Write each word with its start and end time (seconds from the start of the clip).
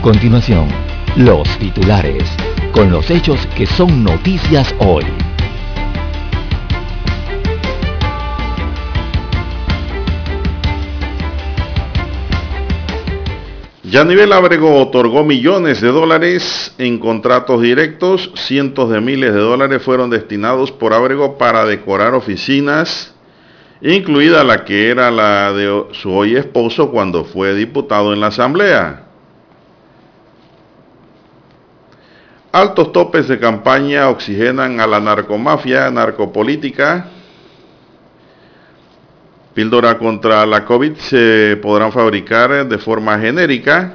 A 0.00 0.02
continuación, 0.02 0.66
los 1.14 1.46
titulares, 1.58 2.24
con 2.72 2.90
los 2.90 3.10
hechos 3.10 3.46
que 3.54 3.66
son 3.66 4.02
noticias 4.02 4.74
hoy. 4.78 5.04
Yanivel 13.82 14.32
Abrego 14.32 14.80
otorgó 14.80 15.22
millones 15.22 15.82
de 15.82 15.88
dólares 15.88 16.74
en 16.78 16.98
contratos 16.98 17.60
directos, 17.60 18.32
cientos 18.36 18.88
de 18.88 19.02
miles 19.02 19.34
de 19.34 19.40
dólares 19.40 19.82
fueron 19.82 20.08
destinados 20.08 20.72
por 20.72 20.94
Abrego 20.94 21.36
para 21.36 21.66
decorar 21.66 22.14
oficinas, 22.14 23.14
incluida 23.82 24.44
la 24.44 24.64
que 24.64 24.88
era 24.88 25.10
la 25.10 25.52
de 25.52 25.88
su 25.92 26.10
hoy 26.10 26.36
esposo 26.36 26.90
cuando 26.90 27.26
fue 27.26 27.54
diputado 27.54 28.14
en 28.14 28.20
la 28.20 28.28
Asamblea. 28.28 29.09
Altos 32.52 32.90
topes 32.90 33.28
de 33.28 33.38
campaña 33.38 34.08
oxigenan 34.08 34.80
a 34.80 34.86
la 34.86 34.98
narcomafia, 34.98 35.88
narcopolítica. 35.88 37.06
Píldora 39.54 39.96
contra 39.98 40.44
la 40.46 40.64
COVID 40.64 40.96
se 40.96 41.58
podrán 41.62 41.92
fabricar 41.92 42.66
de 42.66 42.78
forma 42.78 43.16
genérica. 43.20 43.94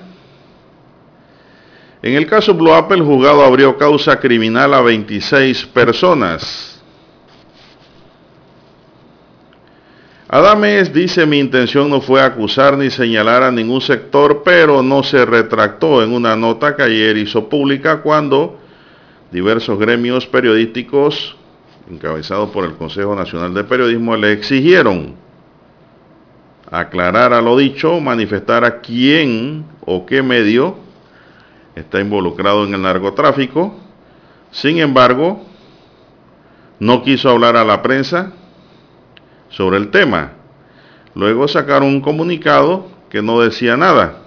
En 2.02 2.14
el 2.14 2.28
caso 2.28 2.54
Blue 2.54 2.74
Apple, 2.74 3.00
el 3.00 3.04
juzgado 3.04 3.44
abrió 3.44 3.78
causa 3.78 4.22
criminal 4.22 4.74
a 4.74 4.82
26 4.82 5.66
personas. 5.66 6.75
Adames 10.28 10.92
dice 10.92 11.28
mi 11.28 11.38
intención 11.38 11.88
no 11.90 12.02
fue 12.02 12.20
acusar 12.20 12.78
ni 12.78 12.90
señalar 12.90 13.44
a 13.44 13.52
ningún 13.52 13.80
sector, 13.80 14.42
pero 14.44 14.82
no 14.82 15.04
se 15.04 15.24
retractó 15.24 16.02
en 16.02 16.12
una 16.12 16.36
nota 16.36 16.76
que 16.76 16.82
ayer 16.82 17.16
hizo 17.18 17.48
pública 17.48 18.02
cuando 18.02 18.58
diversos 19.32 19.78
gremios 19.78 20.26
periodísticos, 20.26 21.36
encabezados 21.92 22.50
por 22.50 22.66
el 22.66 22.74
Consejo 22.74 23.16
Nacional 23.16 23.54
de 23.54 23.66
Periodismo, 23.66 24.18
le 24.18 24.32
exigieron 24.32 25.14
aclarar 26.72 27.32
a 27.32 27.42
lo 27.42 27.56
dicho, 27.56 28.00
manifestar 28.02 28.66
a 28.66 28.82
quién 28.82 29.66
o 29.86 30.08
qué 30.08 30.24
medio 30.24 30.78
está 31.76 32.00
involucrado 32.00 32.66
en 32.66 32.74
el 32.74 32.82
narcotráfico. 32.82 33.76
Sin 34.50 34.80
embargo, 34.80 35.44
no 36.80 37.04
quiso 37.04 37.30
hablar 37.30 37.56
a 37.58 37.64
la 37.64 37.84
prensa 37.84 38.34
sobre 39.50 39.78
el 39.78 39.90
tema. 39.90 40.32
Luego 41.14 41.48
sacaron 41.48 41.88
un 41.90 42.02
comunicado 42.02 42.88
que 43.10 43.22
no 43.22 43.40
decía 43.40 43.78
nada. 43.78 44.22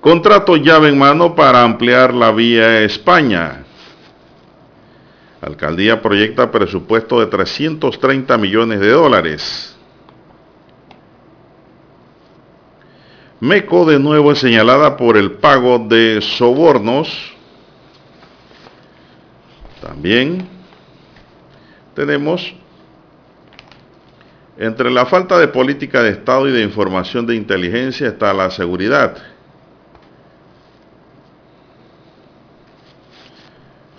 Contrato 0.00 0.56
llave 0.56 0.90
en 0.90 0.98
mano 0.98 1.34
para 1.34 1.62
ampliar 1.62 2.14
la 2.14 2.30
vía 2.30 2.82
España. 2.82 3.64
Alcaldía 5.40 6.00
proyecta 6.00 6.50
presupuesto 6.50 7.20
de 7.20 7.26
330 7.26 8.38
millones 8.38 8.80
de 8.80 8.90
dólares. 8.90 9.76
MECO 13.40 13.84
de 13.84 13.98
nuevo 13.98 14.32
es 14.32 14.38
señalada 14.38 14.96
por 14.96 15.16
el 15.16 15.32
pago 15.32 15.78
de 15.78 16.20
sobornos. 16.22 17.34
También 19.82 20.53
tenemos 21.94 22.54
entre 24.56 24.90
la 24.90 25.04
falta 25.06 25.38
de 25.38 25.48
política 25.48 26.02
de 26.02 26.10
Estado 26.10 26.48
y 26.48 26.52
de 26.52 26.62
información 26.62 27.26
de 27.26 27.34
inteligencia 27.34 28.08
está 28.08 28.32
la 28.32 28.50
seguridad. 28.50 29.16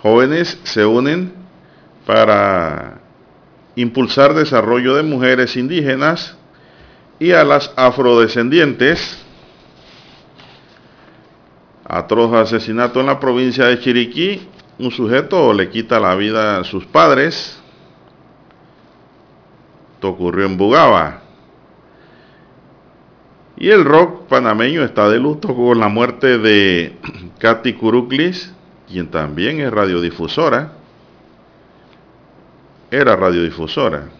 Jóvenes 0.00 0.58
se 0.62 0.86
unen 0.86 1.32
para 2.06 3.00
impulsar 3.74 4.32
desarrollo 4.32 4.94
de 4.94 5.02
mujeres 5.02 5.56
indígenas 5.56 6.36
y 7.18 7.32
a 7.32 7.44
las 7.44 7.72
afrodescendientes. 7.76 9.22
Atroz 11.84 12.32
asesinato 12.32 13.00
en 13.00 13.06
la 13.06 13.20
provincia 13.20 13.66
de 13.66 13.78
Chiriquí. 13.78 14.48
Un 14.78 14.90
sujeto 14.90 15.52
le 15.52 15.68
quita 15.68 16.00
la 16.00 16.14
vida 16.14 16.58
a 16.58 16.64
sus 16.64 16.86
padres 16.86 17.60
esto 19.96 20.10
ocurrió 20.10 20.44
en 20.44 20.58
Bugaba. 20.58 21.22
Y 23.56 23.70
el 23.70 23.82
rock 23.82 24.26
panameño 24.28 24.84
está 24.84 25.08
de 25.08 25.18
luto 25.18 25.56
con 25.56 25.80
la 25.80 25.88
muerte 25.88 26.36
de 26.36 26.96
Katy 27.38 27.72
Kuruklis, 27.72 28.52
quien 28.86 29.06
también 29.10 29.58
es 29.60 29.72
radiodifusora. 29.72 30.72
Era 32.90 33.16
radiodifusora. 33.16 34.10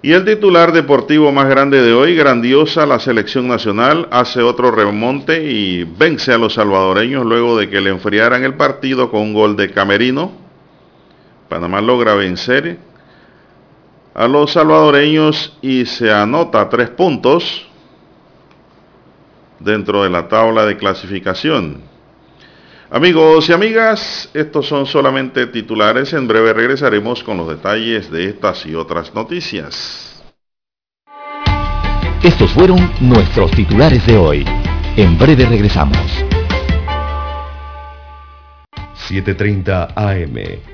Y 0.00 0.12
el 0.12 0.24
titular 0.24 0.72
deportivo 0.72 1.30
más 1.30 1.46
grande 1.46 1.82
de 1.82 1.92
hoy, 1.92 2.16
grandiosa, 2.16 2.86
la 2.86 2.98
selección 2.98 3.46
nacional, 3.46 4.08
hace 4.10 4.40
otro 4.40 4.70
remonte 4.70 5.44
y 5.44 5.84
vence 5.84 6.32
a 6.32 6.38
los 6.38 6.54
salvadoreños 6.54 7.26
luego 7.26 7.58
de 7.58 7.68
que 7.68 7.82
le 7.82 7.90
enfriaran 7.90 8.42
el 8.42 8.54
partido 8.54 9.10
con 9.10 9.20
un 9.20 9.34
gol 9.34 9.54
de 9.54 9.70
Camerino. 9.70 10.32
Panamá 11.50 11.82
logra 11.82 12.14
vencer 12.14 12.93
a 14.14 14.28
los 14.28 14.52
salvadoreños 14.52 15.56
y 15.60 15.84
se 15.86 16.12
anota 16.12 16.68
tres 16.68 16.90
puntos 16.90 17.66
dentro 19.58 20.04
de 20.04 20.10
la 20.10 20.28
tabla 20.28 20.64
de 20.64 20.76
clasificación. 20.76 21.82
Amigos 22.90 23.48
y 23.48 23.52
amigas, 23.52 24.30
estos 24.34 24.68
son 24.68 24.86
solamente 24.86 25.48
titulares. 25.48 26.12
En 26.12 26.28
breve 26.28 26.52
regresaremos 26.52 27.24
con 27.24 27.36
los 27.36 27.48
detalles 27.48 28.10
de 28.10 28.26
estas 28.26 28.64
y 28.66 28.74
otras 28.76 29.12
noticias. 29.14 30.22
Estos 32.22 32.52
fueron 32.52 32.90
nuestros 33.00 33.50
titulares 33.50 34.06
de 34.06 34.16
hoy. 34.16 34.44
En 34.96 35.18
breve 35.18 35.44
regresamos. 35.46 35.98
7.30 39.08 39.92
AM 39.96 40.73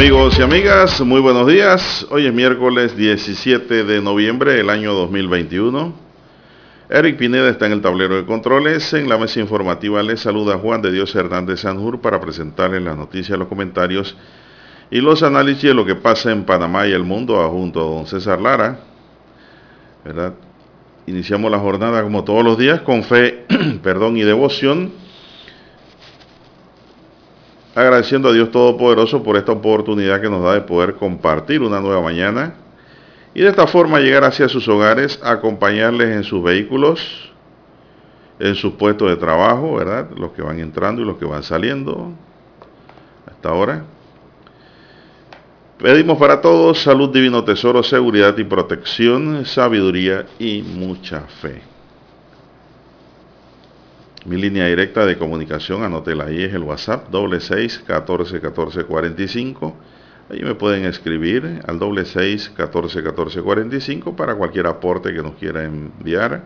Amigos 0.00 0.38
y 0.38 0.42
amigas, 0.42 0.98
muy 1.02 1.20
buenos 1.20 1.46
días. 1.46 2.06
Hoy 2.08 2.24
es 2.24 2.32
miércoles 2.32 2.96
17 2.96 3.84
de 3.84 4.00
noviembre 4.00 4.54
del 4.54 4.70
año 4.70 4.94
2021. 4.94 5.92
Eric 6.88 7.18
Pineda 7.18 7.50
está 7.50 7.66
en 7.66 7.72
el 7.72 7.82
tablero 7.82 8.16
de 8.16 8.24
controles. 8.24 8.94
En 8.94 9.10
la 9.10 9.18
mesa 9.18 9.40
informativa 9.40 10.02
les 10.02 10.20
saluda 10.20 10.56
Juan 10.56 10.80
de 10.80 10.90
Dios 10.90 11.14
Hernández 11.14 11.60
Sanjur 11.60 12.00
para 12.00 12.18
presentarles 12.18 12.80
las 12.80 12.96
noticias, 12.96 13.38
los 13.38 13.46
comentarios 13.46 14.16
y 14.90 15.02
los 15.02 15.22
análisis 15.22 15.64
de 15.64 15.74
lo 15.74 15.84
que 15.84 15.96
pasa 15.96 16.32
en 16.32 16.44
Panamá 16.44 16.86
y 16.86 16.92
el 16.92 17.04
mundo 17.04 17.36
junto 17.50 17.80
a 17.80 17.96
don 17.96 18.06
César 18.06 18.40
Lara. 18.40 18.80
¿Verdad? 20.02 20.32
Iniciamos 21.08 21.50
la 21.50 21.58
jornada 21.58 22.02
como 22.02 22.24
todos 22.24 22.42
los 22.42 22.56
días 22.56 22.80
con 22.80 23.04
fe, 23.04 23.44
perdón 23.82 24.16
y 24.16 24.22
devoción 24.22 25.09
agradeciendo 27.80 28.28
a 28.28 28.32
Dios 28.32 28.50
Todopoderoso 28.50 29.22
por 29.22 29.36
esta 29.36 29.52
oportunidad 29.52 30.20
que 30.20 30.28
nos 30.28 30.42
da 30.42 30.54
de 30.54 30.60
poder 30.62 30.94
compartir 30.94 31.62
una 31.62 31.80
nueva 31.80 32.00
mañana 32.00 32.54
y 33.34 33.42
de 33.42 33.48
esta 33.48 33.66
forma 33.66 34.00
llegar 34.00 34.24
hacia 34.24 34.48
sus 34.48 34.66
hogares, 34.68 35.20
acompañarles 35.22 36.16
en 36.16 36.24
sus 36.24 36.42
vehículos, 36.42 37.32
en 38.38 38.54
sus 38.54 38.74
puestos 38.74 39.08
de 39.08 39.16
trabajo, 39.16 39.76
¿verdad? 39.76 40.10
Los 40.16 40.32
que 40.32 40.42
van 40.42 40.58
entrando 40.58 41.02
y 41.02 41.04
los 41.04 41.16
que 41.16 41.24
van 41.24 41.42
saliendo 41.42 42.12
hasta 43.26 43.50
ahora. 43.50 43.84
Pedimos 45.78 46.18
para 46.18 46.40
todos 46.40 46.82
salud, 46.82 47.10
divino 47.10 47.44
tesoro, 47.44 47.82
seguridad 47.82 48.36
y 48.36 48.44
protección, 48.44 49.46
sabiduría 49.46 50.26
y 50.38 50.62
mucha 50.62 51.20
fe. 51.40 51.69
Mi 54.26 54.36
línea 54.36 54.66
directa 54.66 55.06
de 55.06 55.16
comunicación, 55.16 55.82
anótela 55.82 56.24
ahí, 56.26 56.42
es 56.42 56.52
el 56.52 56.62
WhatsApp, 56.62 57.08
doble 57.08 57.40
seis, 57.40 57.82
catorce, 57.86 58.38
catorce, 58.38 58.84
cuarenta 58.84 59.22
y 59.22 59.28
cinco. 59.28 59.74
Ahí 60.28 60.42
me 60.42 60.54
pueden 60.54 60.84
escribir 60.84 61.62
al 61.66 61.78
doble 61.78 62.04
seis, 62.04 62.52
catorce, 62.54 63.02
catorce, 63.02 63.40
cuarenta 63.40 63.76
y 63.76 63.80
cinco 63.80 64.14
para 64.14 64.34
cualquier 64.34 64.66
aporte 64.66 65.14
que 65.14 65.22
nos 65.22 65.36
quiera 65.36 65.64
enviar 65.64 66.42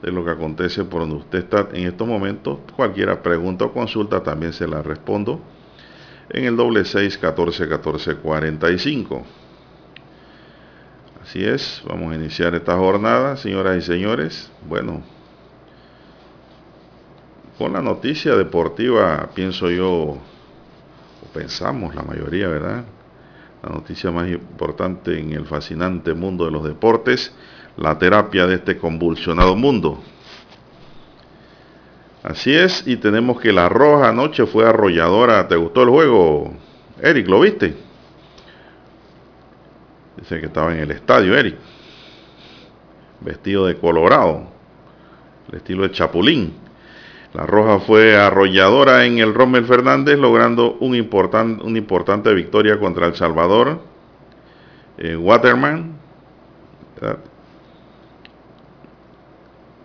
de 0.00 0.10
lo 0.10 0.24
que 0.24 0.30
acontece 0.30 0.84
por 0.84 1.02
donde 1.02 1.16
usted 1.16 1.40
está 1.40 1.68
en 1.74 1.86
estos 1.86 2.08
momentos. 2.08 2.60
Cualquier 2.74 3.20
pregunta 3.20 3.66
o 3.66 3.72
consulta 3.74 4.22
también 4.22 4.54
se 4.54 4.66
la 4.66 4.80
respondo 4.80 5.40
en 6.30 6.46
el 6.46 6.56
doble 6.56 6.86
seis, 6.86 7.18
catorce, 7.18 7.68
catorce, 7.68 8.16
cuarenta 8.16 8.70
y 8.70 8.78
cinco. 8.78 9.22
Así 11.22 11.44
es, 11.44 11.82
vamos 11.86 12.10
a 12.10 12.16
iniciar 12.16 12.54
esta 12.54 12.74
jornada, 12.76 13.36
señoras 13.36 13.76
y 13.76 13.82
señores. 13.82 14.50
Bueno, 14.66 15.02
con 17.58 17.72
la 17.72 17.80
noticia 17.80 18.36
deportiva, 18.36 19.30
pienso 19.34 19.70
yo, 19.70 19.90
o 19.90 20.18
pensamos 21.32 21.94
la 21.94 22.02
mayoría, 22.02 22.48
¿verdad? 22.48 22.84
La 23.62 23.70
noticia 23.70 24.10
más 24.10 24.28
importante 24.28 25.18
en 25.18 25.32
el 25.32 25.46
fascinante 25.46 26.12
mundo 26.14 26.44
de 26.44 26.50
los 26.50 26.64
deportes, 26.64 27.34
la 27.76 27.98
terapia 27.98 28.46
de 28.46 28.56
este 28.56 28.76
convulsionado 28.76 29.56
mundo. 29.56 30.02
Así 32.22 32.54
es, 32.54 32.86
y 32.86 32.96
tenemos 32.96 33.40
que 33.40 33.52
la 33.52 33.68
roja 33.68 34.08
anoche 34.08 34.46
fue 34.46 34.68
arrolladora. 34.68 35.46
¿Te 35.48 35.56
gustó 35.56 35.82
el 35.82 35.90
juego? 35.90 36.52
Eric, 37.00 37.28
¿lo 37.28 37.40
viste? 37.40 37.76
Dice 40.16 40.40
que 40.40 40.46
estaba 40.46 40.72
en 40.74 40.80
el 40.80 40.90
estadio, 40.90 41.36
Eric. 41.36 41.56
Vestido 43.20 43.66
de 43.66 43.76
colorado. 43.76 44.48
El 45.48 45.58
estilo 45.58 45.84
de 45.84 45.92
chapulín. 45.92 46.65
La 47.36 47.44
Roja 47.44 47.80
fue 47.80 48.16
arrolladora 48.16 49.04
en 49.04 49.18
el 49.18 49.34
Rommel 49.34 49.66
Fernández, 49.66 50.18
logrando 50.18 50.78
un 50.80 50.92
una 50.92 51.78
importante 51.78 52.32
victoria 52.32 52.80
contra 52.80 53.08
El 53.08 53.14
Salvador. 53.14 53.78
Eh, 54.96 55.14
Waterman 55.16 55.98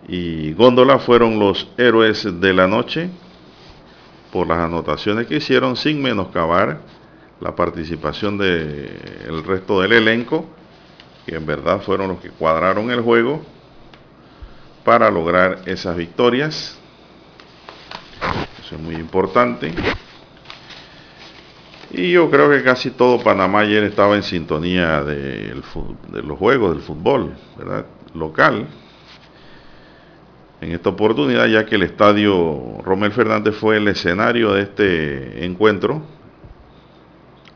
y 0.08 0.54
Góndola 0.54 0.98
fueron 0.98 1.38
los 1.38 1.68
héroes 1.76 2.26
de 2.40 2.54
la 2.54 2.66
noche 2.66 3.10
por 4.32 4.46
las 4.46 4.60
anotaciones 4.60 5.26
que 5.26 5.36
hicieron 5.36 5.76
sin 5.76 6.00
menoscabar 6.00 6.78
la 7.38 7.54
participación 7.54 8.38
del 8.38 9.44
resto 9.44 9.82
del 9.82 9.92
elenco, 9.92 10.46
que 11.26 11.34
en 11.34 11.44
verdad 11.44 11.82
fueron 11.82 12.08
los 12.08 12.20
que 12.20 12.30
cuadraron 12.30 12.90
el 12.90 13.02
juego 13.02 13.42
para 14.84 15.10
lograr 15.10 15.60
esas 15.66 15.94
victorias 15.98 16.78
muy 18.78 18.96
importante. 18.96 19.72
Y 21.90 22.12
yo 22.12 22.30
creo 22.30 22.48
que 22.50 22.62
casi 22.62 22.90
todo 22.90 23.22
Panamá 23.22 23.60
ayer 23.60 23.84
estaba 23.84 24.16
en 24.16 24.22
sintonía 24.22 25.02
de, 25.02 25.54
los 26.24 26.38
juegos 26.38 26.74
del 26.74 26.82
fútbol 26.82 27.34
local. 28.14 28.66
En 30.60 30.72
esta 30.72 30.90
oportunidad, 30.90 31.46
ya 31.46 31.66
que 31.66 31.74
el 31.74 31.82
estadio 31.82 32.78
Romel 32.82 33.12
Fernández 33.12 33.56
fue 33.56 33.78
el 33.78 33.88
escenario 33.88 34.54
de 34.54 34.62
este 34.62 35.44
encuentro, 35.44 36.02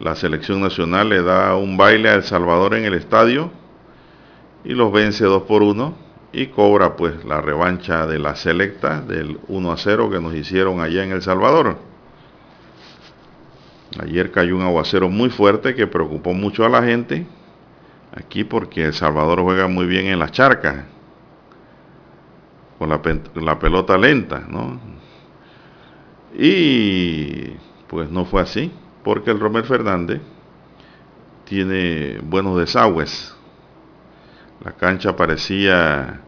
la 0.00 0.14
selección 0.16 0.60
nacional 0.60 1.08
le 1.08 1.22
da 1.22 1.56
un 1.56 1.76
baile 1.76 2.10
a 2.10 2.14
El 2.14 2.24
Salvador 2.24 2.74
en 2.74 2.84
el 2.84 2.94
estadio 2.94 3.50
y 4.64 4.74
los 4.74 4.92
vence 4.92 5.24
2 5.24 5.44
por 5.44 5.62
1 5.62 6.06
y 6.36 6.48
cobra 6.48 6.96
pues 6.96 7.24
la 7.24 7.40
revancha 7.40 8.06
de 8.06 8.18
la 8.18 8.36
selecta 8.36 9.00
del 9.00 9.40
1 9.48 9.72
a 9.72 9.76
0 9.78 10.10
que 10.10 10.20
nos 10.20 10.34
hicieron 10.34 10.80
allá 10.80 11.02
en 11.02 11.12
El 11.12 11.22
Salvador. 11.22 11.78
Ayer 13.98 14.30
cayó 14.30 14.54
un 14.54 14.62
aguacero 14.62 15.08
muy 15.08 15.30
fuerte 15.30 15.74
que 15.74 15.86
preocupó 15.86 16.34
mucho 16.34 16.66
a 16.66 16.68
la 16.68 16.82
gente 16.82 17.26
aquí 18.14 18.44
porque 18.44 18.84
El 18.84 18.92
Salvador 18.92 19.40
juega 19.40 19.66
muy 19.66 19.86
bien 19.86 20.08
en 20.08 20.18
las 20.18 20.30
charcas 20.30 20.84
con 22.78 22.90
la, 22.90 23.00
pelota 23.58 23.96
lenta, 23.96 24.44
¿no? 24.46 24.78
Y 26.38 27.52
pues 27.86 28.10
no 28.10 28.26
fue 28.26 28.42
así, 28.42 28.70
porque 29.02 29.30
el 29.30 29.40
Romel 29.40 29.64
Fernández 29.64 30.20
tiene 31.46 32.18
buenos 32.22 32.58
desagües. 32.58 33.34
La 34.62 34.72
cancha 34.72 35.16
parecía 35.16 36.20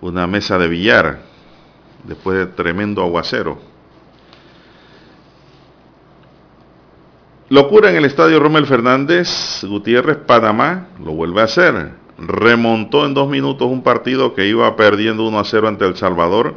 una 0.00 0.26
mesa 0.26 0.58
de 0.58 0.68
billar 0.68 1.20
después 2.04 2.38
de 2.38 2.46
tremendo 2.46 3.02
aguacero. 3.02 3.58
Locura 7.48 7.90
en 7.90 7.96
el 7.96 8.04
estadio 8.04 8.38
Romel 8.38 8.66
Fernández, 8.66 9.64
Gutiérrez, 9.64 10.18
Panamá, 10.18 10.86
lo 11.04 11.12
vuelve 11.12 11.40
a 11.40 11.44
hacer. 11.44 11.94
Remontó 12.16 13.04
en 13.06 13.14
dos 13.14 13.28
minutos 13.28 13.68
un 13.68 13.82
partido 13.82 14.34
que 14.34 14.46
iba 14.46 14.76
perdiendo 14.76 15.26
1 15.26 15.40
a 15.40 15.44
0 15.44 15.68
ante 15.68 15.84
El 15.84 15.96
Salvador 15.96 16.54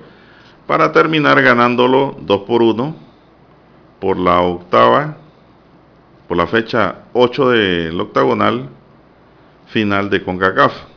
para 0.68 0.92
terminar 0.92 1.42
ganándolo 1.42 2.16
2 2.22 2.42
por 2.42 2.62
1 2.62 2.96
por 4.00 4.18
la 4.18 4.42
octava, 4.42 5.18
por 6.28 6.38
la 6.38 6.46
fecha 6.46 7.06
8 7.14 7.50
del 7.50 8.00
octagonal 8.00 8.70
final 9.68 10.10
de 10.10 10.24
CONCACAF. 10.24 10.93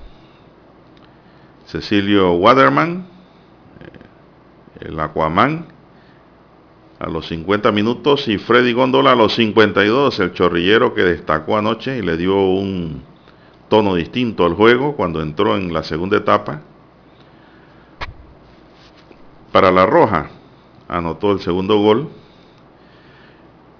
Cecilio 1.76 2.32
Waterman, 2.32 3.06
eh, 3.80 4.86
el 4.88 4.98
Aquaman, 4.98 5.66
a 6.98 7.10
los 7.10 7.26
50 7.26 7.70
minutos 7.72 8.26
y 8.28 8.38
Freddy 8.38 8.72
Góndola 8.72 9.12
a 9.12 9.14
los 9.14 9.34
52, 9.34 10.18
el 10.20 10.32
chorrillero 10.32 10.94
que 10.94 11.02
destacó 11.02 11.58
anoche 11.58 11.98
y 11.98 12.02
le 12.02 12.16
dio 12.16 12.34
un 12.34 13.02
tono 13.68 13.94
distinto 13.94 14.46
al 14.46 14.54
juego 14.54 14.96
cuando 14.96 15.20
entró 15.20 15.56
en 15.56 15.74
la 15.74 15.82
segunda 15.82 16.16
etapa. 16.16 16.62
Para 19.52 19.70
la 19.70 19.84
Roja 19.84 20.30
anotó 20.88 21.32
el 21.32 21.40
segundo 21.40 21.78
gol 21.78 22.08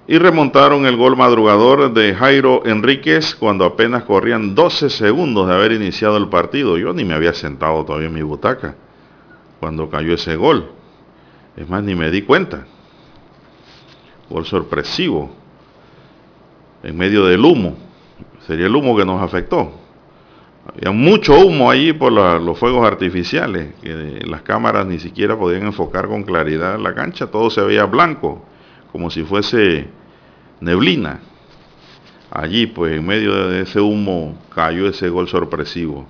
y 0.08 0.18
remontaron 0.18 0.86
el 0.86 0.96
gol 0.96 1.16
madrugador 1.16 1.92
de 1.92 2.14
Jairo 2.14 2.64
Enríquez 2.64 3.34
cuando 3.34 3.64
apenas 3.64 4.04
corrían 4.04 4.54
12 4.54 4.88
segundos 4.88 5.48
de 5.48 5.54
haber 5.54 5.72
iniciado 5.72 6.16
el 6.16 6.28
partido. 6.28 6.78
Yo 6.78 6.92
ni 6.92 7.04
me 7.04 7.14
había 7.14 7.34
sentado 7.34 7.84
todavía 7.84 8.06
en 8.06 8.14
mi 8.14 8.22
butaca 8.22 8.76
cuando 9.58 9.90
cayó 9.90 10.14
ese 10.14 10.36
gol. 10.36 10.70
Es 11.56 11.68
más, 11.68 11.82
ni 11.82 11.96
me 11.96 12.10
di 12.10 12.22
cuenta. 12.22 12.66
Gol 14.30 14.46
sorpresivo. 14.46 15.30
En 16.84 16.96
medio 16.96 17.25
del 17.26 17.44
humo. 17.44 17.76
Sería 18.46 18.66
el 18.66 18.76
humo 18.76 18.96
que 18.96 19.04
nos 19.04 19.20
afectó. 19.20 19.72
Había 20.72 20.92
mucho 20.92 21.36
humo 21.40 21.68
allí 21.68 21.92
por 21.92 22.12
los 22.12 22.58
fuegos 22.58 22.86
artificiales, 22.86 23.75
que 23.82 24.20
las 24.25 24.42
cámaras 24.42 24.86
ni 24.86 25.00
siquiera 25.00 25.36
podían 25.36 25.64
enfocar 25.64 26.06
con 26.06 26.22
claridad 26.22 26.78
la 26.78 26.94
cancha, 26.94 27.28
todo 27.28 27.50
se 27.50 27.60
veía 27.60 27.84
blanco 27.86 28.44
como 28.96 29.10
si 29.10 29.24
fuese 29.24 29.88
neblina. 30.58 31.20
Allí, 32.30 32.66
pues, 32.66 32.96
en 32.96 33.06
medio 33.06 33.48
de 33.48 33.60
ese 33.60 33.78
humo 33.78 34.38
cayó 34.54 34.88
ese 34.88 35.10
gol 35.10 35.28
sorpresivo. 35.28 36.06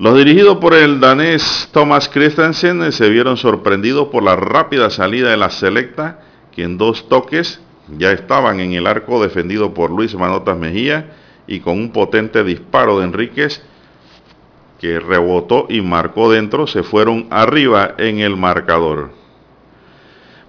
Los 0.00 0.18
dirigidos 0.18 0.56
por 0.56 0.74
el 0.74 0.98
danés 0.98 1.68
Thomas 1.70 2.08
Christensen 2.08 2.90
se 2.90 3.08
vieron 3.08 3.36
sorprendidos 3.36 4.08
por 4.08 4.24
la 4.24 4.34
rápida 4.34 4.90
salida 4.90 5.30
de 5.30 5.36
la 5.36 5.50
selecta, 5.50 6.22
que 6.50 6.64
en 6.64 6.76
dos 6.76 7.08
toques 7.08 7.60
ya 7.96 8.10
estaban 8.10 8.58
en 8.58 8.72
el 8.72 8.88
arco 8.88 9.22
defendido 9.22 9.74
por 9.74 9.92
Luis 9.92 10.12
Manotas 10.16 10.58
Mejía 10.58 11.12
y 11.46 11.60
con 11.60 11.78
un 11.78 11.92
potente 11.92 12.42
disparo 12.42 12.98
de 12.98 13.04
Enríquez 13.04 13.62
que 14.80 14.98
rebotó 14.98 15.66
y 15.68 15.82
marcó 15.82 16.32
dentro, 16.32 16.66
se 16.66 16.82
fueron 16.82 17.28
arriba 17.30 17.94
en 17.96 18.18
el 18.18 18.36
marcador. 18.36 19.25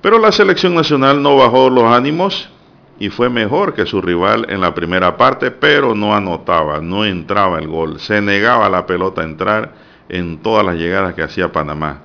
Pero 0.08 0.20
la 0.20 0.32
selección 0.32 0.74
nacional 0.74 1.22
no 1.22 1.36
bajó 1.36 1.70
los 1.70 1.84
ánimos 1.84 2.50
y 2.98 3.10
fue 3.10 3.28
mejor 3.28 3.74
que 3.74 3.86
su 3.86 4.02
rival 4.02 4.46
en 4.48 4.62
la 4.62 4.74
primera 4.74 5.18
parte, 5.18 5.52
pero 5.52 5.96
no 5.96 6.16
anotaba, 6.16 6.80
no 6.80 7.04
entraba 7.04 7.60
el 7.60 7.68
gol, 7.68 8.00
se 8.00 8.22
negaba 8.22 8.70
la 8.70 8.86
pelota 8.86 9.20
a 9.20 9.26
entrar 9.26 9.74
en 10.08 10.38
todas 10.38 10.66
las 10.66 10.76
llegadas 10.78 11.14
que 11.14 11.24
hacía 11.24 11.52
Panamá. 11.52 12.04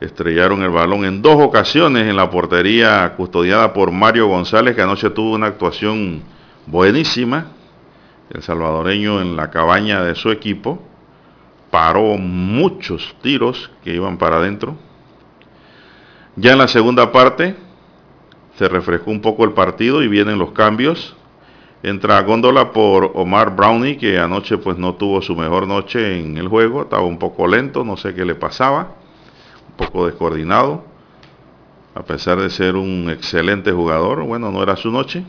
Estrellaron 0.00 0.62
el 0.62 0.70
balón 0.70 1.04
en 1.04 1.20
dos 1.20 1.36
ocasiones 1.38 2.08
en 2.08 2.16
la 2.16 2.30
portería 2.30 3.12
custodiada 3.14 3.74
por 3.74 3.90
Mario 3.90 4.28
González, 4.28 4.74
que 4.74 4.80
anoche 4.80 5.10
tuvo 5.10 5.34
una 5.34 5.48
actuación 5.48 6.22
buenísima. 6.64 7.48
El 8.30 8.42
salvadoreño 8.42 9.20
en 9.20 9.36
la 9.36 9.50
cabaña 9.50 10.02
de 10.02 10.14
su 10.14 10.30
equipo 10.30 10.82
paró 11.70 12.16
muchos 12.16 13.14
tiros 13.20 13.70
que 13.84 13.94
iban 13.94 14.16
para 14.16 14.36
adentro. 14.36 14.78
Ya 16.36 16.52
en 16.52 16.58
la 16.58 16.68
segunda 16.68 17.10
parte 17.10 17.56
se 18.56 18.68
refrescó 18.68 19.10
un 19.10 19.20
poco 19.20 19.44
el 19.44 19.52
partido 19.52 20.02
y 20.02 20.08
vienen 20.08 20.38
los 20.38 20.52
cambios. 20.52 21.16
Entra 21.82 22.20
Góndola 22.22 22.72
por 22.72 23.12
Omar 23.14 23.56
Brownie, 23.56 23.96
que 23.96 24.18
anoche 24.18 24.58
pues 24.58 24.76
no 24.76 24.94
tuvo 24.94 25.22
su 25.22 25.34
mejor 25.34 25.66
noche 25.66 26.20
en 26.20 26.36
el 26.36 26.46
juego, 26.46 26.82
estaba 26.82 27.02
un 27.02 27.18
poco 27.18 27.46
lento, 27.46 27.84
no 27.84 27.96
sé 27.96 28.14
qué 28.14 28.24
le 28.24 28.34
pasaba, 28.34 28.96
un 29.70 29.86
poco 29.86 30.06
descoordinado, 30.06 30.84
a 31.94 32.02
pesar 32.02 32.38
de 32.38 32.50
ser 32.50 32.76
un 32.76 33.08
excelente 33.08 33.72
jugador, 33.72 34.22
bueno, 34.24 34.50
no 34.50 34.62
era 34.62 34.76
su 34.76 34.90
noche. 34.90 35.24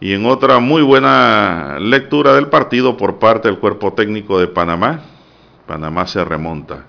Y 0.00 0.14
en 0.14 0.26
otra 0.26 0.60
muy 0.60 0.82
buena 0.82 1.78
lectura 1.80 2.34
del 2.34 2.46
partido 2.46 2.96
por 2.96 3.18
parte 3.18 3.48
del 3.48 3.58
cuerpo 3.58 3.92
técnico 3.92 4.38
de 4.38 4.46
Panamá, 4.46 5.00
Panamá 5.66 6.06
se 6.06 6.24
remonta. 6.24 6.86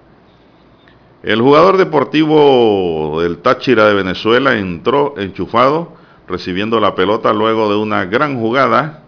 El 1.23 1.39
jugador 1.39 1.77
deportivo 1.77 3.21
del 3.21 3.37
Táchira 3.37 3.85
de 3.87 3.93
Venezuela 3.93 4.57
entró 4.57 5.13
enchufado 5.17 5.93
recibiendo 6.27 6.79
la 6.79 6.95
pelota 6.95 7.31
luego 7.31 7.69
de 7.69 7.75
una 7.75 8.05
gran 8.05 8.39
jugada 8.39 9.03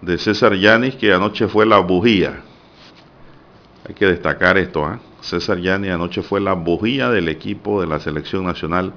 de 0.00 0.16
César 0.16 0.54
Yanis 0.54 0.94
que 0.94 1.12
anoche 1.12 1.48
fue 1.48 1.66
la 1.66 1.78
bujía. 1.78 2.42
Hay 3.88 3.94
que 3.94 4.06
destacar 4.06 4.58
esto, 4.58 4.88
¿eh? 4.88 4.98
César 5.22 5.58
Yanis 5.58 5.90
anoche 5.90 6.22
fue 6.22 6.40
la 6.40 6.52
bujía 6.52 7.10
del 7.10 7.28
equipo 7.28 7.80
de 7.80 7.88
la 7.88 7.98
selección 7.98 8.44
nacional 8.44 8.92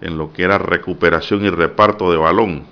en 0.00 0.16
lo 0.16 0.32
que 0.32 0.44
era 0.44 0.58
recuperación 0.58 1.44
y 1.44 1.50
reparto 1.50 2.12
de 2.12 2.18
balón. 2.18 2.66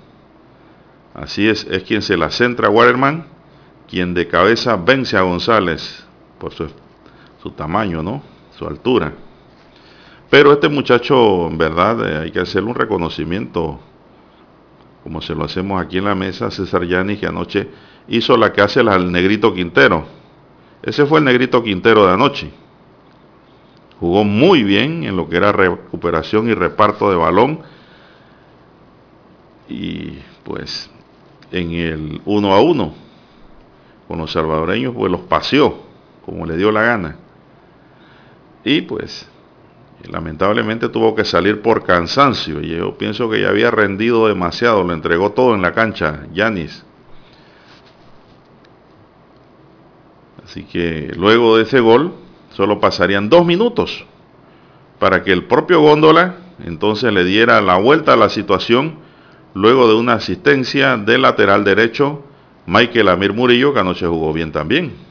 Así 1.13 1.49
es, 1.49 1.67
es 1.69 1.83
quien 1.83 2.01
se 2.01 2.15
la 2.15 2.29
centra 2.29 2.67
a 2.67 2.71
Waterman, 2.71 3.25
quien 3.89 4.13
de 4.13 4.29
cabeza 4.29 4.77
vence 4.77 5.17
a 5.17 5.23
González 5.23 6.05
por 6.39 6.53
su, 6.53 6.69
su 7.41 7.51
tamaño, 7.51 8.01
¿no? 8.01 8.36
Su 8.57 8.65
altura. 8.65 9.13
Pero 10.29 10.51
este 10.51 10.67
muchacho, 10.67 11.47
en 11.47 11.57
verdad, 11.57 12.09
eh, 12.09 12.17
hay 12.23 12.31
que 12.31 12.39
hacerle 12.39 12.69
un 12.69 12.75
reconocimiento, 12.75 13.79
como 15.03 15.21
se 15.21 15.35
lo 15.35 15.45
hacemos 15.45 15.81
aquí 15.81 15.99
en 15.99 16.05
la 16.05 16.15
mesa, 16.15 16.49
César 16.51 16.83
Yanis, 16.83 17.19
que 17.19 17.27
anoche 17.27 17.69
hizo 18.07 18.35
la 18.35 18.51
que 18.51 18.61
hace 18.61 18.81
el 18.81 19.11
negrito 19.11 19.53
Quintero. 19.53 20.05
Ese 20.81 21.05
fue 21.05 21.19
el 21.19 21.25
negrito 21.25 21.63
Quintero 21.63 22.05
de 22.05 22.13
anoche. 22.13 22.51
Jugó 23.99 24.23
muy 24.23 24.63
bien 24.63 25.03
en 25.03 25.15
lo 25.15 25.29
que 25.29 25.37
era 25.37 25.51
recuperación 25.51 26.49
y 26.49 26.53
reparto 26.53 27.09
de 27.09 27.15
balón. 27.15 27.61
Y 29.69 30.19
pues 30.43 30.89
en 31.51 31.71
el 31.71 32.21
uno 32.25 32.53
a 32.53 32.61
uno 32.61 32.93
con 34.07 34.19
los 34.19 34.31
salvadoreños, 34.31 34.93
pues 34.95 35.11
los 35.11 35.21
paseó 35.21 35.87
como 36.25 36.45
le 36.45 36.57
dio 36.57 36.71
la 36.71 36.81
gana. 36.81 37.26
Y 38.67 38.81
pues 38.81 39.25
lamentablemente 40.11 40.89
tuvo 40.89 41.15
que 41.15 41.23
salir 41.23 41.61
por 41.61 41.85
cansancio. 41.85 42.59
Y 42.61 42.75
yo 42.75 42.97
pienso 42.97 43.29
que 43.29 43.39
ya 43.39 43.47
había 43.47 43.71
rendido 43.71 44.27
demasiado, 44.27 44.83
lo 44.83 44.93
entregó 44.93 45.31
todo 45.31 45.55
en 45.55 45.61
la 45.61 45.71
cancha, 45.71 46.27
Yanis. 46.33 46.83
Así 50.43 50.65
que 50.65 51.13
luego 51.15 51.55
de 51.55 51.63
ese 51.63 51.79
gol, 51.79 52.13
solo 52.51 52.81
pasarían 52.81 53.29
dos 53.29 53.45
minutos 53.45 54.05
para 54.99 55.23
que 55.23 55.31
el 55.31 55.45
propio 55.45 55.79
Góndola 55.79 56.35
entonces 56.65 57.13
le 57.13 57.23
diera 57.23 57.61
la 57.61 57.77
vuelta 57.77 58.13
a 58.13 58.17
la 58.17 58.27
situación 58.27 58.95
luego 59.53 59.87
de 59.87 59.95
una 59.95 60.13
asistencia 60.13 60.97
del 60.97 61.21
lateral 61.21 61.63
derecho 61.63 62.25
Michael 62.65 63.07
Amir 63.07 63.31
Murillo, 63.31 63.73
que 63.73 63.79
anoche 63.79 64.05
jugó 64.07 64.33
bien 64.33 64.51
también. 64.51 65.06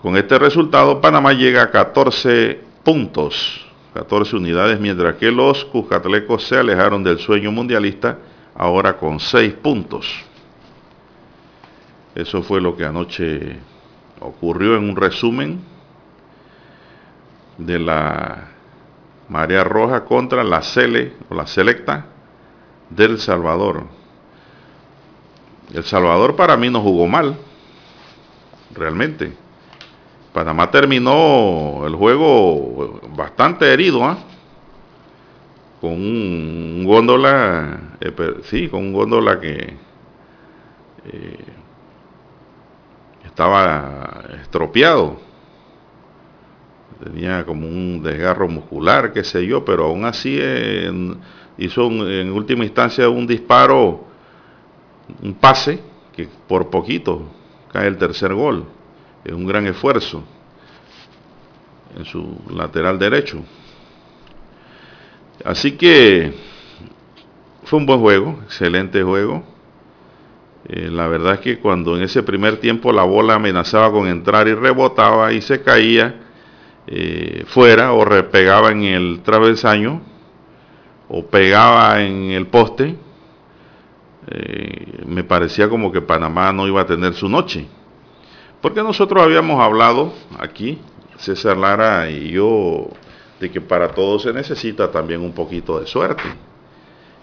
Con 0.00 0.16
este 0.16 0.38
resultado, 0.38 1.00
Panamá 1.00 1.32
llega 1.32 1.60
a 1.64 1.70
14 1.72 2.60
puntos, 2.84 3.66
14 3.94 4.36
unidades, 4.36 4.78
mientras 4.78 5.16
que 5.16 5.32
los 5.32 5.64
Cuscatlecos 5.64 6.46
se 6.46 6.56
alejaron 6.56 7.02
del 7.02 7.18
sueño 7.18 7.50
mundialista, 7.50 8.16
ahora 8.54 8.96
con 8.96 9.18
6 9.18 9.54
puntos. 9.54 10.06
Eso 12.14 12.44
fue 12.44 12.60
lo 12.60 12.76
que 12.76 12.84
anoche 12.84 13.58
ocurrió 14.20 14.76
en 14.76 14.88
un 14.88 14.94
resumen 14.94 15.60
de 17.56 17.78
la 17.80 18.50
Marea 19.28 19.64
Roja 19.64 20.04
contra 20.04 20.44
la 20.44 20.62
Cele 20.62 21.14
o 21.28 21.34
la 21.34 21.48
Selecta 21.48 22.06
del 22.88 23.18
Salvador. 23.18 23.82
El 25.74 25.82
Salvador 25.82 26.36
para 26.36 26.56
mí 26.56 26.70
no 26.70 26.80
jugó 26.80 27.08
mal, 27.08 27.36
realmente 28.76 29.47
Panamá 30.32 30.70
terminó 30.70 31.86
el 31.86 31.94
juego 31.94 33.00
bastante 33.16 33.72
herido, 33.72 34.04
¿ah? 34.04 34.18
con 35.80 35.92
un, 35.92 36.84
góndola, 36.84 37.96
eh, 38.00 38.12
sí, 38.44 38.68
con 38.68 38.80
un 38.80 38.92
góndola 38.92 39.40
que 39.40 39.76
eh, 41.12 41.44
estaba 43.24 44.24
estropeado. 44.42 45.18
Tenía 47.02 47.44
como 47.44 47.66
un 47.66 48.02
desgarro 48.02 48.48
muscular, 48.48 49.12
qué 49.12 49.22
sé 49.22 49.46
yo, 49.46 49.64
pero 49.64 49.84
aún 49.86 50.04
así 50.04 50.40
hizo 51.56 51.86
en 51.86 52.32
última 52.32 52.64
instancia 52.64 53.08
un 53.08 53.26
disparo, 53.26 54.04
un 55.22 55.34
pase, 55.34 55.80
que 56.12 56.28
por 56.48 56.68
poquito 56.70 57.22
cae 57.72 57.86
el 57.86 57.96
tercer 57.96 58.34
gol 58.34 58.66
es 59.24 59.32
un 59.32 59.46
gran 59.46 59.66
esfuerzo 59.66 60.24
en 61.96 62.04
su 62.04 62.40
lateral 62.50 62.98
derecho. 62.98 63.42
Así 65.44 65.72
que 65.72 66.32
fue 67.64 67.78
un 67.78 67.86
buen 67.86 68.00
juego, 68.00 68.40
excelente 68.44 69.02
juego. 69.02 69.44
Eh, 70.68 70.90
la 70.90 71.06
verdad 71.06 71.34
es 71.34 71.40
que 71.40 71.58
cuando 71.58 71.96
en 71.96 72.02
ese 72.02 72.22
primer 72.22 72.58
tiempo 72.58 72.92
la 72.92 73.04
bola 73.04 73.34
amenazaba 73.34 73.90
con 73.90 74.08
entrar 74.08 74.48
y 74.48 74.54
rebotaba 74.54 75.32
y 75.32 75.40
se 75.40 75.62
caía 75.62 76.16
eh, 76.86 77.44
fuera 77.46 77.92
o 77.92 78.04
repegaba 78.04 78.70
en 78.72 78.82
el 78.82 79.20
travesaño 79.22 80.02
o 81.08 81.26
pegaba 81.26 82.02
en 82.02 82.30
el 82.30 82.46
poste, 82.48 82.96
eh, 84.30 85.04
me 85.06 85.24
parecía 85.24 85.68
como 85.68 85.90
que 85.90 86.02
Panamá 86.02 86.52
no 86.52 86.66
iba 86.66 86.82
a 86.82 86.86
tener 86.86 87.14
su 87.14 87.28
noche. 87.28 87.66
Porque 88.60 88.82
nosotros 88.82 89.22
habíamos 89.22 89.60
hablado 89.60 90.12
aquí, 90.38 90.78
César 91.18 91.56
Lara 91.56 92.10
y 92.10 92.30
yo, 92.30 92.88
de 93.38 93.50
que 93.50 93.60
para 93.60 93.88
todo 93.88 94.18
se 94.18 94.32
necesita 94.32 94.90
también 94.90 95.20
un 95.20 95.32
poquito 95.32 95.78
de 95.78 95.86
suerte. 95.86 96.24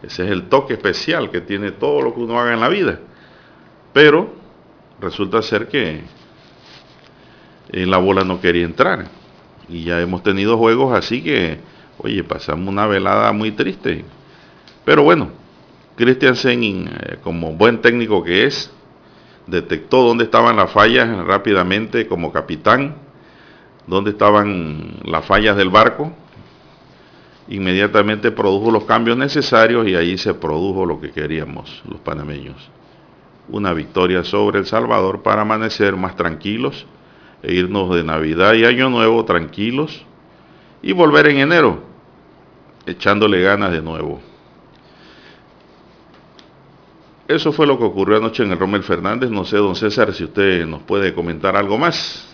Ese 0.01 0.25
es 0.25 0.31
el 0.31 0.47
toque 0.47 0.73
especial 0.73 1.31
que 1.31 1.41
tiene 1.41 1.71
todo 1.71 2.01
lo 2.01 2.13
que 2.13 2.21
uno 2.21 2.39
haga 2.39 2.53
en 2.53 2.61
la 2.61 2.69
vida. 2.69 2.99
Pero 3.91 4.33
resulta 4.99 5.41
ser 5.41 5.67
que 5.67 6.03
en 7.69 7.91
la 7.91 7.97
bola 7.97 8.23
no 8.23 8.39
quería 8.39 8.65
entrar. 8.65 9.05
Y 9.67 9.83
ya 9.83 9.99
hemos 10.01 10.23
tenido 10.23 10.57
juegos 10.57 10.95
así 10.97 11.21
que, 11.21 11.59
oye, 11.97 12.23
pasamos 12.23 12.67
una 12.69 12.85
velada 12.87 13.31
muy 13.31 13.51
triste. 13.51 14.05
Pero 14.85 15.03
bueno, 15.03 15.29
Christian 15.95 16.35
Senin, 16.35 16.87
eh, 16.87 17.17
como 17.23 17.53
buen 17.53 17.81
técnico 17.81 18.23
que 18.23 18.45
es, 18.45 18.71
detectó 19.47 20.03
dónde 20.03 20.25
estaban 20.25 20.55
las 20.55 20.71
fallas 20.71 21.07
rápidamente 21.25 22.07
como 22.07 22.31
capitán, 22.31 22.95
dónde 23.87 24.11
estaban 24.11 24.99
las 25.03 25.25
fallas 25.25 25.55
del 25.55 25.69
barco, 25.69 26.11
inmediatamente 27.47 28.31
produjo 28.31 28.71
los 28.71 28.85
cambios 28.85 29.17
necesarios 29.17 29.87
y 29.87 29.95
ahí 29.95 30.17
se 30.17 30.33
produjo 30.33 30.85
lo 30.85 30.99
que 30.99 31.11
queríamos 31.11 31.83
los 31.87 31.99
panameños. 31.99 32.55
Una 33.47 33.73
victoria 33.73 34.23
sobre 34.23 34.59
El 34.59 34.65
Salvador 34.65 35.21
para 35.21 35.43
amanecer 35.43 35.95
más 35.95 36.15
tranquilos 36.15 36.87
e 37.43 37.53
irnos 37.53 37.95
de 37.95 38.03
Navidad 38.03 38.53
y 38.53 38.65
Año 38.65 38.89
Nuevo 38.89 39.23
tranquilos 39.25 40.03
y 40.81 40.93
volver 40.93 41.27
en 41.27 41.37
enero 41.37 41.83
echándole 42.87 43.41
ganas 43.41 43.71
de 43.71 43.81
nuevo. 43.81 44.19
Eso 47.27 47.51
fue 47.51 47.65
lo 47.65 47.79
que 47.79 47.85
ocurrió 47.85 48.17
anoche 48.17 48.43
en 48.43 48.51
el 48.51 48.59
Rommel 48.59 48.83
Fernández. 48.83 49.31
No 49.31 49.45
sé, 49.45 49.57
don 49.57 49.75
César, 49.75 50.13
si 50.13 50.25
usted 50.25 50.65
nos 50.67 50.83
puede 50.83 51.13
comentar 51.13 51.55
algo 51.55 51.77
más. 51.77 52.31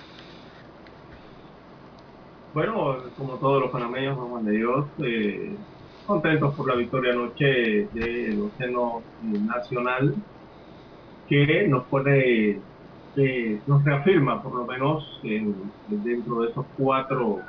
Bueno, 2.53 2.97
como 3.17 3.35
todos 3.35 3.61
los 3.61 3.71
panameños, 3.71 4.17
Juan 4.17 4.43
de 4.43 4.51
Dios, 4.51 4.85
eh, 5.01 5.55
contentos 6.05 6.53
por 6.55 6.67
la 6.67 6.75
victoria 6.75 7.13
anoche 7.13 7.87
del 7.93 8.41
Océano 8.41 9.01
Nacional, 9.21 10.13
que 11.29 11.65
nos 11.69 11.85
pone, 11.85 12.59
eh, 13.15 13.61
nos 13.65 13.85
reafirma 13.85 14.43
por 14.43 14.53
lo 14.55 14.65
menos 14.65 15.21
dentro 15.23 16.41
de 16.41 16.49
esos 16.49 16.65
cuatro 16.77 17.39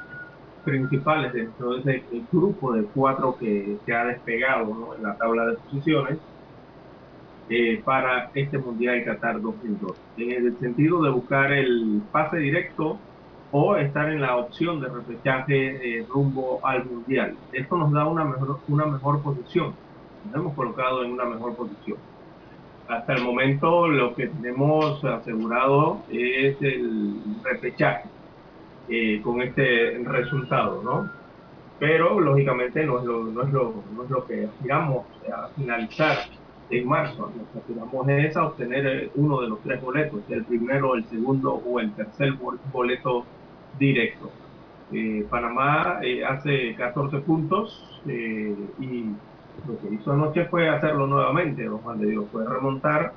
principales, 0.64 1.32
dentro 1.32 1.74
de 1.74 1.80
ese 1.80 2.04
grupo 2.30 2.72
de 2.72 2.84
cuatro 2.84 3.36
que, 3.36 3.78
se 3.84 3.92
ha 3.92 4.04
despegado 4.04 4.94
en 4.96 5.02
la 5.02 5.16
tabla 5.16 5.46
de 5.46 5.56
posiciones 5.56 6.18
eh, 7.48 7.82
para 7.84 8.30
este 8.34 8.58
Mundial 8.58 9.04
Qatar 9.04 9.40
2002. 9.40 9.96
En 10.16 10.30
el 10.30 10.58
sentido 10.58 11.02
de 11.02 11.10
buscar 11.10 11.52
el 11.52 12.02
pase 12.12 12.38
directo 12.38 12.98
o 13.50 13.76
estar 13.76 14.08
en 14.10 14.20
la 14.20 14.36
opción 14.36 14.80
de 14.80 14.88
repechaje 14.88 15.98
eh, 15.98 16.06
rumbo 16.08 16.60
al 16.62 16.84
Mundial. 16.84 17.36
Esto 17.52 17.76
nos 17.76 17.92
da 17.92 18.06
una 18.06 18.24
mejor, 18.24 18.60
una 18.68 18.86
mejor 18.86 19.22
posición. 19.22 19.74
Nos 20.26 20.34
hemos 20.34 20.54
colocado 20.54 21.04
en 21.04 21.12
una 21.12 21.24
mejor 21.24 21.54
posición. 21.54 21.98
Hasta 22.88 23.14
el 23.14 23.22
momento 23.22 23.88
lo 23.88 24.14
que 24.14 24.28
tenemos 24.28 25.04
asegurado 25.04 26.02
es 26.10 26.56
el 26.60 27.16
repechaje 27.42 28.08
eh, 28.88 29.20
con 29.22 29.42
este 29.42 29.98
resultado, 30.04 30.82
¿no? 30.82 31.10
Pero 31.78 32.20
lógicamente 32.20 32.84
no 32.84 33.00
es 33.00 33.04
lo, 33.04 33.24
no 33.24 33.42
es 33.42 33.52
lo, 33.52 33.74
no 33.94 34.04
es 34.04 34.10
lo 34.10 34.26
que 34.26 34.44
aspiramos 34.44 35.06
a 35.32 35.48
finalizar 35.48 36.18
en 36.72 36.88
marzo. 36.88 37.30
Que 37.52 37.58
aspiramos 37.58 38.08
es 38.08 38.36
a 38.36 38.46
obtener 38.46 38.86
eh, 38.86 39.10
uno 39.14 39.40
de 39.40 39.48
los 39.48 39.60
tres 39.60 39.80
boletos, 39.80 40.20
el 40.28 40.44
primero, 40.44 40.94
el 40.94 41.04
segundo 41.04 41.54
o 41.54 41.80
el 41.80 41.92
tercer 41.92 42.34
boleto 42.72 43.24
directo. 43.78 44.30
Eh, 44.92 45.26
Panamá 45.28 46.00
eh, 46.02 46.24
hace 46.24 46.74
14 46.74 47.18
puntos 47.18 47.88
y 48.04 49.04
lo 49.66 49.78
que 49.80 49.94
hizo 49.94 50.12
anoche 50.12 50.44
fue 50.46 50.68
hacerlo 50.68 51.06
nuevamente, 51.06 51.64
don 51.64 51.78
Juan 51.78 52.00
de 52.00 52.08
Dios, 52.08 52.26
fue 52.32 52.44
remontar, 52.44 53.12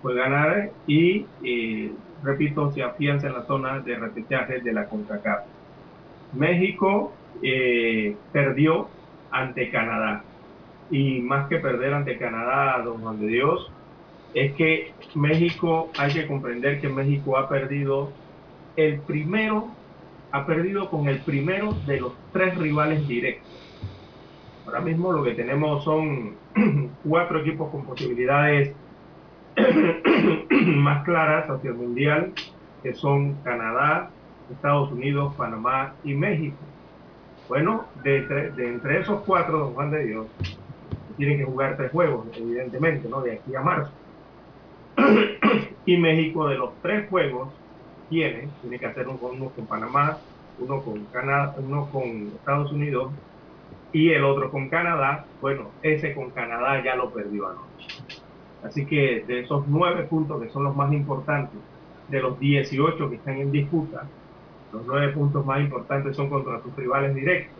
fue 0.00 0.14
ganar 0.14 0.70
y, 0.86 1.26
repito, 2.22 2.72
se 2.72 2.82
afianza 2.82 3.26
en 3.26 3.34
la 3.34 3.42
zona 3.42 3.80
de 3.80 3.96
repechaje 3.96 4.60
de 4.60 4.72
la 4.72 4.86
CONCACAF. 4.86 5.44
México 6.32 7.12
perdió 8.32 8.88
ante 9.30 9.70
Canadá 9.70 10.24
y 10.92 11.22
más 11.22 11.48
que 11.48 11.58
perder 11.58 11.94
ante 11.94 12.18
Canadá, 12.18 12.82
don 12.84 13.00
Juan 13.00 13.18
de 13.18 13.26
Dios, 13.26 13.72
es 14.34 14.52
que 14.52 14.92
México, 15.14 15.90
hay 15.98 16.12
que 16.12 16.26
comprender 16.26 16.82
que 16.82 16.88
México 16.90 17.38
ha 17.38 17.48
perdido 17.48 18.12
el 18.76 19.00
primero, 19.00 19.68
ha 20.30 20.44
perdido 20.44 20.90
con 20.90 21.08
el 21.08 21.20
primero 21.20 21.72
de 21.86 22.00
los 22.00 22.12
tres 22.32 22.56
rivales 22.58 23.08
directos. 23.08 23.50
Ahora 24.66 24.80
mismo 24.80 25.12
lo 25.12 25.24
que 25.24 25.32
tenemos 25.32 25.82
son 25.82 26.34
cuatro 27.08 27.40
equipos 27.40 27.70
con 27.70 27.84
posibilidades 27.84 28.74
más 30.66 31.04
claras 31.04 31.48
hacia 31.48 31.70
el 31.70 31.76
Mundial, 31.76 32.32
que 32.82 32.92
son 32.92 33.34
Canadá, 33.44 34.10
Estados 34.50 34.92
Unidos, 34.92 35.34
Panamá 35.36 35.94
y 36.04 36.12
México. 36.12 36.58
Bueno, 37.48 37.86
de, 38.02 38.18
entre 38.58 39.00
esos 39.00 39.22
cuatro, 39.22 39.58
don 39.58 39.74
Juan 39.74 39.90
de 39.90 40.04
Dios, 40.04 40.26
tienen 41.16 41.38
que 41.38 41.44
jugar 41.44 41.76
tres 41.76 41.90
juegos, 41.92 42.26
evidentemente, 42.36 43.08
¿no? 43.08 43.20
De 43.20 43.32
aquí 43.32 43.54
a 43.54 43.60
marzo. 43.60 43.92
y 45.86 45.96
México 45.96 46.48
de 46.48 46.56
los 46.56 46.70
tres 46.82 47.08
juegos 47.08 47.48
tiene, 48.08 48.48
tiene 48.60 48.78
que 48.78 48.86
hacer 48.86 49.08
uno 49.08 49.50
con 49.50 49.66
Panamá, 49.66 50.18
uno 50.58 50.82
con 50.82 51.04
Canadá, 51.06 51.54
uno 51.58 51.88
con 51.90 52.32
Estados 52.36 52.72
Unidos 52.72 53.12
y 53.92 54.10
el 54.10 54.24
otro 54.24 54.50
con 54.50 54.68
Canadá. 54.68 55.24
Bueno, 55.40 55.70
ese 55.82 56.14
con 56.14 56.30
Canadá 56.30 56.82
ya 56.84 56.96
lo 56.96 57.10
perdió 57.10 57.48
anoche. 57.48 57.88
Así 58.62 58.86
que 58.86 59.24
de 59.26 59.40
esos 59.40 59.66
nueve 59.66 60.04
puntos 60.04 60.40
que 60.42 60.50
son 60.50 60.64
los 60.64 60.76
más 60.76 60.92
importantes, 60.92 61.58
de 62.08 62.20
los 62.20 62.38
18 62.38 63.08
que 63.08 63.16
están 63.16 63.38
en 63.38 63.50
disputa, 63.50 64.04
los 64.72 64.86
nueve 64.86 65.12
puntos 65.12 65.44
más 65.44 65.60
importantes 65.60 66.14
son 66.16 66.28
contra 66.28 66.62
sus 66.62 66.74
rivales 66.76 67.14
directos. 67.14 67.58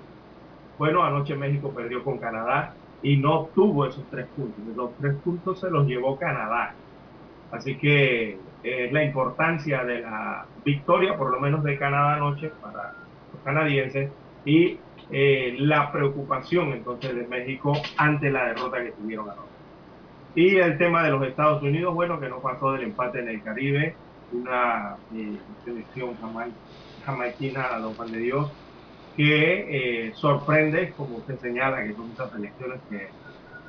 Bueno, 0.79 1.03
anoche 1.03 1.35
México 1.35 1.71
perdió 1.71 2.03
con 2.05 2.19
Canadá 2.19 2.75
y 3.03 3.17
no 3.17 3.41
obtuvo 3.41 3.87
esos 3.87 4.09
tres 4.11 4.29
puntos. 4.35 4.65
Los 4.77 4.97
tres 4.97 5.17
puntos 5.23 5.61
se 5.61 5.71
los 5.71 5.87
llevó 5.87 6.19
Canadá. 6.19 6.79
Así 7.51 7.77
que 7.77 8.31
es 8.63 8.89
eh, 8.89 8.91
la 8.93 9.05
importancia 9.05 9.85
de 9.85 10.01
la 10.01 10.47
victoria, 10.65 11.17
por 11.17 11.31
lo 11.31 11.41
menos 11.41 11.63
de 11.65 11.79
Canadá 11.79 12.15
anoche, 12.15 12.51
para 12.61 12.95
los 13.33 13.43
canadienses, 13.43 14.13
y 14.45 14.79
eh, 15.11 15.57
la 15.59 15.93
preocupación 15.93 16.73
entonces 16.73 17.15
de 17.15 17.27
México 17.27 17.73
ante 17.97 18.31
la 18.31 18.47
derrota 18.47 18.83
que 18.83 18.93
tuvieron 18.93 19.29
anoche. 19.31 19.53
Y 20.35 20.57
el 20.57 20.79
tema 20.79 21.03
de 21.05 21.11
los 21.11 21.27
Estados 21.27 21.63
Unidos, 21.63 21.95
bueno, 21.95 22.19
que 22.21 22.29
no 22.29 22.41
pasó 22.41 22.73
del 22.73 22.85
empate 22.85 23.21
en 23.21 23.29
el 23.29 23.43
Caribe, 23.43 24.01
una 24.31 24.97
eh, 25.11 25.45
selección 25.65 26.17
jamaiquina 27.05 27.79
los 27.79 27.97
Juan 27.97 28.11
de 28.13 28.19
Dios, 28.19 28.53
que 29.17 30.07
eh, 30.07 30.13
sorprende, 30.15 30.93
como 30.97 31.19
usted 31.19 31.39
señala, 31.39 31.85
que 31.85 31.93
son 31.93 32.09
muchas 32.09 32.35
elecciones 32.35 32.81
que 32.89 33.09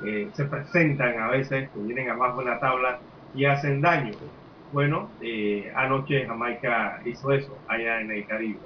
eh, 0.06 0.28
se 0.32 0.44
presentan 0.44 1.18
a 1.20 1.28
veces, 1.28 1.68
que 1.70 1.80
vienen 1.80 2.10
abajo 2.10 2.40
en 2.40 2.48
la 2.48 2.60
tabla 2.60 2.98
y 3.34 3.44
hacen 3.44 3.80
daño. 3.80 4.12
Bueno, 4.72 5.10
eh, 5.20 5.70
anoche 5.76 6.26
Jamaica 6.26 7.00
hizo 7.04 7.32
eso 7.32 7.56
allá 7.68 8.00
en 8.00 8.10
el 8.10 8.26
Caribe. 8.26 8.58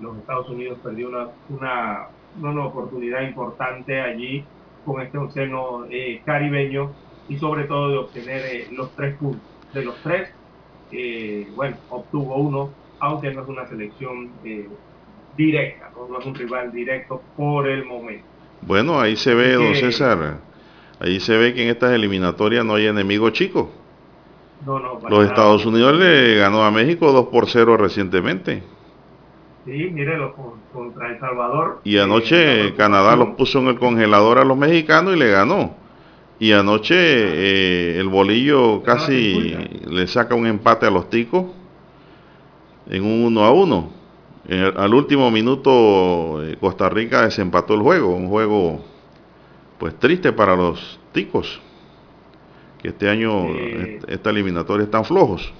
los 0.00 0.16
Estados 0.18 0.48
Unidos 0.48 0.78
perdió 0.82 1.08
una, 1.08 1.28
una, 1.48 2.06
una, 2.40 2.64
oportunidad 2.64 3.22
importante 3.22 4.00
allí 4.00 4.44
con 4.84 5.00
este 5.00 5.18
océano 5.18 5.86
caribeño 6.24 6.90
y 7.28 7.36
sobre 7.36 7.64
todo 7.64 7.90
de 7.90 7.98
obtener 7.98 8.72
los 8.72 8.90
tres 8.96 9.16
puntos. 9.16 9.42
De 9.72 9.84
los 9.84 9.94
tres, 10.02 10.30
bueno, 11.54 11.76
obtuvo 11.90 12.36
uno, 12.36 12.70
aunque 12.98 13.30
no 13.32 13.42
es 13.42 13.48
una 13.48 13.66
selección 13.68 14.30
directa, 15.38 15.90
no, 15.96 16.18
es 16.18 16.26
un 16.26 16.34
rival 16.34 16.72
directo 16.72 17.22
por 17.36 17.66
el 17.66 17.84
momento. 17.84 18.24
Bueno, 18.60 19.00
ahí 19.00 19.16
se 19.16 19.34
ve, 19.34 19.52
don 19.54 19.74
César, 19.76 20.38
ahí 21.00 21.20
se 21.20 21.38
ve 21.38 21.54
que 21.54 21.62
en 21.62 21.70
estas 21.70 21.92
eliminatorias 21.92 22.64
no 22.64 22.74
hay 22.74 22.88
enemigo 22.88 23.30
chico. 23.30 23.70
No, 24.66 24.80
no, 24.80 24.98
Los 25.08 25.26
Estados 25.26 25.64
Unidos 25.64 25.96
le 25.96 26.34
ganó 26.34 26.64
a 26.64 26.72
México 26.72 27.12
2 27.12 27.28
por 27.28 27.48
0 27.48 27.76
recientemente. 27.76 28.64
Sí, 29.64 29.90
mírelo 29.92 30.34
contra 30.72 31.12
El 31.12 31.20
Salvador. 31.20 31.80
Y 31.84 31.98
anoche 31.98 32.74
Canadá 32.74 33.14
los 33.14 33.36
puso 33.36 33.60
en 33.60 33.68
el 33.68 33.78
congelador 33.78 34.38
a 34.38 34.44
los 34.44 34.56
mexicanos 34.56 35.14
y 35.14 35.18
le 35.18 35.30
ganó. 35.30 35.76
Y 36.40 36.52
anoche 36.52 36.96
eh, 36.96 38.00
el 38.00 38.08
bolillo 38.08 38.82
casi 38.82 39.54
le 39.86 40.06
saca 40.08 40.34
un 40.34 40.46
empate 40.46 40.86
a 40.86 40.90
los 40.90 41.08
ticos 41.08 41.46
en 42.88 43.04
un 43.04 43.26
1 43.26 43.44
a 43.44 43.52
1 43.52 43.97
al 44.48 44.94
último 44.94 45.30
minuto 45.30 46.42
eh, 46.42 46.56
Costa 46.58 46.88
Rica 46.88 47.22
desempató 47.22 47.74
el 47.74 47.82
juego, 47.82 48.14
un 48.14 48.28
juego 48.28 48.82
pues 49.78 49.98
triste 49.98 50.32
para 50.32 50.56
los 50.56 50.98
ticos, 51.12 51.60
que 52.78 52.88
este 52.88 53.10
año 53.10 53.46
esta 54.08 54.30
eliminatoria 54.30 54.84
están 54.84 55.04
flojos. 55.04 55.52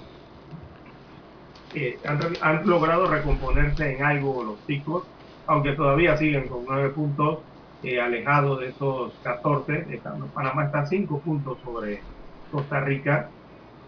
han, 2.40 2.66
logrado 2.66 3.06
recomponerse 3.06 3.94
en 3.96 4.02
algo 4.02 4.42
los 4.42 4.58
ticos, 4.66 5.04
aunque 5.46 5.72
todavía 5.72 6.16
siguen 6.16 6.48
con 6.48 6.64
nueve 6.66 6.88
puntos 6.88 7.40
eh, 7.82 8.00
alejados 8.00 8.60
de 8.60 8.68
esos 8.68 9.12
14. 9.22 10.00
Panamá 10.34 10.64
está 10.64 10.86
cinco 10.86 11.20
puntos 11.20 11.58
sobre 11.62 12.00
Costa 12.50 12.80
Rica 12.80 13.28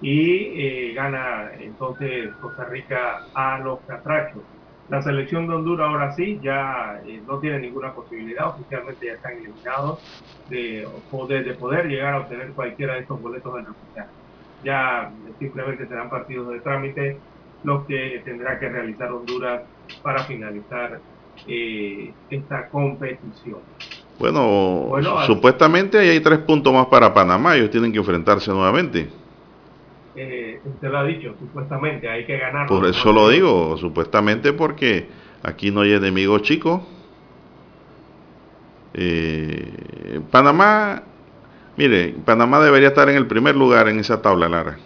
y 0.01 0.61
eh, 0.61 0.93
gana 0.95 1.51
entonces 1.59 2.31
Costa 2.41 2.65
Rica 2.67 3.27
a 3.35 3.59
los 3.59 3.81
catrachos. 3.87 4.43
La 4.91 5.01
selección 5.03 5.47
de 5.47 5.55
Honduras 5.55 5.89
ahora 5.89 6.13
sí 6.17 6.41
ya 6.43 7.01
eh, 7.07 7.23
no 7.25 7.39
tiene 7.39 7.61
ninguna 7.61 7.95
posibilidad, 7.95 8.49
oficialmente 8.49 9.07
ya 9.07 9.13
están 9.13 9.37
eliminados 9.37 10.01
de 10.49 10.85
poder, 11.09 11.45
de 11.45 11.55
poder 11.55 11.87
llegar 11.87 12.15
a 12.15 12.19
obtener 12.19 12.51
cualquiera 12.53 12.95
de 12.95 13.01
estos 13.01 13.23
boletos 13.23 13.57
en 13.57 13.67
refugiados. 13.67 14.11
Ya 14.65 15.13
simplemente 15.39 15.87
serán 15.87 16.11
partidos 16.11 16.53
de 16.53 16.61
trámite 16.61 17.19
los 17.63 17.87
que 17.87 18.21
tendrá 18.25 18.59
que 18.59 18.69
realizar 18.69 19.13
Honduras 19.13 19.63
para 20.03 20.25
finalizar 20.25 20.99
eh, 21.47 22.13
esta 22.29 22.69
competición. 22.69 23.61
Bueno, 24.19 24.91
supuestamente 25.25 25.99
hay 25.99 26.19
tres 26.21 26.41
puntos 26.41 26.75
más 26.75 26.87
para 26.87 27.15
Panamá, 27.15 27.57
ellos 27.57 27.71
tienen 27.71 27.93
que 27.93 27.99
enfrentarse 27.99 28.51
nuevamente 28.51 29.20
eh, 30.17 30.61
usted 30.65 30.91
lo 30.91 30.99
ha 30.99 31.05
dicho, 31.05 31.35
supuestamente 31.39 32.09
hay 32.09 32.25
que 32.27 32.37
ganar. 32.37 32.67
Por 32.67 32.87
eso 32.87 33.13
lo 33.13 33.29
digo, 33.29 33.77
supuestamente 33.77 34.53
porque 34.53 35.07
aquí 35.43 35.71
no 35.71 35.83
hay 35.83 35.93
enemigos 35.93 36.43
chicos. 36.43 36.83
Eh, 38.95 40.21
Panamá, 40.31 41.03
mire, 41.77 42.15
Panamá 42.25 42.61
debería 42.61 42.89
estar 42.89 43.09
en 43.09 43.17
el 43.17 43.27
primer 43.27 43.55
lugar 43.55 43.89
en 43.89 44.01
esa 44.01 44.21
tabla, 44.21 44.49
Lara. 44.49 44.79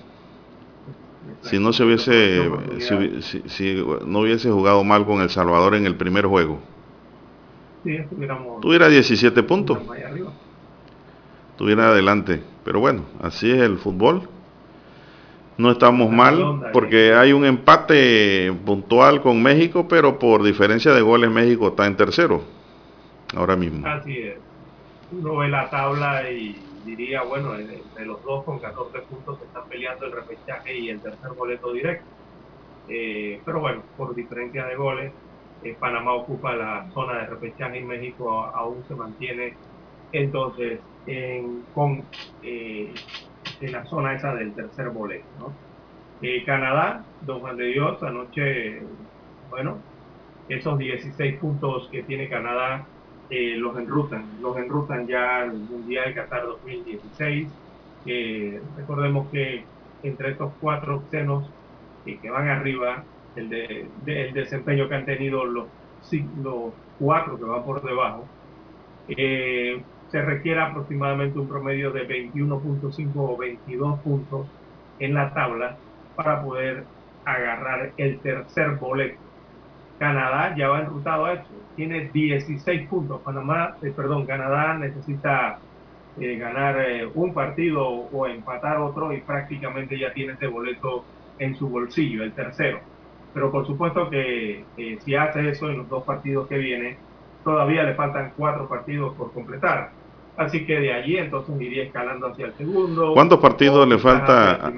Si 1.42 1.58
no 1.58 1.72
se 1.72 1.84
hubiese, 1.84 2.50
si, 3.46 3.84
no 4.06 4.20
hubiese 4.20 4.50
jugado 4.50 4.82
mal 4.82 5.04
con 5.04 5.20
El 5.20 5.28
Salvador 5.28 5.74
en 5.74 5.86
el 5.86 5.94
primer 5.94 6.26
juego. 6.26 6.58
tuviera 8.62 8.88
17 8.88 9.42
puntos. 9.42 9.78
Tuviera 11.56 11.88
adelante. 11.88 12.42
Pero 12.64 12.80
bueno, 12.80 13.04
así 13.20 13.50
es 13.50 13.58
el 13.58 13.76
fútbol. 13.76 14.28
No 15.56 15.70
estamos 15.70 16.10
mal 16.10 16.70
porque 16.72 17.14
hay 17.14 17.32
un 17.32 17.44
empate 17.44 18.52
puntual 18.64 19.22
con 19.22 19.42
México, 19.42 19.86
pero 19.88 20.18
por 20.18 20.42
diferencia 20.42 20.92
de 20.92 21.00
goles 21.00 21.30
México 21.30 21.68
está 21.68 21.86
en 21.86 21.96
tercero 21.96 22.42
ahora 23.36 23.54
mismo. 23.54 23.86
Así 23.86 24.18
es. 24.18 24.38
Uno 25.12 25.36
ve 25.36 25.48
la 25.48 25.70
tabla 25.70 26.28
y 26.28 26.56
diría, 26.84 27.22
bueno, 27.22 27.52
de 27.52 28.04
los 28.04 28.22
dos 28.24 28.44
con 28.44 28.58
14 28.58 28.98
puntos 29.02 29.38
se 29.38 29.44
están 29.44 29.68
peleando 29.68 30.06
el 30.06 30.12
repechaje 30.12 30.76
y 30.76 30.88
el 30.90 31.00
tercer 31.00 31.30
boleto 31.36 31.72
directo. 31.72 32.04
Eh, 32.88 33.40
pero 33.44 33.60
bueno, 33.60 33.82
por 33.96 34.14
diferencia 34.14 34.66
de 34.66 34.76
goles, 34.76 35.12
eh, 35.62 35.76
Panamá 35.78 36.14
ocupa 36.14 36.54
la 36.54 36.90
zona 36.92 37.20
de 37.20 37.26
repechaje 37.26 37.78
y 37.78 37.84
México 37.84 38.44
aún 38.44 38.84
se 38.88 38.94
mantiene 38.94 39.54
entonces 40.12 40.80
en, 41.06 41.62
con 41.72 42.04
eh, 42.42 42.92
en 43.64 43.72
la 43.72 43.84
zona 43.86 44.14
esa 44.14 44.34
del 44.34 44.52
tercer 44.52 44.90
boleto. 44.90 45.24
¿no? 45.38 45.52
Eh, 46.22 46.44
Canadá, 46.44 47.04
Don 47.22 47.40
Juan 47.40 47.56
de 47.56 47.66
Dios, 47.66 48.02
anoche, 48.02 48.82
bueno, 49.50 49.78
esos 50.48 50.78
16 50.78 51.38
puntos 51.38 51.88
que 51.90 52.02
tiene 52.02 52.28
Canadá 52.28 52.84
eh, 53.30 53.56
los 53.56 53.76
enrutan, 53.78 54.24
los 54.42 54.56
enrutan 54.56 55.06
ya 55.06 55.38
al 55.38 55.54
Mundial 55.54 56.14
Qatar 56.14 56.44
2016. 56.44 57.48
recordemos 58.76 59.28
que 59.30 59.64
entre 60.02 60.32
estos 60.32 60.52
cuatro 60.60 61.02
senos 61.10 61.48
que 62.04 62.30
van 62.30 62.48
arriba, 62.48 63.02
el, 63.34 63.48
de, 63.48 63.88
desempeño 64.34 64.88
que 64.88 64.94
han 64.94 65.06
tenido 65.06 65.44
los, 65.44 65.66
los 66.42 66.72
cuatro 66.98 67.38
que 67.38 67.44
van 67.44 67.64
por 67.64 67.82
debajo, 67.82 68.26
eh, 69.08 69.82
se 70.14 70.22
requiere 70.22 70.60
aproximadamente 70.60 71.40
un 71.40 71.48
promedio 71.48 71.90
de 71.90 72.06
21.5 72.06 73.10
o 73.16 73.36
22 73.36 73.98
puntos 73.98 74.46
en 75.00 75.12
la 75.12 75.34
tabla 75.34 75.76
para 76.14 76.40
poder 76.40 76.84
agarrar 77.24 77.90
el 77.96 78.20
tercer 78.20 78.76
boleto. 78.76 79.18
Canadá 79.98 80.54
ya 80.56 80.68
va 80.68 80.82
enrutado 80.82 81.24
a 81.24 81.32
eso, 81.32 81.48
tiene 81.74 82.10
16 82.12 82.88
puntos. 82.88 83.22
Panamá, 83.22 83.76
eh, 83.82 83.90
perdón, 83.90 84.24
Canadá 84.24 84.74
necesita 84.74 85.58
eh, 86.20 86.36
ganar 86.36 86.78
eh, 86.78 87.10
un 87.12 87.34
partido 87.34 87.84
o 87.84 88.26
empatar 88.28 88.76
otro 88.76 89.12
y 89.12 89.20
prácticamente 89.20 89.98
ya 89.98 90.12
tiene 90.12 90.34
ese 90.34 90.46
boleto 90.46 91.06
en 91.40 91.56
su 91.56 91.68
bolsillo, 91.68 92.22
el 92.22 92.32
tercero. 92.34 92.78
Pero 93.32 93.50
por 93.50 93.66
supuesto 93.66 94.08
que 94.08 94.64
si 94.76 95.16
hace 95.16 95.48
eso 95.48 95.70
en 95.70 95.78
los 95.78 95.88
dos 95.88 96.04
partidos 96.04 96.46
que 96.46 96.58
vienen, 96.58 96.98
todavía 97.42 97.82
le 97.82 97.96
faltan 97.96 98.32
cuatro 98.36 98.68
partidos 98.68 99.16
por 99.16 99.32
completar. 99.32 100.03
Así 100.36 100.66
que 100.66 100.80
de 100.80 100.92
allí 100.92 101.16
entonces 101.16 101.60
iría 101.60 101.84
escalando 101.84 102.28
hacia 102.28 102.46
el 102.46 102.54
segundo. 102.54 103.14
¿Cuántos 103.14 103.38
partidos 103.38 103.86
le 103.86 103.98
falta? 103.98 104.72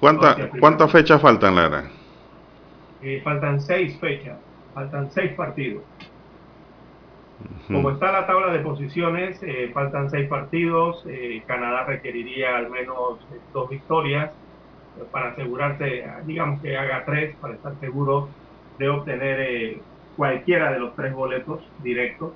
¿Cuántas 0.00 0.90
fechas 0.90 1.22
faltan, 1.22 1.54
Lara? 1.54 1.84
Eh, 3.02 3.20
faltan 3.22 3.60
seis 3.60 3.96
fechas, 4.00 4.36
faltan 4.74 5.10
seis 5.12 5.32
partidos. 5.34 5.84
Como 7.68 7.90
está 7.90 8.10
la 8.10 8.26
tabla 8.26 8.52
de 8.52 8.60
posiciones, 8.60 9.40
eh, 9.42 9.70
faltan 9.72 10.10
seis 10.10 10.28
partidos. 10.28 11.04
Eh, 11.06 11.42
Canadá 11.46 11.84
requeriría 11.84 12.56
al 12.56 12.70
menos 12.70 13.18
dos 13.52 13.68
victorias 13.70 14.32
para 15.12 15.28
asegurarse, 15.28 16.04
digamos 16.24 16.60
que 16.62 16.76
haga 16.76 17.04
tres, 17.04 17.36
para 17.36 17.54
estar 17.54 17.78
seguro 17.78 18.28
de 18.78 18.88
obtener 18.88 19.78
cualquiera 20.16 20.72
de 20.72 20.80
los 20.80 20.96
tres 20.96 21.12
boletos 21.12 21.60
directos. 21.82 22.32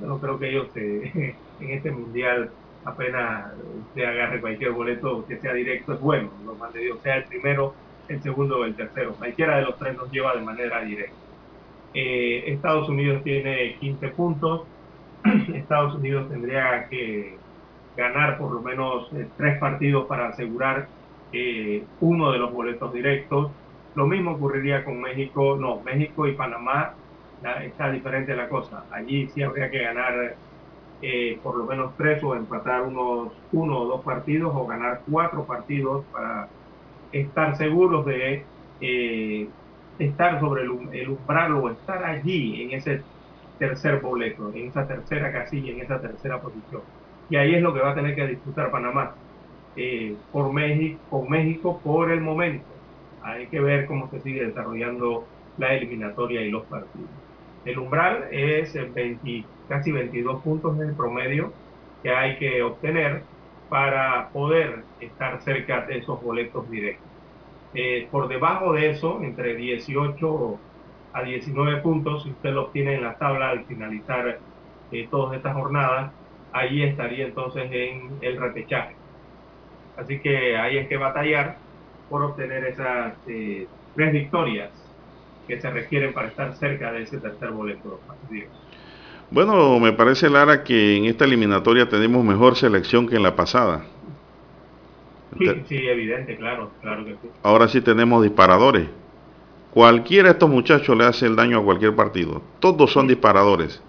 Yo 0.00 0.06
no 0.06 0.18
creo 0.18 0.38
que 0.38 0.48
ellos 0.48 0.68
se 0.72 1.36
en 1.60 1.70
este 1.70 1.90
mundial 1.90 2.50
apenas 2.84 3.52
usted 3.88 4.04
agarre 4.04 4.40
cualquier 4.40 4.72
boleto 4.72 5.26
que 5.26 5.38
sea 5.38 5.52
directo 5.52 5.94
es 5.94 6.00
bueno, 6.00 6.30
lo 6.44 6.54
más 6.54 6.72
de 6.72 6.80
Dios, 6.80 7.00
sea 7.02 7.16
el 7.16 7.24
primero, 7.24 7.74
el 8.08 8.22
segundo 8.22 8.58
o 8.58 8.64
el 8.64 8.74
tercero, 8.74 9.14
cualquiera 9.14 9.56
de 9.56 9.62
los 9.62 9.78
tres 9.78 9.96
nos 9.96 10.10
lleva 10.10 10.34
de 10.34 10.42
manera 10.42 10.80
directa. 10.82 11.14
Eh, 11.92 12.44
Estados 12.46 12.88
Unidos 12.88 13.22
tiene 13.22 13.76
15 13.80 14.08
puntos, 14.08 14.66
Estados 15.54 15.94
Unidos 15.94 16.28
tendría 16.28 16.88
que 16.88 17.36
ganar 17.96 18.38
por 18.38 18.52
lo 18.52 18.62
menos 18.62 19.12
eh, 19.12 19.26
tres 19.36 19.58
partidos 19.58 20.06
para 20.06 20.28
asegurar 20.28 20.88
eh, 21.32 21.84
uno 22.00 22.32
de 22.32 22.38
los 22.38 22.52
boletos 22.52 22.92
directos. 22.92 23.50
Lo 23.96 24.06
mismo 24.06 24.32
ocurriría 24.32 24.84
con 24.84 25.00
México, 25.00 25.56
no, 25.60 25.80
México 25.80 26.26
y 26.26 26.32
Panamá 26.32 26.94
está 27.62 27.90
diferente 27.90 28.36
la 28.36 28.48
cosa. 28.48 28.84
Allí 28.92 29.28
sí 29.28 29.42
habría 29.42 29.70
que 29.70 29.82
ganar 29.82 30.36
eh, 31.02 31.40
por 31.42 31.56
lo 31.56 31.64
menos 31.64 31.96
tres 31.96 32.22
o 32.22 32.34
empatar 32.34 32.82
unos 32.82 33.32
uno 33.52 33.78
o 33.80 33.86
dos 33.86 34.04
partidos 34.04 34.52
o 34.54 34.66
ganar 34.66 35.02
cuatro 35.10 35.46
partidos 35.46 36.04
para 36.12 36.48
estar 37.12 37.56
seguros 37.56 38.04
de 38.06 38.44
eh, 38.80 39.48
estar 39.98 40.40
sobre 40.40 40.62
el, 40.62 40.70
umbral 41.10 41.52
o 41.56 41.70
estar 41.70 42.04
allí 42.04 42.62
en 42.62 42.72
ese 42.72 43.02
tercer 43.58 44.00
boleto, 44.00 44.52
en 44.54 44.68
esa 44.68 44.86
tercera 44.86 45.32
casilla, 45.32 45.72
en 45.72 45.80
esa 45.80 46.00
tercera 46.00 46.40
posición. 46.40 46.82
Y 47.28 47.36
ahí 47.36 47.54
es 47.54 47.62
lo 47.62 47.74
que 47.74 47.80
va 47.80 47.92
a 47.92 47.94
tener 47.94 48.14
que 48.14 48.26
disputar 48.26 48.70
Panamá 48.70 49.14
eh, 49.76 50.16
por 50.30 50.52
México, 50.52 51.00
con 51.08 51.28
México 51.30 51.80
por 51.82 52.10
el 52.10 52.20
momento. 52.20 52.66
Hay 53.20 53.48
que 53.48 53.60
ver 53.60 53.86
cómo 53.86 54.08
se 54.10 54.20
sigue 54.20 54.46
desarrollando 54.46 55.30
la 55.56 55.74
eliminatoria 55.74 56.42
y 56.42 56.50
los 56.50 56.66
partidos. 56.66 57.29
El 57.64 57.78
umbral 57.78 58.28
es 58.30 58.74
20 58.74 59.44
casi 59.68 59.92
22 59.92 60.42
puntos 60.42 60.76
en 60.80 60.88
el 60.90 60.96
promedio 60.96 61.52
que 62.02 62.10
hay 62.10 62.38
que 62.38 62.62
obtener 62.62 63.22
para 63.68 64.30
poder 64.32 64.84
estar 64.98 65.40
cerca 65.42 65.86
de 65.86 65.98
esos 65.98 66.20
boletos 66.22 66.68
directos. 66.68 67.06
Eh, 67.72 68.08
por 68.10 68.28
debajo 68.28 68.72
de 68.72 68.90
eso, 68.90 69.22
entre 69.22 69.54
18 69.54 70.64
a 71.12 71.22
19 71.22 71.80
puntos, 71.82 72.24
si 72.24 72.30
usted 72.30 72.50
lo 72.50 72.66
obtiene 72.66 72.94
en 72.94 73.02
la 73.04 73.16
tabla 73.16 73.50
al 73.50 73.64
finalizar 73.66 74.42
eh, 74.90 75.08
todas 75.08 75.36
estas 75.36 75.54
jornadas, 75.54 76.12
ahí 76.52 76.82
estaría 76.82 77.26
entonces 77.26 77.70
en 77.70 78.18
el 78.22 78.38
repechaje. 78.40 78.96
Así 79.96 80.20
que 80.20 80.56
ahí 80.56 80.78
es 80.78 80.88
que 80.88 80.96
batallar 80.96 81.62
por 82.08 82.22
obtener 82.24 82.64
esas 82.64 83.16
eh, 83.26 83.70
tres 83.94 84.12
victorias 84.12 84.72
que 85.46 85.60
se 85.60 85.70
requieren 85.70 86.12
para 86.12 86.28
estar 86.28 86.54
cerca 86.56 86.92
de 86.92 87.02
ese 87.02 87.18
tercer 87.18 87.50
boleto. 87.50 88.00
Bueno, 89.30 89.78
me 89.78 89.92
parece, 89.92 90.28
Lara, 90.28 90.64
que 90.64 90.96
en 90.96 91.04
esta 91.04 91.24
eliminatoria 91.24 91.88
tenemos 91.88 92.24
mejor 92.24 92.56
selección 92.56 93.08
que 93.08 93.16
en 93.16 93.22
la 93.22 93.36
pasada. 93.36 93.84
Sí, 95.38 95.46
sí, 95.68 95.76
evidente, 95.76 96.36
claro, 96.36 96.70
claro 96.82 97.04
que 97.04 97.12
sí. 97.12 97.28
Ahora 97.42 97.68
sí 97.68 97.80
tenemos 97.80 98.22
disparadores. 98.22 98.88
Cualquiera 99.72 100.28
de 100.28 100.32
estos 100.32 100.50
muchachos 100.50 100.96
le 100.96 101.04
hace 101.04 101.26
el 101.26 101.36
daño 101.36 101.58
a 101.58 101.64
cualquier 101.64 101.94
partido. 101.94 102.42
Todos 102.58 102.90
son 102.90 103.06
disparadores. 103.06 103.80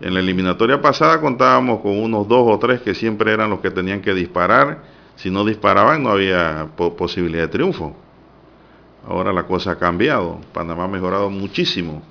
En 0.00 0.14
la 0.14 0.20
eliminatoria 0.20 0.80
pasada 0.80 1.20
contábamos 1.20 1.80
con 1.80 1.98
unos 1.98 2.28
dos 2.28 2.44
o 2.46 2.58
tres 2.58 2.82
que 2.82 2.94
siempre 2.94 3.32
eran 3.32 3.50
los 3.50 3.60
que 3.60 3.70
tenían 3.70 4.02
que 4.02 4.12
disparar. 4.12 4.82
Si 5.16 5.30
no 5.30 5.44
disparaban 5.44 6.02
no 6.02 6.10
había 6.10 6.68
posibilidad 6.76 7.44
de 7.44 7.48
triunfo. 7.48 7.96
Ahora 9.08 9.32
la 9.32 9.44
cosa 9.44 9.72
ha 9.72 9.78
cambiado. 9.78 10.38
Panamá 10.52 10.84
ha 10.84 10.88
mejorado 10.88 11.30
muchísimo. 11.30 12.02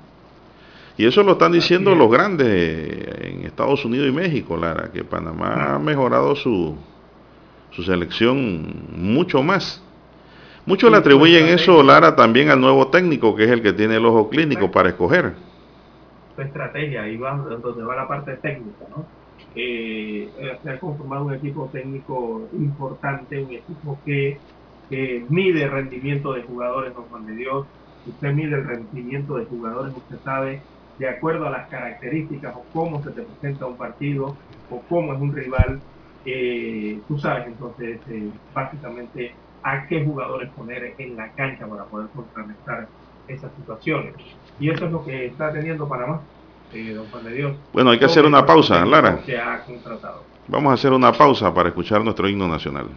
Y 0.97 1.05
eso 1.05 1.21
lo 1.21 1.33
están 1.33 1.51
diciendo 1.51 1.93
los 1.93 2.09
grandes 2.09 2.47
en 3.21 3.45
Estados 3.45 3.85
Unidos 3.85 4.07
y 4.07 4.11
México, 4.11 4.57
Lara, 4.57 4.91
que 4.91 5.03
Panamá 5.03 5.75
ha 5.75 5.79
mejorado 5.79 6.35
su, 6.35 6.75
su 7.69 7.83
selección 7.83 8.87
mucho 8.95 9.43
más. 9.43 9.83
Muchos 10.65 10.89
le 10.89 10.97
atribuyen 10.97 11.45
eso, 11.49 11.83
Lara, 11.83 12.15
también 12.15 12.49
al 12.49 12.59
nuevo 12.59 12.87
técnico, 12.87 13.35
que 13.35 13.43
es 13.43 13.51
el 13.51 13.61
que 13.61 13.73
tiene 13.73 13.97
el 13.97 14.05
ojo 14.05 14.27
clínico 14.27 14.71
para 14.71 14.89
escoger. 14.89 15.33
Su 16.35 16.41
estrategia, 16.41 17.03
ahí 17.03 17.15
va 17.15 17.37
donde 17.37 17.83
va 17.83 17.95
la 17.95 18.07
parte 18.07 18.35
técnica, 18.37 18.85
¿no? 18.89 19.05
Eh, 19.55 20.29
se 20.63 20.69
ha 20.69 20.79
conformado 20.79 21.25
un 21.25 21.33
equipo 21.35 21.69
técnico 21.71 22.49
importante, 22.53 23.41
un 23.41 23.51
equipo 23.51 23.99
que, 24.03 24.39
mide 24.89 25.63
el 25.63 25.71
rendimiento 25.71 26.33
de 26.33 26.43
jugadores, 26.43 26.93
don 26.93 27.05
Juan 27.05 27.25
de 27.25 27.35
Dios. 27.35 27.67
Usted 28.05 28.33
mide 28.33 28.55
el 28.55 28.65
rendimiento 28.65 29.35
de 29.35 29.45
jugadores, 29.45 29.93
usted 29.95 30.17
sabe 30.23 30.61
de 30.97 31.09
acuerdo 31.09 31.47
a 31.47 31.51
las 31.51 31.67
características 31.69 32.55
o 32.55 32.65
cómo 32.73 33.03
se 33.03 33.11
te 33.11 33.21
presenta 33.21 33.65
un 33.65 33.77
partido 33.77 34.35
o 34.69 34.81
cómo 34.89 35.13
es 35.13 35.21
un 35.21 35.33
rival, 35.33 35.79
eh, 36.25 36.99
tú 37.07 37.17
sabes 37.19 37.47
entonces 37.47 37.99
eh, 38.09 38.29
básicamente 38.53 39.33
a 39.63 39.87
qué 39.87 40.03
jugadores 40.03 40.49
poner 40.51 40.95
en 40.97 41.15
la 41.15 41.31
cancha 41.33 41.67
para 41.67 41.85
poder 41.85 42.07
contrarrestar 42.15 42.87
esas 43.27 43.51
situaciones. 43.55 44.13
Y 44.59 44.69
eso 44.69 44.85
es 44.85 44.91
lo 44.91 45.03
que 45.05 45.27
está 45.27 45.51
teniendo 45.51 45.87
Panamá. 45.87 46.21
eh, 46.73 46.93
don 46.93 47.05
Juan 47.09 47.23
de 47.23 47.33
Dios. 47.33 47.55
Bueno, 47.73 47.91
hay 47.91 47.99
que 47.99 48.05
hacer 48.05 48.25
una 48.25 48.45
pausa, 48.45 48.85
Lara. 48.85 49.19
Que 49.25 49.37
ha 49.37 49.63
contratado. 49.63 50.23
Vamos 50.47 50.71
a 50.71 50.73
hacer 50.73 50.91
una 50.91 51.11
pausa 51.11 51.53
para 51.53 51.69
escuchar 51.69 52.03
nuestro 52.03 52.27
himno 52.27 52.47
nacional. 52.47 52.87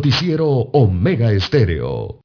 Noticiero 0.00 0.48
Omega 0.48 1.30
Estéreo. 1.30 2.24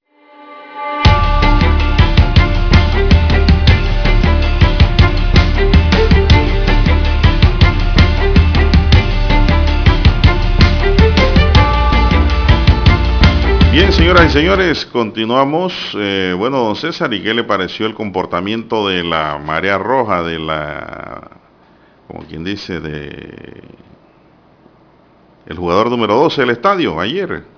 Bien, 13.74 13.92
señoras 13.92 14.28
y 14.28 14.30
señores, 14.30 14.86
continuamos. 14.86 15.74
Eh, 16.00 16.34
bueno, 16.38 16.60
don 16.60 16.78
César, 16.78 17.14
¿y 17.14 17.22
qué 17.22 17.34
le 17.34 17.44
pareció 17.44 17.88
el 17.88 17.94
comportamiento 17.94 18.88
de 18.88 19.04
la 19.04 19.38
marea 19.38 19.78
roja, 19.78 20.24
de 20.24 20.40
la, 20.40 21.30
como 22.08 22.26
quien 22.26 22.46
dice, 22.46 22.80
de 22.80 23.64
el 25.46 25.58
jugador 25.58 25.90
número 25.90 26.16
12 26.16 26.40
del 26.40 26.52
estadio 26.52 27.02
ayer. 27.02 27.55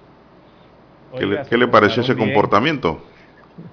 ¿Qué, 1.49 1.57
le, 1.57 1.67
pareció 1.67 2.03
ese 2.03 2.15
comportamiento? 2.15 3.03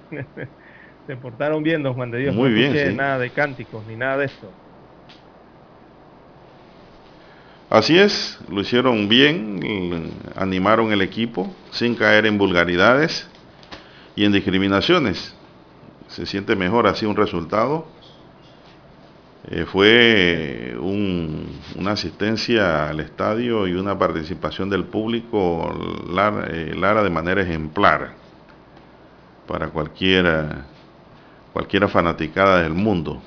se 1.07 1.15
portaron 1.17 1.63
bien, 1.63 1.83
don 1.83 1.93
Juan 1.93 2.11
de 2.11 2.19
Dios. 2.19 2.35
Muy 2.35 2.51
bien. 2.51 2.95
Nada 2.95 3.19
de 3.19 3.29
cánticos 3.29 3.85
ni 3.87 3.95
nada 3.95 4.17
de 4.17 4.25
esto. 4.25 4.49
Así 7.69 7.97
es, 7.97 8.39
lo 8.47 8.61
hicieron 8.61 9.09
bien, 9.09 10.11
animaron 10.35 10.91
el 10.93 11.01
equipo 11.01 11.53
sin 11.71 11.95
caer 11.95 12.25
en 12.25 12.37
vulgaridades 12.37 13.27
y 14.15 14.23
en 14.23 14.31
discriminaciones. 14.31 15.35
Se 16.07 16.25
siente 16.25 16.55
mejor 16.55 16.87
así 16.87 17.05
un 17.05 17.15
resultado. 17.15 17.87
Eh, 19.47 19.65
fue 19.65 20.75
una 20.79 21.91
asistencia 21.91 22.89
al 22.89 22.99
estadio 22.99 23.67
y 23.67 23.73
una 23.73 23.97
participación 23.97 24.71
del 24.71 24.85
público 24.85 25.71
eh, 26.49 26.73
Lara, 26.75 27.03
de 27.03 27.09
manera 27.11 27.41
ejemplar 27.43 28.13
para 29.47 29.67
cualquiera, 29.67 30.65
cualquiera 31.53 31.87
fanaticada 31.87 32.63
del 32.63 32.73
mundo. 32.73 33.21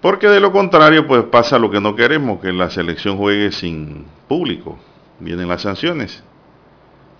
Porque 0.00 0.28
de 0.28 0.40
lo 0.40 0.50
contrario, 0.50 1.06
pues 1.06 1.24
pasa 1.24 1.58
lo 1.58 1.70
que 1.70 1.80
no 1.80 1.94
queremos, 1.94 2.40
que 2.40 2.52
la 2.54 2.70
selección 2.70 3.18
juegue 3.18 3.52
sin 3.52 4.06
público. 4.28 4.78
Vienen 5.20 5.46
las 5.46 5.62
sanciones. 5.62 6.24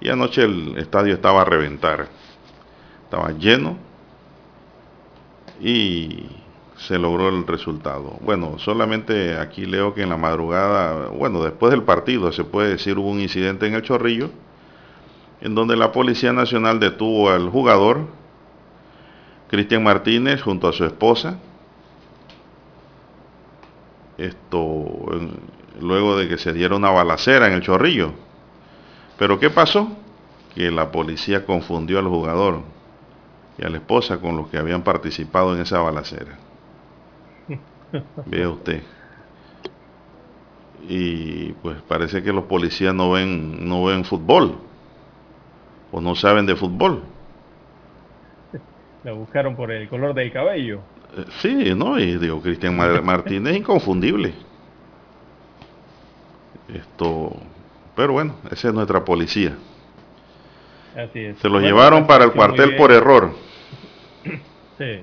Y 0.01 0.09
anoche 0.09 0.45
el 0.45 0.79
estadio 0.79 1.13
estaba 1.13 1.43
a 1.43 1.45
reventar. 1.45 2.09
Estaba 3.05 3.33
lleno 3.33 3.77
y 5.61 6.42
se 6.87 6.99
logró 6.99 7.29
el 7.29 7.47
resultado. 7.47 8.19
Bueno, 8.23 8.59
solamente 8.59 9.39
aquí 9.39 9.67
leo 9.67 9.95
que 9.95 10.03
en 10.03 10.09
la 10.09 10.17
madrugada, 10.17 11.09
bueno, 11.09 11.43
después 11.43 11.71
del 11.71 11.83
partido, 11.83 12.33
se 12.33 12.45
puede 12.45 12.71
decir, 12.71 12.99
hubo 12.99 13.11
un 13.11 13.21
incidente 13.21 13.67
en 13.67 13.75
el 13.75 13.83
Chorrillo, 13.83 14.31
en 15.41 15.55
donde 15.55 15.77
la 15.77 15.93
Policía 15.93 16.33
Nacional 16.33 16.81
detuvo 16.81 17.31
al 17.31 17.49
jugador, 17.49 18.07
Cristian 19.49 19.83
Martínez, 19.83 20.43
junto 20.43 20.69
a 20.69 20.73
su 20.73 20.85
esposa, 20.85 21.39
esto 24.19 24.87
luego 25.81 26.17
de 26.17 26.29
que 26.29 26.39
se 26.39 26.53
diera 26.53 26.77
una 26.77 26.91
balacera 26.91 27.47
en 27.47 27.55
el 27.55 27.63
chorrillo. 27.63 28.13
Pero 29.19 29.39
¿qué 29.39 29.51
pasó? 29.51 29.89
Que 30.55 30.71
la 30.71 30.91
policía 30.91 31.45
confundió 31.45 31.99
al 31.99 32.07
jugador 32.07 32.61
y 33.59 33.65
a 33.65 33.69
la 33.69 33.79
esposa 33.79 34.19
con 34.19 34.37
los 34.37 34.49
que 34.49 34.59
habían 34.59 34.83
participado 34.83 35.55
en 35.55 35.63
esa 35.63 35.81
balacera. 35.81 36.39
Vea 38.27 38.49
usted. 38.49 38.83
Y 40.89 41.53
pues 41.55 41.81
parece 41.83 42.23
que 42.23 42.33
los 42.33 42.45
policías 42.45 42.95
no 42.95 43.13
ven, 43.13 43.69
no 43.69 43.85
ven 43.85 44.05
fútbol. 44.05 44.59
O 45.91 46.01
no 46.01 46.15
saben 46.15 46.47
de 46.47 46.57
fútbol. 46.57 47.03
La 49.05 49.13
buscaron 49.13 49.57
por 49.57 49.71
el 49.71 49.89
color 49.89 50.15
del 50.15 50.33
cabello. 50.33 50.81
Sí, 51.41 51.75
no, 51.77 51.99
y 51.99 52.17
digo, 52.19 52.41
Cristian 52.41 52.77
Martínez 53.05 53.53
es 53.53 53.59
inconfundible. 53.59 54.33
Esto, 56.73 57.37
pero 57.95 58.15
bueno, 58.15 58.37
esa 58.51 58.69
es 58.69 58.75
nuestra 58.75 59.05
policía. 59.05 59.57
Así 60.97 61.21
es. 61.21 61.39
Se 61.39 61.49
lo 61.49 61.61
llevaron 61.61 62.07
para 62.07 62.25
el 62.25 62.33
cuartel 62.33 62.77
por 62.77 62.93
error. 62.93 63.33
Sí. 64.79 65.01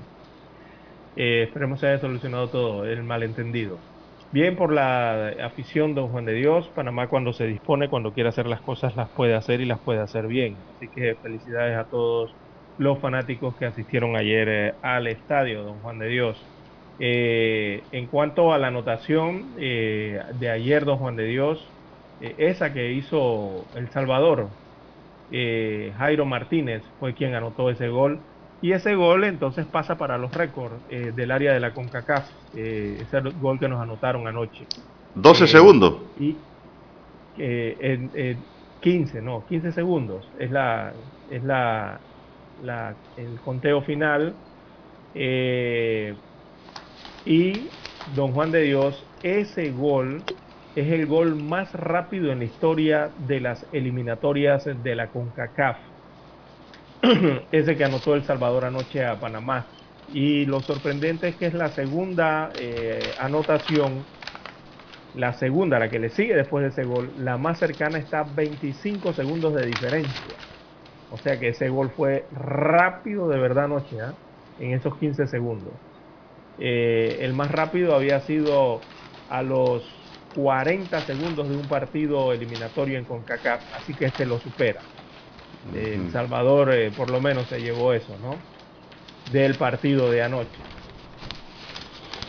Eh, 1.20 1.44
esperemos 1.44 1.82
se 1.82 1.88
haya 1.88 2.00
solucionado 2.00 2.50
todo 2.50 2.86
el 2.86 3.04
malentendido. 3.04 3.78
Bien 4.32 4.56
por 4.56 4.72
la 4.72 5.30
afición 5.44 5.94
Don 5.94 6.08
Juan 6.10 6.24
de 6.24 6.34
Dios, 6.34 6.70
Panamá 6.70 7.10
cuando 7.10 7.34
se 7.34 7.46
dispone, 7.46 7.90
cuando 7.90 8.14
quiere 8.14 8.30
hacer 8.30 8.46
las 8.48 8.62
cosas, 8.62 8.96
las 8.96 9.10
puede 9.10 9.36
hacer 9.36 9.60
y 9.60 9.66
las 9.66 9.80
puede 9.80 10.00
hacer 10.00 10.28
bien. 10.28 10.56
Así 10.78 10.88
que 10.88 11.16
felicidades 11.16 11.78
a 11.78 11.90
todos 11.90 12.38
los 12.78 13.00
fanáticos 13.00 13.58
que 13.58 13.66
asistieron 13.66 14.16
ayer 14.16 14.48
eh, 14.48 14.74
al 14.82 15.08
estadio, 15.08 15.64
don 15.64 15.82
Juan 15.82 16.00
de 16.00 16.08
Dios. 16.08 16.50
Eh, 17.00 17.84
en 17.92 18.08
cuanto 18.08 18.54
a 18.54 18.58
la 18.58 18.68
anotación 18.68 19.56
eh, 19.58 20.22
de 20.40 20.50
ayer, 20.50 20.86
don 20.86 21.00
Juan 21.00 21.18
de 21.18 21.26
Dios, 21.26 21.76
esa 22.22 22.72
que 22.72 22.94
hizo 22.94 23.66
El 23.76 23.90
Salvador, 23.90 24.48
Jairo 25.32 26.26
Martínez 26.26 26.84
fue 27.00 27.14
quien 27.14 27.36
anotó 27.36 27.70
ese 27.70 27.90
gol. 27.90 28.20
Y 28.62 28.74
ese 28.74 28.96
gol 28.96 29.24
entonces 29.24 29.66
pasa 29.66 29.98
para 29.98 30.18
los 30.18 30.34
récords 30.34 30.76
del 30.90 31.32
área 31.32 31.54
de 31.54 31.60
la 31.60 31.74
CONCACAF, 31.74 32.30
ese 32.54 33.22
gol 33.40 33.60
que 33.60 33.70
nos 33.70 33.82
anotaron 33.82 34.28
anoche. 34.28 34.66
12 35.16 35.48
segundos. 35.48 35.96
Y 36.20 36.36
en 37.38 38.44
15, 38.82 39.22
no, 39.22 39.46
15 39.48 39.72
segundos. 39.72 40.26
Es 40.40 40.52
la, 40.52 40.94
es 41.30 41.44
la, 41.44 42.00
el 43.18 43.40
conteo 43.42 43.82
final. 43.82 44.34
Eh, 45.14 46.16
y 47.26 47.70
Don 48.16 48.32
Juan 48.34 48.52
de 48.52 48.62
Dios, 48.62 49.04
ese 49.24 49.72
gol 49.72 50.24
es 50.76 50.92
el 50.92 51.06
gol 51.08 51.36
más 51.36 51.74
rápido 51.74 52.32
en 52.32 52.40
la 52.40 52.46
historia 52.46 53.12
de 53.28 53.42
las 53.42 53.66
eliminatorias 53.74 54.66
de 54.66 54.96
la 54.96 55.08
CONCACAF. 55.08 55.78
ese 57.52 57.78
que 57.78 57.84
anotó 57.84 58.16
El 58.16 58.24
Salvador 58.24 58.66
anoche 58.66 59.06
a 59.06 59.20
Panamá. 59.20 59.74
Y 60.06 60.46
lo 60.46 60.62
sorprendente 60.62 61.28
es 61.30 61.38
que 61.38 61.46
es 61.48 61.54
la 61.54 61.70
segunda 61.72 62.54
eh, 62.58 63.16
anotación, 63.18 64.10
la 65.12 65.34
segunda, 65.34 65.80
la 65.80 65.90
que 65.90 66.00
le 66.00 66.10
sigue 66.10 66.36
después 66.36 66.64
de 66.64 66.70
ese 66.70 66.84
gol, 66.84 67.14
la 67.18 67.38
más 67.38 67.60
cercana 67.60 67.98
está 68.00 68.24
25 68.24 69.14
segundos 69.14 69.54
de 69.56 69.66
diferencia. 69.66 70.40
O 71.10 71.20
sea 71.20 71.40
que 71.40 71.50
ese 71.50 71.70
gol 71.70 71.92
fue 71.92 72.28
rápido 72.32 73.30
de 73.30 73.40
verdad 73.40 73.66
anoche, 73.66 74.00
¿ah? 74.02 74.20
en 74.58 74.74
esos 74.74 74.98
15 74.98 75.28
segundos. 75.28 75.82
Eh, 76.58 77.20
el 77.22 77.34
más 77.34 77.52
rápido 77.52 77.96
había 77.96 78.22
sido 78.22 78.90
a 79.28 79.44
los 79.44 79.86
40 80.32 81.04
segundos 81.04 81.50
de 81.50 81.56
un 81.58 81.68
partido 81.70 82.34
eliminatorio 82.34 83.00
en 83.00 83.06
CONCACAF, 83.06 83.64
así 83.74 83.96
que 83.96 84.06
este 84.08 84.26
lo 84.26 84.40
supera. 84.40 84.86
El 85.74 86.12
Salvador 86.12 86.74
eh, 86.74 86.92
por 86.96 87.10
lo 87.10 87.22
menos 87.22 87.48
se 87.48 87.62
llevó 87.62 87.94
eso, 87.94 88.16
¿no? 88.22 88.38
Del 89.32 89.56
partido 89.56 90.10
de 90.10 90.24
anoche. 90.24 90.50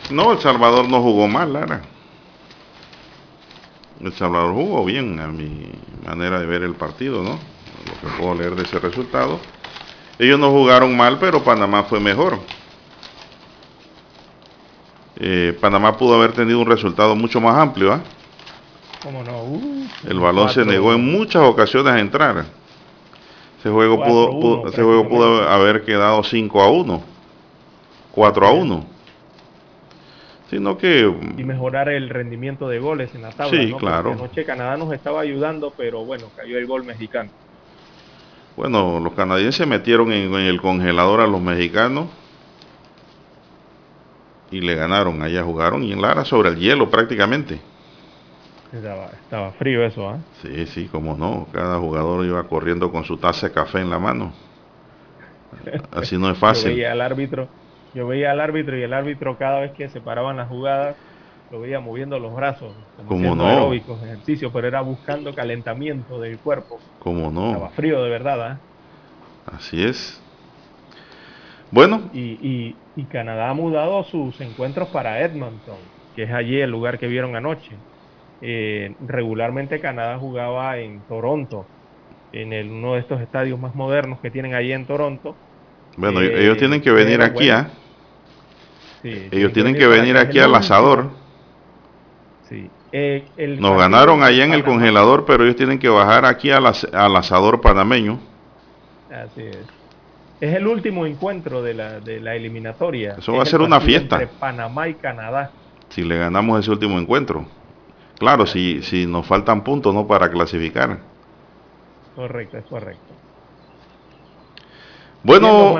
No, 0.09 0.33
El 0.33 0.39
Salvador 0.39 0.89
no 0.89 1.01
jugó 1.01 1.27
mal, 1.27 1.53
Lara. 1.53 1.81
El 4.01 4.13
Salvador 4.13 4.53
jugó 4.53 4.83
bien, 4.83 5.19
a 5.19 5.27
mi 5.27 5.71
manera 6.05 6.39
de 6.39 6.45
ver 6.45 6.63
el 6.63 6.75
partido, 6.75 7.23
¿no? 7.23 7.39
lo 7.85 8.09
que 8.09 8.17
puedo 8.17 8.35
leer 8.35 8.55
de 8.55 8.63
ese 8.63 8.79
resultado. 8.79 9.39
Ellos 10.19 10.39
no 10.39 10.51
jugaron 10.51 10.95
mal, 10.95 11.17
pero 11.19 11.43
Panamá 11.43 11.83
fue 11.83 11.99
mejor. 11.99 12.39
Eh, 15.17 15.57
Panamá 15.59 15.97
pudo 15.97 16.15
haber 16.15 16.33
tenido 16.33 16.59
un 16.59 16.65
resultado 16.65 17.15
mucho 17.15 17.39
más 17.39 17.57
amplio. 17.57 17.93
¿ah? 17.93 18.01
no? 19.11 19.43
Uh, 19.43 19.87
el 20.07 20.19
balón 20.19 20.49
se 20.49 20.65
negó 20.65 20.93
en 20.93 21.11
muchas 21.11 21.43
ocasiones 21.43 21.93
a 21.93 21.99
entrar. 21.99 22.45
Ese 23.61 23.69
juego, 23.69 24.03
pudo, 24.03 24.67
ese 24.69 24.81
juego 24.81 25.07
pudo 25.07 25.47
haber 25.47 25.85
quedado 25.85 26.23
5 26.23 26.61
a 26.63 26.71
1, 26.71 27.03
4 28.11 28.47
a 28.47 28.51
1. 28.53 28.85
Sino 30.49 30.79
que... 30.79 31.01
Y 31.37 31.43
mejorar 31.43 31.89
el 31.89 32.09
rendimiento 32.09 32.67
de 32.67 32.79
goles 32.79 33.13
en 33.13 33.21
la 33.21 33.29
tabla. 33.29 33.61
Sí, 33.61 33.71
claro. 33.77 34.13
anoche 34.13 34.45
Canadá 34.45 34.77
nos 34.77 34.91
estaba 34.91 35.21
ayudando, 35.21 35.71
pero 35.77 36.03
bueno, 36.03 36.25
cayó 36.35 36.57
el 36.57 36.65
gol 36.65 36.85
mexicano. 36.85 37.29
Bueno, 38.57 38.99
los 38.99 39.13
canadienses 39.13 39.67
metieron 39.67 40.11
en, 40.11 40.33
el 40.33 40.59
congelador 40.59 41.21
a 41.21 41.27
los 41.27 41.39
mexicanos 41.39 42.07
y 44.49 44.61
le 44.61 44.73
ganaron. 44.73 45.21
Allá 45.21 45.43
jugaron 45.43 45.83
y 45.83 45.91
en 45.91 46.01
Lara 46.01 46.25
sobre 46.25 46.49
el 46.49 46.57
hielo 46.57 46.89
prácticamente. 46.89 47.61
Estaba, 48.73 49.51
frío 49.51 49.85
eso, 49.85 50.09
¿ah? 50.09 50.17
Sí, 50.41 50.65
sí, 50.67 50.87
como 50.87 51.17
no. 51.17 51.47
Cada 51.51 51.77
jugador 51.77 52.25
iba 52.25 52.41
corriendo 52.47 52.91
con 52.91 53.03
su 53.03 53.17
taza 53.17 53.49
de 53.49 53.53
café 53.53 53.81
en 53.81 53.89
la 53.89 53.99
mano. 53.99 54.31
Así 55.91 56.17
no 56.17 56.29
es 56.31 56.37
fácil. 56.39 56.69
yo 56.69 56.75
veía 56.75 56.91
al 56.93 57.01
árbitro, 57.01 57.47
yo 57.93 58.07
veía 58.07 58.31
al 58.31 58.39
árbitro 58.39 58.77
y 58.77 58.83
el 58.83 58.93
árbitro 58.93 59.37
cada 59.37 59.59
vez 59.59 59.71
que 59.73 59.89
se 59.89 59.99
paraban 59.99 60.37
las 60.37 60.47
jugadas 60.47 60.95
lo 61.51 61.59
veía 61.59 61.81
moviendo 61.81 62.17
los 62.17 62.33
brazos, 62.33 62.71
como 63.05 63.35
no? 63.35 63.45
aeróbicos, 63.45 64.01
ejercicio, 64.03 64.53
pero 64.53 64.69
era 64.69 64.79
buscando 64.79 65.35
calentamiento 65.35 66.21
del 66.21 66.39
cuerpo. 66.39 66.79
Como 66.99 67.29
no? 67.29 67.47
Estaba 67.47 67.69
frío 67.71 68.01
de 68.01 68.09
verdad, 68.09 68.51
¿eh? 68.53 68.57
Así 69.57 69.83
es. 69.83 70.21
Bueno. 71.71 72.09
Y, 72.13 72.75
Canadá 73.09 73.49
ha 73.49 73.53
mudado 73.53 74.03
sus 74.05 74.39
encuentros 74.39 74.87
para 74.89 75.19
Edmonton, 75.21 75.75
que 76.15 76.23
es 76.23 76.31
allí 76.31 76.61
el 76.61 76.69
lugar 76.69 76.97
que 76.97 77.07
vieron 77.07 77.35
anoche. 77.35 77.75
Eh, 78.41 78.95
regularmente 79.07 79.79
Canadá 79.79 80.17
jugaba 80.17 80.77
en 80.77 81.01
Toronto, 81.01 81.65
en 82.33 82.53
el, 82.53 82.69
uno 82.69 82.93
de 82.93 83.01
estos 83.01 83.21
estadios 83.21 83.59
más 83.59 83.75
modernos 83.75 84.19
que 84.19 84.31
tienen 84.31 84.55
allí 84.55 84.73
en 84.73 84.85
Toronto. 84.85 85.35
Bueno, 85.97 86.21
ellos 86.21 86.57
tienen 86.57 86.81
que 86.81 86.91
venir 86.91 87.21
aquí, 87.21 87.49
¿ah? 87.49 87.69
ellos 89.03 89.51
tienen 89.53 89.75
que 89.75 89.87
venir 89.87 90.17
aquí 90.17 90.39
al 90.39 90.53
asador 90.55 91.09
Eh, 92.93 93.23
Nos 93.57 93.77
ganaron 93.77 94.21
allá 94.21 94.43
en 94.43 94.53
el 94.53 94.65
congelador, 94.65 95.23
pero 95.25 95.43
ellos 95.43 95.55
tienen 95.55 95.79
que 95.79 95.87
bajar 95.87 96.25
aquí 96.25 96.51
al, 96.51 96.65
asador 96.65 97.61
panameño. 97.61 98.19
Así 99.09 99.43
es. 99.43 99.57
Es 100.41 100.55
el 100.55 100.67
último 100.67 101.05
encuentro 101.05 101.61
de 101.61 101.73
la, 101.73 101.99
de 101.99 102.19
la 102.19 102.35
eliminatoria. 102.35 103.15
Eso 103.17 103.33
va 103.33 103.43
a 103.43 103.45
ser 103.45 103.61
una 103.61 103.79
fiesta. 103.79 104.21
Entre 104.21 104.39
Panamá 104.39 104.89
y 104.89 104.95
Canadá. 104.95 105.51
Si 105.89 106.03
le 106.03 106.17
ganamos 106.17 106.59
ese 106.59 106.71
último 106.71 106.99
encuentro. 106.99 107.45
Claro, 108.21 108.45
si, 108.45 108.83
si 108.83 109.07
nos 109.07 109.25
faltan 109.25 109.63
puntos 109.63 109.95
no 109.95 110.05
para 110.05 110.29
clasificar. 110.29 110.99
Correcto, 112.15 112.59
es 112.59 112.65
correcto. 112.65 113.15
Bueno, 115.23 115.75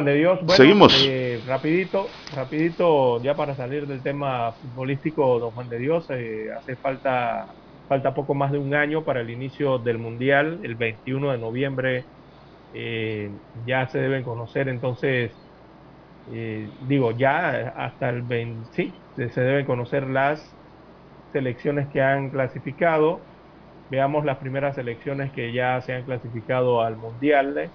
seguimos. 0.47 1.05
Eh, 1.07 1.39
rapidito, 1.45 2.07
rapidito, 2.35 3.21
ya 3.21 3.35
para 3.35 3.53
salir 3.55 3.85
del 3.85 4.01
tema 4.01 4.53
futbolístico, 4.53 5.37
don 5.37 5.51
Juan 5.51 5.69
de 5.69 5.77
Dios, 5.77 6.07
eh, 6.09 6.47
hace 6.57 6.75
falta, 6.77 7.45
falta 7.87 8.15
poco 8.15 8.33
más 8.33 8.51
de 8.51 8.57
un 8.57 8.73
año 8.73 9.03
para 9.03 9.21
el 9.21 9.29
inicio 9.29 9.77
del 9.77 9.99
Mundial, 9.99 10.61
el 10.63 10.73
21 10.73 11.33
de 11.33 11.37
noviembre 11.37 12.05
eh, 12.73 13.29
ya 13.67 13.87
se 13.89 13.99
deben 13.99 14.23
conocer, 14.23 14.67
entonces, 14.67 15.31
digo, 16.87 17.11
ya 17.11 17.71
hasta 17.77 18.09
el 18.09 18.23
20, 18.23 18.67
sí, 18.73 18.91
se 19.15 19.41
deben 19.41 19.67
conocer 19.67 20.07
las 20.07 20.59
selecciones 21.31 21.87
que 21.89 22.01
han 22.01 22.29
clasificado. 22.29 23.21
Veamos 23.89 24.25
las 24.25 24.37
primeras 24.37 24.75
selecciones 24.75 25.31
que 25.31 25.51
ya 25.53 25.81
se 25.81 25.93
han 25.93 26.05
clasificado 26.05 26.81
al 26.81 26.97
Mundial. 26.97 27.73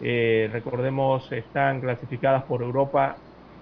Eh, 0.00 0.48
recordemos, 0.52 1.30
están 1.32 1.80
clasificadas 1.80 2.44
por 2.44 2.62
Europa, 2.62 3.16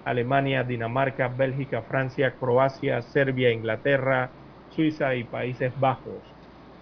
Alemania, 0.05 0.65
Dinamarca, 0.65 1.29
Bélgica, 1.29 1.83
Francia, 1.83 2.37
Croacia, 2.39 3.03
Serbia, 3.03 3.53
Inglaterra, 3.53 4.31
Suiza 4.69 5.15
y 5.15 5.25
Países 5.25 5.79
Bajos. 5.79 6.37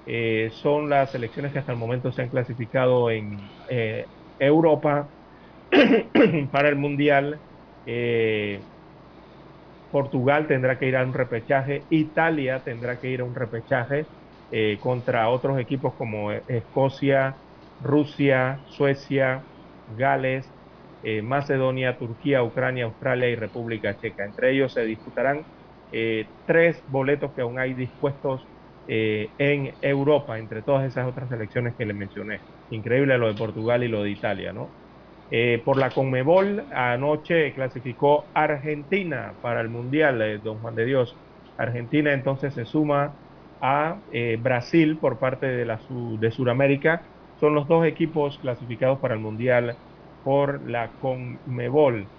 Eh, 0.07 0.51
son 0.53 0.89
las 0.89 1.13
selecciones 1.13 1.53
que 1.53 1.59
hasta 1.61 1.73
el 1.73 1.79
momento 1.79 2.11
se 2.13 2.23
han 2.23 2.31
clasificado 2.31 3.11
en 3.11 3.39
eh, 3.69 4.07
Europa 4.39 5.09
para 6.51 6.69
el 6.69 6.77
Mundial. 6.77 7.43
Portugal 9.93 10.49
tendrá 10.49 10.79
que 10.81 10.89
ir 10.89 10.97
a 10.97 11.05
un 11.05 11.15
repechaje, 11.15 11.87
Italia 11.91 12.65
tendrá 12.65 13.01
que 13.01 13.11
ir 13.11 13.21
a 13.23 13.25
un 13.27 13.37
repechaje 13.37 14.09
contra 14.81 15.31
otros 15.31 15.59
equipos 15.61 15.95
como 15.97 16.33
Escocia, 16.33 17.41
Rusia, 17.79 18.63
Suecia, 18.67 19.49
Gales, 19.87 20.55
eh, 21.03 21.23
Macedonia, 21.23 21.99
Turquía, 21.99 22.43
Ucrania, 22.45 22.85
Australia 22.85 23.29
y 23.31 23.37
República 23.37 23.97
Checa. 23.97 24.25
Entre 24.27 24.53
ellos 24.53 24.73
se 24.73 24.85
disputarán 24.85 25.47
eh, 25.91 26.33
tres 26.45 26.83
boletos 26.87 27.33
que 27.35 27.43
aún 27.43 27.59
hay 27.59 27.75
dispuestos 27.75 28.51
eh, 28.87 29.35
en 29.39 29.77
Europa, 29.81 30.39
entre 30.39 30.63
todas 30.63 30.87
esas 30.87 31.07
otras 31.09 31.29
selecciones 31.29 31.75
que 31.77 31.87
le 31.87 31.95
mencioné. 31.95 32.41
Increíble 32.69 33.19
lo 33.19 33.29
de 33.29 33.35
Portugal 33.35 33.83
y 33.85 33.89
lo 33.89 34.03
de 34.03 34.11
Italia, 34.11 34.53
¿no? 34.53 34.75
Por 35.65 35.79
la 35.79 35.93
Conmebol, 35.95 36.67
anoche 36.71 37.55
clasificó 37.55 38.31
Argentina 38.35 39.39
para 39.41 39.61
el 39.63 39.69
Mundial, 39.71 40.41
don 40.43 40.61
Juan 40.61 40.75
de 40.75 40.85
Dios. 40.85 41.21
Argentina 41.57 42.13
entonces 42.13 42.55
se 42.55 42.65
suma 42.67 43.19
a 43.61 44.03
Brasil 44.41 44.99
por 44.99 45.19
parte 45.19 45.47
de, 45.47 45.65
la, 45.65 45.81
de 46.19 46.31
Sudamérica 46.33 47.07
son 47.35 47.55
los 47.55 47.67
dos 47.69 47.85
equipos 47.87 48.39
clasificados 48.39 49.01
para 49.01 49.15
el 49.15 49.21
Mundial 49.21 49.79
por 50.23 50.69
la 50.69 50.95
Conmebol. 50.99 52.13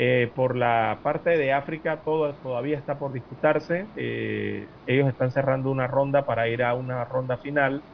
Eh, 0.00 0.32
por 0.36 0.56
la 0.56 1.00
parte 1.02 1.30
de 1.30 1.52
África 1.52 2.02
todo 2.04 2.36
todavía 2.38 2.78
está 2.78 2.98
por 2.98 3.12
disputarse. 3.12 3.90
Eh, 3.96 4.68
ellos 4.86 5.08
están 5.08 5.32
cerrando 5.32 5.70
una 5.70 5.88
ronda 5.88 6.24
para 6.26 6.48
ir 6.48 6.62
a 6.62 6.74
una 6.74 7.04
ronda 7.04 7.38
final 7.38 7.84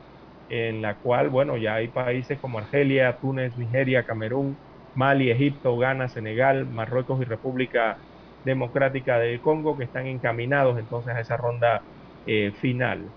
en 0.48 0.82
la 0.82 0.98
cual, 0.98 1.30
bueno, 1.30 1.56
ya 1.56 1.74
hay 1.76 1.88
países 1.88 2.38
como 2.40 2.58
Argelia, 2.58 3.18
Túnez, 3.20 3.56
Nigeria, 3.56 4.04
Camerún, 4.04 4.56
Mali, 4.94 5.30
Egipto, 5.30 5.76
Ghana, 5.78 6.08
Senegal, 6.08 6.66
Marruecos 6.66 7.20
y 7.22 7.24
República 7.24 7.98
Democrática 8.44 9.18
del 9.18 9.40
Congo 9.40 9.76
que 9.76 9.84
están 9.84 10.06
encaminados 10.06 10.78
entonces 10.78 11.14
a 11.14 11.20
esa 11.20 11.36
ronda 11.36 11.82
eh, 12.26 12.52
final. 12.60 13.12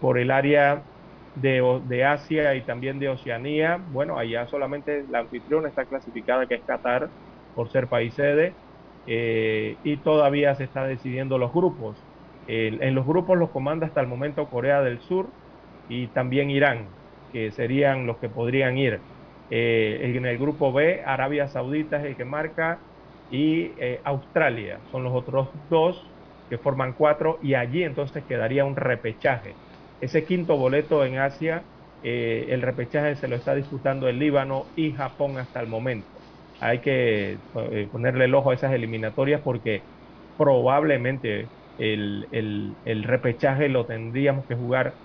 por 0.00 0.18
el 0.18 0.30
área 0.30 0.84
de, 1.34 2.04
Asia 2.04 2.54
y 2.54 2.64
también 2.64 2.98
de 2.98 3.08
Oceanía. 3.08 3.78
Bueno, 3.88 4.18
allá 4.18 4.46
solamente 4.46 5.04
la 5.08 5.20
anfitriona 5.20 5.68
está 5.68 5.86
clasificada, 5.86 6.46
que 6.46 6.54
es 6.56 6.64
Qatar, 6.64 7.10
por 7.54 7.70
ser 7.70 7.88
país 7.88 8.14
sede, 8.14 8.58
eh, 9.06 9.78
y 9.82 9.98
todavía 10.02 10.54
se 10.54 10.64
está 10.64 10.86
decidiendo 10.86 11.38
los 11.38 11.52
grupos. 11.52 12.06
en 12.46 12.94
los 12.94 13.06
grupos 13.06 13.38
los 13.38 13.50
comanda 13.50 13.86
hasta 13.86 14.00
el 14.02 14.06
momento 14.06 14.48
Corea 14.50 14.82
del 14.82 15.00
Sur 15.00 15.32
y 15.88 16.08
también 16.12 16.50
Irán, 16.50 16.96
que 17.32 17.52
serían 17.52 18.06
los 18.06 18.18
que 18.18 18.28
podrían 18.28 18.78
ir. 18.78 19.04
Eh, 19.50 20.00
en 20.02 20.26
el 20.26 20.38
grupo 20.38 20.72
B, 20.72 21.02
Arabia 21.04 21.48
Saudita 21.48 21.98
es 21.98 22.04
el 22.06 22.16
que 22.16 22.24
marca 22.24 22.82
y 23.28 23.74
eh, 23.78 24.00
Australia 24.04 24.82
son 24.90 25.04
los 25.04 25.12
otros 25.14 25.50
dos 25.68 26.14
que 26.48 26.58
forman 26.58 26.94
cuatro 26.94 27.38
y 27.42 27.54
allí 27.54 27.82
entonces 27.82 28.24
quedaría 28.26 28.64
un 28.64 28.76
repechaje 28.76 29.58
ese 30.00 30.24
quinto 30.26 30.56
boleto 30.56 31.04
en 31.04 31.18
Asia, 31.18 31.66
eh, 32.02 32.46
el 32.50 32.62
repechaje 32.62 33.16
se 33.16 33.28
lo 33.28 33.36
está 33.36 33.54
disputando 33.54 34.08
el 34.08 34.18
Líbano 34.18 34.70
y 34.74 34.92
Japón 34.92 35.38
hasta 35.38 35.60
el 35.60 35.68
momento. 35.68 36.22
Hay 36.60 36.80
que 36.80 37.40
eh, 37.72 37.88
ponerle 37.90 38.26
el 38.26 38.34
ojo 38.34 38.50
a 38.50 38.54
esas 38.54 38.72
eliminatorias 38.72 39.42
porque 39.42 39.86
probablemente 40.36 41.52
el, 41.76 42.78
repechaje 43.04 43.68
lo 43.68 43.86
tendríamos 43.86 44.46
que 44.46 44.54
jugar 44.54 44.98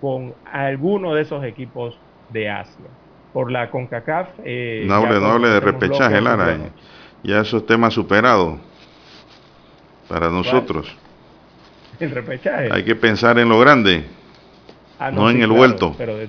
con 0.00 0.34
alguno 0.50 1.14
de 1.14 1.22
esos 1.22 1.44
equipos 1.44 1.98
de 2.30 2.50
Asia. 2.50 2.86
Por 3.32 3.50
la 3.50 3.70
CONCACAF. 3.70 4.28
Eh, 4.44 4.84
no 4.86 4.94
hable, 4.94 5.20
no 5.20 5.26
hable 5.26 5.48
de 5.48 5.60
repechaje, 5.60 6.20
Lara. 6.20 6.58
Ya 7.22 7.40
esos 7.40 7.66
temas 7.66 7.92
superados 7.92 8.58
para 10.08 10.28
nosotros. 10.30 10.94
El 11.98 12.10
repechaje. 12.10 12.68
Hay 12.72 12.84
que 12.84 12.94
pensar 12.94 13.38
en 13.38 13.48
lo 13.48 13.58
grande. 13.58 14.04
Ah, 14.98 15.10
no, 15.10 15.28
en 15.28 15.42
el 15.42 15.50
vuelto. 15.50 15.94
Pero 15.98 16.16
de, 16.16 16.28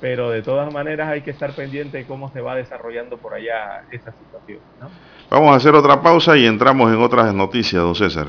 pero 0.00 0.30
de 0.30 0.42
todas 0.42 0.72
maneras 0.72 1.08
hay 1.08 1.22
que 1.22 1.30
estar 1.30 1.52
pendiente 1.52 1.98
de 1.98 2.04
cómo 2.04 2.30
se 2.32 2.40
va 2.40 2.54
desarrollando 2.54 3.18
por 3.18 3.34
allá 3.34 3.84
esa 3.90 4.12
situación. 4.12 4.60
Vamos 5.30 5.52
a 5.52 5.56
hacer 5.56 5.74
otra 5.74 6.00
pausa 6.00 6.36
y 6.36 6.46
entramos 6.46 6.92
en 6.92 7.02
otras 7.02 7.34
noticias, 7.34 7.82
don 7.82 7.94
César. 7.94 8.28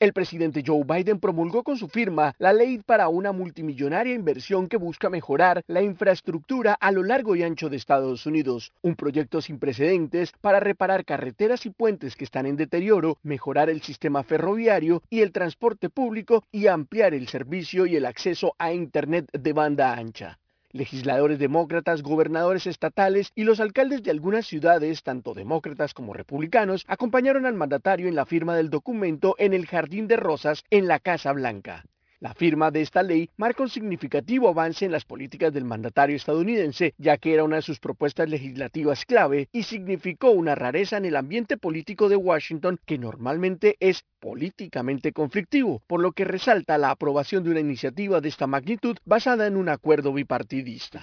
El 0.00 0.14
presidente 0.14 0.64
Joe 0.66 0.82
Biden 0.82 1.20
promulgó 1.20 1.62
con 1.62 1.76
su 1.76 1.86
firma 1.86 2.34
la 2.38 2.54
ley 2.54 2.78
para 2.78 3.10
una 3.10 3.32
multimillonaria 3.32 4.14
inversión 4.14 4.66
que 4.66 4.78
busca 4.78 5.10
mejorar 5.10 5.62
la 5.66 5.82
infraestructura 5.82 6.72
a 6.72 6.90
lo 6.90 7.02
largo 7.02 7.36
y 7.36 7.42
ancho 7.42 7.68
de 7.68 7.76
Estados 7.76 8.24
Unidos, 8.24 8.72
un 8.80 8.96
proyecto 8.96 9.42
sin 9.42 9.58
precedentes 9.58 10.32
para 10.40 10.58
reparar 10.58 11.04
carreteras 11.04 11.66
y 11.66 11.70
puentes 11.70 12.16
que 12.16 12.24
están 12.24 12.46
en 12.46 12.56
deterioro, 12.56 13.18
mejorar 13.22 13.68
el 13.68 13.82
sistema 13.82 14.22
ferroviario 14.22 15.02
y 15.10 15.20
el 15.20 15.32
transporte 15.32 15.90
público 15.90 16.44
y 16.50 16.68
ampliar 16.68 17.12
el 17.12 17.28
servicio 17.28 17.84
y 17.84 17.96
el 17.96 18.06
acceso 18.06 18.54
a 18.58 18.72
Internet 18.72 19.26
de 19.34 19.52
banda 19.52 19.92
ancha. 19.92 20.38
Legisladores 20.72 21.40
demócratas, 21.40 22.00
gobernadores 22.00 22.68
estatales 22.68 23.32
y 23.34 23.42
los 23.42 23.58
alcaldes 23.58 24.04
de 24.04 24.12
algunas 24.12 24.46
ciudades, 24.46 25.02
tanto 25.02 25.34
demócratas 25.34 25.94
como 25.94 26.12
republicanos, 26.12 26.84
acompañaron 26.86 27.44
al 27.44 27.54
mandatario 27.54 28.06
en 28.06 28.14
la 28.14 28.24
firma 28.24 28.54
del 28.54 28.70
documento 28.70 29.34
en 29.38 29.52
el 29.52 29.66
Jardín 29.66 30.06
de 30.06 30.16
Rosas 30.16 30.62
en 30.70 30.86
la 30.86 31.00
Casa 31.00 31.32
Blanca. 31.32 31.84
La 32.20 32.34
firma 32.34 32.70
de 32.70 32.82
esta 32.82 33.02
ley 33.02 33.30
marca 33.36 33.62
un 33.62 33.70
significativo 33.70 34.48
avance 34.48 34.84
en 34.84 34.92
las 34.92 35.06
políticas 35.06 35.52
del 35.52 35.64
mandatario 35.64 36.14
estadounidense, 36.14 36.94
ya 36.98 37.16
que 37.16 37.32
era 37.32 37.44
una 37.44 37.56
de 37.56 37.62
sus 37.62 37.80
propuestas 37.80 38.28
legislativas 38.28 39.06
clave 39.06 39.48
y 39.52 39.62
significó 39.62 40.30
una 40.30 40.54
rareza 40.54 40.98
en 40.98 41.06
el 41.06 41.16
ambiente 41.16 41.56
político 41.56 42.08
de 42.08 42.16
Washington 42.16 42.78
que 42.84 42.98
normalmente 42.98 43.76
es 43.80 44.04
políticamente 44.20 45.12
conflictivo, 45.12 45.82
por 45.86 46.00
lo 46.00 46.12
que 46.12 46.24
resalta 46.24 46.78
la 46.78 46.90
aprobación 46.90 47.42
de 47.42 47.50
una 47.50 47.60
iniciativa 47.60 48.20
de 48.20 48.28
esta 48.28 48.46
magnitud 48.46 48.96
basada 49.04 49.46
en 49.46 49.56
un 49.56 49.68
acuerdo 49.68 50.12
bipartidista. 50.12 51.02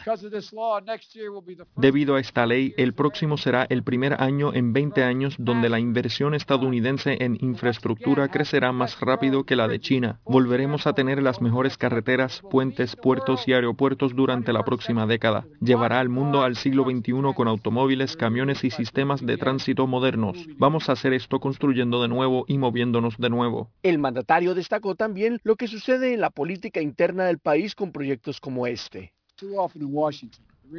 Debido 1.75 2.15
a 2.15 2.19
esta 2.19 2.45
ley, 2.45 2.73
el 2.77 2.93
próximo 2.93 3.37
será 3.37 3.65
el 3.69 3.83
primer 3.83 4.21
año 4.21 4.53
en 4.53 4.73
20 4.73 5.03
años 5.03 5.35
donde 5.39 5.69
la 5.69 5.79
inversión 5.79 6.33
estadounidense 6.33 7.17
en 7.23 7.37
infraestructura 7.41 8.27
crecerá 8.29 8.71
más 8.71 8.99
rápido 8.99 9.43
que 9.43 9.55
la 9.55 9.67
de 9.67 9.79
China. 9.79 10.19
Volveremos 10.25 10.87
a 10.87 10.93
tener 10.93 11.21
las 11.21 11.41
mejores 11.41 11.77
carreteras, 11.77 12.41
puentes, 12.51 12.95
puertos 12.95 13.47
y 13.47 13.53
aeropuertos 13.53 14.15
durante 14.15 14.53
la 14.53 14.63
próxima 14.63 15.05
década. 15.05 15.45
Llevará 15.61 15.99
al 15.99 16.09
mundo 16.09 16.43
al 16.43 16.55
siglo 16.55 16.83
XXI 16.83 17.33
con 17.35 17.47
automóviles, 17.47 18.15
camiones 18.15 18.63
y 18.63 18.69
sistemas 18.69 19.25
de 19.25 19.37
tránsito 19.37 19.87
modernos. 19.87 20.37
Vamos 20.57 20.89
a 20.89 20.93
hacer 20.93 21.13
esto 21.13 21.39
construyendo 21.39 22.01
de 22.01 22.07
nuevo 22.07 22.45
y 22.47 22.57
moviéndonos 22.57 23.06
de 23.17 23.29
nuevo. 23.29 23.71
El 23.83 23.99
mandatario 23.99 24.55
destacó 24.55 24.95
también 24.95 25.39
lo 25.43 25.55
que 25.55 25.67
sucede 25.67 26.13
en 26.13 26.21
la 26.21 26.29
política 26.29 26.81
interna 26.81 27.25
del 27.25 27.39
país 27.39 27.75
con 27.75 27.91
proyectos 27.91 28.39
como 28.39 28.67
este. 28.67 29.13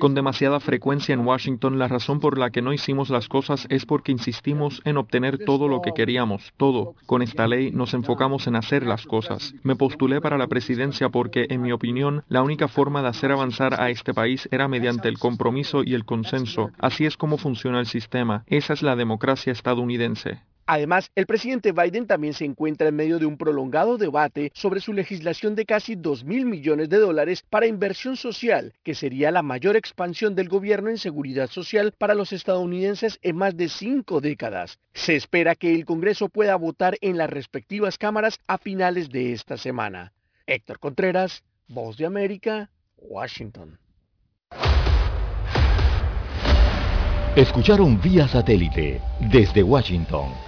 Con 0.00 0.14
demasiada 0.14 0.60
frecuencia 0.60 1.14
en 1.14 1.26
Washington, 1.26 1.78
la 1.78 1.88
razón 1.88 2.20
por 2.20 2.36
la 2.36 2.50
que 2.50 2.60
no 2.60 2.74
hicimos 2.74 3.08
las 3.08 3.26
cosas 3.26 3.66
es 3.70 3.86
porque 3.86 4.12
insistimos 4.12 4.82
en 4.84 4.98
obtener 4.98 5.38
todo 5.38 5.66
lo 5.66 5.80
que 5.80 5.92
queríamos, 5.92 6.52
todo. 6.56 6.94
Con 7.06 7.22
esta 7.22 7.48
ley 7.48 7.70
nos 7.70 7.94
enfocamos 7.94 8.46
en 8.46 8.56
hacer 8.56 8.84
las 8.84 9.06
cosas. 9.06 9.54
Me 9.62 9.76
postulé 9.76 10.20
para 10.20 10.36
la 10.36 10.46
presidencia 10.46 11.08
porque, 11.08 11.46
en 11.48 11.62
mi 11.62 11.72
opinión, 11.72 12.22
la 12.28 12.42
única 12.42 12.68
forma 12.68 13.00
de 13.00 13.08
hacer 13.08 13.32
avanzar 13.32 13.80
a 13.80 13.88
este 13.88 14.12
país 14.12 14.46
era 14.52 14.68
mediante 14.68 15.08
el 15.08 15.18
compromiso 15.18 15.82
y 15.82 15.94
el 15.94 16.04
consenso. 16.04 16.70
Así 16.78 17.06
es 17.06 17.16
como 17.16 17.38
funciona 17.38 17.80
el 17.80 17.86
sistema. 17.86 18.44
Esa 18.46 18.74
es 18.74 18.82
la 18.82 18.94
democracia 18.94 19.52
estadounidense. 19.52 20.42
Además, 20.70 21.10
el 21.14 21.24
presidente 21.24 21.72
Biden 21.72 22.06
también 22.06 22.34
se 22.34 22.44
encuentra 22.44 22.88
en 22.88 22.94
medio 22.94 23.18
de 23.18 23.24
un 23.24 23.38
prolongado 23.38 23.96
debate 23.96 24.52
sobre 24.52 24.80
su 24.80 24.92
legislación 24.92 25.54
de 25.54 25.64
casi 25.64 25.94
2 25.94 26.24
mil 26.24 26.44
millones 26.44 26.90
de 26.90 26.98
dólares 26.98 27.42
para 27.48 27.66
inversión 27.66 28.18
social, 28.18 28.74
que 28.82 28.94
sería 28.94 29.30
la 29.30 29.42
mayor 29.42 29.76
expansión 29.76 30.34
del 30.34 30.50
gobierno 30.50 30.90
en 30.90 30.98
seguridad 30.98 31.48
social 31.48 31.94
para 31.96 32.14
los 32.14 32.34
estadounidenses 32.34 33.18
en 33.22 33.36
más 33.36 33.56
de 33.56 33.70
cinco 33.70 34.20
décadas. 34.20 34.78
Se 34.92 35.16
espera 35.16 35.54
que 35.54 35.74
el 35.74 35.86
Congreso 35.86 36.28
pueda 36.28 36.54
votar 36.56 36.98
en 37.00 37.16
las 37.16 37.30
respectivas 37.30 37.96
cámaras 37.96 38.38
a 38.46 38.58
finales 38.58 39.08
de 39.08 39.32
esta 39.32 39.56
semana. 39.56 40.12
Héctor 40.46 40.80
Contreras, 40.80 41.44
Voz 41.66 41.96
de 41.96 42.04
América, 42.04 42.68
Washington. 42.98 43.78
Escucharon 47.36 47.98
vía 48.02 48.28
satélite 48.28 49.00
desde 49.32 49.62
Washington 49.62 50.47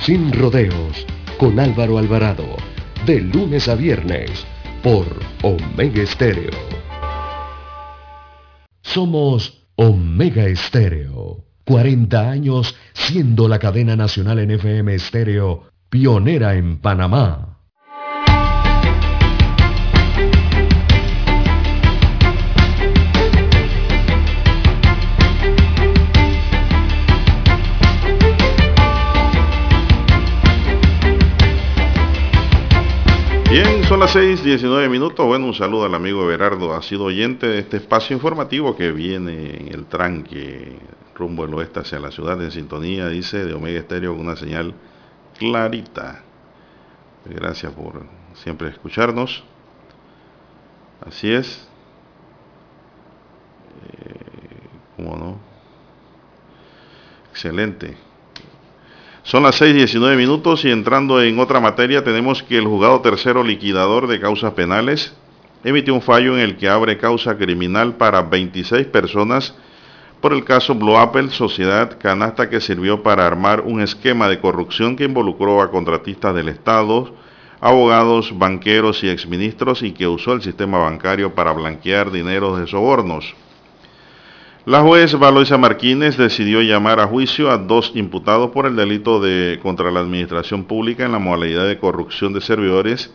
sin 0.00 0.32
rodeos, 0.32 1.06
con 1.38 1.58
Álvaro 1.58 1.98
Alvarado, 1.98 2.56
de 3.06 3.20
lunes 3.20 3.68
a 3.68 3.74
viernes, 3.74 4.46
por 4.82 5.06
Omega 5.42 6.02
Estéreo. 6.02 6.50
Somos 8.82 9.66
Omega 9.76 10.44
Estéreo. 10.46 11.44
40 11.64 12.30
años 12.30 12.76
siendo 12.92 13.48
la 13.48 13.58
cadena 13.58 13.96
nacional 13.96 14.38
en 14.38 14.50
FM 14.50 14.94
Estéreo, 14.94 15.64
pionera 15.88 16.54
en 16.56 16.78
Panamá. 16.78 17.53
Son 33.94 34.00
las 34.00 34.10
6, 34.10 34.42
19 34.42 34.88
minutos. 34.88 35.24
Bueno, 35.24 35.46
un 35.46 35.54
saludo 35.54 35.84
al 35.84 35.94
amigo 35.94 36.24
Everardo. 36.24 36.74
Ha 36.74 36.82
sido 36.82 37.04
oyente 37.04 37.46
de 37.46 37.60
este 37.60 37.76
espacio 37.76 38.12
informativo 38.12 38.74
que 38.74 38.90
viene 38.90 39.56
en 39.56 39.68
el 39.68 39.86
tranque 39.86 40.80
rumbo 41.14 41.44
al 41.44 41.54
oeste 41.54 41.78
hacia 41.78 42.00
la 42.00 42.10
ciudad 42.10 42.42
en 42.42 42.50
sintonía, 42.50 43.06
dice, 43.06 43.44
de 43.44 43.54
Omega 43.54 43.78
Estéreo 43.78 44.16
con 44.16 44.26
una 44.26 44.34
señal 44.34 44.74
clarita. 45.38 46.24
Gracias 47.24 47.72
por 47.72 48.04
siempre 48.32 48.66
escucharnos. 48.70 49.44
Así 51.06 51.32
es. 51.32 51.68
Eh, 53.92 54.96
¿Cómo 54.96 55.16
no? 55.16 55.38
Excelente. 57.30 57.96
Son 59.24 59.42
las 59.42 59.58
6.19 59.58 60.18
minutos 60.18 60.66
y 60.66 60.70
entrando 60.70 61.22
en 61.22 61.38
otra 61.38 61.58
materia 61.58 62.04
tenemos 62.04 62.42
que 62.42 62.58
el 62.58 62.66
juzgado 62.66 63.00
tercero 63.00 63.42
liquidador 63.42 64.06
de 64.06 64.20
causas 64.20 64.52
penales 64.52 65.14
emitió 65.64 65.94
un 65.94 66.02
fallo 66.02 66.34
en 66.34 66.40
el 66.40 66.58
que 66.58 66.68
abre 66.68 66.98
causa 66.98 67.38
criminal 67.38 67.94
para 67.94 68.20
26 68.20 68.86
personas 68.88 69.54
por 70.20 70.34
el 70.34 70.44
caso 70.44 70.74
Blue 70.74 70.98
Apple, 70.98 71.30
sociedad 71.30 71.98
canasta 71.98 72.50
que 72.50 72.60
sirvió 72.60 73.02
para 73.02 73.26
armar 73.26 73.62
un 73.62 73.80
esquema 73.80 74.28
de 74.28 74.40
corrupción 74.40 74.94
que 74.94 75.04
involucró 75.04 75.62
a 75.62 75.70
contratistas 75.70 76.34
del 76.34 76.50
Estado, 76.50 77.14
abogados, 77.62 78.36
banqueros 78.38 79.02
y 79.04 79.08
exministros 79.08 79.82
y 79.82 79.92
que 79.92 80.06
usó 80.06 80.34
el 80.34 80.42
sistema 80.42 80.76
bancario 80.76 81.34
para 81.34 81.52
blanquear 81.52 82.10
dinero 82.10 82.56
de 82.56 82.66
sobornos. 82.66 83.34
La 84.66 84.80
juez 84.80 85.18
Valoisa 85.18 85.58
Martínez 85.58 86.16
decidió 86.16 86.62
llamar 86.62 86.98
a 86.98 87.06
juicio 87.06 87.50
a 87.50 87.58
dos 87.58 87.92
imputados 87.94 88.50
por 88.50 88.64
el 88.64 88.76
delito 88.76 89.20
de 89.20 89.60
contra 89.62 89.90
la 89.90 90.00
administración 90.00 90.64
pública 90.64 91.04
en 91.04 91.12
la 91.12 91.18
modalidad 91.18 91.66
de 91.66 91.76
corrupción 91.76 92.32
de 92.32 92.40
servidores, 92.40 93.12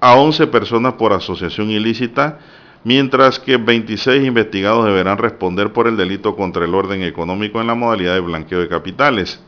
a 0.00 0.16
11 0.16 0.46
personas 0.46 0.94
por 0.94 1.12
asociación 1.12 1.70
ilícita, 1.70 2.38
mientras 2.82 3.38
que 3.38 3.58
26 3.58 4.24
investigados 4.24 4.86
deberán 4.86 5.18
responder 5.18 5.70
por 5.74 5.86
el 5.86 5.98
delito 5.98 6.34
contra 6.34 6.64
el 6.64 6.74
orden 6.74 7.02
económico 7.02 7.60
en 7.60 7.66
la 7.66 7.74
modalidad 7.74 8.14
de 8.14 8.20
blanqueo 8.20 8.60
de 8.60 8.68
capitales. 8.68 9.38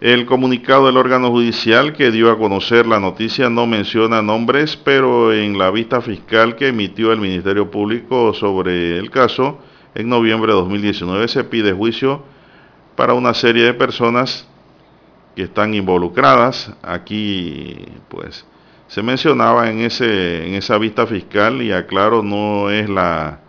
El 0.00 0.26
comunicado 0.26 0.86
del 0.86 0.96
órgano 0.96 1.30
judicial 1.30 1.92
que 1.92 2.10
dio 2.10 2.32
a 2.32 2.36
conocer 2.36 2.88
la 2.88 2.98
noticia 2.98 3.48
no 3.48 3.68
menciona 3.68 4.22
nombres, 4.22 4.76
pero 4.76 5.32
en 5.32 5.56
la 5.56 5.70
vista 5.70 6.00
fiscal 6.00 6.56
que 6.56 6.66
emitió 6.66 7.12
el 7.12 7.20
Ministerio 7.20 7.70
Público 7.70 8.34
sobre 8.34 8.98
el 8.98 9.08
caso, 9.08 9.60
en 9.94 10.08
noviembre 10.08 10.52
de 10.52 10.58
2019 10.58 11.28
se 11.28 11.44
pide 11.44 11.72
juicio 11.72 12.22
para 12.96 13.14
una 13.14 13.34
serie 13.34 13.64
de 13.64 13.74
personas 13.74 14.46
que 15.36 15.42
están 15.42 15.74
involucradas. 15.74 16.72
Aquí, 16.82 17.76
pues, 18.08 18.46
se 18.88 19.02
mencionaba 19.02 19.70
en, 19.70 19.80
ese, 19.80 20.46
en 20.46 20.54
esa 20.54 20.78
vista 20.78 21.06
fiscal 21.06 21.62
y 21.62 21.72
aclaro, 21.72 22.22
no 22.22 22.70
es, 22.70 22.88
la, 22.88 23.40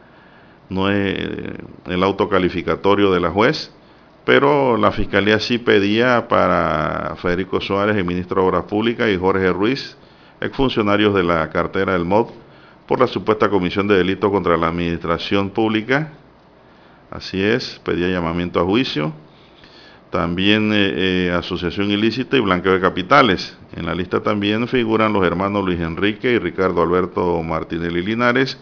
no 0.69 0.89
es 0.89 1.17
el 1.85 2.03
autocalificatorio 2.03 3.11
de 3.11 3.19
la 3.19 3.29
juez, 3.29 3.71
pero 4.25 4.77
la 4.77 4.91
fiscalía 4.91 5.39
sí 5.39 5.57
pedía 5.57 6.27
para 6.27 7.15
Federico 7.21 7.59
Suárez, 7.59 7.97
el 7.97 8.05
ministro 8.05 8.41
de 8.41 8.47
Obras 8.47 8.63
Públicas, 8.63 9.09
y 9.09 9.17
Jorge 9.17 9.51
Ruiz, 9.51 9.97
exfuncionarios 10.39 11.13
de 11.13 11.23
la 11.23 11.49
cartera 11.49 11.93
del 11.93 12.05
MOD, 12.05 12.27
por 12.87 12.99
la 12.99 13.07
supuesta 13.07 13.49
comisión 13.49 13.87
de 13.87 13.95
delito 13.95 14.29
contra 14.29 14.57
la 14.57 14.67
administración 14.67 15.49
pública 15.49 16.11
Así 17.13 17.43
es, 17.43 17.79
pedía 17.85 18.07
llamamiento 18.07 18.59
a 18.59 18.63
juicio. 18.63 19.13
También 20.09 20.73
eh, 20.73 21.27
eh, 21.27 21.31
asociación 21.31 21.91
ilícita 21.91 22.37
y 22.37 22.39
blanqueo 22.39 22.73
de 22.73 22.79
capitales. 22.79 23.55
En 23.75 23.85
la 23.85 23.93
lista 23.93 24.23
también 24.23 24.67
figuran 24.67 25.13
los 25.13 25.23
hermanos 25.23 25.63
Luis 25.63 25.79
Enrique 25.79 26.31
y 26.31 26.39
Ricardo 26.39 26.81
Alberto 26.81 27.43
Martinelli 27.43 28.01
Linares 28.01 28.57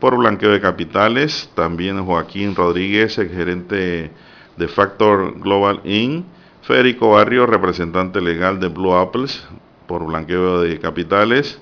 por 0.00 0.16
blanqueo 0.16 0.50
de 0.50 0.60
capitales. 0.60 1.48
También 1.54 2.04
Joaquín 2.04 2.56
Rodríguez, 2.56 3.18
el 3.18 3.28
gerente 3.28 4.10
de 4.56 4.68
Factor 4.68 5.38
Global 5.38 5.80
Inc. 5.84 6.24
Federico 6.62 7.12
Barrio, 7.12 7.46
representante 7.46 8.20
legal 8.20 8.58
de 8.58 8.66
Blue 8.66 8.96
Apples 8.96 9.46
por 9.86 10.04
blanqueo 10.06 10.60
de 10.60 10.80
capitales 10.80 11.61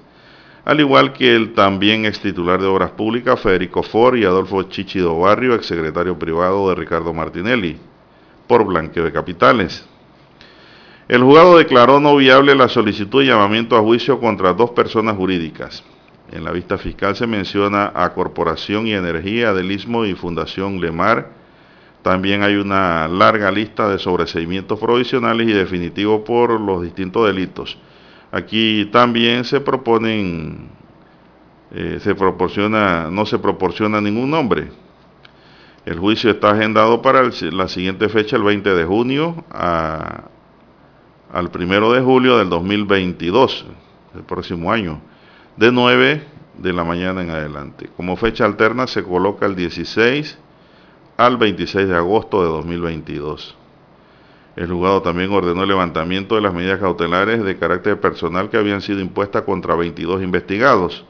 al 0.71 0.79
igual 0.79 1.12
que 1.12 1.35
el 1.35 1.53
también 1.53 2.05
ex 2.05 2.21
titular 2.21 2.61
de 2.61 2.68
Obras 2.68 2.93
Públicas, 2.93 3.41
Federico 3.41 3.83
Ford, 3.83 4.16
y 4.16 4.25
Adolfo 4.25 4.62
Chichido 4.62 5.18
Barrio, 5.18 5.57
ex 5.57 5.66
secretario 5.66 6.16
privado 6.16 6.68
de 6.68 6.77
Ricardo 6.77 7.12
Martinelli, 7.12 7.77
por 8.47 8.64
blanqueo 8.64 9.03
de 9.03 9.11
capitales. 9.11 9.85
El 11.09 11.25
juzgado 11.25 11.59
declaró 11.59 11.99
no 11.99 12.14
viable 12.14 12.55
la 12.55 12.68
solicitud 12.68 13.18
de 13.18 13.27
llamamiento 13.27 13.77
a 13.77 13.81
juicio 13.81 14.21
contra 14.21 14.53
dos 14.53 14.71
personas 14.71 15.16
jurídicas. 15.16 15.83
En 16.31 16.45
la 16.45 16.53
vista 16.53 16.79
fiscal 16.79 17.16
se 17.16 17.27
menciona 17.27 17.91
a 17.93 18.14
Corporación 18.14 18.87
y 18.87 18.93
Energía 18.93 19.53
del 19.53 19.73
Istmo 19.73 20.05
y 20.05 20.14
Fundación 20.14 20.81
Lemar. 20.81 21.31
También 22.03 22.45
hay 22.45 22.55
una 22.55 23.09
larga 23.09 23.51
lista 23.51 23.89
de 23.89 23.99
sobreseimientos 23.99 24.79
provisionales 24.79 25.49
y 25.49 25.53
definitivos 25.53 26.21
por 26.25 26.61
los 26.61 26.81
distintos 26.85 27.27
delitos. 27.27 27.77
Aquí 28.33 28.89
también 28.93 29.45
se 29.45 29.61
proponen, 29.61 30.68
eh, 31.72 31.99
se 32.01 32.14
proporciona, 32.14 33.11
no 33.11 33.26
se 33.26 33.39
proporciona 33.39 34.01
ningún 34.01 34.31
nombre. 34.31 34.70
El 35.85 35.99
juicio 35.99 36.31
está 36.31 36.51
agendado 36.51 37.03
para 37.03 37.22
la 37.22 37.68
siguiente 37.68 38.09
fecha, 38.09 38.37
el 38.37 38.43
20 38.43 38.74
de 38.74 38.85
junio 38.85 39.45
al 39.51 41.51
1 41.55 41.93
de 41.93 42.01
julio 42.03 42.39
del 42.39 42.51
2022, 42.51 43.66
el 44.14 44.22
próximo 44.22 44.70
año 44.70 45.01
de 45.57 45.72
9 45.72 46.22
de 46.59 46.72
la 46.72 46.85
mañana 46.85 47.22
en 47.22 47.31
adelante. 47.31 47.89
Como 47.97 48.16
fecha 48.16 48.45
alterna 48.45 48.87
se 48.87 49.03
coloca 49.03 49.47
el 49.47 49.57
16 49.57 50.39
al 51.16 51.37
26 51.37 51.89
de 51.89 51.97
agosto 51.97 52.43
de 52.43 52.49
2022. 52.49 53.57
El 54.57 54.68
juzgado 54.68 55.03
también 55.03 55.30
ordenó 55.32 55.62
el 55.62 55.68
levantamiento 55.68 56.34
de 56.34 56.40
las 56.40 56.53
medidas 56.53 56.80
cautelares 56.80 57.42
de 57.44 57.57
carácter 57.57 58.01
personal 58.01 58.51
que 58.51 58.57
habían 58.57 58.80
sido 58.80 59.01
impuestas 59.01 59.42
contra 59.42 59.74
22 59.74 60.22
investigados. 60.22 61.05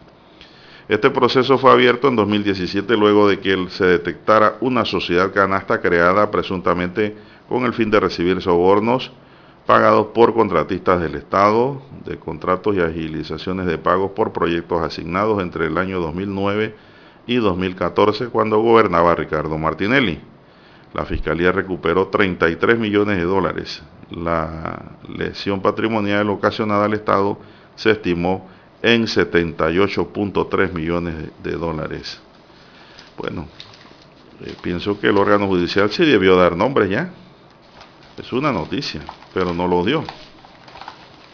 Este 0.88 1.08
proceso 1.10 1.56
fue 1.56 1.70
abierto 1.70 2.08
en 2.08 2.16
2017 2.16 2.96
luego 2.96 3.28
de 3.28 3.38
que 3.38 3.66
se 3.70 3.84
detectara 3.84 4.56
una 4.60 4.84
sociedad 4.84 5.32
canasta 5.32 5.80
creada 5.80 6.30
presuntamente 6.30 7.16
con 7.48 7.64
el 7.64 7.72
fin 7.72 7.90
de 7.90 8.00
recibir 8.00 8.42
sobornos 8.42 9.12
pagados 9.66 10.08
por 10.08 10.34
contratistas 10.34 11.00
del 11.00 11.14
Estado, 11.14 11.80
de 12.04 12.18
contratos 12.18 12.74
y 12.74 12.80
agilizaciones 12.80 13.66
de 13.66 13.78
pagos 13.78 14.10
por 14.12 14.32
proyectos 14.32 14.82
asignados 14.82 15.40
entre 15.40 15.66
el 15.66 15.78
año 15.78 16.00
2009 16.00 16.74
y 17.28 17.36
2014 17.36 18.26
cuando 18.30 18.58
gobernaba 18.58 19.14
Ricardo 19.14 19.56
Martinelli. 19.58 20.20
La 20.94 21.04
Fiscalía 21.04 21.52
recuperó 21.52 22.08
33 22.08 22.78
millones 22.78 23.18
de 23.18 23.24
dólares. 23.24 23.82
La 24.10 24.82
lesión 25.08 25.60
patrimonial 25.60 26.28
ocasionada 26.30 26.86
al 26.86 26.94
Estado 26.94 27.38
se 27.76 27.92
estimó 27.92 28.48
en 28.82 29.06
78.3 29.06 30.72
millones 30.72 31.14
de 31.42 31.52
dólares. 31.52 32.20
Bueno, 33.16 33.46
eh, 34.44 34.54
pienso 34.62 34.98
que 34.98 35.08
el 35.08 35.18
órgano 35.18 35.46
judicial 35.46 35.90
sí 35.90 36.04
debió 36.04 36.36
dar 36.36 36.56
nombre 36.56 36.88
ya. 36.88 37.12
Es 38.18 38.32
una 38.32 38.52
noticia 38.52 39.00
pero 39.32 39.54
no 39.54 39.66
lo 39.66 39.84
dio. 39.84 40.04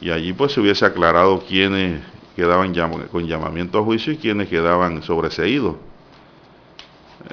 Y 0.01 0.11
allí 0.11 0.33
pues 0.33 0.53
se 0.53 0.61
hubiese 0.61 0.85
aclarado 0.85 1.43
quiénes 1.47 2.03
quedaban 2.35 2.75
con 3.11 3.27
llamamiento 3.27 3.79
a 3.79 3.83
juicio 3.83 4.13
y 4.13 4.19
quiénes 4.19 4.49
quedaban 4.49 5.03
sobreseídos. 5.03 5.77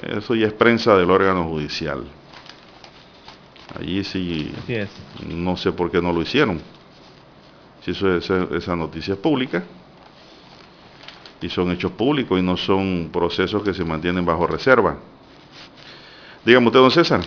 Eso 0.02 0.34
ya 0.34 0.46
es 0.46 0.52
prensa 0.52 0.96
del 0.96 1.10
órgano 1.10 1.44
judicial. 1.44 2.04
Allí 3.78 4.04
sí, 4.04 4.52
no 5.26 5.56
sé 5.56 5.72
por 5.72 5.90
qué 5.90 6.00
no 6.00 6.12
lo 6.12 6.22
hicieron. 6.22 6.60
Si 7.82 7.90
eso, 7.90 8.16
esa, 8.16 8.46
esa 8.56 8.76
noticia 8.76 9.14
es 9.14 9.20
pública 9.20 9.62
y 11.40 11.48
son 11.50 11.70
hechos 11.72 11.92
públicos 11.92 12.38
y 12.38 12.42
no 12.42 12.56
son 12.56 13.10
procesos 13.12 13.62
que 13.62 13.74
se 13.74 13.84
mantienen 13.84 14.24
bajo 14.24 14.46
reserva. 14.46 14.96
Dígame 16.44 16.66
usted, 16.66 16.80
don 16.80 16.90
César. 16.90 17.20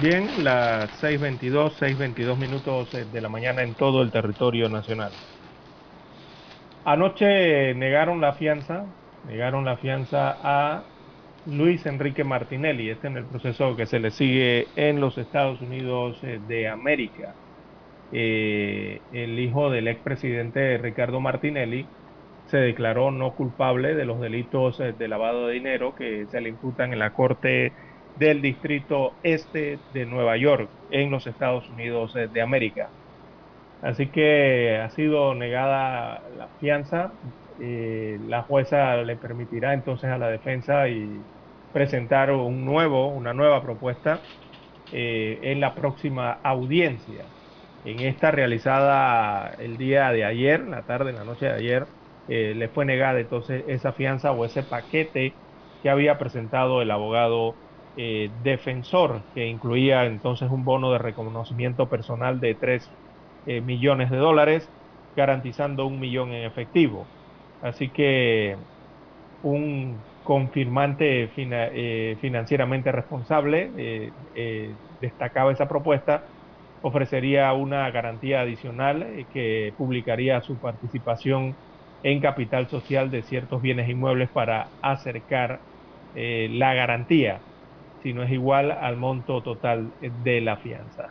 Bien, 0.00 0.44
las 0.44 1.02
6.22, 1.02 1.72
6.22 1.80 2.36
minutos 2.36 2.94
eh, 2.94 3.04
de 3.12 3.20
la 3.20 3.28
mañana 3.28 3.62
en 3.62 3.74
todo 3.74 4.02
el 4.02 4.10
territorio 4.10 4.68
nacional. 4.68 5.10
Anoche 6.84 7.74
negaron 7.74 8.20
la 8.20 8.34
fianza, 8.34 8.84
negaron 9.26 9.64
la 9.64 9.76
fianza 9.76 10.36
a 10.42 10.84
Luis 11.48 11.86
Enrique 11.86 12.24
Martinelli, 12.24 12.90
este 12.90 13.06
en 13.06 13.16
el 13.16 13.24
proceso 13.26 13.74
que 13.76 13.86
se 13.86 14.00
le 14.00 14.10
sigue 14.10 14.66
en 14.76 15.00
los 15.00 15.16
Estados 15.16 15.60
Unidos 15.62 16.18
eh, 16.22 16.40
de 16.46 16.68
América. 16.68 17.34
Eh, 18.12 19.00
el 19.12 19.38
hijo 19.38 19.70
del 19.70 19.88
expresidente 19.88 20.78
Ricardo 20.78 21.20
Martinelli 21.20 21.86
se 22.46 22.58
declaró 22.58 23.10
no 23.10 23.34
culpable 23.34 23.94
de 23.94 24.04
los 24.04 24.20
delitos 24.20 24.78
de 24.78 25.08
lavado 25.08 25.46
de 25.46 25.54
dinero 25.54 25.94
que 25.94 26.26
se 26.26 26.40
le 26.40 26.50
imputan 26.50 26.92
en 26.92 26.98
la 26.98 27.12
Corte 27.12 27.72
del 28.14 28.42
Distrito 28.42 29.18
Este 29.22 29.78
de 29.92 30.06
Nueva 30.06 30.36
York 30.36 30.70
en 30.90 31.10
los 31.10 31.26
Estados 31.26 31.68
Unidos 31.70 32.14
de 32.14 32.42
América. 32.42 32.94
Así 33.80 34.10
que 34.10 34.78
ha 34.78 34.90
sido 34.90 35.34
negada 35.34 36.28
la 36.36 36.48
fianza. 36.58 37.18
Eh, 37.58 38.18
la 38.22 38.42
jueza 38.42 38.96
le 39.02 39.16
permitirá 39.16 39.74
entonces 39.74 40.10
a 40.10 40.18
la 40.18 40.28
defensa 40.28 40.88
y 40.88 41.26
presentar 41.72 42.30
un 42.32 42.64
nuevo, 42.64 43.12
una 43.14 43.34
nueva 43.34 43.62
propuesta 43.62 44.28
eh, 44.90 45.40
en 45.44 45.60
la 45.60 45.74
próxima 45.74 46.32
audiencia. 46.32 47.34
En 47.84 48.00
esta 48.02 48.30
realizada 48.30 49.50
el 49.58 49.78
día 49.78 50.10
de 50.12 50.24
ayer, 50.24 50.66
la 50.68 50.84
tarde, 50.84 51.12
la 51.12 51.24
noche 51.24 51.46
de 51.46 51.52
ayer, 51.52 51.88
eh, 52.26 52.54
le 52.54 52.68
fue 52.68 52.84
negada 52.84 53.20
entonces 53.20 53.64
esa 53.68 53.92
fianza 53.92 54.32
o 54.32 54.44
ese 54.44 54.62
paquete 54.64 55.40
que 55.82 55.90
había 55.90 56.18
presentado 56.18 56.82
el 56.82 56.90
abogado 56.90 57.60
eh, 57.94 58.30
defensor, 58.34 59.28
que 59.34 59.46
incluía 59.46 60.04
entonces 60.06 60.50
un 60.50 60.64
bono 60.64 60.92
de 60.92 60.98
reconocimiento 60.98 61.88
personal 61.88 62.40
de 62.40 62.54
3 62.56 62.94
eh, 63.44 63.60
millones 63.60 64.10
de 64.10 64.16
dólares, 64.18 64.72
garantizando 65.14 65.86
un 65.86 66.00
millón 66.00 66.32
en 66.32 66.44
efectivo. 66.46 67.12
Así 67.60 67.92
que 67.92 68.58
un 69.40 70.07
confirmante 70.28 71.32
eh, 71.36 72.18
financieramente 72.20 72.92
responsable 72.92 73.72
destacaba 75.00 75.52
esa 75.52 75.68
propuesta, 75.68 76.26
ofrecería 76.80 77.52
una 77.54 77.90
garantía 77.90 78.42
adicional 78.42 79.26
que 79.30 79.72
publicaría 79.78 80.42
su 80.42 80.58
participación 80.60 81.56
en 82.02 82.20
capital 82.20 82.68
social 82.68 83.10
de 83.10 83.22
ciertos 83.22 83.62
bienes 83.62 83.88
inmuebles 83.88 84.30
para 84.30 84.72
acercar 84.82 85.62
la 86.12 86.74
garantía 86.74 87.44
si 88.00 88.12
no 88.14 88.22
es 88.22 88.30
igual 88.32 88.70
al 88.72 88.96
monto 88.98 89.42
total 89.42 89.94
de 90.00 90.40
la 90.42 90.58
fianza. 90.58 91.04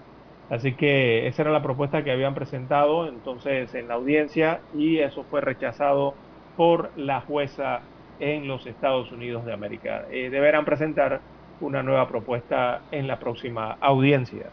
Así 0.50 0.78
que 0.78 1.28
esa 1.28 1.42
era 1.44 1.52
la 1.52 1.64
propuesta 1.64 2.04
que 2.04 2.12
habían 2.12 2.36
presentado 2.36 3.08
entonces 3.10 3.74
en 3.74 3.88
la 3.90 3.96
audiencia 3.96 4.64
y 4.72 5.00
eso 5.00 5.26
fue 5.26 5.42
rechazado 5.42 6.20
por 6.56 6.94
la 6.96 7.22
jueza 7.22 7.90
en 8.20 8.48
los 8.48 8.66
Estados 8.66 9.12
Unidos 9.12 9.46
de 9.46 9.54
América. 9.54 10.06
Eh, 10.12 10.30
deberán 10.30 10.66
presentar 10.66 11.22
una 11.60 11.84
nueva 11.84 12.08
propuesta 12.08 12.82
en 12.92 13.08
la 13.08 13.20
próxima 13.20 13.78
audiencia. 13.80 14.48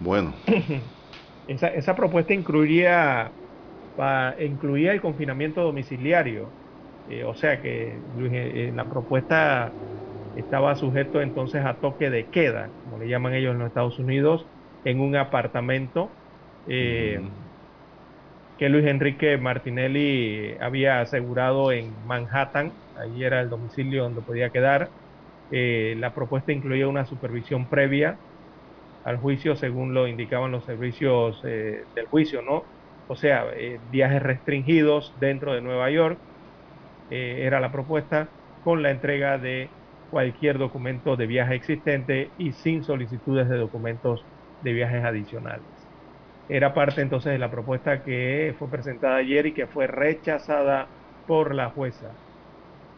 Bueno. 0.00 0.34
esa, 1.48 1.68
esa, 1.68 1.94
propuesta 1.94 2.34
incluiría, 2.34 3.30
incluía 4.40 4.92
el 4.92 5.00
confinamiento 5.00 5.62
domiciliario 5.62 6.48
eh, 7.08 7.24
o 7.24 7.34
sea 7.34 7.60
que 7.62 7.98
Luis, 8.18 8.32
eh, 8.34 8.72
la 8.74 8.84
propuesta 8.84 9.72
estaba 10.36 10.76
sujeto 10.76 11.22
entonces 11.22 11.64
a 11.64 11.74
toque 11.74 12.10
de 12.10 12.26
queda, 12.26 12.68
como 12.84 12.98
le 12.98 13.08
llaman 13.08 13.34
ellos 13.34 13.52
en 13.52 13.60
los 13.60 13.68
Estados 13.68 13.98
Unidos, 13.98 14.44
en 14.84 15.00
un 15.00 15.16
apartamento 15.16 16.10
eh, 16.66 17.20
que 18.58 18.70
Luis 18.70 18.86
Enrique 18.86 19.38
Martinelli 19.38 20.56
había 20.60 21.00
asegurado 21.02 21.72
en 21.72 22.04
Manhattan, 22.04 22.74
ahí 22.94 23.24
era 23.24 23.40
el 23.42 23.50
domicilio 23.50 24.04
donde 24.04 24.22
podía 24.22 24.50
quedar. 24.50 24.92
la 25.50 26.14
propuesta 26.14 26.52
incluía 26.52 26.88
una 26.88 27.06
supervisión 27.06 27.68
previa 27.68 28.20
al 29.04 29.18
juicio, 29.18 29.56
según 29.56 29.94
lo 29.94 30.08
indicaban 30.08 30.52
los 30.52 30.64
servicios 30.66 31.40
del 31.42 32.06
juicio, 32.10 32.42
¿no? 32.42 32.68
O 33.06 33.16
sea, 33.16 33.46
viajes 33.82 34.22
restringidos 34.22 35.12
dentro 35.18 35.54
de 35.54 35.62
Nueva 35.62 35.90
York, 35.90 36.22
eh, 37.10 37.44
era 37.46 37.60
la 37.60 37.72
propuesta, 37.72 38.32
con 38.60 38.82
la 38.82 38.90
entrega 38.90 39.38
de 39.38 39.76
cualquier 40.08 40.58
documento 40.58 41.16
de 41.16 41.26
viaje 41.26 41.54
existente 41.54 42.34
y 42.36 42.52
sin 42.52 42.82
solicitudes 42.84 43.48
de 43.48 43.56
documentos 43.58 44.28
de 44.60 44.72
viajes 44.72 45.04
adicionales. 45.04 45.77
Era 46.48 46.72
parte 46.72 47.02
entonces 47.02 47.32
de 47.32 47.38
la 47.38 47.50
propuesta 47.50 48.02
que 48.02 48.54
fue 48.58 48.68
presentada 48.68 49.16
ayer 49.16 49.46
y 49.46 49.52
que 49.52 49.66
fue 49.66 49.86
rechazada 49.86 50.86
por 51.26 51.54
la 51.54 51.70
jueza. 51.70 52.10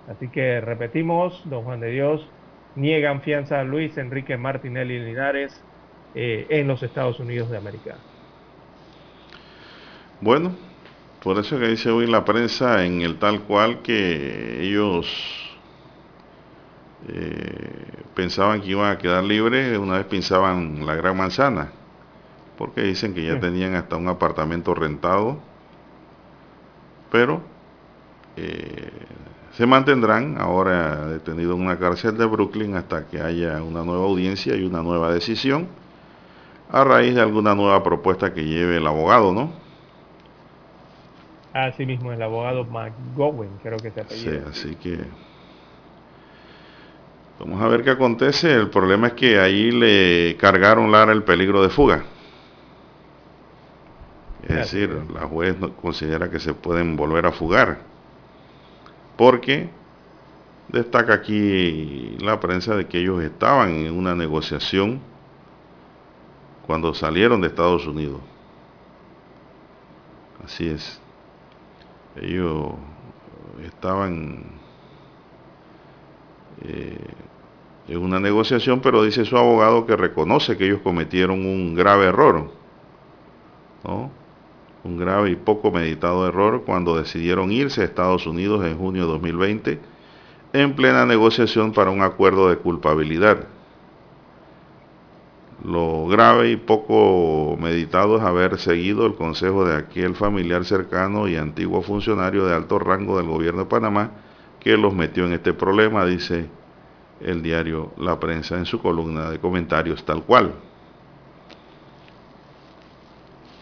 Así 0.09 0.29
que 0.29 0.61
repetimos, 0.61 1.43
don 1.45 1.65
Juan 1.65 1.81
de 1.81 1.91
Dios, 1.91 2.27
niegan 2.77 3.23
fianza 3.23 3.61
a 3.61 3.65
Luis 3.65 3.97
Enrique 3.99 4.37
Martinelli 4.37 4.99
Linares 4.99 5.61
eh, 6.15 6.47
en 6.51 6.69
los 6.69 6.83
Estados 6.83 7.19
Unidos 7.21 7.51
de 7.51 7.57
América. 7.57 7.97
Bueno, 10.21 10.55
por 11.23 11.39
eso 11.39 11.59
que 11.59 11.69
dice 11.69 11.91
hoy 11.91 12.07
la 12.07 12.25
prensa 12.25 12.85
en 12.85 13.03
el 13.03 13.19
tal 13.19 13.41
cual 13.43 13.83
que 13.83 14.63
ellos 14.63 15.07
eh, 17.09 17.73
pensaban 18.15 18.61
que 18.61 18.69
iban 18.69 18.91
a 18.91 18.99
quedar 18.99 19.25
libres, 19.25 19.79
una 19.79 19.97
vez 19.97 20.07
pensaban 20.07 20.85
la 20.85 20.95
gran 20.95 21.17
manzana, 21.17 21.73
porque 22.61 22.83
dicen 22.83 23.15
que 23.15 23.25
ya 23.25 23.41
tenían 23.41 23.75
hasta 23.75 23.97
un 23.97 24.07
apartamento 24.07 24.75
rentado, 24.75 25.39
pero 27.11 27.41
eh, 28.37 28.91
se 29.53 29.65
mantendrán 29.65 30.37
ahora 30.39 31.07
detenidos 31.07 31.57
en 31.57 31.63
una 31.63 31.79
cárcel 31.79 32.19
de 32.19 32.27
Brooklyn 32.27 32.77
hasta 32.77 33.07
que 33.07 33.19
haya 33.19 33.63
una 33.63 33.83
nueva 33.83 34.05
audiencia 34.05 34.55
y 34.57 34.67
una 34.67 34.83
nueva 34.83 35.11
decisión 35.11 35.69
a 36.71 36.85
raíz 36.85 37.15
de 37.15 37.23
alguna 37.23 37.55
nueva 37.55 37.83
propuesta 37.83 38.35
que 38.35 38.45
lleve 38.45 38.77
el 38.77 38.87
abogado, 38.87 39.33
¿no? 39.33 39.55
Así 41.55 41.87
mismo, 41.87 42.13
el 42.13 42.21
abogado 42.21 42.67
McGowan, 42.67 43.59
creo 43.63 43.79
que 43.79 43.91
se 43.91 44.03
apellido. 44.03 44.53
Sí, 44.53 44.67
así 44.67 44.77
que 44.77 44.99
vamos 47.39 47.63
a 47.63 47.69
ver 47.69 47.83
qué 47.85 47.91
acontece. 47.93 48.53
El 48.53 48.69
problema 48.69 49.07
es 49.07 49.13
que 49.15 49.41
ahí 49.41 49.71
le 49.71 50.37
cargaron 50.37 50.93
Lara 50.93 51.13
el 51.13 51.23
peligro 51.23 51.63
de 51.63 51.71
fuga. 51.71 52.05
Es 54.43 54.57
decir, 54.57 54.91
la 55.13 55.27
juez 55.27 55.57
considera 55.81 56.31
que 56.31 56.41
se 56.41 56.55
pueden 56.55 56.97
volver 56.97 57.27
a 57.27 57.33
fugar. 57.33 57.79
Porque 59.17 59.69
destaca 60.69 61.15
aquí 61.15 62.17
la 62.21 62.41
prensa 62.41 62.75
de 62.75 62.87
que 62.87 62.99
ellos 62.99 63.23
estaban 63.23 63.71
en 63.71 63.97
una 63.97 64.15
negociación 64.15 65.01
cuando 66.67 66.95
salieron 66.95 67.41
de 67.41 67.49
Estados 67.49 67.87
Unidos. 67.87 68.21
Así 70.45 70.69
es. 70.69 71.01
Ellos 72.17 72.73
estaban 73.65 74.45
eh, 76.63 76.97
en 77.89 77.99
una 77.99 78.21
negociación, 78.21 78.81
pero 78.81 79.03
dice 79.03 79.25
su 79.25 79.37
abogado 79.37 79.85
que 79.87 79.97
reconoce 79.97 80.57
que 80.57 80.67
ellos 80.67 80.81
cometieron 80.83 81.45
un 81.45 81.75
grave 81.75 82.07
error, 82.07 82.51
¿no? 83.85 84.20
Un 84.85 84.97
grave 84.99 85.31
y 85.31 85.37
poco 85.37 85.71
meditado 85.71 86.27
error 86.27 86.63
cuando 86.65 86.97
decidieron 86.97 87.53
irse 87.53 87.83
a 87.83 87.85
Estados 87.85 88.27
Unidos 88.27 88.65
en 88.65 88.79
junio 88.79 89.07
de 89.07 89.13
2020 89.13 89.81
en 90.53 90.75
plena 90.75 91.07
negociación 91.07 91.73
para 91.73 91.91
un 91.91 92.03
acuerdo 92.03 92.49
de 92.49 92.57
culpabilidad. 92.57 93.47
Lo 95.63 96.07
grave 96.07 96.51
y 96.51 96.57
poco 96.57 97.57
meditado 97.61 98.17
es 98.17 98.23
haber 98.23 98.59
seguido 98.59 99.07
el 99.07 99.15
consejo 99.15 99.67
de 99.67 99.77
aquel 99.77 100.15
familiar 100.15 100.65
cercano 100.65 101.29
y 101.29 101.37
antiguo 101.37 101.83
funcionario 101.83 102.47
de 102.47 102.55
alto 102.55 102.79
rango 102.79 103.19
del 103.19 103.27
gobierno 103.27 103.61
de 103.61 103.67
Panamá 103.67 104.11
que 104.59 104.77
los 104.77 104.95
metió 104.95 105.27
en 105.27 105.35
este 105.35 105.53
problema, 105.53 106.07
dice 106.07 106.47
el 107.21 107.43
diario 107.43 107.93
La 107.99 108.19
Prensa 108.19 108.57
en 108.57 108.65
su 108.65 108.81
columna 108.81 109.31
de 109.31 109.39
comentarios 109.39 110.05
tal 110.05 110.23
cual. 110.23 110.55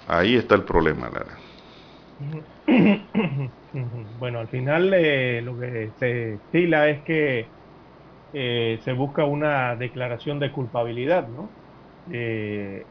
Ahí 0.08 0.36
está 0.36 0.54
el 0.54 0.64
problema, 0.64 1.10
Lara. 1.10 1.38
Bueno, 4.18 4.40
al 4.40 4.48
final 4.48 4.92
eh, 4.94 5.42
lo 5.42 5.58
que 5.58 5.92
se 5.98 6.34
estila 6.34 6.88
es 6.88 7.04
que 7.04 7.52
eh, 8.32 8.80
se 8.84 8.92
busca 8.92 9.24
una 9.26 9.76
declaración 9.76 10.38
de 10.40 10.52
culpabilidad, 10.52 11.28
¿no? 11.28 11.54
Eh, 12.10 12.84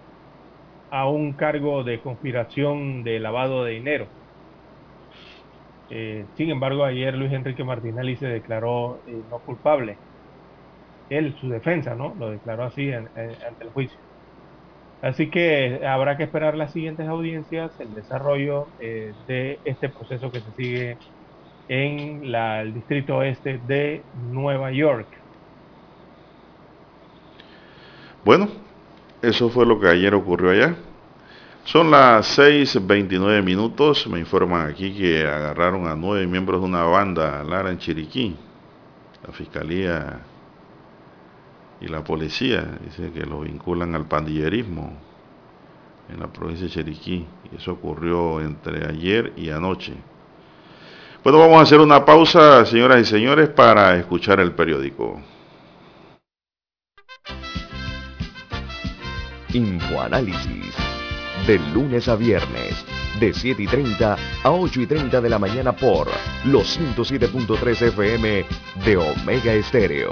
a 0.91 1.09
un 1.09 1.36
cargo 1.36 1.84
de 1.84 2.01
conspiración 2.01 3.03
de 3.03 3.20
lavado 3.20 3.63
de 3.63 3.74
dinero. 3.74 4.11
Eh, 5.89 6.30
sin 6.36 6.49
embargo, 6.49 6.84
ayer 6.86 7.13
Luis 7.15 7.32
Enrique 7.34 7.63
Martinelli 7.63 8.18
se 8.18 8.28
declaró 8.28 9.01
eh, 9.05 9.24
no 9.30 9.39
culpable. 9.41 10.01
Él, 11.09 11.36
su 11.39 11.49
defensa, 11.49 11.95
¿no? 11.95 12.15
Lo 12.15 12.30
declaró 12.32 12.63
así 12.65 12.91
ante 12.93 13.63
el 13.63 13.72
juicio. 13.72 13.99
Así 15.01 15.29
que 15.29 15.85
habrá 15.85 16.17
que 16.17 16.23
esperar 16.23 16.57
las 16.57 16.73
siguientes 16.73 17.07
audiencias, 17.07 17.79
el 17.79 17.93
desarrollo 17.93 18.69
de 18.79 19.59
este 19.63 19.89
proceso 19.89 20.31
que 20.31 20.41
se 20.41 20.51
sigue 20.53 20.97
en 21.67 22.23
el 22.33 22.73
distrito 22.73 23.17
oeste 23.17 23.59
de 23.67 24.01
Nueva 24.31 24.71
York. 24.71 25.07
Bueno, 28.25 28.49
eso 29.21 29.49
fue 29.49 29.65
lo 29.65 29.79
que 29.79 29.87
ayer 29.87 30.13
ocurrió 30.13 30.51
allá. 30.51 30.75
Son 31.63 31.91
las 31.91 32.37
6.29 32.39 33.43
minutos. 33.43 34.07
Me 34.07 34.19
informan 34.19 34.69
aquí 34.69 34.97
que 34.97 35.25
agarraron 35.25 35.87
a 35.87 35.95
nueve 35.95 36.25
miembros 36.25 36.61
de 36.61 36.67
una 36.67 36.83
banda, 36.83 37.43
Lara 37.43 37.69
en 37.69 37.77
Chiriquí. 37.77 38.35
La 39.25 39.33
fiscalía 39.33 40.19
y 41.80 41.88
la 41.88 42.03
policía 42.03 42.78
dice 42.84 43.11
que 43.11 43.25
lo 43.25 43.41
vinculan 43.41 43.93
al 43.95 44.07
pandillerismo 44.07 44.97
en 46.09 46.19
la 46.19 46.28
provincia 46.28 46.65
de 46.67 46.73
Chiriquí. 46.73 47.25
Y 47.51 47.55
eso 47.55 47.73
ocurrió 47.73 48.41
entre 48.41 48.88
ayer 48.88 49.34
y 49.36 49.49
anoche. 49.49 49.93
Bueno, 51.23 51.39
vamos 51.39 51.59
a 51.59 51.63
hacer 51.63 51.80
una 51.80 52.05
pausa, 52.05 52.65
señoras 52.65 53.01
y 53.01 53.05
señores, 53.05 53.49
para 53.49 53.97
escuchar 53.97 54.39
el 54.39 54.53
periódico. 54.53 55.21
Infoanálisis. 59.53 60.75
De 61.45 61.59
lunes 61.73 62.07
a 62.09 62.15
viernes, 62.15 62.86
de 63.19 63.34
7 63.34 63.63
y 63.63 63.67
30 63.67 64.17
a 64.43 64.51
8 64.51 64.82
y 64.82 64.86
30 64.86 65.21
de 65.21 65.30
la 65.30 65.39
mañana 65.39 65.71
por 65.71 66.07
los 66.45 66.78
107.3 66.78 67.82
FM 67.84 68.45
de 68.84 68.97
Omega 68.97 69.53
Estéreo. 69.53 70.11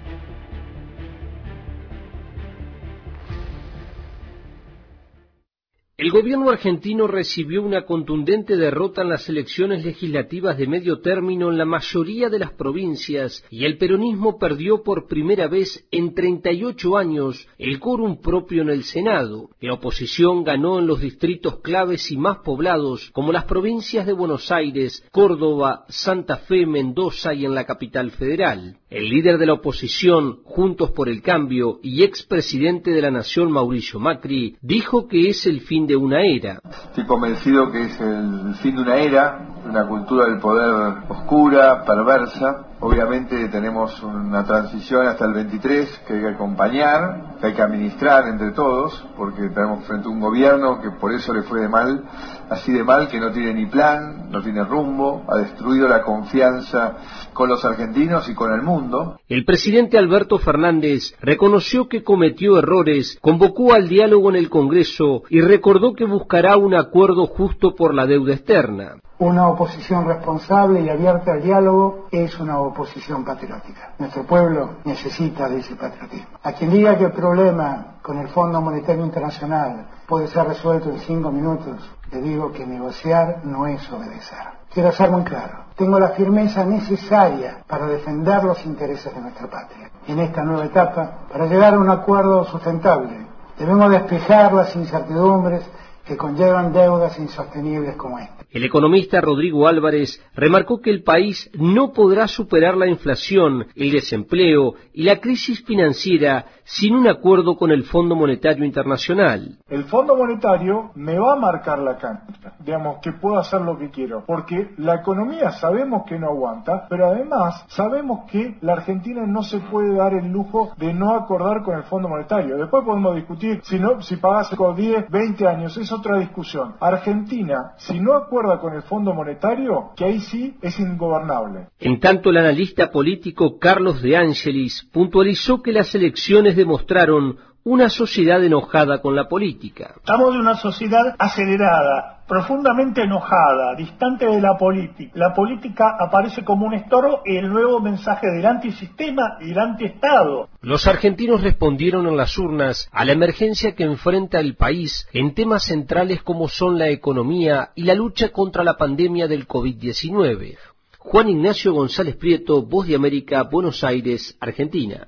El 6.01 6.09
gobierno 6.09 6.49
argentino 6.49 7.05
recibió 7.05 7.61
una 7.61 7.85
contundente 7.85 8.57
derrota 8.57 9.03
en 9.03 9.09
las 9.09 9.29
elecciones 9.29 9.85
legislativas 9.85 10.57
de 10.57 10.65
medio 10.65 10.99
término 10.99 11.51
en 11.51 11.59
la 11.59 11.65
mayoría 11.65 12.27
de 12.27 12.39
las 12.39 12.53
provincias 12.53 13.45
y 13.51 13.65
el 13.65 13.77
peronismo 13.77 14.39
perdió 14.39 14.81
por 14.81 15.05
primera 15.05 15.47
vez 15.47 15.87
en 15.91 16.15
38 16.15 16.97
años 16.97 17.47
el 17.59 17.79
quórum 17.79 18.19
propio 18.19 18.63
en 18.63 18.71
el 18.71 18.83
Senado. 18.83 19.51
La 19.59 19.75
oposición 19.75 20.43
ganó 20.43 20.79
en 20.79 20.87
los 20.87 21.01
distritos 21.01 21.59
claves 21.59 22.09
y 22.09 22.17
más 22.17 22.39
poblados 22.39 23.11
como 23.11 23.31
las 23.31 23.43
provincias 23.43 24.07
de 24.07 24.13
Buenos 24.13 24.51
Aires, 24.51 25.07
Córdoba, 25.11 25.85
Santa 25.87 26.37
Fe, 26.37 26.65
Mendoza 26.65 27.35
y 27.35 27.45
en 27.45 27.53
la 27.53 27.67
capital 27.67 28.09
federal. 28.09 28.79
El 28.89 29.07
líder 29.07 29.37
de 29.37 29.45
la 29.45 29.53
oposición, 29.53 30.39
Juntos 30.45 30.89
por 30.91 31.09
el 31.09 31.21
Cambio 31.21 31.79
y 31.83 32.01
expresidente 32.01 32.89
de 32.89 33.01
la 33.03 33.11
Nación, 33.11 33.51
Mauricio 33.51 33.99
Macri, 33.99 34.57
dijo 34.61 35.07
que 35.07 35.29
es 35.29 35.45
el 35.45 35.61
fin 35.61 35.85
de 35.87 35.90
una 35.95 36.21
era. 36.21 36.59
Estoy 36.89 37.05
convencido 37.05 37.71
que 37.71 37.81
es 37.81 38.01
el 38.01 38.55
fin 38.61 38.75
de 38.75 38.81
una 38.81 38.95
era, 38.97 39.39
una 39.65 39.87
cultura 39.87 40.25
del 40.25 40.39
poder 40.39 41.03
oscura, 41.09 41.83
perversa. 41.85 42.67
Obviamente 42.83 43.47
tenemos 43.49 44.01
una 44.01 44.43
transición 44.43 45.05
hasta 45.05 45.25
el 45.25 45.35
23 45.35 46.01
que 46.07 46.13
hay 46.15 46.21
que 46.21 46.29
acompañar, 46.29 47.37
que 47.39 47.45
hay 47.45 47.53
que 47.53 47.61
administrar 47.61 48.27
entre 48.27 48.53
todos, 48.53 49.05
porque 49.15 49.49
tenemos 49.49 49.85
frente 49.85 50.07
a 50.07 50.09
un 50.09 50.19
gobierno 50.19 50.81
que 50.81 50.89
por 50.89 51.13
eso 51.13 51.31
le 51.31 51.43
fue 51.43 51.61
de 51.61 51.69
mal, 51.69 52.03
así 52.49 52.73
de 52.73 52.83
mal, 52.83 53.07
que 53.07 53.19
no 53.19 53.31
tiene 53.31 53.53
ni 53.53 53.67
plan, 53.67 54.31
no 54.31 54.41
tiene 54.41 54.63
rumbo, 54.63 55.23
ha 55.27 55.37
destruido 55.37 55.87
la 55.87 56.01
confianza 56.01 56.97
con 57.33 57.49
los 57.49 57.63
argentinos 57.63 58.27
y 58.27 58.33
con 58.33 58.51
el 58.51 58.63
mundo. 58.63 59.19
El 59.29 59.45
presidente 59.45 59.99
Alberto 59.99 60.39
Fernández 60.39 61.13
reconoció 61.21 61.87
que 61.87 62.03
cometió 62.03 62.57
errores, 62.57 63.19
convocó 63.21 63.73
al 63.73 63.89
diálogo 63.89 64.31
en 64.31 64.37
el 64.37 64.49
Congreso 64.49 65.21
y 65.29 65.41
recordó 65.41 65.93
que 65.93 66.05
buscará 66.05 66.57
un 66.57 66.73
acuerdo 66.73 67.27
justo 67.27 67.75
por 67.75 67.93
la 67.93 68.07
deuda 68.07 68.33
externa. 68.33 68.95
Una 69.19 69.49
oposición 69.49 70.07
responsable 70.07 70.81
y 70.81 70.89
abierta 70.89 71.33
al 71.33 71.43
diálogo 71.43 72.07
es 72.11 72.39
una 72.39 72.57
oposición 72.57 72.70
patriótica. 72.73 73.93
Nuestro 73.99 74.23
pueblo 74.23 74.77
necesita 74.83 75.47
de 75.49 75.59
ese 75.59 75.75
patriotismo. 75.75 76.37
A 76.43 76.53
quien 76.53 76.71
diga 76.71 76.97
que 76.97 77.05
el 77.05 77.11
problema 77.11 77.95
con 78.01 78.17
el 78.17 78.27
Fondo 78.29 78.61
Monetario 78.61 79.05
Internacional 79.05 79.87
puede 80.07 80.27
ser 80.27 80.47
resuelto 80.47 80.89
en 80.89 80.99
cinco 80.99 81.31
minutos, 81.31 81.77
le 82.11 82.21
digo 82.21 82.51
que 82.51 82.65
negociar 82.65 83.41
no 83.43 83.67
es 83.67 83.89
obedecer. 83.91 84.61
Quiero 84.73 84.91
ser 84.91 85.11
muy 85.11 85.23
claro. 85.23 85.65
Tengo 85.75 85.99
la 85.99 86.09
firmeza 86.09 86.63
necesaria 86.65 87.63
para 87.67 87.87
defender 87.87 88.43
los 88.43 88.65
intereses 88.65 89.13
de 89.13 89.21
nuestra 89.21 89.47
patria. 89.47 89.89
En 90.07 90.19
esta 90.19 90.43
nueva 90.43 90.65
etapa, 90.65 91.11
para 91.31 91.45
llegar 91.45 91.73
a 91.73 91.79
un 91.79 91.89
acuerdo 91.89 92.45
sustentable, 92.45 93.25
debemos 93.57 93.89
despejar 93.89 94.53
las 94.53 94.75
incertidumbres 94.75 95.63
que 96.05 96.17
conllevan 96.17 96.73
deudas 96.73 97.17
insostenibles 97.19 97.95
como 97.95 98.19
esta. 98.19 98.40
El 98.51 98.65
economista 98.65 99.21
Rodrigo 99.21 99.65
Álvarez 99.67 100.21
remarcó 100.35 100.81
que 100.81 100.89
el 100.89 101.03
país 101.03 101.49
no 101.53 101.93
podrá 101.93 102.27
superar 102.27 102.75
la 102.75 102.87
inflación, 102.87 103.67
el 103.75 103.91
desempleo 103.91 104.75
y 104.93 105.03
la 105.03 105.21
crisis 105.21 105.63
financiera 105.63 106.45
sin 106.71 106.95
un 106.95 107.05
acuerdo 107.07 107.57
con 107.57 107.69
el 107.71 107.83
Fondo 107.83 108.15
Monetario 108.15 108.63
Internacional. 108.63 109.57
El 109.67 109.83
Fondo 109.85 110.15
Monetario 110.15 110.91
me 110.95 111.19
va 111.19 111.33
a 111.33 111.35
marcar 111.35 111.79
la 111.79 111.97
cancha, 111.97 112.53
digamos 112.59 112.99
que 113.01 113.11
puedo 113.11 113.37
hacer 113.37 113.59
lo 113.59 113.77
que 113.77 113.89
quiero, 113.89 114.23
porque 114.25 114.69
la 114.77 114.95
economía 114.95 115.51
sabemos 115.51 116.03
que 116.07 116.17
no 116.17 116.27
aguanta, 116.27 116.87
pero 116.89 117.07
además 117.07 117.65
sabemos 117.67 118.21
que 118.31 118.55
la 118.61 118.73
Argentina 118.73 119.25
no 119.27 119.43
se 119.43 119.59
puede 119.59 119.95
dar 119.95 120.13
el 120.13 120.31
lujo 120.31 120.71
de 120.77 120.93
no 120.93 121.13
acordar 121.13 121.61
con 121.63 121.75
el 121.75 121.83
Fondo 121.83 122.07
Monetario. 122.07 122.55
Después 122.55 122.85
podemos 122.85 123.15
discutir 123.15 123.59
si 123.63 123.77
no, 123.77 124.01
si 124.01 124.15
pagase 124.15 124.55
con 124.55 124.73
10, 124.73 125.09
20 125.09 125.47
años, 125.47 125.75
es 125.75 125.91
otra 125.91 126.19
discusión. 126.19 126.75
Argentina, 126.79 127.73
si 127.79 127.99
no 127.99 128.13
acuerda 128.13 128.61
con 128.61 128.73
el 128.73 128.83
Fondo 128.83 129.13
Monetario, 129.13 129.89
que 129.97 130.05
ahí 130.05 130.19
sí 130.21 130.55
es 130.61 130.79
ingobernable. 130.79 131.67
En 131.81 131.99
tanto, 131.99 132.29
el 132.29 132.37
analista 132.37 132.91
político 132.91 133.59
Carlos 133.59 134.01
de 134.01 134.15
Angelis 134.15 134.87
puntualizó 134.93 135.61
que 135.61 135.73
las 135.73 135.93
elecciones 135.95 136.55
demostraron 136.61 137.37
una 137.63 137.89
sociedad 137.89 138.43
enojada 138.43 139.01
con 139.01 139.15
la 139.15 139.27
política. 139.27 139.93
Estamos 139.97 140.33
de 140.33 140.39
una 140.39 140.55
sociedad 140.55 141.15
acelerada, 141.19 142.23
profundamente 142.27 143.03
enojada, 143.03 143.75
distante 143.75 144.25
de 144.25 144.41
la 144.41 144.57
política. 144.57 145.11
La 145.13 145.33
política 145.33 145.95
aparece 145.99 146.43
como 146.43 146.65
un 146.65 146.73
estorbo 146.73 147.21
y 147.23 147.37
el 147.37 147.49
nuevo 147.49 147.79
mensaje 147.79 148.27
del 148.31 148.45
antisistema 148.47 149.37
y 149.41 149.51
el 149.51 149.59
antiestado. 149.59 150.49
Los 150.61 150.87
argentinos 150.87 151.41
respondieron 151.41 152.07
en 152.07 152.17
las 152.17 152.35
urnas 152.37 152.89
a 152.91 153.05
la 153.05 153.11
emergencia 153.11 153.75
que 153.75 153.83
enfrenta 153.83 154.39
el 154.39 154.55
país 154.55 155.07
en 155.13 155.35
temas 155.35 155.65
centrales 155.65 156.23
como 156.23 156.47
son 156.47 156.79
la 156.79 156.89
economía 156.89 157.69
y 157.75 157.83
la 157.83 157.93
lucha 157.93 158.29
contra 158.29 158.63
la 158.63 158.77
pandemia 158.77 159.27
del 159.27 159.47
COVID-19. 159.47 160.57
Juan 160.97 161.29
Ignacio 161.29 161.73
González 161.73 162.15
Prieto, 162.15 162.63
Voz 162.63 162.87
de 162.87 162.95
América, 162.95 163.43
Buenos 163.43 163.83
Aires, 163.83 164.37
Argentina. 164.39 165.07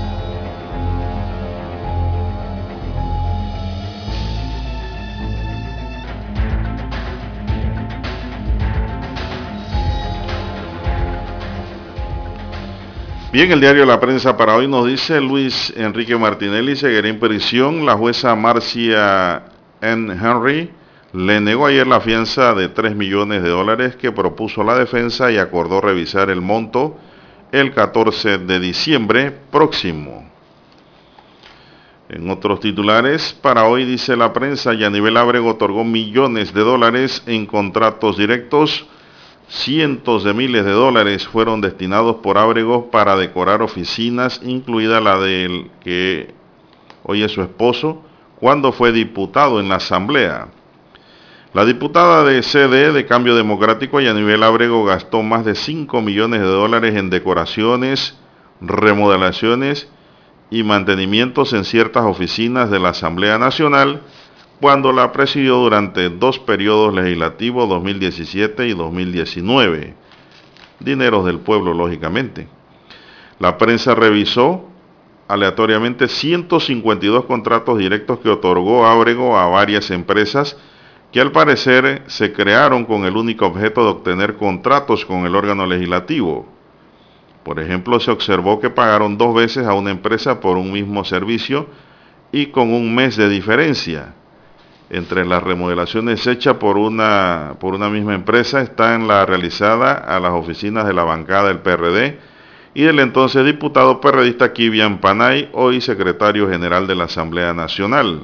Bien, 13.31 13.49
el 13.49 13.61
diario 13.61 13.85
La 13.85 13.97
Prensa 13.97 14.35
para 14.35 14.57
hoy 14.57 14.67
nos 14.67 14.85
dice 14.85 15.21
Luis 15.21 15.73
Enrique 15.77 16.17
Martinelli 16.17 16.75
seguirá 16.75 17.07
en 17.07 17.17
prisión. 17.17 17.85
La 17.85 17.95
jueza 17.95 18.35
Marcia 18.35 19.43
N. 19.79 20.11
Henry 20.11 20.69
le 21.13 21.39
negó 21.39 21.65
ayer 21.65 21.87
la 21.87 22.01
fianza 22.01 22.53
de 22.53 22.67
3 22.67 22.93
millones 22.93 23.41
de 23.41 23.47
dólares 23.47 23.95
que 23.95 24.11
propuso 24.11 24.65
la 24.65 24.75
defensa 24.75 25.31
y 25.31 25.37
acordó 25.37 25.79
revisar 25.79 26.29
el 26.29 26.41
monto 26.41 26.97
el 27.53 27.73
14 27.73 28.39
de 28.39 28.59
diciembre 28.59 29.31
próximo. 29.49 30.29
En 32.09 32.29
otros 32.29 32.59
titulares, 32.59 33.31
para 33.41 33.63
hoy 33.63 33.85
dice 33.85 34.17
la 34.17 34.33
prensa, 34.33 34.73
Yanivel 34.73 35.15
Abrego 35.15 35.51
otorgó 35.51 35.85
millones 35.85 36.53
de 36.53 36.61
dólares 36.65 37.23
en 37.27 37.45
contratos 37.45 38.17
directos 38.17 38.85
Cientos 39.51 40.23
de 40.23 40.33
miles 40.33 40.63
de 40.63 40.71
dólares 40.71 41.27
fueron 41.27 41.59
destinados 41.59 42.15
por 42.23 42.37
Ábrego 42.37 42.89
para 42.89 43.17
decorar 43.17 43.61
oficinas, 43.61 44.39
incluida 44.45 45.01
la 45.01 45.19
del 45.19 45.69
que 45.83 46.33
hoy 47.03 47.21
es 47.21 47.33
su 47.33 47.41
esposo, 47.41 48.01
cuando 48.39 48.71
fue 48.71 48.93
diputado 48.93 49.59
en 49.59 49.67
la 49.67 49.75
Asamblea. 49.75 50.47
La 51.53 51.65
diputada 51.65 52.23
de 52.23 52.41
CD 52.43 52.93
de 52.93 53.05
Cambio 53.05 53.35
Democrático, 53.35 53.99
Yanivel 53.99 54.41
Ábrego, 54.43 54.85
gastó 54.85 55.21
más 55.21 55.43
de 55.43 55.55
5 55.55 56.01
millones 56.01 56.39
de 56.39 56.47
dólares 56.47 56.95
en 56.95 57.09
decoraciones, 57.09 58.17
remodelaciones 58.61 59.89
y 60.49 60.63
mantenimientos 60.63 61.51
en 61.51 61.65
ciertas 61.65 62.05
oficinas 62.05 62.71
de 62.71 62.79
la 62.79 62.89
Asamblea 62.89 63.37
Nacional, 63.37 64.01
cuando 64.61 64.93
la 64.93 65.11
presidió 65.11 65.55
durante 65.55 66.07
dos 66.09 66.37
periodos 66.37 66.93
legislativos 66.93 67.67
2017 67.67 68.67
y 68.67 68.73
2019. 68.75 69.95
Dineros 70.79 71.25
del 71.25 71.39
pueblo, 71.39 71.73
lógicamente. 71.73 72.47
La 73.39 73.57
prensa 73.57 73.95
revisó 73.95 74.67
aleatoriamente 75.27 76.07
152 76.07 77.25
contratos 77.25 77.79
directos 77.79 78.19
que 78.19 78.29
otorgó 78.29 78.85
Ábrego 78.85 79.35
a 79.35 79.47
varias 79.47 79.89
empresas 79.89 80.55
que 81.11 81.19
al 81.19 81.31
parecer 81.31 82.03
se 82.05 82.31
crearon 82.31 82.85
con 82.85 83.05
el 83.05 83.17
único 83.17 83.47
objeto 83.47 83.83
de 83.83 83.89
obtener 83.89 84.35
contratos 84.35 85.05
con 85.05 85.25
el 85.25 85.35
órgano 85.35 85.65
legislativo. 85.65 86.45
Por 87.43 87.59
ejemplo, 87.59 87.99
se 87.99 88.11
observó 88.11 88.59
que 88.59 88.69
pagaron 88.69 89.17
dos 89.17 89.33
veces 89.33 89.65
a 89.65 89.73
una 89.73 89.89
empresa 89.89 90.39
por 90.39 90.55
un 90.57 90.71
mismo 90.71 91.03
servicio 91.03 91.65
y 92.31 92.47
con 92.47 92.71
un 92.71 92.93
mes 92.93 93.17
de 93.17 93.27
diferencia 93.27 94.13
entre 94.93 95.25
las 95.25 95.41
remodelaciones 95.41 96.27
hechas 96.27 96.57
por 96.57 96.77
una, 96.77 97.55
por 97.61 97.73
una 97.73 97.89
misma 97.89 98.13
empresa 98.13 98.59
están 98.59 99.07
la 99.07 99.25
realizada 99.25 99.93
a 99.93 100.19
las 100.19 100.33
oficinas 100.33 100.85
de 100.85 100.93
la 100.93 101.05
bancada 101.05 101.47
del 101.47 101.59
PRD 101.59 102.19
y 102.73 102.83
del 102.83 102.99
entonces 102.99 103.45
diputado 103.45 104.01
perredista 104.01 104.51
Kivian 104.51 104.99
Panay, 104.99 105.49
hoy 105.53 105.79
secretario 105.79 106.49
general 106.49 106.87
de 106.87 106.95
la 106.95 107.05
Asamblea 107.05 107.53
Nacional. 107.53 108.23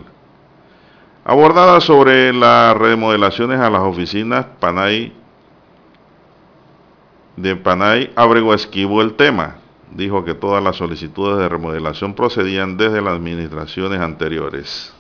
Abordada 1.23 1.79
sobre 1.79 2.33
las 2.33 2.75
remodelaciones 2.75 3.61
a 3.61 3.69
las 3.69 3.81
oficinas, 3.81 4.45
Panay 4.59 5.13
de 7.37 7.55
Panay 7.55 8.11
Abrego 8.17 8.53
esquivó 8.53 9.01
el 9.01 9.13
tema. 9.13 9.55
Dijo 9.91 10.25
que 10.25 10.33
todas 10.33 10.61
las 10.61 10.75
solicitudes 10.75 11.37
de 11.37 11.47
remodelación 11.47 12.13
procedían 12.13 12.75
desde 12.75 13.01
las 13.01 13.13
administraciones 13.13 14.01
anteriores. 14.01 14.96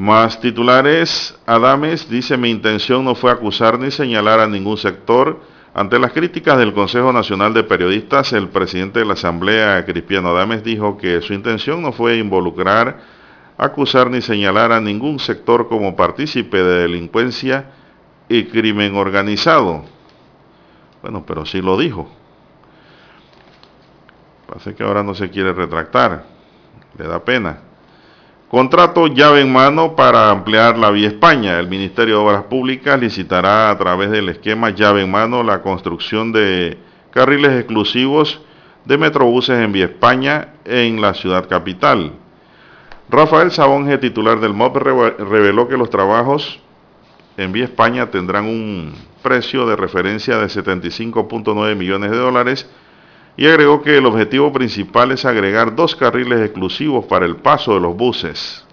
Más 0.00 0.40
titulares, 0.40 1.38
Adames 1.44 2.08
dice 2.08 2.38
mi 2.38 2.48
intención 2.48 3.04
no 3.04 3.14
fue 3.14 3.30
acusar 3.30 3.78
ni 3.78 3.90
señalar 3.90 4.40
a 4.40 4.48
ningún 4.48 4.78
sector. 4.78 5.42
Ante 5.74 5.98
las 5.98 6.12
críticas 6.12 6.56
del 6.56 6.72
Consejo 6.72 7.12
Nacional 7.12 7.52
de 7.52 7.64
Periodistas, 7.64 8.32
el 8.32 8.48
presidente 8.48 9.00
de 9.00 9.04
la 9.04 9.12
Asamblea, 9.12 9.84
Cristiano 9.84 10.30
Adames, 10.30 10.64
dijo 10.64 10.96
que 10.96 11.20
su 11.20 11.34
intención 11.34 11.82
no 11.82 11.92
fue 11.92 12.16
involucrar, 12.16 12.98
acusar 13.58 14.08
ni 14.10 14.22
señalar 14.22 14.72
a 14.72 14.80
ningún 14.80 15.18
sector 15.18 15.68
como 15.68 15.94
partícipe 15.94 16.56
de 16.62 16.80
delincuencia 16.80 17.66
y 18.26 18.44
crimen 18.44 18.96
organizado. 18.96 19.84
Bueno, 21.02 21.24
pero 21.26 21.44
sí 21.44 21.60
lo 21.60 21.76
dijo. 21.76 22.10
Parece 24.46 24.74
que 24.74 24.82
ahora 24.82 25.02
no 25.02 25.14
se 25.14 25.28
quiere 25.28 25.52
retractar. 25.52 26.24
Le 26.96 27.06
da 27.06 27.22
pena. 27.22 27.69
Contrato 28.50 29.06
llave 29.06 29.42
en 29.42 29.52
mano 29.52 29.94
para 29.94 30.28
ampliar 30.28 30.76
la 30.76 30.90
vía 30.90 31.06
España. 31.06 31.60
El 31.60 31.68
Ministerio 31.68 32.16
de 32.16 32.24
Obras 32.24 32.42
Públicas 32.42 32.98
licitará 32.98 33.70
a 33.70 33.78
través 33.78 34.10
del 34.10 34.28
esquema 34.28 34.70
llave 34.70 35.02
en 35.02 35.10
mano 35.12 35.44
la 35.44 35.62
construcción 35.62 36.32
de 36.32 36.76
carriles 37.12 37.52
exclusivos 37.52 38.40
de 38.84 38.98
metrobuses 38.98 39.56
en 39.60 39.70
vía 39.70 39.84
España 39.84 40.54
en 40.64 41.00
la 41.00 41.14
ciudad 41.14 41.48
capital. 41.48 42.14
Rafael 43.08 43.52
Sabonge, 43.52 43.98
titular 43.98 44.40
del 44.40 44.52
MOP, 44.52 44.78
reveló 44.78 45.68
que 45.68 45.76
los 45.76 45.88
trabajos 45.88 46.58
en 47.36 47.52
vía 47.52 47.66
España 47.66 48.10
tendrán 48.10 48.46
un 48.46 48.94
precio 49.22 49.64
de 49.64 49.76
referencia 49.76 50.38
de 50.38 50.46
75.9 50.46 51.76
millones 51.76 52.10
de 52.10 52.16
dólares 52.16 52.68
y 53.40 53.46
agregó 53.46 53.80
que 53.80 53.96
el 53.96 54.04
objetivo 54.04 54.52
principal 54.52 55.12
es 55.12 55.24
agregar 55.24 55.74
dos 55.74 55.96
carriles 55.96 56.42
exclusivos 56.42 57.06
para 57.06 57.24
el 57.24 57.36
paso 57.36 57.72
de 57.72 57.80
los 57.80 57.96
buses. 57.96 58.66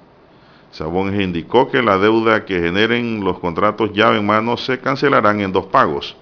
Sabonge 0.72 1.24
indicó 1.24 1.72
que 1.72 1.82
la 1.82 1.98
deuda 1.98 2.44
que 2.44 2.60
generen 2.60 3.24
los 3.24 3.40
contratos 3.40 3.94
llave 3.94 4.18
en 4.18 4.26
mano 4.26 4.58
se 4.58 4.78
cancelarán 4.80 5.40
en 5.40 5.54
dos 5.54 5.68
pagos. 5.68 6.18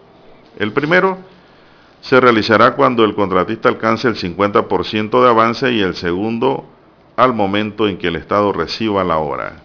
El 0.59 0.73
primero 0.73 1.17
se 2.01 2.19
realizará 2.21 2.75
cuando 2.75 3.03
el 3.03 3.15
contratista 3.15 3.67
alcance 3.67 4.07
el 4.07 4.15
50% 4.15 5.23
de 5.23 5.27
avance 5.27 5.71
y 5.71 5.81
el 5.81 5.95
segundo 5.95 6.65
al 7.15 7.33
momento 7.33 7.87
en 7.87 7.97
que 7.97 8.09
el 8.09 8.15
Estado 8.15 8.53
reciba 8.53 9.03
la 9.03 9.17
obra. 9.17 9.63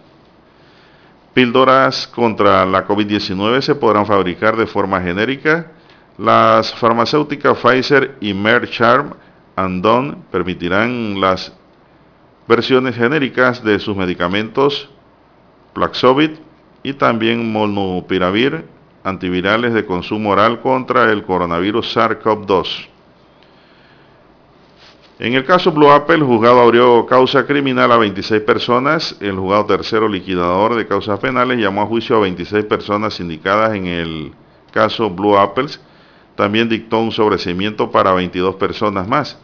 Píldoras 1.35 2.07
contra 2.07 2.65
la 2.65 2.87
COVID-19 2.87 3.61
se 3.61 3.75
podrán 3.75 4.07
fabricar 4.07 4.57
de 4.57 4.65
forma 4.65 4.99
genérica. 5.01 5.71
Las 6.17 6.73
farmacéuticas 6.75 7.57
Pfizer 7.57 8.15
y 8.19 8.33
Merck 8.33 8.69
Sharp 8.69 9.15
and 9.55 9.85
permitirán 10.31 11.19
las 11.19 11.53
versiones 12.47 12.95
genéricas 12.95 13.63
de 13.63 13.79
sus 13.79 13.95
medicamentos 13.95 14.89
Plaxovit 15.73 16.37
y 16.83 16.93
también 16.93 17.51
Molnupiravir, 17.51 18.65
antivirales 19.03 19.73
de 19.73 19.85
consumo 19.85 20.31
oral 20.31 20.61
contra 20.61 21.11
el 21.11 21.23
coronavirus 21.23 21.95
SARS-CoV-2. 21.95 22.87
En 25.19 25.33
el 25.35 25.45
caso 25.45 25.71
Blue 25.71 25.91
Apple, 25.91 26.15
el 26.15 26.23
juzgado 26.23 26.61
abrió 26.61 27.05
causa 27.05 27.45
criminal 27.45 27.91
a 27.91 27.97
26 27.97 28.41
personas. 28.41 29.15
El 29.19 29.37
juzgado 29.37 29.67
tercero 29.67 30.07
liquidador 30.07 30.75
de 30.75 30.87
causas 30.87 31.19
penales 31.19 31.59
llamó 31.59 31.83
a 31.83 31.85
juicio 31.85 32.15
a 32.15 32.21
26 32.21 32.65
personas 32.65 33.19
indicadas 33.19 33.75
en 33.75 33.85
el 33.85 34.33
caso 34.71 35.11
Blue 35.11 35.37
Apples. 35.37 35.79
También 36.41 36.69
dictó 36.69 36.97
un 36.97 37.11
sobrecimiento 37.11 37.91
para 37.91 38.13
22 38.13 38.55
personas 38.55 39.07
más. 39.07 39.37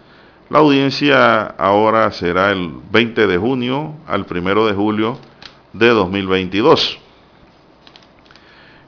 La 0.50 0.58
audiencia 0.58 1.44
ahora 1.44 2.12
será 2.12 2.50
el 2.52 2.72
20 2.92 3.28
de 3.28 3.38
junio 3.38 3.94
al 4.08 4.26
1 4.28 4.66
de 4.66 4.74
julio 4.74 5.20
de 5.74 5.90
2022. 5.90 6.98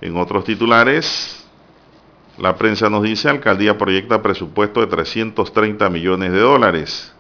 En 0.02 0.18
otros 0.18 0.44
titulares, 0.44 1.48
la 2.40 2.56
prensa 2.56 2.90
nos 2.90 3.04
dice, 3.04 3.30
alcaldía 3.30 3.78
proyecta 3.78 4.24
presupuesto 4.24 4.80
de 4.80 4.88
330 4.88 5.88
millones 5.92 6.32
de 6.32 6.40
dólares. 6.40 7.14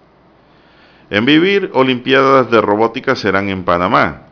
En 1.11 1.23
vivir, 1.23 1.69
Olimpiadas 1.75 2.49
de 2.49 2.61
Robótica 2.61 3.15
serán 3.15 3.49
en 3.49 3.63
Panamá. 3.63 4.23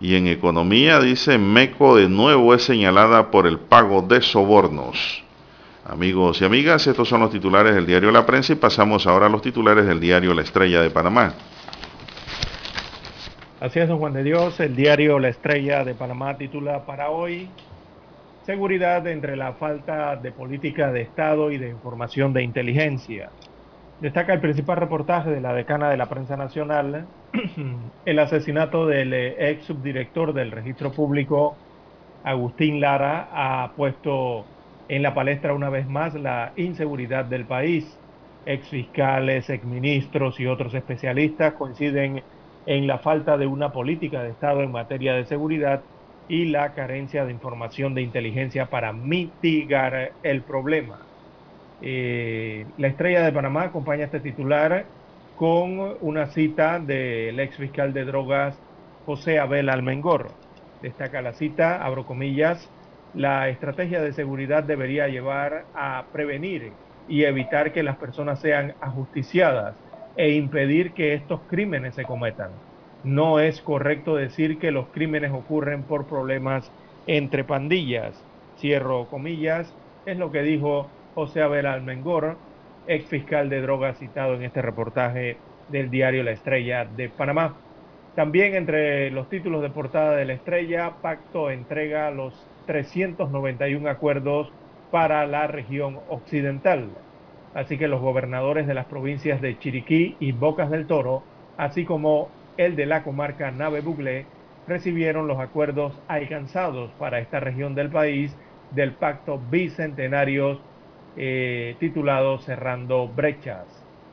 Y 0.00 0.14
en 0.14 0.28
economía, 0.28 1.00
dice, 1.00 1.38
MECO 1.38 1.96
de 1.96 2.08
nuevo 2.08 2.54
es 2.54 2.62
señalada 2.62 3.32
por 3.32 3.48
el 3.48 3.58
pago 3.58 4.00
de 4.02 4.22
sobornos. 4.22 5.25
Amigos 5.88 6.42
y 6.42 6.44
amigas, 6.44 6.84
estos 6.88 7.08
son 7.08 7.20
los 7.20 7.30
titulares 7.30 7.72
del 7.72 7.86
diario 7.86 8.10
La 8.10 8.26
Prensa 8.26 8.52
y 8.52 8.56
pasamos 8.56 9.06
ahora 9.06 9.26
a 9.26 9.28
los 9.28 9.40
titulares 9.40 9.86
del 9.86 10.00
diario 10.00 10.34
La 10.34 10.42
Estrella 10.42 10.80
de 10.80 10.90
Panamá. 10.90 11.34
Así 13.60 13.78
es, 13.78 13.88
don 13.88 13.98
Juan 13.98 14.12
de 14.12 14.24
Dios, 14.24 14.58
el 14.58 14.74
diario 14.74 15.20
La 15.20 15.28
Estrella 15.28 15.84
de 15.84 15.94
Panamá 15.94 16.36
titula 16.36 16.84
para 16.84 17.10
hoy 17.10 17.48
Seguridad 18.46 19.06
entre 19.06 19.36
la 19.36 19.52
falta 19.52 20.16
de 20.16 20.32
política 20.32 20.90
de 20.90 21.02
Estado 21.02 21.52
y 21.52 21.58
de 21.58 21.68
información 21.68 22.32
de 22.32 22.42
inteligencia. 22.42 23.30
Destaca 24.00 24.32
el 24.32 24.40
principal 24.40 24.78
reportaje 24.78 25.30
de 25.30 25.40
la 25.40 25.52
decana 25.52 25.88
de 25.88 25.96
la 25.96 26.06
prensa 26.06 26.36
nacional, 26.36 27.06
el 28.04 28.18
asesinato 28.18 28.86
del 28.86 29.14
eh, 29.14 29.50
ex 29.50 29.64
subdirector 29.66 30.32
del 30.32 30.50
registro 30.50 30.90
público, 30.90 31.56
Agustín 32.24 32.80
Lara, 32.80 33.28
ha 33.32 33.70
puesto 33.76 34.44
en 34.88 35.02
la 35.02 35.14
palestra 35.14 35.54
una 35.54 35.70
vez 35.70 35.88
más 35.88 36.14
la 36.14 36.52
inseguridad 36.56 37.24
del 37.24 37.44
país. 37.44 37.98
Ex 38.44 38.68
fiscales, 38.68 39.50
ex 39.50 39.64
ministros 39.64 40.38
y 40.38 40.46
otros 40.46 40.74
especialistas 40.74 41.54
coinciden 41.54 42.22
en 42.66 42.86
la 42.86 42.98
falta 42.98 43.36
de 43.36 43.46
una 43.46 43.72
política 43.72 44.22
de 44.22 44.30
Estado 44.30 44.62
en 44.62 44.72
materia 44.72 45.14
de 45.14 45.26
seguridad 45.26 45.82
y 46.28 46.46
la 46.46 46.74
carencia 46.74 47.24
de 47.24 47.32
información 47.32 47.94
de 47.94 48.02
inteligencia 48.02 48.66
para 48.66 48.92
mitigar 48.92 50.12
el 50.22 50.42
problema. 50.42 51.06
Eh, 51.80 52.66
la 52.78 52.88
estrella 52.88 53.22
de 53.22 53.32
Panamá 53.32 53.64
acompaña 53.64 54.06
este 54.06 54.20
titular 54.20 54.86
con 55.36 55.96
una 56.00 56.26
cita 56.28 56.80
del 56.80 57.38
ex 57.38 57.56
fiscal 57.56 57.92
de 57.92 58.04
drogas 58.04 58.58
José 59.04 59.38
Abel 59.38 59.68
Almengor. 59.68 60.38
Destaca 60.80 61.22
la 61.22 61.34
cita, 61.34 61.84
abro 61.84 62.06
comillas, 62.06 62.72
la 63.14 63.48
estrategia 63.48 64.02
de 64.02 64.12
seguridad 64.12 64.64
debería 64.64 65.08
llevar 65.08 65.64
a 65.74 66.04
prevenir 66.12 66.72
y 67.08 67.24
evitar 67.24 67.72
que 67.72 67.82
las 67.82 67.96
personas 67.96 68.40
sean 68.40 68.74
ajusticiadas 68.80 69.76
e 70.16 70.30
impedir 70.32 70.92
que 70.92 71.14
estos 71.14 71.40
crímenes 71.48 71.94
se 71.94 72.04
cometan. 72.04 72.50
No 73.04 73.38
es 73.38 73.60
correcto 73.60 74.16
decir 74.16 74.58
que 74.58 74.70
los 74.70 74.88
crímenes 74.88 75.32
ocurren 75.32 75.84
por 75.84 76.06
problemas 76.06 76.72
entre 77.06 77.44
pandillas. 77.44 78.26
Cierro 78.58 79.06
comillas, 79.08 79.72
es 80.06 80.16
lo 80.16 80.32
que 80.32 80.42
dijo 80.42 80.90
José 81.14 81.42
Abel 81.42 81.66
Almengor, 81.66 82.36
ex 82.86 83.08
fiscal 83.08 83.48
de 83.48 83.60
drogas 83.60 83.98
citado 83.98 84.34
en 84.34 84.42
este 84.42 84.62
reportaje 84.62 85.38
del 85.68 85.90
diario 85.90 86.22
La 86.22 86.32
Estrella 86.32 86.84
de 86.84 87.08
Panamá. 87.08 87.54
También 88.14 88.54
entre 88.54 89.10
los 89.10 89.28
títulos 89.28 89.62
de 89.62 89.70
portada 89.70 90.16
de 90.16 90.24
La 90.24 90.32
Estrella, 90.32 90.94
Pacto 91.02 91.50
entrega 91.50 92.10
los 92.10 92.50
391 92.66 93.88
acuerdos 93.88 94.52
para 94.90 95.26
la 95.26 95.46
región 95.46 95.98
occidental. 96.08 96.88
Así 97.54 97.78
que 97.78 97.88
los 97.88 98.00
gobernadores 98.00 98.66
de 98.66 98.74
las 98.74 98.86
provincias 98.86 99.40
de 99.40 99.58
Chiriquí 99.58 100.16
y 100.20 100.32
Bocas 100.32 100.70
del 100.70 100.86
Toro, 100.86 101.22
así 101.56 101.84
como 101.84 102.28
el 102.56 102.76
de 102.76 102.86
la 102.86 103.02
comarca 103.02 103.50
Nave 103.50 103.80
Buglé, 103.80 104.26
recibieron 104.68 105.26
los 105.26 105.38
acuerdos 105.38 105.98
alcanzados 106.08 106.90
para 106.98 107.18
esta 107.18 107.40
región 107.40 107.74
del 107.74 107.90
país 107.90 108.36
del 108.72 108.92
pacto 108.92 109.40
bicentenario 109.50 110.60
eh, 111.16 111.76
titulado 111.78 112.38
Cerrando 112.38 113.08
Brechas. 113.08 113.66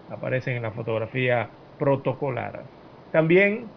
Aparecen 0.09 0.57
en 0.57 0.63
la 0.63 0.71
fotografía 0.71 1.49
protocolar. 1.79 2.63
También 3.11 3.67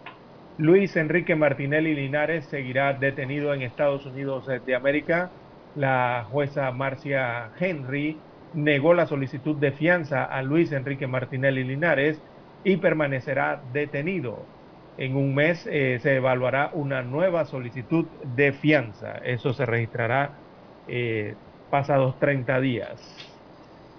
Luis 0.57 0.95
Enrique 0.95 1.35
Martinelli 1.35 1.93
Linares 1.93 2.47
seguirá 2.49 2.93
detenido 2.93 3.53
en 3.53 3.61
Estados 3.61 4.05
Unidos 4.07 4.47
de 4.47 4.75
América. 4.75 5.37
La 5.73 6.25
jueza 6.29 6.71
Marcia 6.71 7.51
Henry 7.59 8.25
negó 8.51 8.93
la 8.95 9.05
solicitud 9.05 9.57
de 9.59 9.71
fianza 9.71 10.25
a 10.25 10.41
Luis 10.41 10.71
Enrique 10.71 11.05
Martinelli 11.05 11.63
Linares 11.63 12.23
y 12.63 12.77
permanecerá 12.77 13.61
detenido 13.71 14.51
en 14.95 15.15
un 15.15 15.35
mes 15.35 15.67
eh, 15.67 15.99
se 16.01 16.15
evaluará 16.15 16.71
una 16.73 17.03
nueva 17.03 17.45
solicitud 17.45 18.09
de 18.23 18.51
fianza. 18.53 19.13
Eso 19.19 19.53
se 19.53 19.65
registrará 19.67 20.41
eh, 20.87 21.37
pasados 21.69 22.17
30 22.19 22.59
días. 22.61 22.99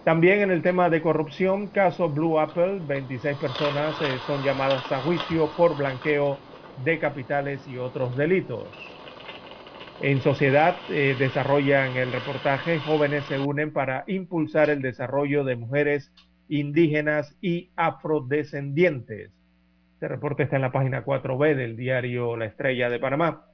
También 0.03 0.41
en 0.41 0.51
el 0.51 0.63
tema 0.63 0.91
de 0.91 1.03
corrupción, 1.03 1.71
caso 1.71 2.09
Blue 2.11 2.39
Apple, 2.41 2.81
26 2.83 3.39
personas 3.39 4.01
eh, 4.01 4.19
son 4.21 4.43
llamadas 4.43 4.91
a 4.91 5.01
juicio 5.03 5.55
por 5.55 5.77
blanqueo 5.77 6.48
de 6.85 6.99
capitales 6.99 7.67
y 7.67 7.77
otros 7.77 8.17
delitos. 8.17 8.67
En 10.01 10.21
sociedad 10.21 10.87
desarrollan 10.87 11.97
el 11.97 12.13
reportaje, 12.13 12.79
jóvenes 12.81 13.25
se 13.27 13.39
unen 13.39 13.73
para 13.73 14.05
impulsar 14.07 14.71
el 14.71 14.81
desarrollo 14.81 15.43
de 15.45 15.57
mujeres 15.57 16.13
indígenas 16.49 17.37
y 17.43 17.71
afrodescendientes. 17.77 19.33
Este 19.95 20.09
reporte 20.09 20.45
está 20.45 20.57
en 20.57 20.63
la 20.63 20.71
página 20.71 21.05
4B 21.05 21.57
del 21.57 21.77
diario 21.77 22.37
La 22.37 22.45
Estrella 22.45 22.89
de 22.89 23.01
Panamá. 23.01 23.47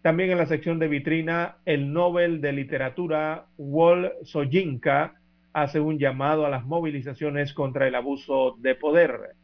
También 0.00 0.30
en 0.30 0.38
la 0.38 0.46
sección 0.46 0.78
de 0.78 0.86
vitrina, 0.86 1.56
el 1.64 1.92
Nobel 1.92 2.40
de 2.40 2.52
Literatura 2.52 3.46
Wol 3.56 4.12
Soyinka 4.22 5.14
hace 5.52 5.80
un 5.80 5.98
llamado 5.98 6.46
a 6.46 6.50
las 6.50 6.64
movilizaciones 6.64 7.52
contra 7.52 7.88
el 7.88 7.96
abuso 7.96 8.54
de 8.60 8.76
poder. 8.76 9.34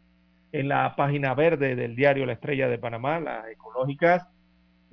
En 0.54 0.68
la 0.68 0.94
página 0.94 1.34
verde 1.34 1.74
del 1.74 1.96
diario 1.96 2.26
La 2.26 2.34
Estrella 2.34 2.68
de 2.68 2.78
Panamá, 2.78 3.18
las 3.18 3.44
ecológicas, 3.48 4.28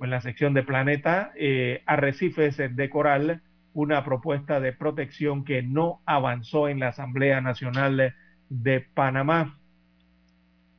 en 0.00 0.10
la 0.10 0.20
sección 0.20 0.54
de 0.54 0.64
Planeta, 0.64 1.30
eh, 1.36 1.84
arrecifes 1.86 2.56
de 2.56 2.90
coral, 2.90 3.42
una 3.72 4.04
propuesta 4.04 4.58
de 4.58 4.72
protección 4.72 5.44
que 5.44 5.62
no 5.62 6.00
avanzó 6.04 6.68
en 6.68 6.80
la 6.80 6.88
Asamblea 6.88 7.40
Nacional 7.40 8.12
de 8.48 8.80
Panamá. 8.80 9.56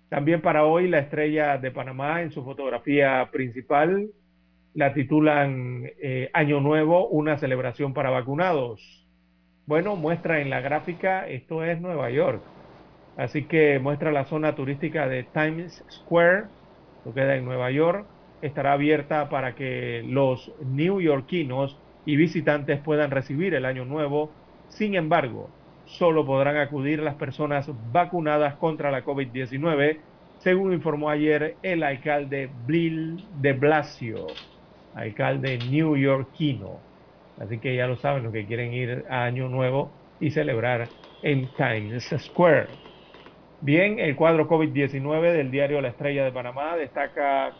También 0.10 0.42
para 0.42 0.66
hoy 0.66 0.90
la 0.90 1.00
estrella 1.00 1.58
de 1.58 1.72
Panamá 1.72 2.22
en 2.22 2.32
su 2.32 2.44
fotografía 2.44 3.30
principal 3.32 4.10
la 4.74 4.94
titulan 4.94 5.86
eh, 6.02 6.30
Año 6.34 6.60
Nuevo, 6.60 7.08
una 7.08 7.38
celebración 7.38 7.94
para 7.94 8.10
vacunados. 8.10 9.08
Bueno, 9.66 9.96
muestra 9.96 10.42
en 10.42 10.50
la 10.50 10.60
gráfica, 10.60 11.26
esto 11.26 11.64
es 11.64 11.80
Nueva 11.80 12.10
York. 12.10 12.42
Así 13.16 13.48
que 13.48 13.80
muestra 13.80 14.12
la 14.12 14.26
zona 14.26 14.56
turística 14.56 15.08
de 15.08 15.24
Times 15.24 15.86
Square, 15.92 16.50
lo 17.04 17.14
queda 17.14 17.36
en 17.36 17.46
Nueva 17.46 17.72
York. 17.72 18.10
Estará 18.42 18.74
abierta 18.74 19.30
para 19.30 19.56
que 19.56 20.04
los 20.06 20.52
neoyorquinos 20.66 21.82
y 22.06 22.16
visitantes 22.18 22.82
puedan 22.82 23.12
recibir 23.12 23.54
el 23.54 23.66
año 23.66 23.86
nuevo. 23.86 24.40
Sin 24.68 24.96
embargo, 24.96 25.56
solo 25.86 26.26
podrán 26.26 26.58
acudir 26.58 27.00
las 27.02 27.16
personas 27.16 27.70
vacunadas 27.72 28.58
contra 28.58 28.92
la 28.92 29.04
COVID-19, 29.06 30.06
según 30.38 30.74
informó 30.74 31.10
ayer 31.10 31.60
el 31.62 31.84
alcalde 31.84 32.52
Bill 32.54 33.28
de 33.30 33.54
Blasio, 33.54 34.42
alcalde 34.94 35.60
neoyorquino. 35.60 36.88
Así 37.38 37.60
que 37.60 37.76
ya 37.76 37.88
lo 37.88 37.98
saben 37.98 38.24
los 38.24 38.34
que 38.34 38.46
quieren 38.48 38.74
ir 38.74 39.06
a 39.10 39.26
Año 39.26 39.50
Nuevo 39.50 40.00
y 40.20 40.32
celebrar 40.32 40.96
en 41.22 41.54
Times 41.56 42.14
Square. 42.20 42.83
Bien, 43.64 43.98
el 43.98 44.16
cuadro 44.18 44.50
COVID-19 44.50 45.32
del 45.32 45.50
diario 45.50 45.80
La 45.80 45.88
Estrella 45.88 46.26
de 46.26 46.34
Panamá 46.34 46.76
destaca 46.76 47.54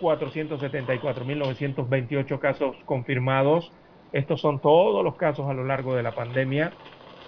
474.928 0.00 2.38
casos 2.38 2.76
confirmados. 2.84 3.72
Estos 4.12 4.40
son 4.40 4.60
todos 4.60 5.02
los 5.02 5.16
casos 5.16 5.50
a 5.50 5.52
lo 5.52 5.64
largo 5.64 5.96
de 5.96 6.04
la 6.04 6.14
pandemia. 6.14 6.70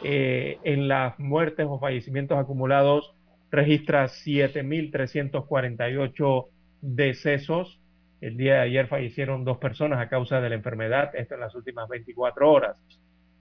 Eh, 0.04 0.60
en 0.62 0.86
las 0.86 1.18
muertes 1.18 1.66
o 1.68 1.80
fallecimientos 1.80 2.38
acumulados 2.38 3.16
registra 3.50 4.04
7.348 4.04 6.46
decesos. 6.80 7.80
El 8.20 8.36
día 8.36 8.54
de 8.54 8.60
ayer 8.60 8.86
fallecieron 8.86 9.44
dos 9.44 9.58
personas 9.58 9.98
a 9.98 10.08
causa 10.08 10.40
de 10.40 10.50
la 10.50 10.54
enfermedad, 10.54 11.16
esto 11.16 11.34
en 11.34 11.40
las 11.40 11.56
últimas 11.56 11.88
24 11.88 12.48
horas. 12.48 12.80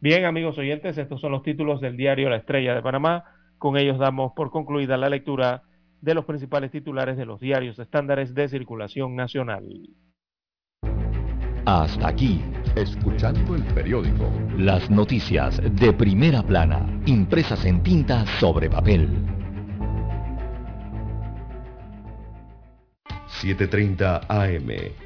Bien, 0.00 0.24
amigos 0.24 0.58
oyentes, 0.58 0.98
estos 0.98 1.20
son 1.20 1.32
los 1.32 1.42
títulos 1.42 1.80
del 1.80 1.96
diario 1.96 2.30
La 2.30 2.36
Estrella 2.36 2.74
de 2.74 2.82
Panamá. 2.82 3.24
Con 3.58 3.76
ellos 3.76 3.98
damos 3.98 4.32
por 4.34 4.50
concluida 4.50 4.96
la 4.96 5.08
lectura 5.08 5.62
de 6.00 6.14
los 6.14 6.24
principales 6.24 6.70
titulares 6.70 7.16
de 7.16 7.26
los 7.26 7.40
diarios 7.40 7.78
estándares 7.78 8.34
de 8.34 8.48
circulación 8.48 9.16
nacional. 9.16 9.64
Hasta 11.64 12.08
aquí, 12.08 12.40
escuchando 12.76 13.56
el 13.56 13.64
periódico. 13.74 14.30
Las 14.56 14.88
noticias 14.88 15.60
de 15.72 15.92
primera 15.92 16.42
plana, 16.42 16.86
impresas 17.06 17.64
en 17.64 17.82
tinta 17.82 18.24
sobre 18.38 18.70
papel. 18.70 19.08
7.30 23.42 24.26
AM 24.28 25.05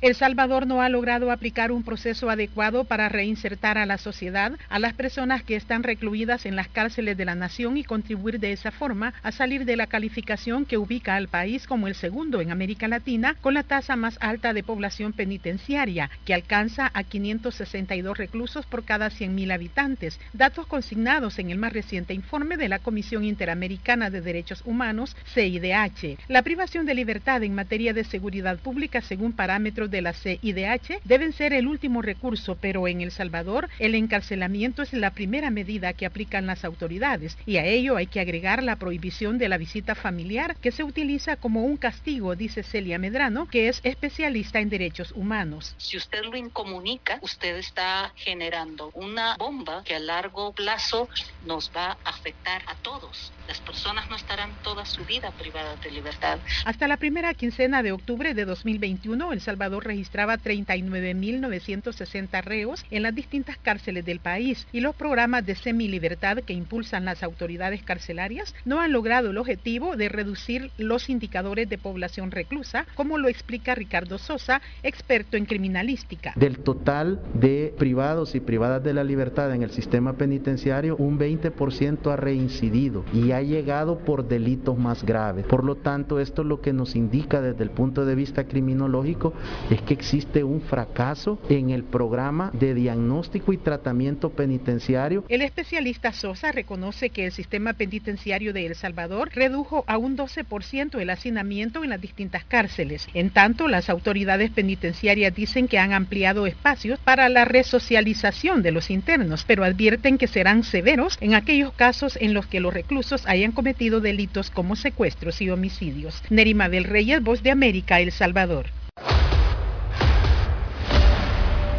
El 0.00 0.14
Salvador 0.14 0.68
no 0.68 0.80
ha 0.80 0.88
logrado 0.88 1.32
aplicar 1.32 1.72
un 1.72 1.82
proceso 1.82 2.30
adecuado 2.30 2.84
para 2.84 3.08
reinsertar 3.08 3.78
a 3.78 3.86
la 3.86 3.98
sociedad 3.98 4.52
a 4.68 4.78
las 4.78 4.94
personas 4.94 5.42
que 5.42 5.56
están 5.56 5.82
recluidas 5.82 6.46
en 6.46 6.54
las 6.54 6.68
cárceles 6.68 7.16
de 7.16 7.24
la 7.24 7.34
nación 7.34 7.76
y 7.76 7.82
contribuir 7.82 8.38
de 8.38 8.52
esa 8.52 8.70
forma 8.70 9.12
a 9.24 9.32
salir 9.32 9.64
de 9.64 9.74
la 9.74 9.88
calificación 9.88 10.66
que 10.66 10.78
ubica 10.78 11.16
al 11.16 11.26
país 11.26 11.66
como 11.66 11.88
el 11.88 11.96
segundo 11.96 12.40
en 12.40 12.52
América 12.52 12.86
Latina 12.86 13.34
con 13.40 13.54
la 13.54 13.64
tasa 13.64 13.96
más 13.96 14.18
alta 14.20 14.52
de 14.52 14.62
población 14.62 15.12
penitenciaria, 15.12 16.10
que 16.24 16.32
alcanza 16.32 16.92
a 16.94 17.02
562 17.02 18.16
reclusos 18.16 18.66
por 18.66 18.84
cada 18.84 19.08
100.000 19.08 19.52
habitantes, 19.52 20.20
datos 20.32 20.68
consignados 20.68 21.40
en 21.40 21.50
el 21.50 21.58
más 21.58 21.72
reciente 21.72 22.14
informe 22.14 22.56
de 22.56 22.68
la 22.68 22.78
Comisión 22.78 23.24
Interamericana 23.24 24.10
de 24.10 24.20
Derechos 24.20 24.62
Humanos, 24.64 25.16
CIDH. 25.34 26.18
La 26.28 26.42
privación 26.42 26.86
de 26.86 26.94
libertad 26.94 27.42
en 27.42 27.56
materia 27.56 27.92
de 27.92 28.04
seguridad 28.04 28.58
pública 28.60 29.00
según 29.00 29.32
parámetros 29.32 29.87
de 29.90 30.02
la 30.02 30.12
CIDH 30.12 31.00
deben 31.04 31.32
ser 31.32 31.52
el 31.52 31.66
último 31.66 32.02
recurso, 32.02 32.56
pero 32.60 32.86
en 32.88 33.00
El 33.00 33.10
Salvador 33.10 33.68
el 33.78 33.94
encarcelamiento 33.94 34.82
es 34.82 34.92
la 34.92 35.12
primera 35.12 35.50
medida 35.50 35.92
que 35.92 36.06
aplican 36.06 36.46
las 36.46 36.64
autoridades 36.64 37.36
y 37.46 37.56
a 37.56 37.64
ello 37.64 37.96
hay 37.96 38.06
que 38.06 38.20
agregar 38.20 38.62
la 38.62 38.76
prohibición 38.76 39.38
de 39.38 39.48
la 39.48 39.58
visita 39.58 39.94
familiar 39.94 40.56
que 40.60 40.72
se 40.72 40.84
utiliza 40.84 41.36
como 41.36 41.64
un 41.64 41.76
castigo, 41.76 42.36
dice 42.36 42.62
Celia 42.62 42.98
Medrano, 42.98 43.46
que 43.46 43.68
es 43.68 43.80
especialista 43.82 44.60
en 44.60 44.68
derechos 44.68 45.12
humanos. 45.12 45.74
Si 45.78 45.96
usted 45.96 46.22
lo 46.24 46.36
incomunica, 46.36 47.18
usted 47.22 47.56
está 47.56 48.12
generando 48.16 48.90
una 48.94 49.36
bomba 49.36 49.82
que 49.84 49.94
a 49.94 49.98
largo 49.98 50.52
plazo 50.52 51.08
nos 51.46 51.70
va 51.74 51.98
a 52.04 52.10
afectar 52.10 52.62
a 52.66 52.74
todos. 52.76 53.32
Las 53.48 53.60
personas 53.60 54.08
no 54.10 54.16
estarán 54.16 54.50
toda 54.62 54.84
su 54.84 55.06
vida 55.06 55.30
privadas 55.30 55.82
de 55.82 55.90
libertad. 55.90 56.38
Hasta 56.66 56.86
la 56.86 56.98
primera 56.98 57.32
quincena 57.32 57.82
de 57.82 57.92
octubre 57.92 58.34
de 58.34 58.44
2021, 58.44 59.32
El 59.32 59.40
Salvador 59.40 59.86
registraba 59.86 60.36
39.960 60.36 62.42
reos 62.42 62.84
en 62.90 63.02
las 63.02 63.14
distintas 63.14 63.56
cárceles 63.56 64.04
del 64.04 64.20
país 64.20 64.66
y 64.70 64.80
los 64.80 64.94
programas 64.94 65.46
de 65.46 65.54
semilibertad 65.54 66.40
que 66.40 66.52
impulsan 66.52 67.06
las 67.06 67.22
autoridades 67.22 67.82
carcelarias 67.82 68.54
no 68.66 68.82
han 68.82 68.92
logrado 68.92 69.30
el 69.30 69.38
objetivo 69.38 69.96
de 69.96 70.10
reducir 70.10 70.70
los 70.76 71.08
indicadores 71.08 71.70
de 71.70 71.78
población 71.78 72.30
reclusa, 72.30 72.84
como 72.94 73.16
lo 73.16 73.28
explica 73.28 73.74
Ricardo 73.74 74.18
Sosa, 74.18 74.60
experto 74.82 75.38
en 75.38 75.46
criminalística. 75.46 76.34
Del 76.36 76.58
total 76.58 77.22
de 77.32 77.74
privados 77.78 78.34
y 78.34 78.40
privadas 78.40 78.84
de 78.84 78.92
la 78.92 79.04
libertad 79.04 79.54
en 79.54 79.62
el 79.62 79.70
sistema 79.70 80.18
penitenciario, 80.18 80.96
un 80.96 81.18
20% 81.18 82.12
ha 82.12 82.16
reincidido 82.16 83.06
y 83.14 83.32
ha 83.32 83.37
llegado 83.42 83.98
por 83.98 84.28
delitos 84.28 84.78
más 84.78 85.04
graves. 85.04 85.46
Por 85.46 85.64
lo 85.64 85.76
tanto, 85.76 86.20
esto 86.20 86.44
lo 86.44 86.60
que 86.60 86.72
nos 86.72 86.96
indica 86.96 87.40
desde 87.40 87.64
el 87.64 87.70
punto 87.70 88.04
de 88.04 88.14
vista 88.14 88.44
criminológico 88.44 89.32
es 89.70 89.80
que 89.82 89.94
existe 89.94 90.44
un 90.44 90.60
fracaso 90.60 91.38
en 91.48 91.70
el 91.70 91.84
programa 91.84 92.50
de 92.52 92.74
diagnóstico 92.74 93.52
y 93.52 93.58
tratamiento 93.58 94.30
penitenciario. 94.30 95.24
El 95.28 95.42
especialista 95.42 96.12
Sosa 96.12 96.52
reconoce 96.52 97.10
que 97.10 97.26
el 97.26 97.32
sistema 97.32 97.72
penitenciario 97.72 98.52
de 98.52 98.66
El 98.66 98.74
Salvador 98.74 99.30
redujo 99.34 99.84
a 99.86 99.98
un 99.98 100.16
12% 100.16 100.98
el 100.98 101.10
hacinamiento 101.10 101.84
en 101.84 101.90
las 101.90 102.00
distintas 102.00 102.44
cárceles. 102.44 103.08
En 103.14 103.30
tanto, 103.30 103.68
las 103.68 103.90
autoridades 103.90 104.50
penitenciarias 104.50 105.34
dicen 105.34 105.68
que 105.68 105.78
han 105.78 105.92
ampliado 105.92 106.46
espacios 106.46 106.98
para 107.00 107.28
la 107.28 107.44
resocialización 107.44 108.62
de 108.62 108.72
los 108.72 108.90
internos, 108.90 109.44
pero 109.46 109.64
advierten 109.64 110.18
que 110.18 110.26
serán 110.26 110.62
severos 110.64 111.18
en 111.20 111.34
aquellos 111.34 111.72
casos 111.72 112.18
en 112.20 112.34
los 112.34 112.46
que 112.46 112.60
los 112.60 112.74
reclusos 112.74 113.26
hayan 113.28 113.52
cometido 113.52 114.00
delitos 114.00 114.50
como 114.50 114.74
secuestros 114.74 115.40
y 115.42 115.50
homicidios. 115.50 116.20
Nerima 116.30 116.68
del 116.68 116.84
Reyes, 116.84 117.22
Voz 117.22 117.42
de 117.42 117.50
América, 117.50 118.00
El 118.00 118.10
Salvador. 118.10 118.66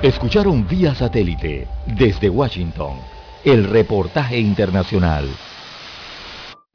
Escucharon 0.01 0.65
vía 0.65 0.95
satélite 0.95 1.67
desde 1.85 2.29
Washington 2.29 2.99
el 3.43 3.65
reportaje 3.65 4.39
internacional. 4.39 5.27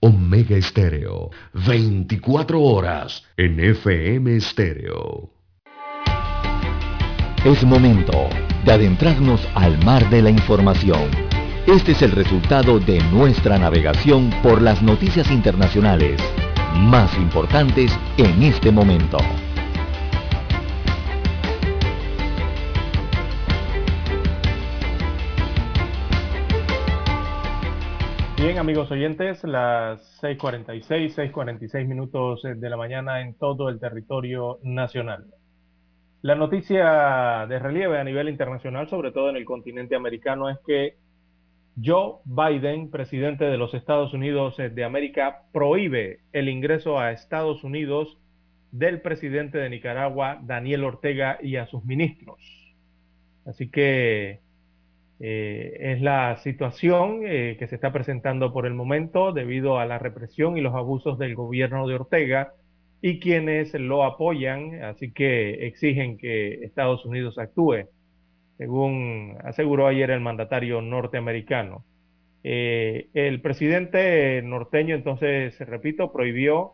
Omega 0.01 0.57
Estéreo, 0.57 1.31
24 1.55 2.61
horas 2.61 3.23
en 3.37 3.61
FM 3.61 4.37
Estéreo. 4.37 5.31
Es 7.45 7.63
momento 7.65 8.29
de 8.65 8.73
adentrarnos 8.73 9.47
al 9.55 9.83
mar 9.85 10.09
de 10.11 10.23
la 10.23 10.31
información. 10.31 11.34
Este 11.67 11.93
es 11.93 12.03
el 12.03 12.13
resultado 12.13 12.79
de 12.79 12.99
nuestra 13.11 13.59
navegación 13.59 14.29
por 14.43 14.61
las 14.61 14.83
noticias 14.83 15.31
internacionales 15.31 16.21
más 16.77 17.17
importantes 17.17 17.99
en 18.19 18.43
este 18.43 18.71
momento. 18.71 19.17
Bien, 28.37 28.59
amigos 28.59 28.91
oyentes, 28.91 29.43
las 29.45 30.23
6.46, 30.23 31.33
6.46 31.33 31.87
minutos 31.87 32.43
de 32.43 32.69
la 32.69 32.77
mañana 32.77 33.23
en 33.23 33.39
todo 33.39 33.71
el 33.71 33.81
territorio 33.81 34.59
nacional. 34.63 35.25
La 36.21 36.35
noticia 36.35 37.47
de 37.49 37.59
relieve 37.59 37.99
a 37.99 38.05
nivel 38.05 38.29
internacional, 38.29 38.87
sobre 38.91 39.13
todo 39.13 39.31
en 39.31 39.37
el 39.37 39.47
continente 39.47 39.97
americano, 39.97 40.51
es 40.51 40.59
que 40.67 41.04
Joe 41.83 42.17
Biden, 42.25 42.91
presidente 42.91 43.45
de 43.45 43.59
los 43.59 43.75
Estados 43.75 44.15
Unidos 44.15 44.57
de 44.57 44.85
América, 44.85 45.43
prohíbe 45.53 46.21
el 46.33 46.49
ingreso 46.49 46.99
a 47.01 47.13
Estados 47.13 47.65
Unidos 47.65 48.19
del 48.71 49.01
presidente 49.01 49.59
de 49.59 49.71
Nicaragua, 49.71 50.41
Daniel 50.43 50.85
Ortega, 50.85 51.39
y 51.43 51.57
a 51.57 51.67
sus 51.67 51.85
ministros. 51.85 52.39
Así 53.45 53.71
que 53.71 54.41
eh, 55.21 55.77
es 55.81 56.03
la 56.03 56.37
situación 56.39 57.21
eh, 57.25 57.57
que 57.59 57.67
se 57.69 57.77
está 57.77 57.93
presentando 57.93 58.53
por 58.53 58.67
el 58.67 58.75
momento 58.75 59.33
debido 59.33 59.79
a 59.79 59.87
la 59.87 59.99
represión 59.99 60.57
y 60.57 60.61
los 60.61 60.75
abusos 60.75 61.19
del 61.19 61.35
gobierno 61.35 61.87
de 61.87 61.95
Ortega 61.95 62.53
y 63.01 63.21
quienes 63.21 63.75
lo 63.75 64.03
apoyan, 64.03 64.83
así 64.83 65.13
que 65.13 65.67
exigen 65.67 66.17
que 66.17 66.65
Estados 66.65 67.05
Unidos 67.05 67.39
actúe, 67.39 67.89
según 68.59 69.37
aseguró 69.45 69.87
ayer 69.87 70.11
el 70.11 70.21
mandatario 70.21 70.81
norteamericano. 70.83 71.85
Eh, 72.43 73.09
el 73.15 73.41
presidente 73.41 74.43
norteño, 74.43 74.95
entonces, 74.95 75.59
repito, 75.61 76.13
prohibió 76.13 76.73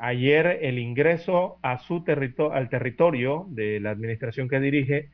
ayer 0.00 0.60
el 0.62 0.78
ingreso 0.78 1.58
a 1.62 1.78
su 1.78 2.04
al 2.52 2.68
territorio 2.68 3.46
de 3.48 3.80
la 3.80 3.90
administración 3.90 4.48
que 4.48 4.60
dirige 4.60 5.08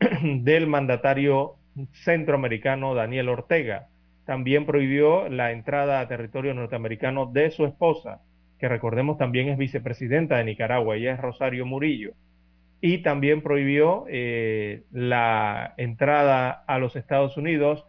del 0.22 0.66
mandatario 0.66 1.56
centroamericano 1.92 2.94
Daniel 2.94 3.28
Ortega. 3.28 3.88
También 4.26 4.64
prohibió 4.64 5.28
la 5.28 5.52
entrada 5.52 6.00
a 6.00 6.08
territorio 6.08 6.54
norteamericano 6.54 7.26
de 7.26 7.50
su 7.50 7.66
esposa, 7.66 8.22
que 8.58 8.68
recordemos 8.68 9.18
también 9.18 9.48
es 9.48 9.58
vicepresidenta 9.58 10.38
de 10.38 10.44
Nicaragua, 10.44 10.96
ella 10.96 11.12
es 11.12 11.20
Rosario 11.20 11.66
Murillo. 11.66 12.12
Y 12.86 12.98
también 12.98 13.40
prohibió 13.40 14.04
eh, 14.10 14.82
la 14.92 15.72
entrada 15.78 16.50
a 16.50 16.78
los 16.78 16.96
Estados 16.96 17.38
Unidos, 17.38 17.82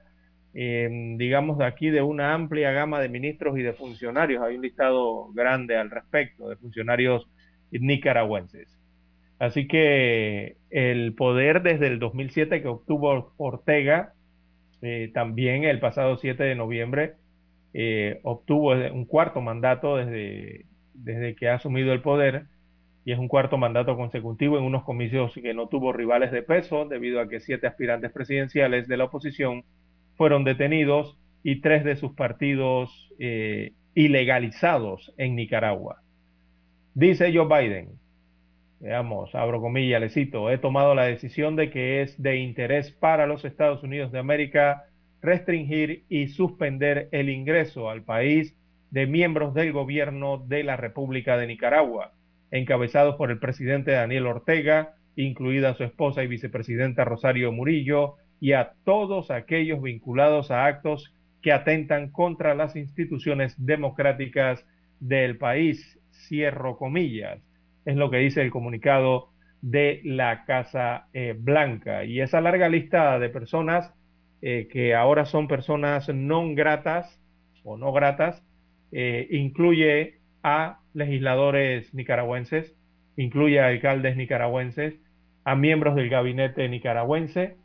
eh, 0.53 0.87
digamos, 1.17 1.57
de 1.57 1.65
aquí 1.65 1.89
de 1.89 2.01
una 2.01 2.33
amplia 2.33 2.71
gama 2.71 3.01
de 3.01 3.09
ministros 3.09 3.59
y 3.59 3.61
de 3.61 3.73
funcionarios. 3.73 4.41
Hay 4.41 4.55
un 4.55 4.61
listado 4.61 5.33
grande 5.33 5.75
al 5.75 5.91
respecto 5.91 6.47
de 6.47 6.55
funcionarios 6.55 7.27
nicaragüenses. 7.71 8.79
Así 9.37 9.67
que 9.67 10.55
el 10.69 11.13
poder 11.13 11.61
desde 11.61 11.87
el 11.87 11.99
2007 11.99 12.61
que 12.61 12.67
obtuvo 12.69 13.33
Ortega, 13.35 14.13
eh, 14.81 15.11
también 15.13 15.65
el 15.65 15.81
pasado 15.81 16.15
7 16.15 16.41
de 16.41 16.55
noviembre, 16.55 17.15
eh, 17.73 18.21
obtuvo 18.23 18.71
un 18.71 19.03
cuarto 19.03 19.41
mandato 19.41 19.97
desde, 19.97 20.67
desde 20.93 21.35
que 21.35 21.49
ha 21.49 21.55
asumido 21.55 21.91
el 21.91 22.01
poder 22.01 22.45
y 23.05 23.11
es 23.11 23.19
un 23.19 23.27
cuarto 23.27 23.57
mandato 23.57 23.95
consecutivo 23.95 24.57
en 24.57 24.63
unos 24.63 24.83
comicios 24.83 25.31
que 25.35 25.53
no 25.53 25.67
tuvo 25.67 25.93
rivales 25.93 26.31
de 26.31 26.41
peso 26.41 26.85
debido 26.85 27.21
a 27.21 27.29
que 27.29 27.39
siete 27.39 27.67
aspirantes 27.67 28.11
presidenciales 28.11 28.87
de 28.87 28.97
la 28.97 29.05
oposición 29.05 29.63
fueron 30.15 30.43
detenidos 30.43 31.15
y 31.43 31.61
tres 31.61 31.83
de 31.83 31.97
sus 31.97 32.13
partidos 32.13 33.13
eh, 33.19 33.73
ilegalizados 33.93 35.13
en 35.17 35.35
Nicaragua. 35.35 36.01
Dice 36.95 37.31
Joe 37.31 37.45
Biden, 37.47 37.89
veamos, 38.79 39.35
abro 39.35 39.61
comillas, 39.61 40.01
le 40.01 40.09
cito, 40.09 40.49
he 40.49 40.57
tomado 40.57 40.95
la 40.95 41.03
decisión 41.03 41.55
de 41.55 41.69
que 41.69 42.01
es 42.01 42.19
de 42.19 42.37
interés 42.37 42.91
para 42.91 43.27
los 43.27 43.45
Estados 43.45 43.83
Unidos 43.83 44.11
de 44.11 44.19
América 44.19 44.85
restringir 45.21 46.05
y 46.09 46.29
suspender 46.29 47.09
el 47.11 47.29
ingreso 47.29 47.87
al 47.91 48.01
país 48.01 48.57
de 48.89 49.05
miembros 49.05 49.53
del 49.53 49.73
gobierno 49.73 50.39
de 50.39 50.63
la 50.63 50.75
República 50.75 51.37
de 51.37 51.47
Nicaragua, 51.47 52.14
encabezados 52.51 53.15
por 53.15 53.31
el 53.31 53.39
presidente 53.39 53.91
Daniel 53.91 54.27
Ortega, 54.27 54.95
incluida 55.15 55.73
su 55.73 55.83
esposa 55.83 56.23
y 56.23 56.27
vicepresidenta 56.27 57.05
Rosario 57.05 57.51
Murillo, 57.51 58.15
y 58.39 58.53
a 58.53 58.73
todos 58.83 59.31
aquellos 59.31 59.81
vinculados 59.81 60.51
a 60.51 60.65
actos 60.65 61.13
que 61.41 61.51
atentan 61.51 62.11
contra 62.11 62.53
las 62.55 62.75
instituciones 62.75 63.55
democráticas 63.57 64.65
del 64.99 65.37
país. 65.37 65.99
Cierro 66.11 66.77
comillas 66.77 67.41
es 67.85 67.95
lo 67.95 68.09
que 68.09 68.17
dice 68.17 68.41
el 68.41 68.51
comunicado 68.51 69.29
de 69.61 70.01
la 70.03 70.43
Casa 70.45 71.07
eh, 71.13 71.35
Blanca. 71.37 72.03
Y 72.03 72.19
esa 72.19 72.41
larga 72.41 72.67
lista 72.67 73.17
de 73.19 73.29
personas 73.29 73.93
eh, 74.41 74.67
que 74.71 74.95
ahora 74.95 75.25
son 75.25 75.47
personas 75.47 76.09
no 76.09 76.53
gratas 76.53 77.19
o 77.63 77.77
no 77.77 77.93
gratas, 77.93 78.43
eh, 78.91 79.27
incluye 79.31 80.14
a 80.47 80.77
legisladores 80.93 81.91
nicaragüenses, 81.95 82.75
incluye 83.17 83.59
a 83.59 83.65
alcaldes 83.65 84.15
nicaragüenses, 84.15 84.93
a 85.43 85.55
miembros 85.55 85.95
del 85.95 86.07
gabinete 86.07 86.69
nicaragüense, 86.69 87.57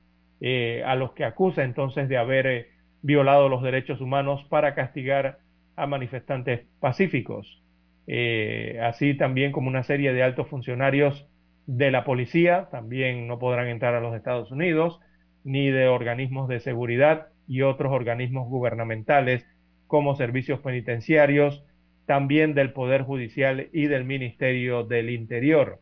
a 0.87 0.95
los 0.95 1.13
que 1.13 1.25
acusa 1.25 1.63
entonces 1.63 2.09
de 2.09 2.17
haber 2.17 2.69
violado 3.03 3.51
los 3.51 3.63
derechos 3.63 4.01
humanos 4.01 4.47
para 4.49 4.75
castigar 4.75 5.41
a 5.77 5.87
manifestantes 5.87 6.63
pacíficos. 6.81 7.63
Eh, 8.07 8.81
así 8.83 9.15
también 9.15 9.53
como 9.53 9.69
una 9.69 9.83
serie 9.83 10.15
de 10.15 10.23
altos 10.23 10.49
funcionarios 10.49 11.27
de 11.67 11.91
la 11.91 12.05
policía 12.05 12.69
también 12.71 13.29
no 13.29 13.39
podrán 13.39 13.69
entrar 13.69 13.95
a 13.95 14.01
los 14.01 14.17
Estados 14.17 14.51
Unidos, 14.51 15.01
ni 15.45 15.71
de 15.71 15.87
organismos 15.89 16.49
de 16.49 16.61
seguridad 16.61 17.29
y 17.47 17.61
otros 17.61 17.93
organismos 17.93 18.49
gubernamentales 18.49 19.47
como 19.87 20.17
servicios 20.17 20.61
penitenciarios, 20.61 21.63
también 22.11 22.55
del 22.55 22.73
Poder 22.73 23.03
Judicial 23.03 23.69
y 23.73 23.87
del 23.87 24.05
Ministerio 24.05 24.83
del 24.83 25.11
Interior. 25.11 25.79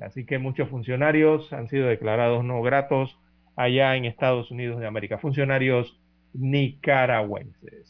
Así 0.00 0.26
que 0.26 0.40
muchos 0.40 0.68
funcionarios 0.68 1.52
han 1.52 1.68
sido 1.68 1.86
declarados 1.86 2.44
no 2.44 2.62
gratos 2.62 3.16
allá 3.54 3.94
en 3.94 4.04
Estados 4.04 4.50
Unidos 4.50 4.80
de 4.80 4.88
América, 4.88 5.18
funcionarios 5.18 5.96
nicaragüenses. 6.34 7.86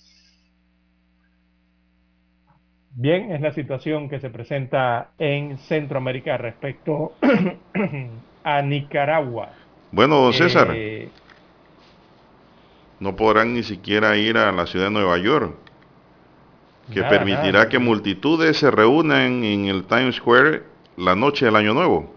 bien, 2.90 3.32
es 3.32 3.40
la 3.40 3.54
situación 3.54 4.10
que 4.10 4.20
se 4.20 4.28
presenta 4.28 5.12
en 5.18 5.56
Centroamérica 5.56 6.36
respecto 6.36 7.14
a 8.44 8.60
Nicaragua. 8.60 9.48
Bueno, 9.92 10.16
don 10.20 10.34
César, 10.34 10.72
Eh, 10.74 11.08
no 13.00 13.16
podrán 13.16 13.54
ni 13.54 13.62
siquiera 13.62 14.14
ir 14.18 14.36
a 14.36 14.52
la 14.52 14.66
ciudad 14.66 14.88
de 14.88 14.92
Nueva 14.92 15.16
York, 15.16 15.71
que 16.90 17.00
Nada, 17.00 17.10
permitirá 17.10 17.52
nada. 17.52 17.68
que 17.68 17.78
multitudes 17.78 18.58
se 18.58 18.70
reúnan 18.70 19.44
en 19.44 19.66
el 19.66 19.84
Times 19.86 20.16
Square 20.16 20.62
la 20.96 21.14
noche 21.16 21.46
del 21.46 21.56
Año 21.56 21.74
Nuevo. 21.74 22.14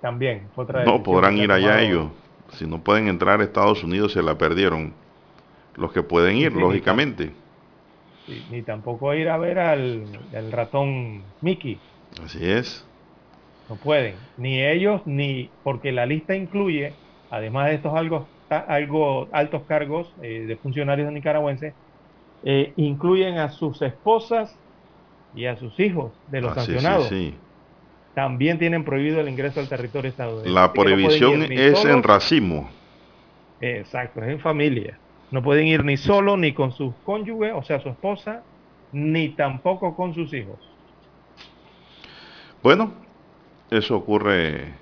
también, 0.00 0.50
otra 0.54 0.84
No 0.84 1.02
podrán 1.02 1.36
ir 1.38 1.50
allá 1.52 1.80
ellos. 1.82 2.12
Si 2.52 2.66
no 2.66 2.82
pueden 2.82 3.08
entrar 3.08 3.40
a 3.40 3.44
Estados 3.44 3.82
Unidos, 3.82 4.12
se 4.12 4.22
la 4.22 4.38
perdieron. 4.38 4.94
Los 5.74 5.92
que 5.92 6.02
pueden 6.02 6.36
ir, 6.36 6.52
Sí, 6.52 6.58
lógicamente. 6.60 7.42
Ni 8.26 8.62
tampoco 8.64 9.14
ir 9.14 9.28
a 9.28 9.38
ver 9.38 9.58
al, 9.58 10.26
al 10.34 10.52
ratón 10.52 11.34
Mickey. 11.40 11.86
Así 12.22 12.38
es. 12.50 12.86
No 13.68 13.80
pueden. 13.80 14.30
Ni 14.36 14.60
ellos, 14.62 15.02
ni 15.06 15.56
porque 15.62 15.92
la 15.92 16.06
lista 16.06 16.36
incluye, 16.36 17.00
además 17.30 17.66
de 17.68 17.74
estos 17.74 17.94
algo, 17.94 18.32
algo 18.48 19.28
altos 19.32 19.64
cargos 19.66 20.14
eh, 20.22 20.44
de 20.46 20.56
funcionarios 20.56 21.12
nicaragüenses, 21.12 21.76
eh, 22.48 22.72
incluyen 22.76 23.38
a 23.38 23.50
sus 23.50 23.82
esposas 23.82 24.54
y 25.34 25.46
a 25.46 25.56
sus 25.56 25.78
hijos 25.80 26.12
de 26.30 26.40
los 26.40 26.52
Ah, 26.56 26.60
sí, 26.60 26.66
sí, 26.66 26.72
sancionados. 26.72 27.08
sí. 27.08 27.34
También 28.14 28.58
tienen 28.58 28.84
prohibido 28.84 29.20
el 29.20 29.28
ingreso 29.28 29.58
al 29.60 29.68
territorio 29.68 30.08
estadounidense. 30.08 30.50
La 30.54 30.68
no 30.68 30.72
prohibición 30.72 31.42
es 31.52 31.84
en 31.84 32.02
racismo. 32.04 32.70
Exacto, 33.60 34.22
es 34.22 34.28
en 34.30 34.40
familia. 34.40 34.96
No 35.32 35.42
pueden 35.42 35.66
ir 35.66 35.84
ni 35.84 35.96
solo 35.96 36.36
ni 36.36 36.52
con 36.54 36.70
su 36.70 36.94
cónyuge, 37.04 37.50
o 37.52 37.62
sea, 37.64 37.80
su 37.80 37.88
esposa, 37.88 38.44
ni 38.92 39.30
tampoco 39.30 39.96
con 39.96 40.14
sus 40.14 40.32
hijos. 40.32 40.56
Bueno, 42.62 42.92
eso 43.70 43.96
ocurre 43.96 44.72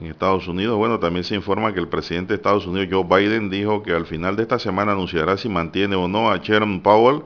en 0.00 0.06
Estados 0.06 0.48
Unidos. 0.48 0.78
Bueno, 0.78 0.98
también 0.98 1.24
se 1.24 1.34
informa 1.34 1.74
que 1.74 1.80
el 1.80 1.88
presidente 1.88 2.32
de 2.32 2.36
Estados 2.36 2.66
Unidos, 2.66 2.88
Joe 2.90 3.04
Biden, 3.04 3.50
dijo 3.50 3.82
que 3.82 3.92
al 3.92 4.06
final 4.06 4.34
de 4.34 4.42
esta 4.42 4.58
semana 4.58 4.92
anunciará 4.92 5.36
si 5.36 5.48
mantiene 5.48 5.94
o 5.94 6.08
no 6.08 6.30
a 6.30 6.38
Sharon 6.38 6.80
Powell 6.80 7.22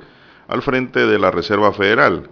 al 0.48 0.60
frente 0.60 1.06
de 1.06 1.18
la 1.18 1.30
Reserva 1.30 1.72
Federal. 1.72 2.28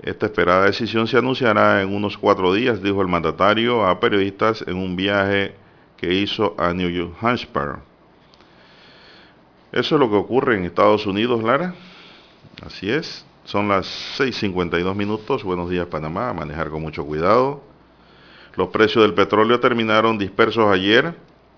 Esta 0.00 0.26
esperada 0.26 0.64
decisión 0.64 1.06
se 1.06 1.18
anunciará 1.18 1.82
en 1.82 1.94
unos 1.94 2.16
cuatro 2.16 2.52
días, 2.54 2.82
dijo 2.82 3.02
el 3.02 3.08
mandatario 3.08 3.86
a 3.86 4.00
periodistas 4.00 4.64
en 4.66 4.76
un 4.76 4.96
viaje 4.96 5.54
que 5.96 6.14
hizo 6.14 6.54
a 6.58 6.72
New 6.72 7.12
Hampshire. 7.20 7.76
Eso 9.72 9.94
es 9.96 10.00
lo 10.00 10.08
que 10.08 10.16
ocurre 10.16 10.56
en 10.56 10.64
Estados 10.64 11.06
Unidos, 11.06 11.42
Lara. 11.42 11.74
Así 12.64 12.90
es. 12.90 13.26
Son 13.44 13.68
las 13.68 13.86
6.52 14.18 14.94
minutos. 14.94 15.44
Buenos 15.44 15.68
días, 15.68 15.86
Panamá. 15.86 16.32
Manejar 16.32 16.70
con 16.70 16.80
mucho 16.80 17.04
cuidado. 17.04 17.73
Los 18.56 18.68
precios 18.68 19.02
del 19.02 19.14
petróleo 19.14 19.58
terminaron 19.58 20.16
dispersos 20.16 20.72
ayer, 20.72 21.14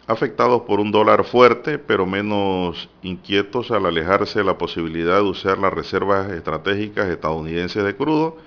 afectados 0.06 0.62
por 0.62 0.80
un 0.80 0.90
dólar 0.90 1.24
fuerte, 1.24 1.78
pero 1.78 2.06
menos 2.06 2.88
inquietos 3.02 3.70
al 3.70 3.86
alejarse 3.86 4.38
de 4.38 4.44
la 4.44 4.56
posibilidad 4.56 5.16
de 5.16 5.28
usar 5.28 5.58
las 5.58 5.72
reservas 5.72 6.30
estratégicas 6.30 7.08
estadounidenses 7.08 7.84
de 7.84 7.96
crudo 7.96 8.38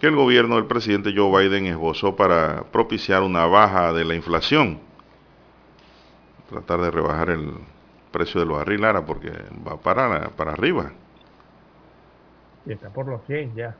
que 0.00 0.08
el 0.08 0.16
gobierno 0.16 0.56
del 0.56 0.66
presidente 0.66 1.14
Joe 1.16 1.48
Biden 1.48 1.66
esbozó 1.66 2.14
para 2.14 2.64
propiciar 2.64 3.22
una 3.22 3.46
baja 3.46 3.92
de 3.92 4.04
la 4.04 4.14
inflación. 4.14 4.80
Tratar 6.50 6.80
de 6.82 6.90
rebajar 6.90 7.30
el 7.30 7.52
precio 8.10 8.40
del 8.40 8.50
barril, 8.50 8.82
Lara, 8.82 9.06
porque 9.06 9.30
va 9.66 9.78
para, 9.78 10.28
para 10.30 10.52
arriba. 10.52 10.92
Está 12.66 12.90
por 12.90 13.06
los 13.06 13.24
100 13.26 13.54
ya. 13.54 13.76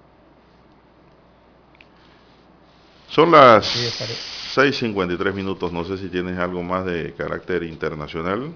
Son 3.07 3.31
las 3.31 3.67
Sí, 3.67 3.81
6.53 4.55 5.33
minutos. 5.35 5.73
No 5.73 5.85
sé 5.85 5.97
si 5.99 6.11
tienes 6.11 6.39
algo 6.39 6.63
más 6.63 6.85
de 6.85 7.15
carácter 7.15 7.63
internacional. 7.63 8.55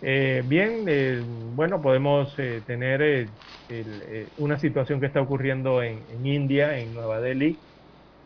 Eh, 0.00 0.42
bien, 0.44 0.84
eh, 0.88 1.22
bueno, 1.24 1.80
podemos 1.80 2.34
eh, 2.38 2.62
tener 2.66 3.00
eh, 3.02 3.34
el, 3.68 4.02
eh, 4.06 4.32
una 4.36 4.58
situación 4.58 5.00
que 5.00 5.06
está 5.06 5.20
ocurriendo 5.22 5.82
en, 5.82 6.04
en 6.10 6.26
India, 6.26 6.78
en 6.78 6.92
Nueva 6.92 7.20
Delhi. 7.20 7.62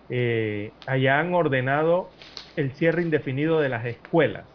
Eh, 0.08 0.76
allá 0.86 1.20
han 1.20 1.34
ordenado 1.34 2.16
el 2.56 2.74
cierre 2.76 3.02
indefinido 3.02 3.60
de 3.60 3.68
las 3.70 3.86
escuelas, 3.86 4.50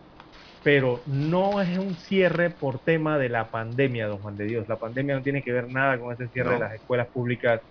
pero 0.64 1.04
no 1.08 1.62
es 1.62 1.78
un 1.80 1.98
cierre 1.98 2.52
por 2.52 2.82
tema 2.84 3.20
de 3.20 3.30
la 3.30 3.52
pandemia, 3.52 4.08
don 4.08 4.20
Juan 4.22 4.38
de 4.38 4.46
Dios. 4.46 4.68
La 4.70 4.78
pandemia 4.80 5.16
no 5.18 5.24
tiene 5.24 5.44
que 5.44 5.54
ver 5.54 5.70
nada 5.70 6.00
con 6.00 6.14
ese 6.14 6.30
cierre 6.30 6.52
No. 6.52 6.54
de 6.54 6.60
las 6.60 6.74
escuelas 6.76 7.10
públicas 7.14 7.62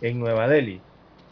en 0.00 0.18
Nueva 0.20 0.48
Delhi. 0.48 0.84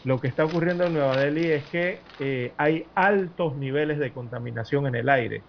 Lo 0.06 0.20
que 0.20 0.28
está 0.28 0.46
ocurriendo 0.46 0.86
en 0.86 0.94
Nueva 0.94 1.18
Delhi 1.18 1.50
es 1.50 1.68
que 1.68 2.04
eh, 2.20 2.54
hay 2.58 2.92
altos 2.94 3.56
niveles 3.58 3.98
de 3.98 4.12
contaminación 4.14 4.86
en 4.86 4.94
el 4.94 5.08
aire 5.10 5.46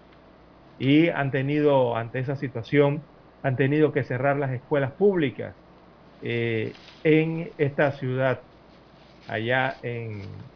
y 0.78 1.08
han 1.10 1.30
tenido, 1.32 1.96
ante 1.96 2.20
esa 2.20 2.36
situación, 2.36 3.08
han 3.42 3.56
tenido 3.56 3.92
que 3.92 4.04
cerrar 4.04 4.38
las 4.38 4.52
escuelas 4.52 4.94
públicas 4.96 5.56
eh, 6.20 6.78
en 7.04 7.54
esta 7.58 7.92
ciudad, 7.92 8.44
allá 9.26 9.78
en 9.82 10.50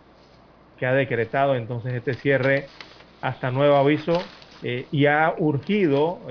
que 0.77 0.87
ha 0.87 0.95
decretado 0.95 1.57
entonces 1.57 1.95
este 1.95 2.17
cierre 2.17 2.73
hasta 3.21 3.51
nuevo 3.53 3.77
aviso 3.77 4.37
eh, 4.63 4.89
y 4.93 5.07
ha 5.07 5.35
urgido 5.39 6.27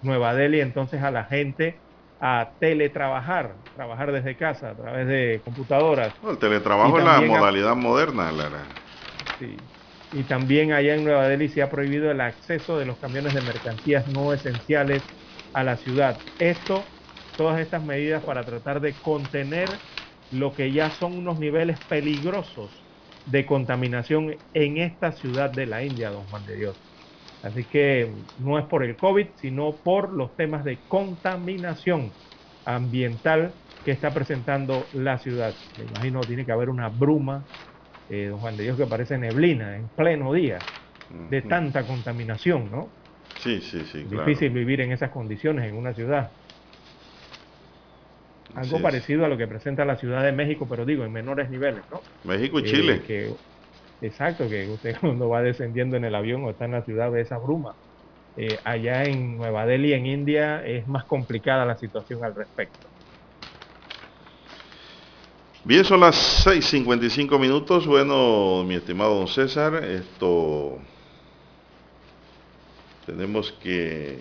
Nueva 0.00 0.34
Delhi 0.34 0.60
entonces 0.60 1.02
a 1.02 1.10
la 1.10 1.24
gente 1.26 1.82
a 2.20 2.50
teletrabajar, 2.58 3.54
trabajar 3.74 4.12
desde 4.12 4.36
casa 4.36 4.70
a 4.70 4.74
través 4.74 5.06
de 5.06 5.40
computadoras. 5.44 6.14
No, 6.22 6.30
el 6.30 6.38
teletrabajo 6.38 6.98
es 6.98 7.04
la 7.04 7.20
modalidad 7.20 7.76
moderna, 7.76 8.32
Lara. 8.32 8.64
Sí. 9.38 9.56
Y 10.12 10.22
también 10.22 10.72
allá 10.72 10.94
en 10.94 11.04
Nueva 11.04 11.28
Delhi 11.28 11.48
se 11.48 11.62
ha 11.62 11.70
prohibido 11.70 12.10
el 12.10 12.20
acceso 12.20 12.78
de 12.78 12.86
los 12.86 12.98
camiones 12.98 13.34
de 13.34 13.42
mercancías 13.42 14.08
no 14.08 14.32
esenciales 14.32 15.02
a 15.52 15.62
la 15.62 15.76
ciudad. 15.76 16.18
Esto, 16.38 16.82
todas 17.36 17.60
estas 17.60 17.84
medidas 17.84 18.24
para 18.24 18.42
tratar 18.44 18.80
de 18.80 18.94
contener 18.94 19.68
lo 20.30 20.54
que 20.54 20.72
ya 20.72 20.90
son 20.90 21.12
unos 21.14 21.38
niveles 21.38 21.78
peligrosos 21.88 22.70
de 23.26 23.44
contaminación 23.44 24.36
en 24.54 24.78
esta 24.78 25.12
ciudad 25.12 25.50
de 25.50 25.66
la 25.66 25.84
India, 25.84 26.10
don 26.10 26.24
Juan 26.24 26.46
de 26.46 26.56
Dios. 26.56 26.87
Así 27.42 27.66
que 27.68 28.14
no 28.36 28.58
es 28.58 28.66
por 28.66 28.82
el 28.84 28.96
COVID, 28.98 29.28
sino 29.36 29.80
por 29.82 30.12
los 30.12 30.34
temas 30.36 30.64
de 30.64 30.84
contaminación 30.86 32.14
ambiental 32.64 33.54
que 33.84 33.92
está 33.92 34.12
presentando 34.12 34.88
la 34.92 35.18
ciudad. 35.18 35.56
Me 35.76 35.84
imagino 35.84 36.26
tiene 36.26 36.44
que 36.44 36.52
haber 36.52 36.68
una 36.68 36.88
bruma, 36.88 37.46
eh, 38.08 38.26
don 38.26 38.40
Juan 38.40 38.56
de 38.56 38.64
Dios, 38.64 38.76
que 38.76 38.86
parece 38.86 39.18
neblina 39.18 39.76
en 39.76 39.88
pleno 39.90 40.32
día, 40.32 40.66
de 41.08 41.42
tanta 41.42 41.86
contaminación, 41.86 42.70
¿no? 42.70 42.92
Sí, 43.36 43.60
sí, 43.60 43.84
sí, 43.84 44.04
claro. 44.04 44.26
Difícil 44.26 44.50
vivir 44.52 44.80
en 44.80 44.92
esas 44.92 45.10
condiciones 45.10 45.64
en 45.68 45.76
una 45.76 45.94
ciudad. 45.94 46.32
Algo 48.54 48.82
parecido 48.82 49.24
a 49.24 49.28
lo 49.28 49.36
que 49.36 49.46
presenta 49.46 49.84
la 49.84 49.96
Ciudad 49.96 50.24
de 50.24 50.32
México, 50.32 50.66
pero 50.68 50.84
digo, 50.84 51.04
en 51.04 51.12
menores 51.12 51.50
niveles, 51.50 51.84
¿no? 51.90 52.02
México 52.24 52.58
y 52.58 52.62
Eh, 52.62 52.66
Chile. 52.66 53.02
que- 53.06 53.34
exacto, 54.00 54.48
que 54.48 54.68
usted 54.68 54.96
cuando 55.00 55.28
va 55.28 55.42
descendiendo 55.42 55.96
en 55.96 56.04
el 56.04 56.14
avión 56.14 56.44
o 56.44 56.50
está 56.50 56.64
en 56.64 56.72
la 56.72 56.84
ciudad 56.84 57.10
ve 57.10 57.22
esa 57.22 57.38
bruma. 57.38 57.76
Eh, 58.36 58.56
allá 58.64 59.02
en 59.02 59.36
Nueva 59.36 59.66
Delhi, 59.66 59.92
en 59.94 60.06
India, 60.06 60.64
es 60.64 60.86
más 60.86 61.04
complicada 61.04 61.66
la 61.66 61.76
situación 61.76 62.24
al 62.24 62.34
respecto. 62.34 62.88
Bien, 65.64 65.84
son 65.84 66.00
las 66.00 66.46
6.55 66.46 67.38
minutos. 67.38 67.86
Bueno, 67.86 68.64
mi 68.64 68.76
estimado 68.76 69.16
don 69.16 69.28
César, 69.28 69.84
esto... 69.84 70.78
Tenemos 73.04 73.52
que... 73.52 74.18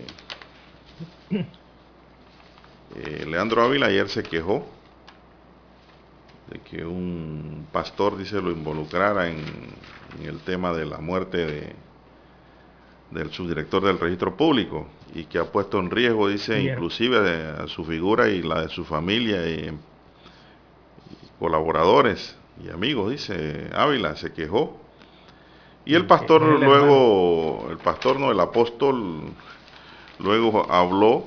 eh, 1.29 3.25
Leandro 3.27 3.61
Ávila 3.61 3.85
ayer 3.87 4.09
se 4.09 4.23
quejó 4.23 4.76
de 6.49 6.59
que 6.59 6.85
un 6.85 7.67
pastor, 7.71 8.17
dice, 8.17 8.41
lo 8.41 8.51
involucrara 8.51 9.29
en, 9.29 9.43
en 10.19 10.25
el 10.27 10.39
tema 10.39 10.73
de 10.73 10.85
la 10.85 10.99
muerte 10.99 11.45
de, 11.45 11.75
del 13.11 13.31
subdirector 13.31 13.83
del 13.83 13.99
registro 13.99 14.35
público 14.35 14.87
y 15.13 15.25
que 15.25 15.39
ha 15.39 15.45
puesto 15.45 15.79
en 15.79 15.91
riesgo, 15.91 16.27
dice, 16.27 16.59
Bien. 16.59 16.73
inclusive 16.73 17.17
a, 17.17 17.63
a 17.63 17.67
su 17.67 17.85
figura 17.85 18.29
y 18.29 18.41
la 18.41 18.61
de 18.61 18.69
su 18.69 18.85
familia 18.85 19.47
y 19.49 19.77
colaboradores 21.39 22.35
y 22.63 22.69
amigos, 22.69 23.11
dice 23.11 23.69
Ávila, 23.73 24.15
se 24.15 24.33
quejó. 24.33 24.79
Y 25.85 25.95
el 25.95 26.05
pastor 26.05 26.43
el 26.43 26.61
luego, 26.61 27.67
el 27.69 27.77
pastor 27.77 28.19
no, 28.19 28.31
el 28.31 28.39
apóstol, 28.39 29.21
luego 30.19 30.69
habló 30.69 31.25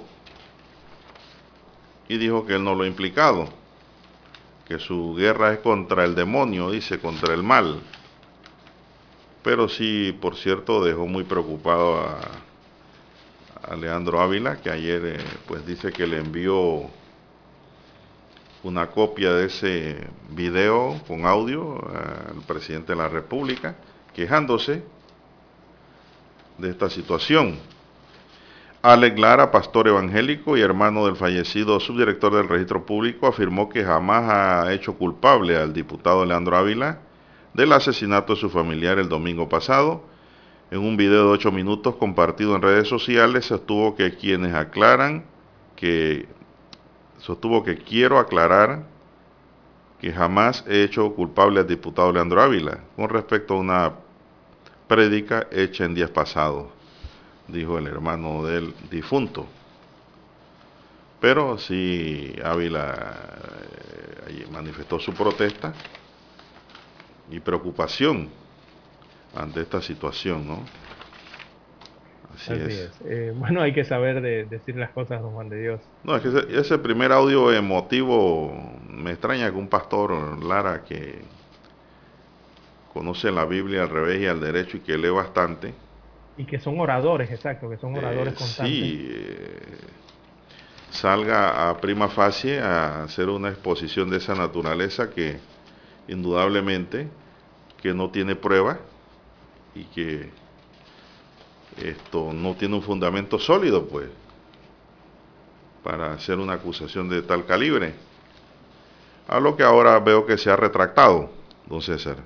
y 2.09 2.19
dijo 2.19 2.45
que 2.45 2.57
él 2.57 2.65
no 2.65 2.75
lo 2.75 2.85
ha 2.85 2.87
implicado, 2.87 3.49
que 4.71 4.79
su 4.79 5.17
guerra 5.17 5.53
es 5.53 5.59
contra 5.59 6.05
el 6.05 6.15
demonio, 6.15 6.71
dice, 6.71 7.01
contra 7.01 7.35
el 7.35 7.43
mal. 7.43 7.81
Pero 9.43 9.69
sí, 9.69 10.17
por 10.21 10.37
cierto, 10.37 10.85
dejó 10.85 11.09
muy 11.09 11.25
preocupado 11.25 11.99
a, 11.99 12.21
a 13.69 13.75
Leandro 13.75 14.21
Ávila, 14.21 14.61
que 14.61 14.71
ayer 14.71 15.03
eh, 15.07 15.19
pues 15.49 15.67
dice 15.67 15.91
que 15.91 16.07
le 16.07 16.19
envió 16.19 16.89
una 18.63 18.87
copia 18.87 19.33
de 19.33 19.47
ese 19.47 20.07
video 20.31 21.01
con 21.09 21.27
audio 21.27 21.77
al 21.89 22.41
presidente 22.47 22.93
de 22.93 22.99
la 22.99 23.09
República 23.09 23.75
quejándose 24.15 24.85
de 26.59 26.71
esta 26.71 26.89
situación. 26.89 27.59
Alex 28.83 29.19
Lara, 29.19 29.51
pastor 29.51 29.89
evangélico 29.89 30.57
y 30.57 30.63
hermano 30.63 31.05
del 31.05 31.15
fallecido 31.15 31.79
subdirector 31.81 32.35
del 32.35 32.49
registro 32.49 32.87
público, 32.87 33.27
afirmó 33.27 33.69
que 33.69 33.85
jamás 33.85 34.25
ha 34.31 34.73
hecho 34.73 34.95
culpable 34.95 35.59
al 35.59 35.75
diputado 35.75 36.25
Leandro 36.25 36.57
Ávila 36.57 37.01
del 37.53 37.75
asesinato 37.75 38.35
de 38.35 38.41
su 38.41 38.49
familiar 38.49 38.99
el 38.99 39.11
domingo 39.11 39.51
pasado. 39.51 40.03
En 40.71 40.79
un 40.79 40.97
video 40.97 41.27
de 41.27 41.31
ocho 41.31 41.53
minutos 41.53 41.97
compartido 41.97 42.57
en 42.57 42.63
redes 42.63 42.89
sociales 42.89 43.45
sostuvo 43.45 43.95
que 43.97 44.17
quienes 44.17 44.55
aclaran 44.55 45.25
que 45.77 46.27
sostuvo 47.19 47.63
que 47.63 47.77
quiero 47.77 48.19
aclarar 48.19 48.85
que 50.01 50.11
jamás 50.11 50.65
he 50.67 50.85
hecho 50.85 51.13
culpable 51.15 51.61
al 51.61 51.67
diputado 51.67 52.11
Leandro 52.15 52.41
Ávila 52.41 52.79
con 52.97 53.11
respecto 53.11 53.53
a 53.53 53.59
una 53.59 53.93
prédica 54.89 55.49
hecha 55.51 55.85
en 55.85 55.95
días 55.95 56.09
pasados 56.09 56.80
dijo 57.53 57.79
el 57.79 57.87
hermano 57.87 58.45
del 58.45 58.75
difunto. 58.91 59.47
Pero 61.21 61.59
sí, 61.59 62.35
Ávila 62.43 63.19
eh, 64.29 64.47
manifestó 64.51 64.99
su 64.99 65.13
protesta 65.13 65.73
y 67.31 67.41
preocupación 67.41 68.29
ante 69.35 69.61
esta 69.61 69.83
situación, 69.83 70.49
¿no? 70.49 70.65
Así, 72.35 72.55
es. 72.55 73.01
Eh, 73.05 73.33
bueno, 73.37 73.61
hay 73.61 73.73
que 73.73 73.85
saber 73.85 74.23
de, 74.23 74.45
decir 74.47 74.77
las 74.77 74.91
cosas, 74.91 75.21
don 75.21 75.33
Juan 75.33 75.49
de 75.49 75.61
Dios. 75.61 75.81
No, 76.05 76.17
es 76.17 76.23
que 76.23 76.59
ese, 76.59 76.79
primer 76.79 77.13
audio 77.13 77.53
emotivo 77.53 78.79
me 78.89 79.11
extraña 79.11 79.51
que 79.51 79.57
un 79.57 79.69
pastor, 79.69 80.43
Lara, 80.43 80.83
que 80.85 81.21
conoce 82.95 83.31
la 83.31 83.45
Biblia 83.45 83.83
al 83.83 83.91
revés 83.91 84.23
y 84.23 84.27
al 84.27 84.41
derecho 84.41 84.79
y 84.79 84.81
que 84.81 84.97
lee 84.97 85.11
bastante, 85.11 85.75
y 86.37 86.45
que 86.45 86.59
son 86.59 86.81
oradores, 86.81 87.31
exacto, 87.31 87.69
que 87.69 87.77
son 87.77 87.97
oradores 87.97 88.35
eh, 88.35 88.37
constantes. 88.37 88.75
Sí, 88.75 89.09
eh, 89.11 89.59
salga 90.91 91.69
a 91.71 91.81
prima 91.81 92.09
facie 92.09 92.61
a 92.61 93.05
hacer 93.05 93.29
una 93.29 93.49
exposición 93.51 94.11
de 94.11 94.19
esa 94.19 94.35
naturaleza 94.35 95.11
que 95.11 95.39
indudablemente 96.09 97.09
que 97.81 97.95
no 97.95 98.11
tiene 98.11 98.37
prueba 98.37 98.79
y 99.75 99.85
que 99.85 100.31
esto 101.79 102.33
no 102.33 102.55
tiene 102.55 102.75
un 102.75 102.83
fundamento 102.83 103.39
sólido, 103.39 103.87
pues, 103.87 104.09
para 105.83 106.13
hacer 106.13 106.39
una 106.39 106.55
acusación 106.55 107.09
de 107.09 107.23
tal 107.23 107.47
calibre. 107.47 107.95
A 109.29 109.39
lo 109.39 109.57
que 109.57 109.63
ahora 109.63 109.99
veo 110.01 110.27
que 110.27 110.37
se 110.37 110.51
ha 110.51 110.57
retractado, 110.57 111.31
don 111.67 111.81
César 111.81 112.17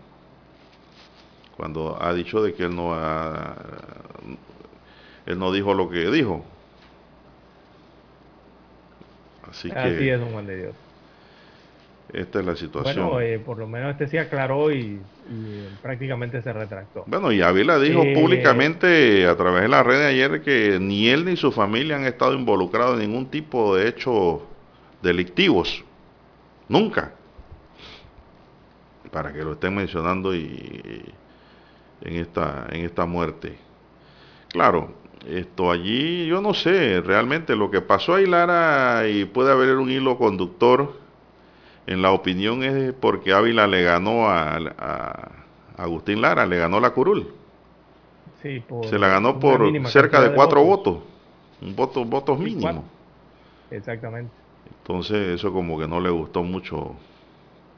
cuando 1.56 1.97
ha 2.01 2.12
dicho 2.12 2.43
de 2.43 2.55
que 2.55 2.64
él 2.64 2.74
no 2.74 2.94
ha, 2.94 3.55
él 5.26 5.39
no 5.39 5.52
dijo 5.52 5.74
lo 5.74 5.89
que 5.89 6.10
dijo. 6.10 6.44
Así, 9.48 9.70
que 9.70 10.12
es, 10.12 10.20
don 10.20 10.31
Juan 10.31 10.47
de 10.47 10.56
Dios. 10.56 10.74
Esta 12.12 12.40
es 12.40 12.47
la 12.47 12.56
situación. 12.56 13.09
Bueno, 13.09 13.20
eh, 13.20 13.39
por 13.39 13.59
lo 13.59 13.66
menos 13.66 13.93
este 13.93 14.09
sí 14.09 14.18
aclaró 14.18 14.72
y, 14.72 15.01
prácticamente 15.82 16.43
se 16.43 16.52
retractó. 16.52 17.05
Bueno, 17.06 17.32
y 17.32 17.40
Ávila 17.40 17.78
dijo 17.78 18.02
eh, 18.02 18.14
públicamente 18.14 19.26
a 19.26 19.36
través 19.36 19.62
de 19.62 19.68
la 19.68 19.82
red 19.82 19.98
de 19.98 20.06
ayer 20.06 20.43
que 20.43 20.78
ni 20.81 21.09
él 21.09 21.24
ni 21.24 21.36
su 21.36 21.51
familia 21.51 21.97
han 21.97 22.05
estado 22.05 22.35
involucrados 22.35 23.01
en 23.01 23.09
ningún 23.09 23.31
tipo 23.31 23.74
de 23.74 23.89
hechos 23.89 24.43
delictivos. 25.02 25.82
Nunca. 26.68 27.12
Para 29.10 29.32
que 29.32 29.43
lo 29.43 29.52
estén 29.52 29.74
mencionando 29.74 30.35
y, 30.35 31.05
en 32.05 32.16
esta, 32.16 32.66
en 32.70 32.85
esta 32.85 33.06
muerte. 33.06 33.56
Claro, 34.48 34.94
esto 35.28 35.70
allí, 35.70 36.26
yo 36.26 36.40
no 36.40 36.55
sé, 36.55 37.01
realmente 37.01 37.56
lo 37.56 37.70
que 37.70 37.81
pasó 37.81 38.14
ahí, 38.14 38.26
Lara, 38.26 39.09
y 39.09 39.24
puede 39.24 39.51
haber 39.51 39.76
un 39.76 39.90
hilo 39.90 40.18
conductor, 40.18 40.93
en 41.86 42.02
la 42.02 42.12
opinión 42.12 42.62
es 42.62 42.93
porque 42.94 43.32
Ávila 43.32 43.66
le 43.66 43.82
ganó 43.82 44.28
a, 44.28 45.31
Agustín 45.76 46.20
Lara, 46.20 46.47
le 46.47 46.59
ganó 46.59 46.78
la 46.78 46.90
curul. 46.90 47.26
Sí, 48.40 48.62
Se 48.89 48.98
la 48.98 49.09
ganó 49.09 49.40
por 49.40 49.70
cerca 49.89 50.20
de 50.20 50.35
cuatro 50.35 50.62
votos, 50.62 50.98
un 51.60 51.74
voto, 51.74 52.05
votos 52.05 52.39
mínimos. 52.39 52.85
Exactamente. 53.70 54.31
Entonces 54.78 55.35
eso 55.40 55.52
como 55.52 55.78
que 55.78 55.89
no 55.89 55.98
le 55.98 56.10
gustó 56.10 56.43
mucho 56.43 56.94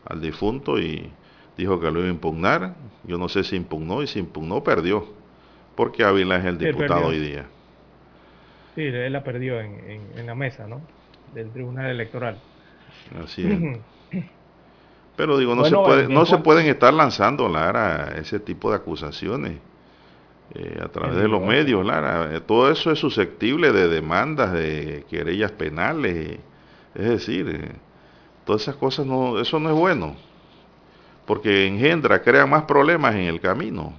al 0.04 0.20
difunto 0.20 0.78
y 0.78 1.10
dijo 1.56 1.80
que 1.80 1.90
lo 1.90 2.00
iba 2.00 2.08
a 2.08 2.12
impugnar. 2.12 2.74
Yo 3.04 3.18
no 3.18 3.28
sé 3.28 3.44
si 3.44 3.56
impugnó 3.56 4.02
y 4.02 4.06
si 4.06 4.18
impugnó 4.18 4.62
perdió, 4.62 5.06
porque 5.74 6.04
Ávila 6.04 6.36
es 6.36 6.44
el 6.44 6.58
diputado 6.58 7.06
hoy 7.06 7.18
día. 7.18 7.46
Sí, 8.74 8.82
él 8.82 9.12
la 9.12 9.24
perdió 9.24 9.60
en, 9.60 10.10
en, 10.16 10.26
la 10.26 10.34
mesa, 10.34 10.66
¿no? 10.66 10.82
Del 11.34 11.50
Tribunal 11.50 11.86
Electoral. 11.90 12.38
Así 13.22 13.46
es. 13.46 14.22
Pero 15.16 15.38
digo, 15.38 15.54
no, 15.54 15.64
se, 15.64 15.74
puede, 15.74 16.08
no 16.08 16.26
se 16.26 16.36
pueden 16.38 16.66
estar 16.66 16.92
lanzando, 16.92 17.48
Lara, 17.48 18.16
ese 18.18 18.38
tipo 18.38 18.68
de 18.68 18.76
acusaciones 18.76 19.52
eh, 20.54 20.78
a 20.82 20.88
través 20.88 21.16
de 21.16 21.26
los 21.26 21.40
medios, 21.40 21.86
Lara. 21.86 22.36
Eh, 22.36 22.40
todo 22.40 22.70
eso 22.70 22.90
es 22.90 22.98
susceptible 22.98 23.72
de 23.72 23.88
demandas, 23.88 24.52
de 24.52 25.06
querellas 25.08 25.52
penales. 25.52 26.38
Es 26.94 27.08
decir, 27.08 27.48
eh, 27.48 27.72
todas 28.44 28.60
esas 28.62 28.76
cosas, 28.76 29.06
no, 29.06 29.40
eso 29.40 29.58
no 29.58 29.70
es 29.70 29.74
bueno 29.74 30.16
porque 31.26 31.66
engendra, 31.66 32.22
crea 32.22 32.46
más 32.46 32.62
problemas 32.62 33.14
en 33.14 33.22
el 33.22 33.40
camino. 33.40 33.92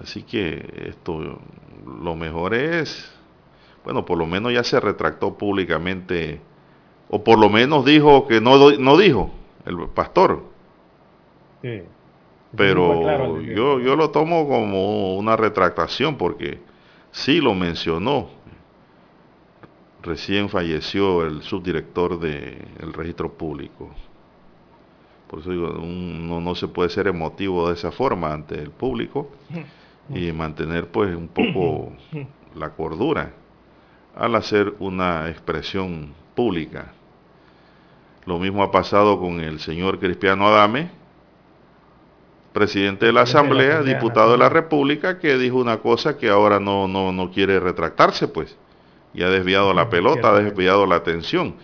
Así 0.00 0.22
que 0.22 0.88
esto, 0.88 1.40
lo 1.84 2.16
mejor 2.16 2.54
es, 2.54 3.12
bueno, 3.84 4.04
por 4.04 4.16
lo 4.16 4.26
menos 4.26 4.52
ya 4.52 4.64
se 4.64 4.80
retractó 4.80 5.36
públicamente, 5.36 6.40
o 7.10 7.22
por 7.22 7.38
lo 7.38 7.50
menos 7.50 7.84
dijo 7.84 8.26
que 8.26 8.40
no, 8.40 8.70
no 8.70 8.96
dijo 8.96 9.30
el 9.66 9.88
pastor. 9.88 10.42
Sí. 11.62 11.82
Pero 12.56 13.40
yo, 13.40 13.78
yo 13.78 13.96
lo 13.96 14.10
tomo 14.10 14.48
como 14.48 15.16
una 15.16 15.36
retractación 15.36 16.16
porque 16.16 16.58
sí 17.12 17.40
lo 17.40 17.54
mencionó. 17.54 18.28
Recién 20.02 20.48
falleció 20.48 21.26
el 21.26 21.42
subdirector 21.42 22.18
del 22.18 22.92
registro 22.92 23.32
público. 23.32 23.90
Por 25.30 25.38
eso 25.38 25.52
digo, 25.52 25.68
uno 25.78 26.40
no 26.40 26.54
se 26.56 26.66
puede 26.66 26.90
ser 26.90 27.06
emotivo 27.06 27.68
de 27.68 27.74
esa 27.74 27.92
forma 27.92 28.32
ante 28.32 28.56
el 28.56 28.72
público 28.72 29.30
y 30.12 30.32
mantener 30.32 30.88
pues 30.88 31.14
un 31.14 31.28
poco 31.28 31.92
la 32.56 32.70
cordura 32.70 33.30
al 34.16 34.34
hacer 34.34 34.74
una 34.80 35.28
expresión 35.28 36.12
pública. 36.34 36.92
Lo 38.26 38.40
mismo 38.40 38.64
ha 38.64 38.72
pasado 38.72 39.20
con 39.20 39.38
el 39.38 39.60
señor 39.60 40.00
Cristiano 40.00 40.48
Adame, 40.48 40.90
presidente 42.52 43.06
de 43.06 43.12
la 43.12 43.22
Asamblea, 43.22 43.82
diputado 43.82 44.32
de 44.32 44.38
la 44.38 44.48
República, 44.48 45.20
que 45.20 45.38
dijo 45.38 45.58
una 45.58 45.78
cosa 45.78 46.18
que 46.18 46.28
ahora 46.28 46.58
no, 46.58 46.88
no, 46.88 47.12
no 47.12 47.30
quiere 47.30 47.60
retractarse, 47.60 48.26
pues, 48.26 48.56
y 49.14 49.22
ha 49.22 49.28
desviado 49.28 49.72
la 49.74 49.88
pelota, 49.88 50.30
ha 50.30 50.40
desviado 50.40 50.86
la 50.86 50.96
atención. 50.96 51.54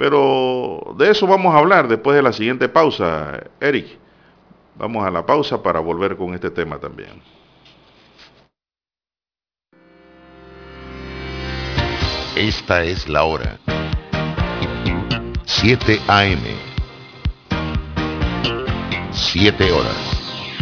Pero 0.00 0.94
de 0.96 1.10
eso 1.10 1.26
vamos 1.26 1.54
a 1.54 1.58
hablar 1.58 1.86
después 1.86 2.16
de 2.16 2.22
la 2.22 2.32
siguiente 2.32 2.70
pausa, 2.70 3.38
Eric. 3.60 3.98
Vamos 4.76 5.06
a 5.06 5.10
la 5.10 5.26
pausa 5.26 5.62
para 5.62 5.78
volver 5.78 6.16
con 6.16 6.32
este 6.32 6.50
tema 6.50 6.78
también. 6.78 7.20
Esta 12.34 12.82
es 12.82 13.10
la 13.10 13.24
hora. 13.24 13.58
7 15.44 16.00
AM. 16.08 16.44
7 19.10 19.70
horas. 19.70 20.56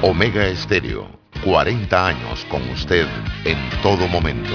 Omega 0.00 0.46
Estéreo, 0.46 1.08
40 1.44 2.06
años 2.06 2.46
con 2.48 2.62
usted 2.70 3.06
en 3.44 3.58
todo 3.82 4.08
momento. 4.08 4.54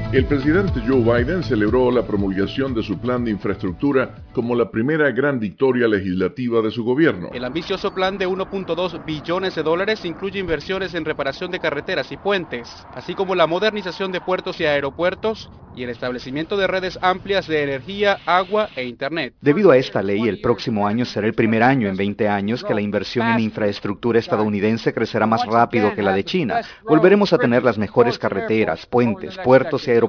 El 0.13 0.25
presidente 0.25 0.81
Joe 0.85 0.99
Biden 0.99 1.41
celebró 1.41 1.89
la 1.89 2.05
promulgación 2.05 2.73
de 2.73 2.83
su 2.83 2.99
plan 2.99 3.23
de 3.23 3.31
infraestructura 3.31 4.15
como 4.33 4.55
la 4.55 4.69
primera 4.69 5.09
gran 5.11 5.39
victoria 5.39 5.87
legislativa 5.87 6.61
de 6.61 6.69
su 6.69 6.83
gobierno. 6.83 7.29
El 7.31 7.45
ambicioso 7.45 7.93
plan 7.93 8.17
de 8.17 8.27
1.2 8.27 9.05
billones 9.05 9.55
de 9.55 9.63
dólares 9.63 10.03
incluye 10.03 10.37
inversiones 10.37 10.93
en 10.95 11.05
reparación 11.05 11.49
de 11.49 11.61
carreteras 11.61 12.11
y 12.11 12.17
puentes, 12.17 12.85
así 12.93 13.15
como 13.15 13.35
la 13.35 13.47
modernización 13.47 14.11
de 14.11 14.19
puertos 14.19 14.59
y 14.59 14.65
aeropuertos 14.65 15.49
y 15.73 15.83
el 15.83 15.89
establecimiento 15.89 16.57
de 16.57 16.67
redes 16.67 16.99
amplias 17.01 17.47
de 17.47 17.63
energía, 17.63 18.17
agua 18.25 18.67
e 18.75 18.83
internet. 18.83 19.33
Debido 19.39 19.71
a 19.71 19.77
esta 19.77 20.01
ley, 20.01 20.27
el 20.27 20.41
próximo 20.41 20.85
año 20.85 21.05
será 21.05 21.25
el 21.25 21.33
primer 21.33 21.63
año 21.63 21.87
en 21.87 21.95
20 21.95 22.27
años 22.27 22.65
que 22.65 22.73
la 22.73 22.81
inversión 22.81 23.25
en 23.29 23.39
infraestructura 23.39 24.19
estadounidense 24.19 24.93
crecerá 24.93 25.25
más 25.25 25.45
rápido 25.45 25.95
que 25.95 26.03
la 26.03 26.11
de 26.11 26.25
China. 26.25 26.59
Volveremos 26.83 27.31
a 27.31 27.37
tener 27.37 27.63
las 27.63 27.77
mejores 27.77 28.19
carreteras, 28.19 28.85
puentes, 28.85 29.37
puertos 29.37 29.87
y 29.87 29.91
aeropuertos 29.91 30.00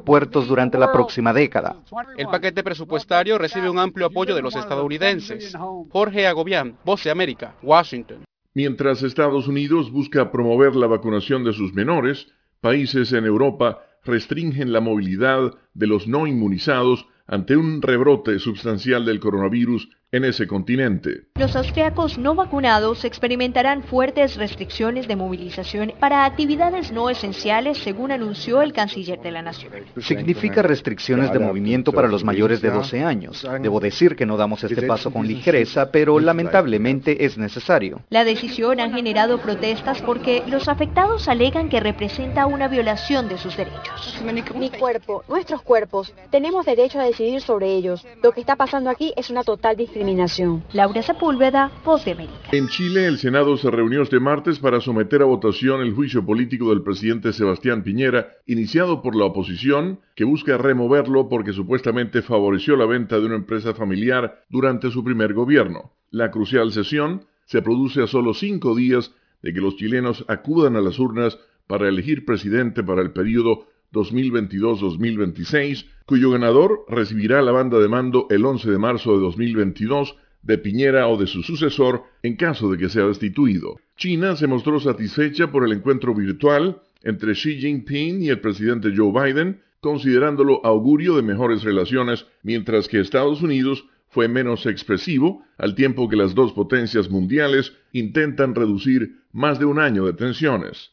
durante 0.47 0.79
la 0.79 0.93
próxima 0.93 1.33
década. 1.33 1.77
El 2.17 2.27
paquete 2.27 2.63
presupuestario 2.63 3.39
recibe 3.39 3.69
un 3.69 3.79
amplio 3.79 4.07
apoyo 4.07 4.35
de 4.35 4.43
los 4.43 4.57
estadounidenses. 4.57 5.57
Jorge 5.91 6.27
Agobián, 6.27 6.77
Voz 6.85 7.05
de 7.05 7.11
América, 7.11 7.55
Washington. 7.63 8.25
Mientras 8.55 9.03
Estados 9.03 9.49
Unidos 9.49 9.91
busca 9.91 10.31
promover 10.31 10.77
la 10.77 10.87
vacunación 10.87 11.43
de 11.45 11.53
sus 11.53 11.73
menores, 11.73 12.29
países 12.61 13.13
en 13.13 13.25
Europa 13.25 13.81
restringen 14.05 14.73
la 14.73 14.81
movilidad 14.81 15.55
de 15.75 15.87
los 15.87 16.07
no 16.07 16.27
inmunizados 16.27 17.07
ante 17.33 17.57
un 17.57 17.81
rebrote 17.81 18.39
sustancial 18.39 19.07
del 19.07 19.19
coronavirus 19.19 19.89
en 20.15 20.27
ese 20.27 20.47
continente. 20.47 21.23
Los 21.37 21.57
austriacos 21.57 22.19
no 22.19 22.35
vacunados 22.35 23.07
experimentarán 23.07 23.83
fuertes 23.83 24.37
restricciones 24.37 25.09
de 25.09 25.17
movilización 25.17 25.95
para 25.99 26.27
actividades 26.27 26.93
no 26.93 27.09
esenciales, 27.09 27.79
según 27.79 28.13
anunció 28.13 28.61
el 28.61 28.75
canciller 28.75 29.23
de 29.23 29.31
la 29.31 29.41
nación. 29.41 29.73
Significa 29.97 30.61
restricciones 30.61 31.33
de 31.33 31.39
movimiento 31.39 31.91
para 31.91 32.09
los 32.09 32.23
mayores 32.23 32.61
de 32.61 32.69
12 32.69 33.03
años. 33.03 33.49
Debo 33.63 33.81
decir 33.81 34.15
que 34.15 34.27
no 34.27 34.37
damos 34.37 34.63
este 34.65 34.83
paso 34.83 35.11
con 35.11 35.27
ligereza, 35.27 35.91
pero 35.91 36.21
lamentablemente 36.21 37.25
es 37.25 37.39
necesario. 37.39 38.03
La 38.11 38.25
decisión 38.25 38.79
ha 38.79 38.91
generado 38.91 39.39
protestas 39.39 40.03
porque 40.03 40.43
los 40.47 40.69
afectados 40.69 41.29
alegan 41.29 41.71
que 41.71 41.81
representa 41.81 42.45
una 42.45 42.69
violación 42.69 43.31
de 43.31 43.39
sus 43.39 43.57
derechos. 43.57 44.21
Mi 44.55 44.69
cuerpo, 44.69 45.25
nuestros 45.27 45.63
cuerpos, 45.63 46.13
tenemos 46.31 46.67
derecho 46.67 47.01
a 47.01 47.05
decidir 47.05 47.22
sobre 47.41 47.75
ellos. 47.75 48.05
Lo 48.23 48.33
que 48.33 48.41
está 48.41 48.57
pasando 48.57 48.91
aquí 48.91 49.13
es 49.17 49.31
una 49.31 49.45
total 49.45 49.77
discriminación. 49.77 50.65
Laura 50.73 51.03
Sepúlveda, 51.03 51.71
Voz 51.85 52.05
de 52.05 52.13
América. 52.13 52.49
En 52.53 52.69
Chile, 52.69 53.07
el 53.07 53.19
Senado 53.19 53.57
se 53.57 53.71
reunió 53.71 54.03
este 54.03 54.21
martes 54.21 54.59
para 54.59 54.81
someter 54.81 55.23
a 55.23 55.27
votación 55.27 55.81
el 55.81 55.95
juicio 55.95 56.25
político 56.25 56.71
del 56.71 56.83
presidente 56.83 57.33
Sebastián 57.33 57.83
Piñera, 57.83 58.29
iniciado 58.47 59.03
por 59.03 59.15
la 59.15 59.27
oposición, 59.27 60.01
que 60.17 60.25
busca 60.25 60.59
removerlo 60.59 61.29
porque 61.29 61.53
supuestamente 61.53 62.23
favoreció 62.23 62.77
la 62.77 62.87
venta 62.87 63.19
de 63.19 63.27
una 63.27 63.37
empresa 63.37 63.75
familiar 63.75 64.45
durante 64.49 64.91
su 64.91 65.05
primer 65.05 65.33
gobierno. 65.33 65.93
La 66.11 66.31
crucial 66.31 66.73
sesión 66.73 67.27
se 67.47 67.63
produce 67.63 68.03
a 68.03 68.07
solo 68.07 68.35
cinco 68.35 68.75
días 68.75 69.15
de 69.43 69.53
que 69.53 69.61
los 69.61 69.77
chilenos 69.77 70.25
acudan 70.29 70.77
a 70.77 70.81
las 70.81 70.99
urnas 70.99 71.39
para 71.67 71.89
elegir 71.89 72.25
presidente 72.25 72.83
para 72.83 73.03
el 73.03 73.13
periodo 73.13 73.67
2022-2026, 73.93 75.87
cuyo 76.07 76.31
ganador 76.31 76.85
recibirá 76.89 77.43
la 77.43 77.53
banda 77.53 77.79
de 77.79 77.89
mando 77.89 78.27
el 78.31 78.45
11 78.45 78.71
de 78.71 78.79
marzo 78.79 79.15
de 79.15 79.21
2022 79.21 80.17
de 80.43 80.59
Piñera 80.59 81.07
o 81.09 81.17
de 81.17 81.27
su 81.27 81.43
sucesor 81.43 82.05
en 82.23 82.37
caso 82.37 82.71
de 82.71 82.79
que 82.79 82.89
sea 82.89 83.07
destituido. 83.07 83.79
China 83.97 84.37
se 84.37 84.47
mostró 84.47 84.81
satisfecha 84.81 85.51
por 85.51 85.65
el 85.65 85.73
encuentro 85.73 86.15
virtual 86.15 86.83
entre 87.05 87.35
Xi 87.35 87.61
Jinping 87.61 88.23
y 88.23 88.29
el 88.29 88.41
presidente 88.41 88.93
Joe 88.97 89.13
Biden, 89.13 89.61
considerándolo 89.81 90.65
augurio 90.65 91.17
de 91.17 91.23
mejores 91.23 91.63
relaciones, 91.63 92.27
mientras 92.43 92.89
que 92.89 93.01
Estados 93.01 93.43
Unidos 93.43 93.85
fue 94.09 94.29
menos 94.29 94.67
expresivo, 94.67 95.45
al 95.59 95.75
tiempo 95.75 96.09
que 96.09 96.17
las 96.17 96.35
dos 96.35 96.53
potencias 96.53 97.11
mundiales 97.11 97.73
intentan 97.93 98.55
reducir 98.55 99.23
más 99.33 99.59
de 99.59 99.65
un 99.65 99.81
año 99.81 100.05
de 100.05 100.13
tensiones. 100.13 100.93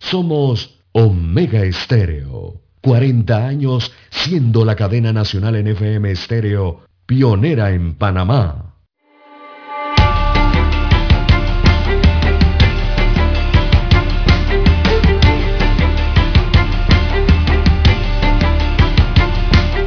Somos 0.00 0.80
Omega 0.92 1.62
Estéreo. 1.62 2.54
40 2.80 3.46
años 3.46 3.92
siendo 4.08 4.64
la 4.64 4.74
cadena 4.74 5.12
nacional 5.12 5.54
en 5.56 5.68
FM 5.68 6.10
Estéreo, 6.10 6.80
pionera 7.06 7.70
en 7.70 7.94
Panamá. 7.94 8.74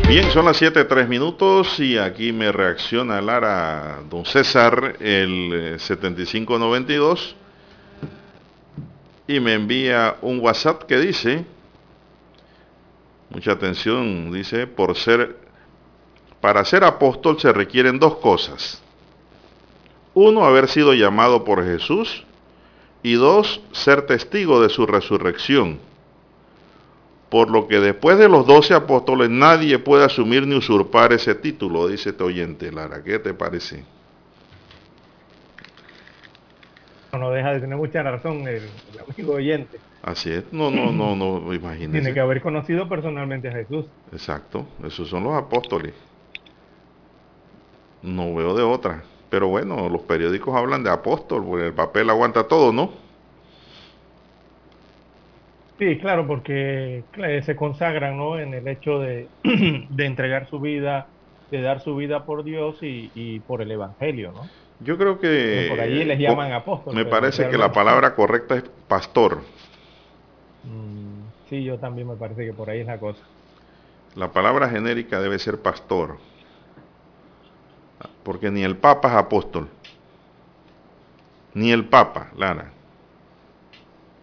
Bien, 0.07 0.29
son 0.31 0.45
las 0.45 0.57
7, 0.57 0.85
3 0.85 1.09
minutos 1.09 1.79
y 1.79 1.97
aquí 1.97 2.31
me 2.31 2.51
reacciona 2.51 3.19
Lara, 3.19 4.03
don 4.09 4.25
César, 4.25 4.95
el 4.99 5.51
eh, 5.53 5.79
7592 5.79 7.35
y 9.27 9.39
me 9.39 9.53
envía 9.53 10.17
un 10.21 10.39
WhatsApp 10.39 10.83
que 10.83 10.97
dice, 10.97 11.45
mucha 13.29 13.53
atención, 13.53 14.31
dice, 14.31 14.67
por 14.67 14.95
ser, 14.95 15.37
para 16.41 16.65
ser 16.65 16.83
apóstol 16.83 17.39
se 17.39 17.51
requieren 17.53 17.99
dos 17.99 18.17
cosas. 18.17 18.81
Uno, 20.13 20.45
haber 20.45 20.67
sido 20.67 20.93
llamado 20.93 21.43
por 21.43 21.63
Jesús 21.63 22.25
y 23.01 23.13
dos, 23.13 23.61
ser 23.71 24.05
testigo 24.05 24.61
de 24.61 24.69
su 24.69 24.85
resurrección. 24.85 25.79
Por 27.29 27.49
lo 27.49 27.67
que 27.67 27.79
después 27.79 28.19
de 28.19 28.29
los 28.29 28.45
doce 28.45 28.75
apóstoles 28.75 29.29
nadie 29.29 29.79
puede 29.79 30.05
asumir 30.05 30.45
ni 30.45 30.55
usurpar 30.55 31.13
ese 31.13 31.33
título, 31.33 31.87
dice 31.87 32.11
este 32.11 32.23
oyente. 32.23 32.71
Lara, 32.71 33.03
¿qué 33.03 33.17
te 33.17 33.33
parece? 33.33 33.83
No 37.17 37.29
deja 37.31 37.53
de 37.53 37.59
tener 37.59 37.77
mucha 37.77 38.01
razón 38.01 38.47
el, 38.47 38.63
el 38.63 38.99
amigo 39.07 39.33
oyente. 39.33 39.77
Así 40.01 40.31
es. 40.31 40.51
No, 40.51 40.71
no, 40.71 40.91
no, 40.91 41.15
no, 41.15 41.53
imagínese. 41.53 42.01
Tiene 42.01 42.13
que 42.13 42.19
haber 42.19 42.41
conocido 42.41 42.89
personalmente 42.89 43.49
a 43.49 43.51
Jesús. 43.51 43.85
Exacto. 44.11 44.65
Esos 44.83 45.09
son 45.09 45.23
los 45.23 45.33
apóstoles. 45.33 45.93
No 48.01 48.33
veo 48.33 48.55
de 48.55 48.63
otra. 48.63 49.03
Pero 49.29 49.47
bueno, 49.47 49.89
los 49.89 50.01
periódicos 50.01 50.55
hablan 50.55 50.83
de 50.83 50.89
apóstol, 50.89 51.43
porque 51.45 51.67
el 51.67 51.73
papel 51.73 52.09
aguanta 52.09 52.47
todo, 52.47 52.73
¿no? 52.73 52.91
Sí, 55.79 55.97
claro, 55.97 56.27
porque 56.27 57.03
se 57.43 57.55
consagran 57.55 58.17
¿no? 58.17 58.37
en 58.37 58.53
el 58.53 58.67
hecho 58.67 58.99
de, 58.99 59.27
de 59.43 60.05
entregar 60.05 60.47
su 60.49 60.59
vida, 60.59 61.07
de 61.49 61.61
dar 61.61 61.79
su 61.81 61.95
vida 61.95 62.25
por 62.25 62.43
Dios 62.43 62.81
y, 62.81 63.11
y 63.15 63.39
por 63.39 63.61
el 63.61 63.71
Evangelio, 63.71 64.31
¿no? 64.33 64.49
Yo 64.79 64.97
creo 64.97 65.19
que... 65.19 65.67
Por 65.69 65.79
allí 65.79 66.03
les 66.03 66.19
llaman 66.19 66.51
apóstoles. 66.51 67.03
Me 67.05 67.09
parece 67.09 67.47
que 67.49 67.57
la 67.57 67.71
palabra 67.71 68.15
correcta 68.15 68.55
es 68.55 68.63
pastor. 68.87 69.41
Mm, 70.63 71.29
Sí, 71.49 71.63
yo 71.63 71.79
también 71.79 72.07
me 72.07 72.15
parece 72.17 72.45
que 72.45 72.53
por 72.53 72.69
ahí 72.69 72.79
es 72.81 72.87
la 72.87 72.99
cosa. 72.99 73.23
La 74.15 74.31
palabra 74.31 74.69
genérica 74.69 75.19
debe 75.19 75.39
ser 75.39 75.61
pastor. 75.61 76.17
Porque 78.23 78.49
ni 78.51 78.63
el 78.63 78.77
Papa 78.77 79.09
es 79.09 79.15
apóstol. 79.15 79.69
Ni 81.53 81.71
el 81.71 81.85
Papa, 81.89 82.31
Lara. 82.35 82.73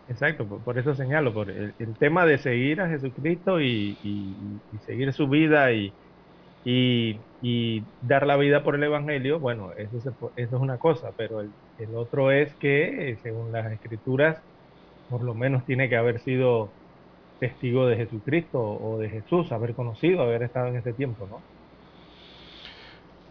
Exacto, 0.07 0.49
por, 0.49 0.65
por 0.65 0.79
eso 0.79 0.95
señalo, 0.95 1.33
por 1.33 1.51
el, 1.51 1.75
el 1.79 1.97
tema 1.99 2.27
de 2.27 2.39
seguir 2.39 2.81
a 2.81 2.89
Jesucristo 2.89 3.61
y, 3.61 3.99
y- 4.03 4.63
y 4.73 4.79
seguir 4.81 5.13
su 5.13 5.29
vida 5.29 5.73
y, 5.73 5.97
y, 6.65 7.17
dar 8.03 8.27
la 8.27 8.37
vida 8.37 8.63
por 8.63 8.75
el 8.75 8.83
Evangelio, 8.83 9.39
bueno, 9.39 9.73
eso, 9.77 10.01
se 10.01 10.43
es 10.43 10.53
una 10.53 10.79
cosa, 10.79 11.13
pero 11.17 11.41
el, 11.41 11.95
otro 11.95 12.31
es 12.31 12.55
que, 12.57 13.11
eh, 13.11 13.19
según 13.23 13.53
las 13.53 13.73
escrituras, 13.73 14.43
por 15.09 15.23
lo 15.23 15.35
menos 15.35 15.65
tiene 15.65 15.89
que 15.89 15.97
haber 15.97 16.21
sido 16.21 16.71
testigo 17.39 17.87
de 17.87 17.97
Jesucristo 17.97 18.61
o 18.61 18.99
de 18.99 19.09
Jesús, 19.09 19.51
haber 19.53 19.75
conocido, 19.75 20.21
haber 20.23 20.43
estado 20.43 20.69
en 20.69 20.77
ese 20.77 20.93
tiempo, 20.93 21.27
¿no? 21.29 21.41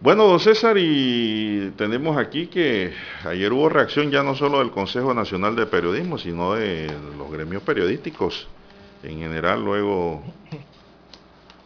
Bueno, 0.02 0.40
César, 0.40 0.78
y 0.80 1.72
tenemos 1.76 2.18
aquí 2.18 2.48
que 2.48 2.94
ayer 3.26 3.52
hubo 3.52 3.68
reacción 3.68 4.10
ya 4.12 4.24
no 4.24 4.34
solo 4.34 4.60
del 4.60 4.72
Consejo 4.72 5.14
Nacional 5.14 5.58
de 5.58 5.66
Periodismo, 5.66 6.18
sino 6.18 6.54
de 6.54 6.90
los 7.18 7.30
gremios 7.30 7.64
periodísticos 7.64 8.48
en 9.04 9.20
general 9.20 9.64
luego 9.64 10.22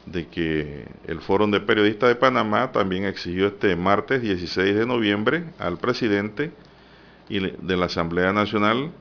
de 0.06 0.28
que 0.28 0.86
el 1.08 1.22
Foro 1.22 1.48
de 1.48 1.60
Periodistas 1.60 2.10
de 2.10 2.16
Panamá 2.16 2.72
también 2.72 3.06
exigió 3.06 3.48
este 3.48 3.76
martes 3.76 4.22
16 4.22 4.76
de 4.76 4.86
noviembre 4.86 5.46
al 5.60 5.78
presidente 5.78 6.52
de 7.30 7.78
la 7.78 7.86
Asamblea 7.86 8.34
Nacional, 8.34 8.92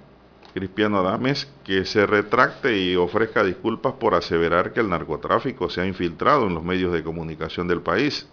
Cristiano 0.54 0.98
Adames, 1.00 1.52
que 1.64 1.84
se 1.84 2.06
retracte 2.06 2.78
y 2.78 2.94
ofrezca 2.94 3.42
disculpas 3.42 3.94
por 3.94 4.14
aseverar 4.14 4.72
que 4.72 4.80
el 4.80 4.88
narcotráfico 4.88 5.68
se 5.68 5.80
ha 5.80 5.86
infiltrado 5.86 6.46
en 6.46 6.54
los 6.54 6.62
medios 6.62 6.92
de 6.92 7.02
comunicación 7.02 7.68
del 7.68 7.80
país. 7.80 8.28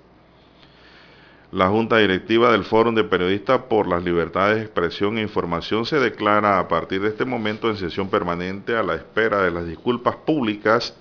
La 1.52 1.70
Junta 1.70 1.98
Directiva 1.98 2.52
del 2.52 2.64
Fórum 2.64 2.94
de 2.94 3.04
Periodistas 3.04 3.62
por 3.64 3.88
las 3.88 4.04
Libertades 4.04 4.58
de 4.58 4.64
Expresión 4.64 5.18
e 5.18 5.24
Información 5.24 5.86
se 5.86 6.00
declara 6.00 6.60
a 6.60 6.68
partir 6.68 7.02
de 7.02 7.08
este 7.08 7.26
momento 7.26 7.70
en 7.70 7.78
sesión 7.78 8.10
permanente 8.10 8.76
a 8.76 8.84
la 8.84 8.94
espera 8.94 9.42
de 9.42 9.50
las 9.50 9.66
disculpas 9.66 10.16
públicas 10.18 10.96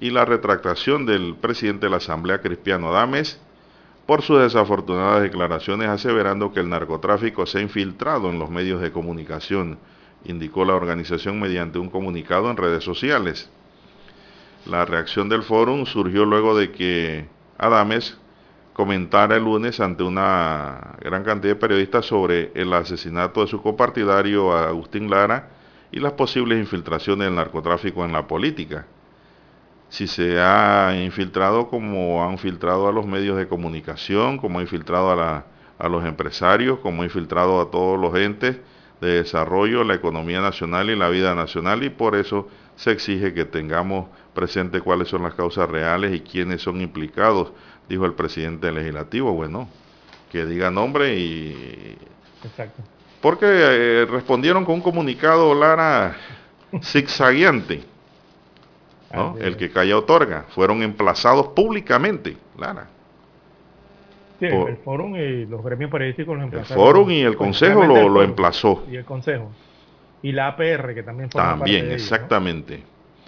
y 0.00 0.10
la 0.10 0.24
retractación 0.24 1.06
del 1.06 1.34
presidente 1.36 1.86
de 1.86 1.90
la 1.90 1.96
Asamblea, 1.96 2.40
Cristiano 2.40 2.88
Adames, 2.88 3.40
por 4.06 4.22
sus 4.22 4.40
desafortunadas 4.40 5.22
declaraciones 5.22 5.88
aseverando 5.88 6.52
que 6.52 6.60
el 6.60 6.68
narcotráfico 6.68 7.46
se 7.46 7.58
ha 7.58 7.62
infiltrado 7.62 8.30
en 8.30 8.38
los 8.38 8.48
medios 8.48 8.80
de 8.80 8.92
comunicación, 8.92 9.78
indicó 10.24 10.64
la 10.64 10.74
organización 10.74 11.38
mediante 11.40 11.78
un 11.78 11.90
comunicado 11.90 12.50
en 12.50 12.56
redes 12.56 12.84
sociales. 12.84 13.50
La 14.66 14.84
reacción 14.84 15.28
del 15.28 15.42
fórum 15.42 15.84
surgió 15.84 16.24
luego 16.24 16.56
de 16.56 16.70
que 16.72 17.28
Adames 17.58 18.16
comentara 18.72 19.36
el 19.36 19.44
lunes 19.44 19.80
ante 19.80 20.04
una 20.04 20.96
gran 21.00 21.24
cantidad 21.24 21.54
de 21.54 21.60
periodistas 21.60 22.06
sobre 22.06 22.52
el 22.54 22.72
asesinato 22.72 23.40
de 23.40 23.48
su 23.48 23.60
copartidario 23.60 24.52
Agustín 24.52 25.10
Lara 25.10 25.50
y 25.90 26.00
las 26.00 26.12
posibles 26.12 26.58
infiltraciones 26.58 27.26
del 27.26 27.34
narcotráfico 27.34 28.04
en 28.04 28.12
la 28.12 28.26
política 28.26 28.86
si 29.88 30.06
se 30.06 30.38
ha 30.40 30.94
infiltrado 31.02 31.68
como 31.68 32.22
han 32.24 32.38
filtrado 32.38 32.88
a 32.88 32.92
los 32.92 33.06
medios 33.06 33.36
de 33.36 33.48
comunicación, 33.48 34.38
como 34.38 34.58
ha 34.58 34.62
infiltrado 34.62 35.10
a, 35.10 35.46
a 35.78 35.88
los 35.88 36.04
empresarios, 36.04 36.78
como 36.80 37.02
ha 37.02 37.04
infiltrado 37.06 37.60
a 37.60 37.70
todos 37.70 37.98
los 37.98 38.14
entes 38.16 38.58
de 39.00 39.08
desarrollo, 39.22 39.84
la 39.84 39.94
economía 39.94 40.40
nacional 40.40 40.90
y 40.90 40.96
la 40.96 41.08
vida 41.08 41.34
nacional 41.34 41.84
y 41.84 41.90
por 41.90 42.16
eso 42.16 42.48
se 42.76 42.90
exige 42.90 43.32
que 43.32 43.44
tengamos 43.44 44.08
presente 44.34 44.80
cuáles 44.80 45.08
son 45.08 45.22
las 45.22 45.34
causas 45.34 45.68
reales 45.70 46.14
y 46.14 46.20
quiénes 46.20 46.62
son 46.62 46.80
implicados, 46.80 47.52
dijo 47.88 48.04
el 48.04 48.14
presidente 48.14 48.70
legislativo. 48.70 49.32
Bueno, 49.32 49.68
que 50.30 50.44
diga 50.44 50.70
nombre 50.70 51.16
y... 51.16 51.96
Exacto. 52.44 52.82
Porque 53.20 53.46
eh, 53.48 54.06
respondieron 54.08 54.64
con 54.64 54.76
un 54.76 54.80
comunicado, 54.80 55.54
Lara, 55.54 56.16
zigzagueante 56.82 57.97
el 59.40 59.56
que 59.56 59.70
calla 59.70 59.96
otorga. 59.96 60.44
Fueron 60.48 60.82
emplazados 60.82 61.48
públicamente, 61.48 62.36
Lara. 62.58 62.88
Sí, 64.38 64.46
el 64.46 64.76
foro 64.78 65.08
y 65.16 65.46
los 65.46 65.64
gremios 65.64 65.90
periodísticos 65.90 66.36
los 66.36 66.44
emplazaron. 66.44 66.78
El 66.78 66.86
foro 66.86 67.10
y 67.10 67.20
el 67.22 67.36
consejo 67.36 67.84
lo, 67.84 68.08
lo, 68.08 68.22
emplazó. 68.22 68.84
Y 68.90 68.96
el 68.96 69.04
consejo. 69.04 69.50
Y 70.22 70.32
la 70.32 70.48
APR, 70.48 70.94
que 70.94 71.02
también 71.02 71.28
También, 71.28 71.90
exactamente. 71.90 72.82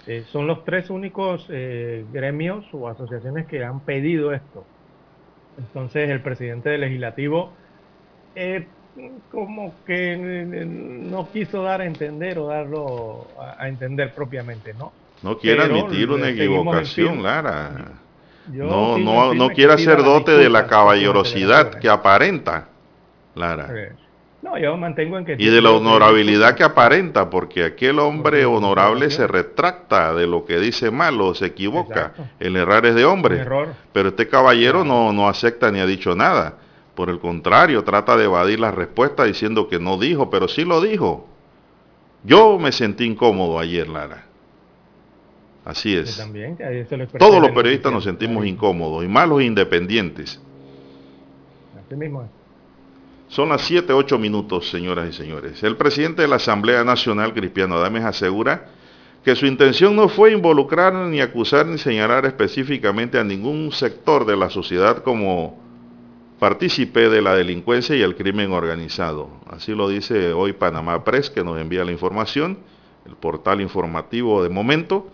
Eh, 0.07 0.23
son 0.31 0.47
los 0.47 0.63
tres 0.63 0.89
únicos 0.89 1.45
eh, 1.49 2.05
gremios 2.11 2.65
o 2.73 2.87
asociaciones 2.87 3.45
que 3.45 3.63
han 3.63 3.81
pedido 3.81 4.33
esto. 4.33 4.65
Entonces 5.57 6.09
el 6.09 6.21
presidente 6.21 6.69
del 6.69 6.81
legislativo 6.81 7.51
eh, 8.35 8.65
como 9.31 9.73
que 9.85 10.17
no 10.17 11.29
quiso 11.31 11.63
dar 11.63 11.81
a 11.81 11.85
entender 11.85 12.39
o 12.39 12.47
darlo 12.47 13.27
a 13.37 13.67
entender 13.67 14.13
propiamente, 14.13 14.73
¿no? 14.73 14.91
No 15.21 15.37
quiere 15.37 15.63
admitir 15.63 16.09
una 16.09 16.29
equivocación, 16.29 17.21
Lara. 17.21 17.93
no, 18.47 18.97
no, 18.97 19.33
no 19.33 19.49
quiere 19.49 19.73
hacer 19.73 20.03
dote 20.03 20.31
de 20.31 20.49
la 20.49 20.67
caballerosidad 20.67 21.79
que 21.79 21.89
aparenta, 21.89 22.67
Lara. 23.35 23.69
No, 24.41 24.57
yo 24.57 24.75
mantengo 24.75 25.19
en 25.19 25.25
que... 25.25 25.35
Y 25.37 25.49
de 25.49 25.61
la 25.61 25.69
honorabilidad 25.69 26.55
que 26.55 26.63
aparenta, 26.63 27.29
porque 27.29 27.63
aquel 27.63 27.99
hombre 27.99 28.43
honorable 28.45 29.11
se 29.11 29.27
retracta 29.27 30.15
de 30.15 30.25
lo 30.25 30.45
que 30.45 30.59
dice 30.59 30.89
mal 30.89 31.21
o 31.21 31.35
se 31.35 31.45
equivoca. 31.47 32.13
El 32.39 32.55
errar 32.55 32.87
es 32.87 32.95
de 32.95 33.05
hombre. 33.05 33.45
Pero 33.93 34.09
este 34.09 34.27
caballero 34.27 34.83
no, 34.83 35.13
no 35.13 35.29
acepta 35.29 35.71
ni 35.71 35.79
ha 35.79 35.85
dicho 35.85 36.15
nada. 36.15 36.55
Por 36.95 37.09
el 37.11 37.19
contrario, 37.19 37.83
trata 37.83 38.17
de 38.17 38.25
evadir 38.25 38.59
la 38.59 38.71
respuesta 38.71 39.25
diciendo 39.25 39.67
que 39.67 39.79
no 39.79 39.97
dijo, 39.97 40.31
pero 40.31 40.47
sí 40.47 40.65
lo 40.65 40.81
dijo. 40.81 41.27
Yo 42.23 42.57
me 42.57 42.71
sentí 42.71 43.05
incómodo 43.05 43.59
ayer, 43.59 43.87
Lara. 43.87 44.25
Así 45.63 45.95
es. 45.95 46.21
Todos 47.19 47.41
los 47.41 47.51
periodistas 47.51 47.91
nos 47.91 48.03
sentimos 48.03 48.45
incómodos, 48.45 49.03
y 49.03 49.07
más 49.07 49.27
los 49.27 49.41
independientes. 49.41 50.41
Así 51.85 51.95
mismo 51.95 52.27
Son 53.27 53.49
las 53.49 53.61
7, 53.61 53.93
8 53.93 54.17
minutos, 54.17 54.69
señoras 54.69 55.09
y 55.09 55.13
señores. 55.13 55.61
El 55.63 55.77
presidente 55.77 56.23
de 56.23 56.27
la 56.27 56.37
Asamblea 56.37 56.83
Nacional, 56.83 57.33
Cristiano 57.33 57.75
Adames, 57.75 58.03
asegura 58.03 58.69
que 59.23 59.35
su 59.35 59.45
intención 59.45 59.95
no 59.95 60.09
fue 60.09 60.31
involucrar, 60.31 60.93
ni 60.93 61.21
acusar, 61.21 61.67
ni 61.67 61.77
señalar 61.77 62.25
específicamente 62.25 63.19
a 63.19 63.23
ningún 63.23 63.71
sector 63.71 64.25
de 64.25 64.35
la 64.35 64.49
sociedad 64.49 65.03
como 65.03 65.59
partícipe 66.39 67.07
de 67.07 67.21
la 67.21 67.35
delincuencia 67.35 67.95
y 67.95 68.01
el 68.01 68.15
crimen 68.15 68.51
organizado. 68.51 69.29
Así 69.45 69.75
lo 69.75 69.87
dice 69.87 70.33
hoy 70.33 70.53
Panamá 70.53 71.03
Press, 71.03 71.29
que 71.29 71.43
nos 71.43 71.59
envía 71.59 71.85
la 71.85 71.91
información, 71.91 72.57
el 73.05 73.15
portal 73.15 73.61
informativo 73.61 74.41
de 74.41 74.49
momento. 74.49 75.07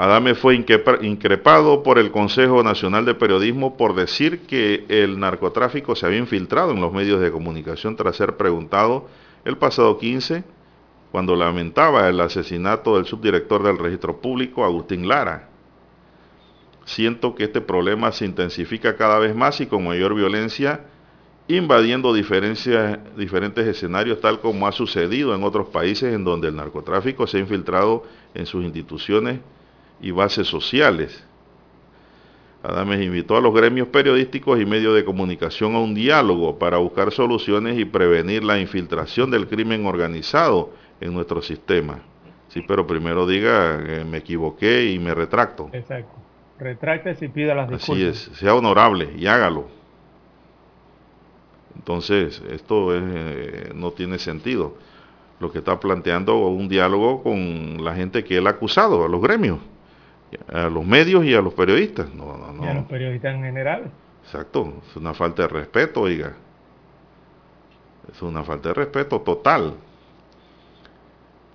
Adame 0.00 0.34
fue 0.34 0.54
increpado 1.02 1.82
por 1.82 1.98
el 1.98 2.10
Consejo 2.10 2.62
Nacional 2.62 3.04
de 3.04 3.14
Periodismo 3.14 3.76
por 3.76 3.94
decir 3.94 4.46
que 4.46 4.86
el 4.88 5.20
narcotráfico 5.20 5.94
se 5.94 6.06
había 6.06 6.16
infiltrado 6.16 6.72
en 6.72 6.80
los 6.80 6.90
medios 6.90 7.20
de 7.20 7.30
comunicación 7.30 7.96
tras 7.96 8.16
ser 8.16 8.38
preguntado 8.38 9.08
el 9.44 9.58
pasado 9.58 9.98
15 9.98 10.42
cuando 11.12 11.36
lamentaba 11.36 12.08
el 12.08 12.18
asesinato 12.18 12.96
del 12.96 13.04
subdirector 13.04 13.62
del 13.62 13.76
registro 13.76 14.22
público, 14.22 14.64
Agustín 14.64 15.06
Lara. 15.06 15.50
Siento 16.86 17.34
que 17.34 17.44
este 17.44 17.60
problema 17.60 18.10
se 18.10 18.24
intensifica 18.24 18.96
cada 18.96 19.18
vez 19.18 19.36
más 19.36 19.60
y 19.60 19.66
con 19.66 19.84
mayor 19.84 20.14
violencia, 20.14 20.80
invadiendo 21.46 22.14
diferentes 22.14 23.66
escenarios, 23.66 24.18
tal 24.22 24.40
como 24.40 24.66
ha 24.66 24.72
sucedido 24.72 25.34
en 25.34 25.44
otros 25.44 25.68
países 25.68 26.14
en 26.14 26.24
donde 26.24 26.48
el 26.48 26.56
narcotráfico 26.56 27.26
se 27.26 27.36
ha 27.36 27.40
infiltrado 27.40 28.04
en 28.32 28.46
sus 28.46 28.64
instituciones 28.64 29.40
y 30.00 30.10
bases 30.10 30.46
sociales. 30.46 31.24
Adames 32.62 33.02
invitó 33.02 33.36
a 33.36 33.40
los 33.40 33.54
gremios 33.54 33.88
periodísticos 33.88 34.60
y 34.60 34.66
medios 34.66 34.94
de 34.94 35.04
comunicación 35.04 35.74
a 35.74 35.78
un 35.78 35.94
diálogo 35.94 36.58
para 36.58 36.76
buscar 36.76 37.10
soluciones 37.10 37.78
y 37.78 37.86
prevenir 37.86 38.44
la 38.44 38.58
infiltración 38.58 39.30
del 39.30 39.48
crimen 39.48 39.86
organizado 39.86 40.70
en 41.00 41.14
nuestro 41.14 41.40
sistema. 41.40 42.00
Sí, 42.48 42.62
pero 42.66 42.86
primero 42.86 43.26
diga, 43.26 43.82
que 43.82 44.04
me 44.04 44.18
equivoqué 44.18 44.90
y 44.90 44.98
me 44.98 45.14
retracto. 45.14 45.70
Exacto. 45.72 46.12
Retráctese 46.58 47.26
y 47.26 47.28
pida 47.28 47.54
las 47.54 47.70
disculpas. 47.70 47.88
Así 47.90 48.04
es, 48.04 48.38
sea 48.38 48.54
honorable 48.54 49.08
y 49.16 49.26
hágalo. 49.26 49.68
Entonces, 51.76 52.42
esto 52.50 52.94
eh, 52.94 53.70
no 53.74 53.92
tiene 53.92 54.18
sentido. 54.18 54.74
Lo 55.38 55.50
que 55.50 55.58
está 55.58 55.80
planteando 55.80 56.36
un 56.48 56.68
diálogo 56.68 57.22
con 57.22 57.82
la 57.82 57.94
gente 57.94 58.22
que 58.22 58.36
él 58.36 58.46
ha 58.46 58.50
acusado, 58.50 59.06
a 59.06 59.08
los 59.08 59.22
gremios 59.22 59.60
a 60.52 60.68
los 60.68 60.84
medios 60.84 61.24
y 61.24 61.34
a 61.34 61.40
los 61.40 61.54
periodistas. 61.54 62.12
No, 62.14 62.36
no, 62.36 62.52
no. 62.52 62.64
Y 62.64 62.68
a 62.68 62.74
los 62.74 62.84
periodistas 62.84 63.34
en 63.34 63.42
general. 63.42 63.90
Exacto, 64.24 64.74
es 64.88 64.96
una 64.96 65.14
falta 65.14 65.42
de 65.42 65.48
respeto, 65.48 66.02
oiga. 66.02 66.32
Es 68.12 68.22
una 68.22 68.42
falta 68.42 68.68
de 68.68 68.74
respeto 68.74 69.20
total. 69.20 69.74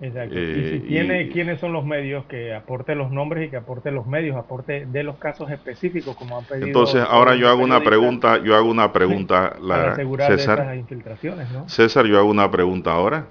Exacto. 0.02 0.36
y 0.36 0.40
eh, 0.40 0.70
si 0.72 0.88
tiene 0.88 1.30
quiénes 1.30 1.60
son 1.62 1.72
los 1.72 1.86
medios, 1.86 2.26
que 2.26 2.54
aporte 2.54 2.96
los 2.96 3.12
nombres 3.12 3.48
y 3.48 3.50
que 3.50 3.56
aporte 3.56 3.92
los 3.92 4.06
medios, 4.06 4.36
aporte 4.36 4.86
de 4.86 5.04
los 5.04 5.16
casos 5.18 5.50
específicos 5.52 6.18
como 6.18 6.38
han 6.38 6.44
pedido. 6.44 6.68
Entonces, 6.68 7.02
ahora 7.10 7.36
yo 7.36 7.48
hago 7.48 7.64
una 7.64 7.82
pregunta, 7.82 8.44
yo 8.44 8.56
hago 8.56 8.70
una 8.70 8.92
pregunta, 8.92 9.56
la, 9.62 9.96
César. 10.28 10.76
infiltraciones, 10.76 11.50
¿no? 11.52 11.70
César, 11.70 12.06
yo 12.06 12.18
hago 12.18 12.30
una 12.30 12.52
pregunta 12.52 12.92
ahora. 12.92 13.26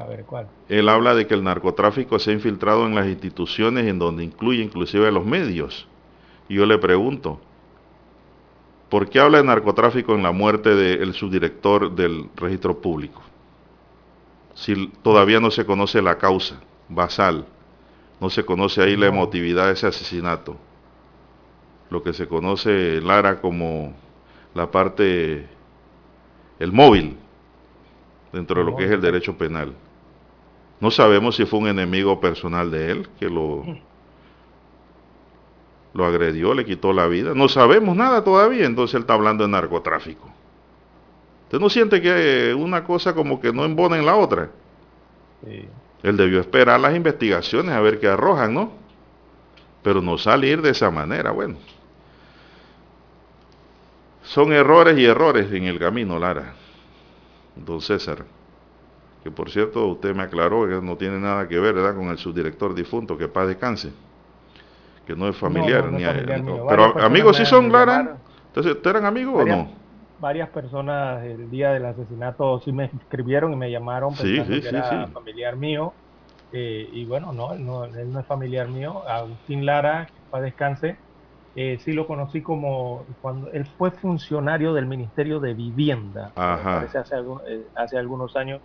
A 0.00 0.06
ver, 0.06 0.24
¿cuál? 0.24 0.48
Él 0.70 0.88
habla 0.88 1.14
de 1.14 1.26
que 1.26 1.34
el 1.34 1.44
narcotráfico 1.44 2.18
se 2.18 2.30
ha 2.30 2.32
infiltrado 2.32 2.86
en 2.86 2.94
las 2.94 3.06
instituciones, 3.06 3.86
en 3.86 3.98
donde 3.98 4.24
incluye 4.24 4.62
inclusive 4.62 5.12
los 5.12 5.26
medios. 5.26 5.86
Y 6.48 6.54
yo 6.54 6.64
le 6.64 6.78
pregunto, 6.78 7.38
¿por 8.88 9.10
qué 9.10 9.20
habla 9.20 9.38
de 9.38 9.44
narcotráfico 9.44 10.14
en 10.14 10.22
la 10.22 10.32
muerte 10.32 10.74
del 10.74 11.12
subdirector 11.12 11.94
del 11.94 12.30
registro 12.34 12.80
público? 12.80 13.20
Si 14.54 14.88
todavía 15.02 15.38
no 15.38 15.50
se 15.50 15.66
conoce 15.66 16.00
la 16.00 16.16
causa 16.16 16.58
basal, 16.88 17.44
no 18.22 18.30
se 18.30 18.42
conoce 18.46 18.82
ahí 18.82 18.96
la 18.96 19.08
emotividad 19.08 19.66
de 19.66 19.74
ese 19.74 19.86
asesinato. 19.86 20.56
Lo 21.90 22.02
que 22.02 22.14
se 22.14 22.26
conoce, 22.26 23.02
Lara, 23.02 23.42
como 23.42 23.92
la 24.54 24.70
parte, 24.70 25.46
el 26.58 26.72
móvil 26.72 27.18
dentro 28.32 28.60
de 28.60 28.70
lo 28.70 28.76
que 28.76 28.86
es 28.86 28.90
el 28.90 29.02
derecho 29.02 29.36
penal. 29.36 29.74
No 30.80 30.90
sabemos 30.90 31.36
si 31.36 31.44
fue 31.44 31.58
un 31.58 31.68
enemigo 31.68 32.20
personal 32.20 32.70
de 32.70 32.90
él 32.90 33.08
que 33.18 33.28
lo, 33.28 33.64
lo 35.92 36.04
agredió, 36.04 36.54
le 36.54 36.64
quitó 36.64 36.92
la 36.92 37.06
vida. 37.06 37.34
No 37.34 37.48
sabemos 37.48 37.94
nada 37.94 38.24
todavía, 38.24 38.64
entonces 38.64 38.94
él 38.94 39.02
está 39.02 39.14
hablando 39.14 39.44
de 39.44 39.50
narcotráfico. 39.50 40.30
¿Usted 41.44 41.58
no 41.58 41.68
siente 41.68 42.00
que 42.00 42.54
una 42.56 42.84
cosa 42.84 43.14
como 43.14 43.40
que 43.40 43.52
no 43.52 43.64
embona 43.64 43.98
en 43.98 44.06
la 44.06 44.16
otra? 44.16 44.50
Él 46.02 46.16
debió 46.16 46.40
esperar 46.40 46.80
las 46.80 46.94
investigaciones 46.94 47.72
a 47.72 47.80
ver 47.80 47.98
qué 47.98 48.08
arrojan, 48.08 48.54
¿no? 48.54 48.72
Pero 49.82 50.00
no 50.00 50.16
salir 50.16 50.62
de 50.62 50.70
esa 50.70 50.90
manera, 50.90 51.30
bueno. 51.30 51.56
Son 54.22 54.52
errores 54.52 54.96
y 54.96 55.04
errores 55.04 55.52
en 55.52 55.64
el 55.64 55.78
camino, 55.78 56.18
Lara. 56.18 56.54
Don 57.56 57.80
César. 57.80 58.24
Que 59.22 59.30
por 59.30 59.50
cierto, 59.50 59.86
usted 59.86 60.14
me 60.14 60.22
aclaró 60.22 60.66
que 60.66 60.84
no 60.84 60.96
tiene 60.96 61.18
nada 61.18 61.46
que 61.46 61.58
ver, 61.58 61.74
¿verdad? 61.74 61.94
Con 61.94 62.08
el 62.08 62.18
subdirector 62.18 62.74
difunto, 62.74 63.18
que 63.18 63.28
paz 63.28 63.48
descanse. 63.48 63.92
Que 65.06 65.14
no 65.14 65.28
es 65.28 65.36
familiar. 65.36 65.84
No, 65.84 65.90
no, 65.90 65.92
no 65.92 65.98
ni 65.98 66.04
es 66.04 66.10
familiar 66.10 66.66
pero 66.68 67.00
amigos 67.00 67.36
sí 67.36 67.44
son, 67.44 67.70
Lara. 67.72 68.18
Entonces, 68.46 68.72
¿ustedes 68.72 68.96
eran 68.96 69.06
amigos 69.06 69.34
o 69.34 69.38
Varias- 69.38 69.58
no? 69.58 69.80
Varias 70.18 70.50
personas 70.50 71.24
el 71.24 71.48
día 71.50 71.70
del 71.72 71.86
asesinato 71.86 72.60
sí 72.60 72.72
me 72.72 72.84
escribieron 72.86 73.52
y 73.54 73.56
me 73.56 73.70
llamaron 73.70 74.14
Sí, 74.14 74.36
sí, 74.36 74.60
que 74.60 74.60
sí, 74.60 74.66
era 74.68 75.08
familiar 75.08 75.56
mío. 75.56 75.94
Eh, 76.52 76.88
y 76.92 77.06
bueno, 77.06 77.32
no 77.32 77.54
él, 77.54 77.64
no, 77.64 77.84
él 77.84 78.12
no 78.12 78.20
es 78.20 78.26
familiar 78.26 78.68
mío. 78.68 79.06
Agustín 79.08 79.64
Lara, 79.64 80.10
que 80.14 80.22
para 80.28 80.44
descanse, 80.44 80.98
eh, 81.54 81.78
sí 81.78 81.92
lo 81.92 82.06
conocí 82.06 82.42
como 82.42 83.06
cuando 83.20 83.50
él 83.52 83.64
fue 83.78 83.92
funcionario 83.92 84.74
del 84.74 84.86
Ministerio 84.86 85.40
de 85.40 85.54
Vivienda. 85.54 86.32
me 86.36 86.42
Ajá. 86.42 86.74
parece 86.80 86.98
hace, 86.98 87.16
eh, 87.16 87.68
hace 87.74 87.96
algunos 87.98 88.36
años. 88.36 88.60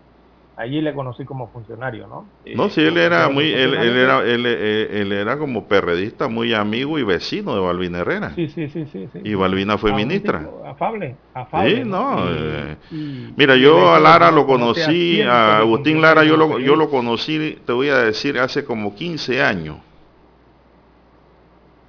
Allí 0.58 0.82
le 0.82 0.94
conocí 0.94 1.26
como 1.26 1.52
funcionario, 1.52 2.08
¿no? 2.08 2.32
Eh, 2.46 2.56
No, 2.56 2.70
sí, 2.70 2.82
él 2.82 2.98
era 2.98 3.30
muy, 3.30 3.52
él, 3.52 3.74
él 3.74 3.98
era, 3.98 4.24
él, 4.24 4.46
él 4.46 5.12
era 5.12 5.38
como 5.38 5.68
perredista, 5.68 6.28
muy 6.28 6.54
amigo 6.54 6.98
y 6.98 7.04
vecino 7.04 7.56
de 7.56 7.62
Balvin 7.62 7.96
Herrera. 7.96 8.32
Sí, 8.36 8.48
sí, 8.48 8.70
sí, 8.70 8.86
sí, 8.86 9.08
sí. 9.12 9.20
Y 9.24 9.34
Balbina 9.34 9.78
fue 9.78 9.92
A 9.92 9.94
un 9.94 10.00
ministra. 10.00 10.40
tipo 10.40 10.66
Afable, 10.66 11.20
afable. 11.34 11.76
Sí, 11.76 11.84
no. 11.86 12.18
Y- 12.20 12.38
eh, 12.38 12.78
y- 12.92 13.34
mira, 13.38 13.56
yo 13.56 13.94
a 13.94 14.00
Lara 14.00 14.32
lo 14.32 14.46
conocí 14.46 15.22
a 15.22 15.58
Agustín 15.60 16.02
Lara 16.02 16.24
yo 16.24 16.38
lo, 16.38 16.60
yo 16.60 16.76
lo 16.76 16.90
conocí, 16.90 17.58
te 17.66 17.74
voy 17.74 17.90
a 17.90 17.98
decir, 17.98 18.40
hace 18.40 18.64
como 18.64 18.96
15 18.96 19.42
años 19.42 19.78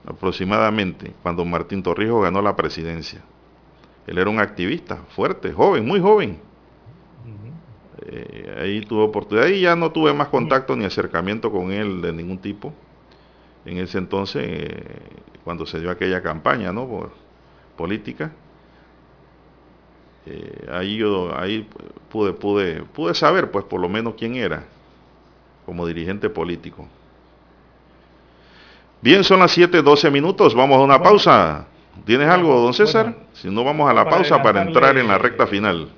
aproximadamente, 0.06 1.12
cuando 1.22 1.44
Martín 1.44 1.82
Torrijos 1.82 2.22
ganó 2.22 2.40
la 2.40 2.54
presidencia. 2.56 3.22
Él 4.06 4.18
era 4.18 4.30
un 4.30 4.40
activista 4.40 4.98
fuerte, 5.08 5.52
joven, 5.52 5.86
muy 5.86 6.00
joven. 6.00 6.40
Eh, 8.08 8.56
ahí 8.62 8.80
tuve 8.82 9.02
oportunidad 9.02 9.48
y 9.48 9.60
ya 9.62 9.74
no 9.74 9.90
tuve 9.90 10.12
más 10.14 10.28
contacto 10.28 10.76
ni 10.76 10.84
acercamiento 10.84 11.50
con 11.50 11.72
él 11.72 12.00
de 12.02 12.12
ningún 12.12 12.38
tipo. 12.38 12.72
En 13.64 13.78
ese 13.78 13.98
entonces, 13.98 14.44
eh, 14.46 14.84
cuando 15.42 15.66
se 15.66 15.80
dio 15.80 15.90
aquella 15.90 16.22
campaña, 16.22 16.72
¿no? 16.72 16.86
Por- 16.86 17.10
política. 17.76 18.30
Eh, 20.26 20.68
ahí 20.72 20.96
yo 20.96 21.36
ahí 21.38 21.68
pude, 22.10 22.32
pude, 22.32 22.82
pude 22.82 23.14
saber, 23.14 23.50
pues, 23.50 23.64
por 23.64 23.80
lo 23.80 23.88
menos 23.88 24.14
quién 24.16 24.34
era 24.36 24.64
como 25.64 25.86
dirigente 25.86 26.30
político. 26.30 26.86
Bien, 29.00 29.22
son 29.24 29.40
las 29.40 29.52
7:12 29.56 30.10
minutos. 30.10 30.54
Vamos 30.54 30.78
a 30.78 30.80
una 30.84 31.00
pausa. 31.02 31.66
¿Tienes 32.04 32.28
algo, 32.28 32.60
don 32.60 32.74
César? 32.74 33.16
si 33.34 33.50
no, 33.50 33.64
vamos 33.64 33.88
a 33.90 33.92
la 33.94 34.04
pausa 34.08 34.36
para 34.42 34.62
entrar 34.62 34.96
en 34.98 35.08
la 35.08 35.18
recta 35.18 35.46
final. 35.46 35.88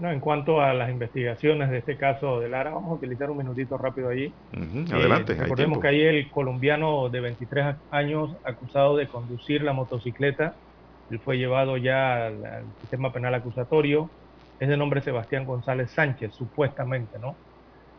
No, 0.00 0.10
en 0.10 0.20
cuanto 0.20 0.62
a 0.62 0.72
las 0.72 0.90
investigaciones 0.90 1.70
de 1.70 1.78
este 1.78 1.96
caso 1.96 2.40
de 2.40 2.48
Lara, 2.48 2.70
vamos 2.70 2.90
a 2.90 2.94
utilizar 2.94 3.30
un 3.30 3.36
minutito 3.36 3.76
rápido 3.76 4.08
allí. 4.08 4.32
Eh, 4.52 4.84
adelante, 4.92 5.34
hay 5.34 5.40
recordemos 5.40 5.78
que 5.80 5.88
ahí 5.88 6.00
el 6.00 6.30
colombiano 6.30 7.10
de 7.10 7.20
23 7.20 7.76
años 7.90 8.34
acusado 8.44 8.96
de 8.96 9.06
conducir 9.06 9.62
la 9.62 9.74
motocicleta, 9.74 10.54
él 11.10 11.20
fue 11.20 11.36
llevado 11.36 11.76
ya 11.76 12.26
al, 12.26 12.44
al 12.46 12.64
sistema 12.80 13.12
penal 13.12 13.34
acusatorio, 13.34 14.08
es 14.58 14.68
de 14.68 14.76
nombre 14.76 15.02
Sebastián 15.02 15.44
González 15.44 15.90
Sánchez, 15.90 16.32
supuestamente, 16.34 17.18
¿no? 17.18 17.36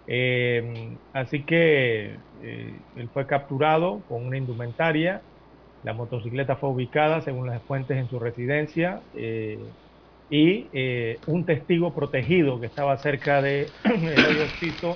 Eh, 0.08 0.98
así 1.14 1.44
que 1.44 2.18
eh, 2.42 2.80
él 2.96 3.10
fue 3.14 3.28
capturado 3.28 4.02
con 4.08 4.26
una 4.26 4.38
indumentaria, 4.38 5.22
la 5.84 5.94
motocicleta 5.94 6.56
fue 6.56 6.70
ubicada, 6.70 7.22
según 7.22 7.48
las 7.48 7.62
fuentes, 7.64 7.98
en 7.98 8.10
su 8.10 8.20
residencia. 8.20 9.02
Y 10.32 10.70
eh, 10.74 11.24
un 11.26 11.46
testigo 11.46 11.94
protegido 11.94 12.60
que 12.62 12.68
estaba 12.68 12.98
cerca 12.98 13.42
de 13.42 13.76
el 13.84 14.26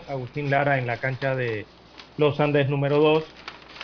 Agustín 0.08 0.50
Lara, 0.50 0.80
en 0.80 0.88
la 0.88 1.00
cancha 1.02 1.36
de 1.36 1.72
Los 2.16 2.40
Andes 2.40 2.70
número 2.70 3.00
2, 3.00 3.38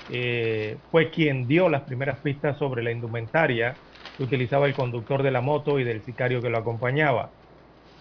eh, 0.08 0.82
fue 0.92 1.12
quien 1.12 1.48
dio 1.48 1.68
las 1.70 1.84
primeras 1.84 2.22
pistas 2.22 2.58
sobre 2.58 2.84
la 2.84 2.92
indumentaria 2.94 3.82
que 4.18 4.24
utilizaba 4.24 4.66
el 4.68 4.76
conductor 4.76 5.24
de 5.24 5.32
la 5.32 5.42
moto 5.42 5.78
y 5.80 5.84
del 5.84 6.04
sicario 6.04 6.42
que 6.42 6.50
lo 6.50 6.58
acompañaba. 6.60 7.34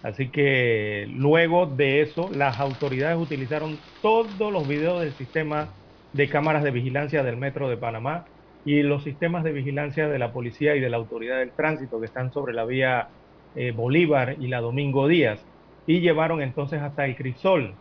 Así 0.03 0.31
que 0.31 1.05
luego 1.09 1.67
de 1.67 2.01
eso, 2.01 2.31
las 2.31 2.59
autoridades 2.59 3.17
utilizaron 3.17 3.85
todos 4.01 4.51
los 4.53 4.67
videos 4.67 5.01
del 5.01 5.15
sistema 5.15 5.75
de 6.13 6.29
cámaras 6.29 6.63
de 6.63 6.71
vigilancia 6.71 7.23
del 7.23 7.37
Metro 7.37 7.69
de 7.69 7.77
Panamá 7.77 8.29
y 8.63 8.83
los 8.83 9.03
sistemas 9.03 9.43
de 9.43 9.51
vigilancia 9.53 10.07
de 10.09 10.19
la 10.19 10.33
policía 10.33 10.75
y 10.75 10.79
de 10.81 10.89
la 10.89 10.97
autoridad 10.97 11.39
del 11.39 11.55
tránsito 11.55 11.99
que 11.99 12.07
están 12.07 12.31
sobre 12.31 12.53
la 12.53 12.65
vía 12.65 13.11
eh, 13.55 13.71
Bolívar 13.71 14.37
y 14.39 14.47
la 14.47 14.61
Domingo 14.61 15.07
Díaz 15.07 15.45
y 15.85 15.99
llevaron 15.99 16.41
entonces 16.41 16.81
hasta 16.81 17.05
el 17.05 17.15
crisol 17.15 17.75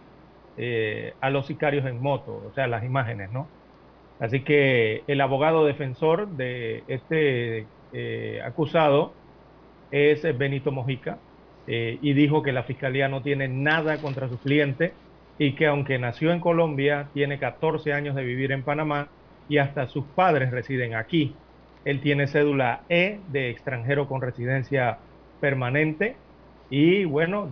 eh, 0.57 1.15
a 1.21 1.31
los 1.31 1.47
sicarios 1.47 1.87
en 1.87 2.01
moto, 2.03 2.43
o 2.49 2.53
sea, 2.55 2.67
las 2.67 2.85
imágenes, 2.85 3.31
¿no? 3.31 3.49
Así 4.19 4.43
que 4.45 5.03
el 5.07 5.21
abogado 5.21 5.65
defensor 5.65 6.29
de 6.29 6.85
este 6.89 7.67
eh, 7.93 8.41
acusado 8.45 9.15
es 9.91 10.23
Benito 10.37 10.73
Mojica 10.73 11.19
y 11.67 12.15
dijo 12.15 12.43
que 12.43 12.53
la 12.53 12.65
fiscalía 12.65 13.09
no 13.09 13.23
tiene 13.23 13.47
nada 13.47 13.99
contra 13.99 14.29
su 14.29 14.41
cliente 14.41 14.95
y 15.39 15.55
que 15.55 15.67
aunque 15.67 15.99
nació 15.99 16.33
en 16.33 16.41
Colombia, 16.41 17.11
tiene 17.15 17.39
14 17.39 17.93
años 17.93 18.17
de 18.17 18.25
vivir 18.25 18.51
en 18.53 18.65
Panamá 18.65 19.09
y 19.49 19.59
hasta 19.59 19.89
sus 19.89 20.05
padres 20.07 20.51
residen 20.51 20.95
aquí. 20.95 21.43
Él 21.85 22.01
tiene 22.03 22.27
cédula 22.27 22.85
E 22.89 23.21
de 23.29 23.51
extranjero 23.51 24.07
con 24.07 24.21
residencia 24.21 24.99
permanente 25.41 26.17
y 26.71 27.05
bueno, 27.05 27.51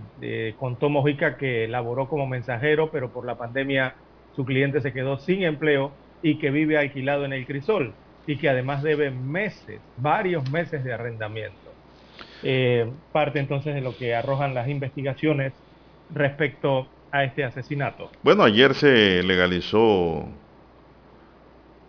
contó 0.59 0.89
Mojica 0.89 1.37
que 1.37 1.67
laboró 1.67 2.09
como 2.09 2.27
mensajero, 2.27 2.91
pero 2.91 3.11
por 3.11 3.27
la 3.27 3.37
pandemia 3.37 3.95
su 4.37 4.45
cliente 4.45 4.81
se 4.81 4.93
quedó 4.93 5.19
sin 5.19 5.43
empleo 5.43 5.91
y 6.23 6.37
que 6.37 6.51
vive 6.51 6.79
alquilado 6.79 7.25
en 7.25 7.33
el 7.33 7.45
Crisol 7.47 7.93
y 8.27 8.37
que 8.37 8.49
además 8.49 8.83
debe 8.83 9.11
meses, 9.11 9.81
varios 9.97 10.49
meses 10.51 10.85
de 10.85 10.93
arrendamiento. 10.93 11.57
Eh, 12.43 12.89
parte 13.11 13.41
entonces 13.41 13.75
de 13.75 13.81
lo 13.81 13.97
que 13.97 14.15
arrojan 14.15 14.55
las 14.55 14.69
investigaciones 14.69 15.53
respecto 16.15 16.87
a 17.11 17.25
este 17.25 17.43
asesinato. 17.43 18.11
Bueno, 18.23 18.45
ayer 18.45 18.75
se 18.75 19.23
legalizó 19.23 20.29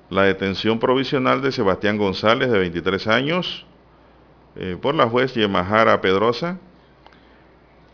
la 0.09 0.23
detención 0.23 0.79
provisional 0.79 1.41
de 1.41 1.51
Sebastián 1.51 1.97
González, 1.97 2.49
de 2.49 2.57
23 2.57 3.07
años, 3.07 3.65
eh, 4.61 4.77
por 4.79 4.93
la 4.93 5.07
juez 5.07 5.33
Yemahara 5.35 6.01
Pedrosa, 6.01 6.59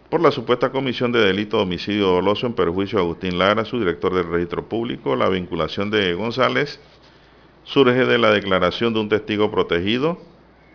por 0.10 0.20
la 0.20 0.32
supuesta 0.32 0.72
comisión 0.72 1.12
de 1.12 1.20
delito 1.20 1.58
de 1.58 1.64
homicidio 1.64 2.08
doloso 2.08 2.48
en 2.48 2.54
perjuicio 2.54 2.98
a 2.98 3.04
Agustín 3.04 3.38
Lara, 3.38 3.66
su 3.66 3.78
director 3.78 4.16
del 4.16 4.28
registro 4.28 4.68
público. 4.68 5.16
La 5.16 5.30
vinculación 5.30 5.92
de 5.92 6.16
González 6.16 6.80
surge 7.66 8.06
de 8.06 8.18
la 8.18 8.32
declaración 8.32 8.96
de 8.96 9.00
un 9.00 9.10
testigo 9.10 9.52
protegido 9.52 10.18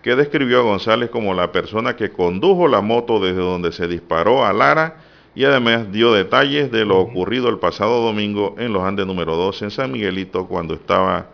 que 0.03 0.15
describió 0.15 0.61
a 0.61 0.62
González 0.62 1.11
como 1.11 1.35
la 1.35 1.51
persona 1.51 1.97
que 1.97 2.11
condujo 2.11 2.69
la 2.69 2.83
moto 2.83 3.19
desde 3.19 3.41
donde 3.41 3.73
se 3.73 3.89
disparó 3.89 4.47
a 4.47 4.53
Lara 4.53 4.99
y 5.35 5.45
además 5.45 5.91
dio 5.91 6.12
detalles 6.12 6.71
de 6.71 6.85
lo 6.85 7.01
ocurrido 7.01 7.49
el 7.49 7.59
pasado 7.59 8.01
domingo 8.01 8.55
en 8.59 8.73
los 8.73 8.85
Andes 8.85 9.07
número 9.07 9.35
2 9.35 9.62
en 9.62 9.71
San 9.73 9.91
Miguelito 9.91 10.47
cuando 10.47 10.75
estaba 10.75 11.31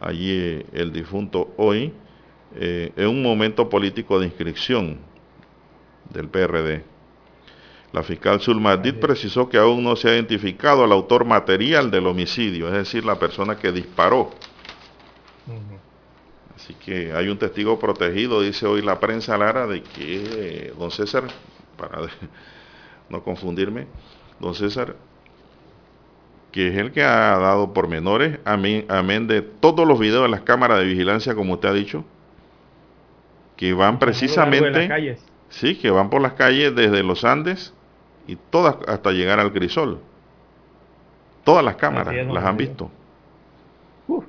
allí 0.00 0.32
eh, 0.32 0.66
el 0.72 0.92
difunto 0.92 1.54
hoy 1.56 1.92
eh, 2.56 2.92
en 2.96 3.08
un 3.08 3.22
momento 3.22 3.68
político 3.68 4.18
de 4.18 4.26
inscripción 4.26 4.98
del 6.12 6.28
PRD. 6.28 6.84
La 7.92 8.02
fiscal 8.02 8.40
Zulma 8.40 8.72
Ardit 8.72 8.96
precisó 9.00 9.48
que 9.48 9.58
aún 9.58 9.82
no 9.82 9.96
se 9.96 10.08
ha 10.08 10.14
identificado 10.14 10.84
al 10.84 10.92
autor 10.92 11.24
material 11.24 11.90
del 11.90 12.06
homicidio, 12.06 12.68
es 12.68 12.74
decir, 12.74 13.04
la 13.04 13.18
persona 13.18 13.56
que 13.56 13.72
disparó. 13.72 14.30
Así 16.54 16.74
que 16.74 17.12
hay 17.12 17.28
un 17.28 17.38
testigo 17.38 17.78
protegido, 17.78 18.42
dice 18.42 18.66
hoy 18.66 18.82
la 18.82 19.00
prensa 19.00 19.36
Lara, 19.36 19.66
de 19.66 19.82
que 19.82 20.24
eh, 20.24 20.74
don 20.78 20.90
César, 20.90 21.24
para 21.76 22.02
no 23.08 23.22
confundirme, 23.24 23.86
don 24.38 24.54
César, 24.54 24.94
que 26.52 26.68
es 26.68 26.76
el 26.76 26.92
que 26.92 27.02
ha 27.02 27.38
dado 27.38 27.72
pormenores, 27.72 28.38
amén, 28.44 28.84
amén 28.88 29.26
de 29.26 29.42
todos 29.42 29.86
los 29.86 29.98
videos 29.98 30.22
de 30.22 30.28
las 30.28 30.42
cámaras 30.42 30.78
de 30.78 30.84
vigilancia, 30.84 31.34
como 31.34 31.54
usted 31.54 31.68
ha 31.68 31.72
dicho, 31.72 32.04
que 33.60 33.74
van 33.74 33.98
precisamente, 33.98 34.70
las 34.70 34.88
calles. 34.88 35.26
sí, 35.50 35.76
que 35.76 35.90
van 35.90 36.08
por 36.08 36.22
las 36.22 36.32
calles 36.32 36.74
desde 36.74 37.02
los 37.02 37.26
Andes 37.26 37.74
y 38.26 38.36
todas 38.36 38.76
hasta 38.88 39.12
llegar 39.12 39.38
al 39.38 39.52
Crisol. 39.52 40.00
Todas 41.44 41.62
las 41.62 41.76
cámaras 41.76 42.26
las 42.26 42.42
han 42.42 42.56
visto. 42.56 42.90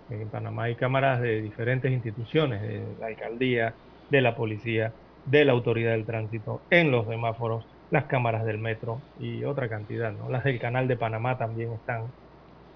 en 0.10 0.28
Panamá 0.28 0.64
hay 0.64 0.76
cámaras 0.76 1.22
de 1.22 1.41
diferentes 1.41 1.90
instituciones, 1.90 2.62
de 2.62 2.84
la 2.99 3.08
alcaldía, 3.08 3.74
de 4.10 4.20
la 4.20 4.36
policía, 4.36 4.91
de 5.26 5.45
la 5.45 5.53
autoridad 5.53 5.91
del 5.91 6.03
tránsito, 6.03 6.60
en 6.70 6.91
los 6.91 7.08
semáforos, 7.08 7.66
las 7.90 8.06
cámaras 8.06 8.44
del 8.44 8.58
metro 8.58 8.99
y 9.18 9.45
otra 9.45 9.70
cantidad, 9.70 10.12
¿no? 10.12 10.30
Las 10.30 10.44
del 10.44 10.60
canal 10.60 10.90
de 10.90 10.98
Panamá 10.98 11.38
también 11.38 11.72
están. 11.72 12.08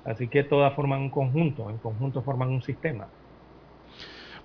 Así 0.05 0.29
que 0.29 0.45
todas 0.45 0.73
forman 0.73 1.01
un 1.01 1.09
conjunto, 1.09 1.69
en 1.69 1.79
conjunto 1.79 2.21
forman 2.21 2.47
un 2.47 2.61
sistema. 2.61 3.07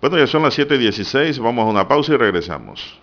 Bueno, 0.00 0.16
ya 0.16 0.26
son 0.26 0.42
las 0.42 0.58
7.16, 0.58 1.42
vamos 1.42 1.66
a 1.66 1.70
una 1.70 1.86
pausa 1.86 2.14
y 2.14 2.16
regresamos. 2.16 2.98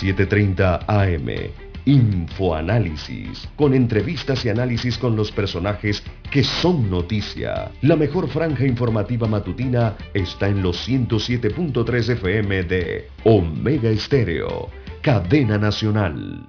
7.30 0.00 0.84
AM, 0.88 1.52
Infoanálisis, 1.84 3.48
con 3.56 3.72
entrevistas 3.72 4.44
y 4.44 4.48
análisis 4.48 4.98
con 4.98 5.14
los 5.14 5.30
personajes 5.30 6.02
que 6.30 6.42
son 6.42 6.90
noticia. 6.90 7.70
La 7.82 7.94
mejor 7.94 8.28
franja 8.28 8.66
informativa 8.66 9.28
matutina 9.28 9.94
está 10.12 10.48
en 10.48 10.62
los 10.62 10.88
107.3 10.88 12.10
FM 12.10 12.62
de 12.64 13.08
Omega 13.24 13.90
Estéreo, 13.90 14.70
cadena 15.02 15.56
nacional. 15.56 16.48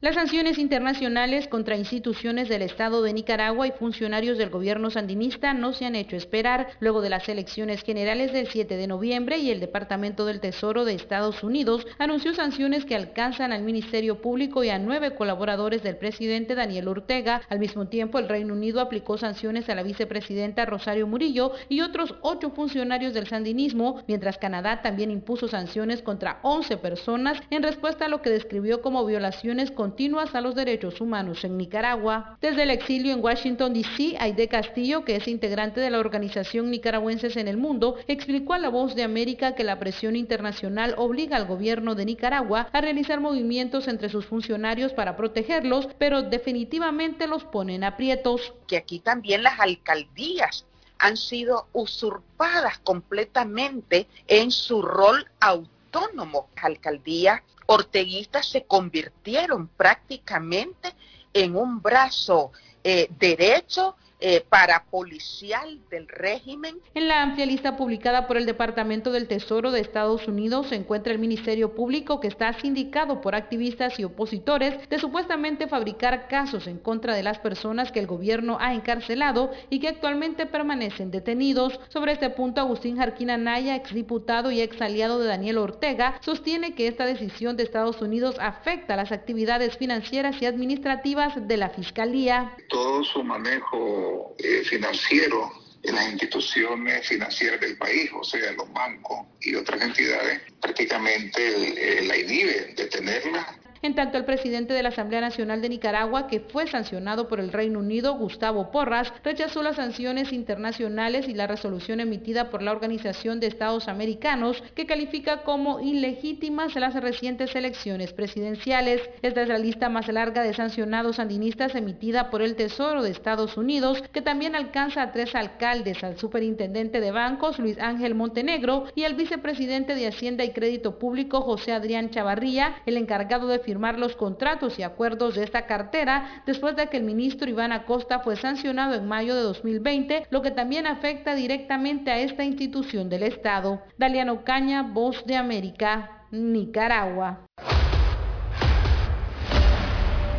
Las 0.00 0.14
sanciones 0.14 0.58
internacionales 0.58 1.48
contra 1.48 1.76
instituciones 1.76 2.48
del 2.48 2.62
Estado 2.62 3.02
de 3.02 3.12
Nicaragua 3.12 3.66
y 3.66 3.72
funcionarios 3.72 4.38
del 4.38 4.48
gobierno 4.48 4.90
sandinista 4.90 5.54
no 5.54 5.72
se 5.72 5.86
han 5.86 5.96
hecho 5.96 6.14
esperar 6.14 6.68
luego 6.78 7.00
de 7.00 7.10
las 7.10 7.28
elecciones 7.28 7.82
generales 7.82 8.32
del 8.32 8.46
7 8.46 8.76
de 8.76 8.86
noviembre 8.86 9.38
y 9.38 9.50
el 9.50 9.58
Departamento 9.58 10.24
del 10.24 10.38
Tesoro 10.38 10.84
de 10.84 10.94
Estados 10.94 11.42
Unidos 11.42 11.84
anunció 11.98 12.32
sanciones 12.32 12.84
que 12.84 12.94
alcanzan 12.94 13.50
al 13.50 13.64
Ministerio 13.64 14.22
Público 14.22 14.62
y 14.62 14.68
a 14.68 14.78
nueve 14.78 15.16
colaboradores 15.16 15.82
del 15.82 15.96
presidente 15.96 16.54
Daniel 16.54 16.86
Ortega. 16.86 17.42
Al 17.48 17.58
mismo 17.58 17.88
tiempo, 17.88 18.20
el 18.20 18.28
Reino 18.28 18.54
Unido 18.54 18.80
aplicó 18.80 19.18
sanciones 19.18 19.68
a 19.68 19.74
la 19.74 19.82
vicepresidenta 19.82 20.64
Rosario 20.64 21.08
Murillo 21.08 21.50
y 21.68 21.80
otros 21.80 22.14
ocho 22.22 22.50
funcionarios 22.50 23.14
del 23.14 23.26
sandinismo, 23.26 24.04
mientras 24.06 24.38
Canadá 24.38 24.80
también 24.80 25.10
impuso 25.10 25.48
sanciones 25.48 26.02
contra 26.02 26.38
11 26.42 26.76
personas 26.76 27.40
en 27.50 27.64
respuesta 27.64 28.04
a 28.04 28.08
lo 28.08 28.22
que 28.22 28.30
describió 28.30 28.80
como 28.80 29.04
violaciones 29.04 29.72
contra 29.72 29.87
continuas 29.88 30.34
a 30.34 30.42
los 30.42 30.54
derechos 30.54 31.00
humanos 31.00 31.44
en 31.44 31.56
Nicaragua. 31.56 32.36
Desde 32.42 32.64
el 32.64 32.70
exilio 32.70 33.14
en 33.14 33.24
Washington, 33.24 33.72
D.C., 33.72 34.16
Aide 34.20 34.46
Castillo, 34.46 35.02
que 35.02 35.16
es 35.16 35.26
integrante 35.26 35.80
de 35.80 35.88
la 35.88 35.98
organización 35.98 36.70
Nicaragüenses 36.70 37.38
en 37.38 37.48
el 37.48 37.56
Mundo, 37.56 37.96
explicó 38.06 38.52
a 38.52 38.58
La 38.58 38.68
Voz 38.68 38.94
de 38.94 39.02
América 39.02 39.54
que 39.54 39.64
la 39.64 39.78
presión 39.78 40.14
internacional 40.14 40.94
obliga 40.98 41.38
al 41.38 41.46
gobierno 41.46 41.94
de 41.94 42.04
Nicaragua 42.04 42.68
a 42.70 42.80
realizar 42.82 43.20
movimientos 43.20 43.88
entre 43.88 44.10
sus 44.10 44.26
funcionarios 44.26 44.92
para 44.92 45.16
protegerlos, 45.16 45.88
pero 45.96 46.20
definitivamente 46.20 47.26
los 47.26 47.44
ponen 47.44 47.82
aprietos. 47.82 48.52
Que 48.66 48.76
aquí 48.76 49.00
también 49.00 49.42
las 49.42 49.58
alcaldías 49.58 50.66
han 50.98 51.16
sido 51.16 51.68
usurpadas 51.72 52.76
completamente 52.80 54.06
en 54.26 54.50
su 54.50 54.82
rol 54.82 55.26
autónomo. 55.40 56.48
Alcaldías 56.60 57.40
orteguistas 57.70 58.48
se 58.48 58.64
convirtieron 58.64 59.68
prácticamente 59.68 60.94
en 61.34 61.54
un 61.54 61.82
brazo 61.82 62.50
eh, 62.82 63.08
derecho 63.18 63.94
eh, 64.20 64.44
parapolicial 64.48 65.78
del 65.90 66.08
régimen. 66.08 66.76
En 66.94 67.06
la 67.06 67.22
amplia 67.22 67.46
lista 67.46 67.76
publicada 67.76 68.26
por 68.26 68.36
el 68.36 68.46
Departamento 68.46 69.12
del 69.12 69.28
Tesoro 69.28 69.70
de 69.70 69.80
Estados 69.80 70.26
Unidos 70.26 70.68
se 70.68 70.74
encuentra 70.74 71.12
el 71.12 71.18
Ministerio 71.18 71.74
Público 71.74 72.18
que 72.18 72.26
está 72.26 72.52
sindicado 72.54 73.20
por 73.20 73.34
activistas 73.34 73.98
y 74.00 74.04
opositores 74.04 74.88
de 74.88 74.98
supuestamente 74.98 75.68
fabricar 75.68 76.26
casos 76.28 76.66
en 76.66 76.78
contra 76.78 77.14
de 77.14 77.22
las 77.22 77.38
personas 77.38 77.92
que 77.92 78.00
el 78.00 78.06
gobierno 78.08 78.58
ha 78.60 78.74
encarcelado 78.74 79.52
y 79.70 79.78
que 79.78 79.88
actualmente 79.88 80.46
permanecen 80.46 81.10
detenidos. 81.10 81.78
Sobre 81.88 82.12
este 82.12 82.30
punto, 82.30 82.60
Agustín 82.60 82.96
Jarquina 82.96 83.36
Naya, 83.36 83.76
exdiputado 83.76 84.50
y 84.50 84.60
ex 84.60 84.80
aliado 84.82 85.20
de 85.20 85.28
Daniel 85.28 85.58
Ortega, 85.58 86.18
sostiene 86.22 86.74
que 86.74 86.88
esta 86.88 87.06
decisión 87.06 87.56
de 87.56 87.62
Estados 87.62 88.02
Unidos 88.02 88.36
afecta 88.40 88.96
las 88.96 89.12
actividades 89.12 89.76
financieras 89.76 90.40
y 90.42 90.46
administrativas 90.46 91.46
de 91.46 91.56
la 91.56 91.70
Fiscalía. 91.70 92.56
Todo 92.68 93.04
su 93.04 93.22
manejo 93.22 94.07
eh, 94.38 94.62
financiero 94.64 95.50
en 95.82 95.94
las 95.94 96.10
instituciones 96.10 97.06
financieras 97.06 97.60
del 97.60 97.76
país, 97.76 98.10
o 98.12 98.24
sea, 98.24 98.52
los 98.52 98.70
bancos 98.72 99.26
y 99.40 99.54
otras 99.54 99.80
entidades, 99.80 100.40
prácticamente 100.60 102.02
la 102.02 102.16
inhibe 102.16 102.74
de 102.76 102.86
tenerla 102.86 103.57
en 103.82 103.94
tanto, 103.94 104.18
el 104.18 104.24
presidente 104.24 104.74
de 104.74 104.82
la 104.82 104.88
Asamblea 104.88 105.20
Nacional 105.20 105.62
de 105.62 105.68
Nicaragua, 105.68 106.26
que 106.26 106.40
fue 106.40 106.66
sancionado 106.66 107.28
por 107.28 107.38
el 107.38 107.52
Reino 107.52 107.78
Unido, 107.78 108.14
Gustavo 108.14 108.70
Porras, 108.70 109.12
rechazó 109.22 109.62
las 109.62 109.76
sanciones 109.76 110.32
internacionales 110.32 111.28
y 111.28 111.34
la 111.34 111.46
resolución 111.46 112.00
emitida 112.00 112.50
por 112.50 112.62
la 112.62 112.72
Organización 112.72 113.40
de 113.40 113.46
Estados 113.46 113.88
Americanos, 113.88 114.62
que 114.74 114.86
califica 114.86 115.42
como 115.42 115.80
ilegítimas 115.80 116.74
las 116.74 116.94
recientes 116.94 117.54
elecciones 117.54 118.12
presidenciales. 118.12 119.00
Esta 119.22 119.42
es 119.42 119.48
la 119.48 119.58
lista 119.58 119.88
más 119.88 120.08
larga 120.08 120.42
de 120.42 120.54
sancionados 120.54 121.16
sandinistas 121.16 121.74
emitida 121.74 122.30
por 122.30 122.42
el 122.42 122.56
Tesoro 122.56 123.02
de 123.02 123.10
Estados 123.10 123.56
Unidos, 123.56 124.02
que 124.12 124.22
también 124.22 124.56
alcanza 124.56 125.02
a 125.02 125.12
tres 125.12 125.34
alcaldes, 125.34 126.02
al 126.02 126.18
superintendente 126.18 127.00
de 127.00 127.12
bancos, 127.12 127.58
Luis 127.58 127.78
Ángel 127.78 128.14
Montenegro, 128.14 128.86
y 128.94 129.04
al 129.04 129.14
vicepresidente 129.14 129.94
de 129.94 130.08
Hacienda 130.08 130.44
y 130.44 130.50
Crédito 130.50 130.98
Público, 130.98 131.42
José 131.42 131.72
Adrián 131.72 132.10
Chavarría, 132.10 132.82
el 132.86 132.96
encargado 132.96 133.46
de 133.48 133.60
firmar 133.68 133.98
los 133.98 134.16
contratos 134.16 134.78
y 134.78 134.82
acuerdos 134.82 135.34
de 135.34 135.44
esta 135.44 135.66
cartera 135.66 136.42
después 136.46 136.74
de 136.74 136.86
que 136.86 136.96
el 136.96 137.02
ministro 137.02 137.50
Iván 137.50 137.70
Acosta 137.70 138.20
fue 138.20 138.36
sancionado 138.36 138.94
en 138.94 139.06
mayo 139.06 139.34
de 139.34 139.42
2020, 139.42 140.28
lo 140.30 140.40
que 140.40 140.50
también 140.50 140.86
afecta 140.86 141.34
directamente 141.34 142.10
a 142.10 142.18
esta 142.18 142.44
institución 142.44 143.10
del 143.10 143.24
Estado. 143.24 143.82
Daliano 143.98 144.42
Caña, 144.42 144.84
Voz 144.84 145.22
de 145.26 145.36
América, 145.36 146.24
Nicaragua. 146.30 147.40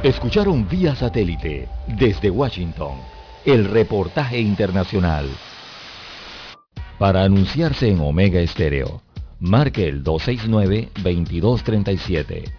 Escucharon 0.02 0.68
vía 0.68 0.96
satélite 0.96 1.70
desde 1.86 2.32
Washington 2.32 2.96
el 3.46 3.66
reportaje 3.66 4.40
internacional. 4.40 5.28
Para 6.98 7.26
anunciarse 7.26 7.90
en 7.90 8.00
Omega 8.00 8.40
Estéreo, 8.40 9.04
marque 9.40 9.88
el 9.88 10.04
269-2237 10.04 12.59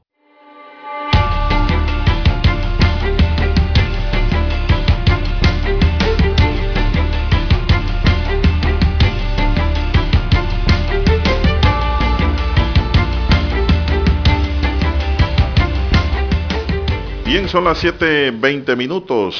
Bien, 17.31 17.47
son 17.47 17.63
las 17.63 17.81
7.20 17.81 18.75
minutos. 18.75 19.37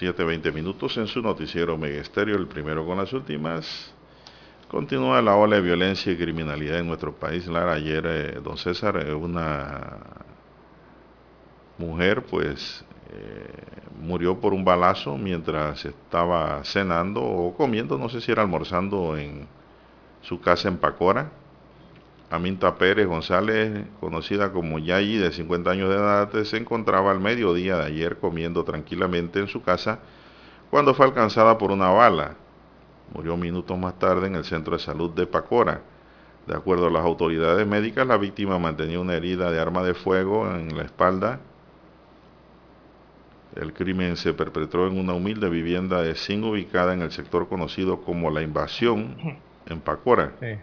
7.20 0.00 0.52
minutos 0.52 0.96
en 0.96 1.06
su 1.06 1.22
noticiero 1.22 1.78
Megesterio, 1.78 2.34
el 2.34 2.48
primero 2.48 2.84
con 2.84 2.98
las 2.98 3.12
últimas. 3.12 3.94
Continúa 4.66 5.22
la 5.22 5.36
ola 5.36 5.54
de 5.54 5.62
violencia 5.62 6.12
y 6.12 6.16
criminalidad 6.16 6.80
en 6.80 6.88
nuestro 6.88 7.14
país. 7.14 7.46
Lara, 7.46 7.74
ayer, 7.74 8.04
eh, 8.04 8.40
don 8.42 8.56
César, 8.56 8.96
eh, 8.96 9.14
una 9.14 9.98
mujer, 11.78 12.24
pues, 12.24 12.84
eh, 13.12 13.52
murió 14.00 14.40
por 14.40 14.52
un 14.52 14.64
balazo 14.64 15.16
mientras 15.16 15.84
estaba 15.84 16.64
cenando 16.64 17.22
o 17.22 17.54
comiendo, 17.54 17.96
no 17.98 18.08
sé 18.08 18.20
si 18.20 18.32
era 18.32 18.42
almorzando 18.42 19.16
en 19.16 19.46
su 20.22 20.40
casa 20.40 20.66
en 20.66 20.78
Pacora. 20.78 21.43
Aminta 22.34 22.74
Pérez 22.76 23.06
González, 23.06 23.86
conocida 24.00 24.52
como 24.52 24.80
Yayi, 24.80 25.18
de 25.18 25.30
50 25.30 25.70
años 25.70 25.88
de 25.88 25.94
edad, 25.94 26.44
se 26.44 26.56
encontraba 26.56 27.12
al 27.12 27.20
mediodía 27.20 27.76
de 27.76 27.84
ayer 27.84 28.18
comiendo 28.18 28.64
tranquilamente 28.64 29.38
en 29.38 29.46
su 29.46 29.62
casa 29.62 30.00
cuando 30.70 30.94
fue 30.94 31.06
alcanzada 31.06 31.58
por 31.58 31.70
una 31.70 31.90
bala. 31.90 32.34
Murió 33.14 33.36
minutos 33.36 33.78
más 33.78 33.98
tarde 34.00 34.26
en 34.26 34.34
el 34.34 34.44
centro 34.44 34.76
de 34.76 34.82
salud 34.82 35.10
de 35.10 35.26
Pacora. 35.26 35.82
De 36.48 36.54
acuerdo 36.56 36.88
a 36.88 36.90
las 36.90 37.04
autoridades 37.04 37.66
médicas, 37.66 38.06
la 38.06 38.16
víctima 38.16 38.58
mantenía 38.58 38.98
una 38.98 39.14
herida 39.14 39.52
de 39.52 39.60
arma 39.60 39.84
de 39.84 39.94
fuego 39.94 40.50
en 40.50 40.76
la 40.76 40.82
espalda. 40.82 41.38
El 43.54 43.72
crimen 43.72 44.16
se 44.16 44.34
perpetró 44.34 44.88
en 44.88 44.98
una 44.98 45.12
humilde 45.12 45.48
vivienda 45.48 46.02
de 46.02 46.16
zinc 46.16 46.44
ubicada 46.44 46.92
en 46.92 47.02
el 47.02 47.12
sector 47.12 47.48
conocido 47.48 48.00
como 48.00 48.30
La 48.30 48.42
Invasión, 48.42 49.14
en 49.66 49.80
Pacora, 49.80 50.32
Sí, 50.40 50.58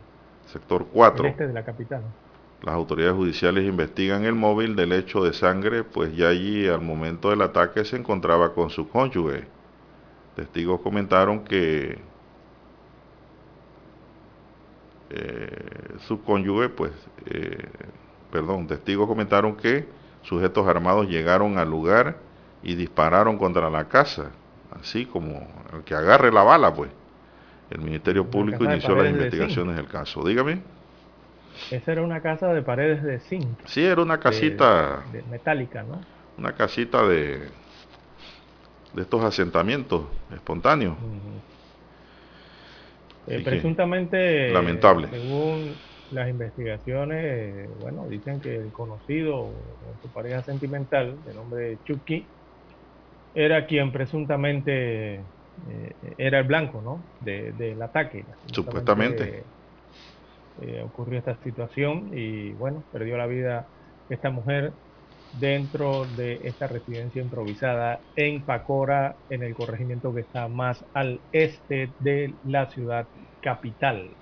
sector 0.51 0.85
4. 0.91 1.25
el 1.25 1.31
este 1.31 1.47
de 1.47 1.53
la 1.53 1.63
capital. 1.63 2.03
Las 2.61 2.75
autoridades 2.75 3.15
judiciales 3.15 3.65
investigan 3.65 4.23
el 4.23 4.35
móvil 4.35 4.75
del 4.75 4.91
hecho 4.91 5.23
de 5.23 5.33
sangre, 5.33 5.83
pues 5.83 6.15
ya 6.15 6.27
allí 6.27 6.67
al 6.67 6.81
momento 6.81 7.31
del 7.31 7.41
ataque 7.41 7.83
se 7.85 7.97
encontraba 7.97 8.53
con 8.53 8.69
su 8.69 8.87
cónyuge. 8.87 9.45
Testigos 10.35 10.79
comentaron 10.81 11.43
que 11.43 11.99
eh, 15.09 15.97
su 16.07 16.23
cónyuge, 16.23 16.69
pues, 16.69 16.91
eh, 17.25 17.67
perdón, 18.31 18.67
testigos 18.67 19.07
comentaron 19.07 19.55
que 19.55 19.87
sujetos 20.21 20.67
armados 20.67 21.07
llegaron 21.07 21.57
al 21.57 21.69
lugar 21.69 22.17
y 22.61 22.75
dispararon 22.75 23.39
contra 23.39 23.71
la 23.71 23.87
casa, 23.89 24.31
así 24.79 25.07
como 25.07 25.47
el 25.73 25.83
que 25.83 25.95
agarre 25.95 26.31
la 26.31 26.43
bala, 26.43 26.73
pues. 26.73 26.91
El 27.71 27.81
Ministerio 27.81 28.29
Público 28.29 28.65
inició 28.65 28.95
las 28.95 29.09
investigaciones 29.09 29.75
del 29.75 29.87
caso. 29.87 30.23
Dígame. 30.27 30.61
Esa 31.71 31.91
era 31.91 32.01
una 32.01 32.21
casa 32.21 32.53
de 32.53 32.61
paredes 32.61 33.03
de 33.03 33.19
zinc. 33.19 33.59
Sí, 33.65 33.83
era 33.83 34.01
una 34.01 34.19
casita, 34.19 35.03
de- 35.11 35.21
de 35.21 35.27
metálica, 35.29 35.83
¿no? 35.83 36.01
una 36.37 36.53
casita 36.53 37.07
de, 37.07 37.49
de 38.93 39.01
estos 39.01 39.23
asentamientos 39.23 40.05
espontáneos. 40.33 40.97
Eh, 43.27 43.41
presuntamente, 43.43 44.51
lamentable. 44.51 45.07
según 45.09 45.75
las 46.09 46.29
investigaciones, 46.29 47.23
eh, 47.23 47.69
bueno, 47.77 48.07
dicen 48.09 48.41
que 48.41 48.55
el 48.55 48.71
conocido 48.71 49.53
su 50.01 50.11
pareja 50.11 50.43
sentimental, 50.43 51.23
de 51.23 51.33
nombre 51.33 51.79
Chucky, 51.83 52.27
era 53.33 53.65
quien 53.65 53.91
presuntamente 53.91 55.25
eh, 55.67 55.95
era 56.17 56.39
el 56.39 56.47
blanco, 56.47 56.81
¿no? 56.81 57.05
De- 57.19 57.53
del 57.53 57.81
ataque. 57.81 58.25
Supuestamente. 58.53 59.45
eh, 60.57 60.81
ocurrió 60.81 61.19
esta 61.19 61.37
situación 61.41 62.09
y 62.13 62.53
bueno, 62.53 62.85
perdió 62.91 63.17
la 63.17 63.27
vida 63.27 63.69
esta 64.09 64.29
mujer 64.29 64.75
dentro 65.31 66.05
de 66.07 66.41
esta 66.43 66.67
residencia 66.67 67.21
improvisada 67.21 68.03
en 68.15 68.45
Pacora, 68.45 69.17
en 69.29 69.43
el 69.43 69.53
corregimiento 69.53 70.13
que 70.13 70.21
está 70.21 70.47
más 70.49 70.85
al 70.93 71.23
este 71.31 71.95
de 71.99 72.37
la 72.43 72.69
ciudad 72.69 73.07
capital. 73.41 74.17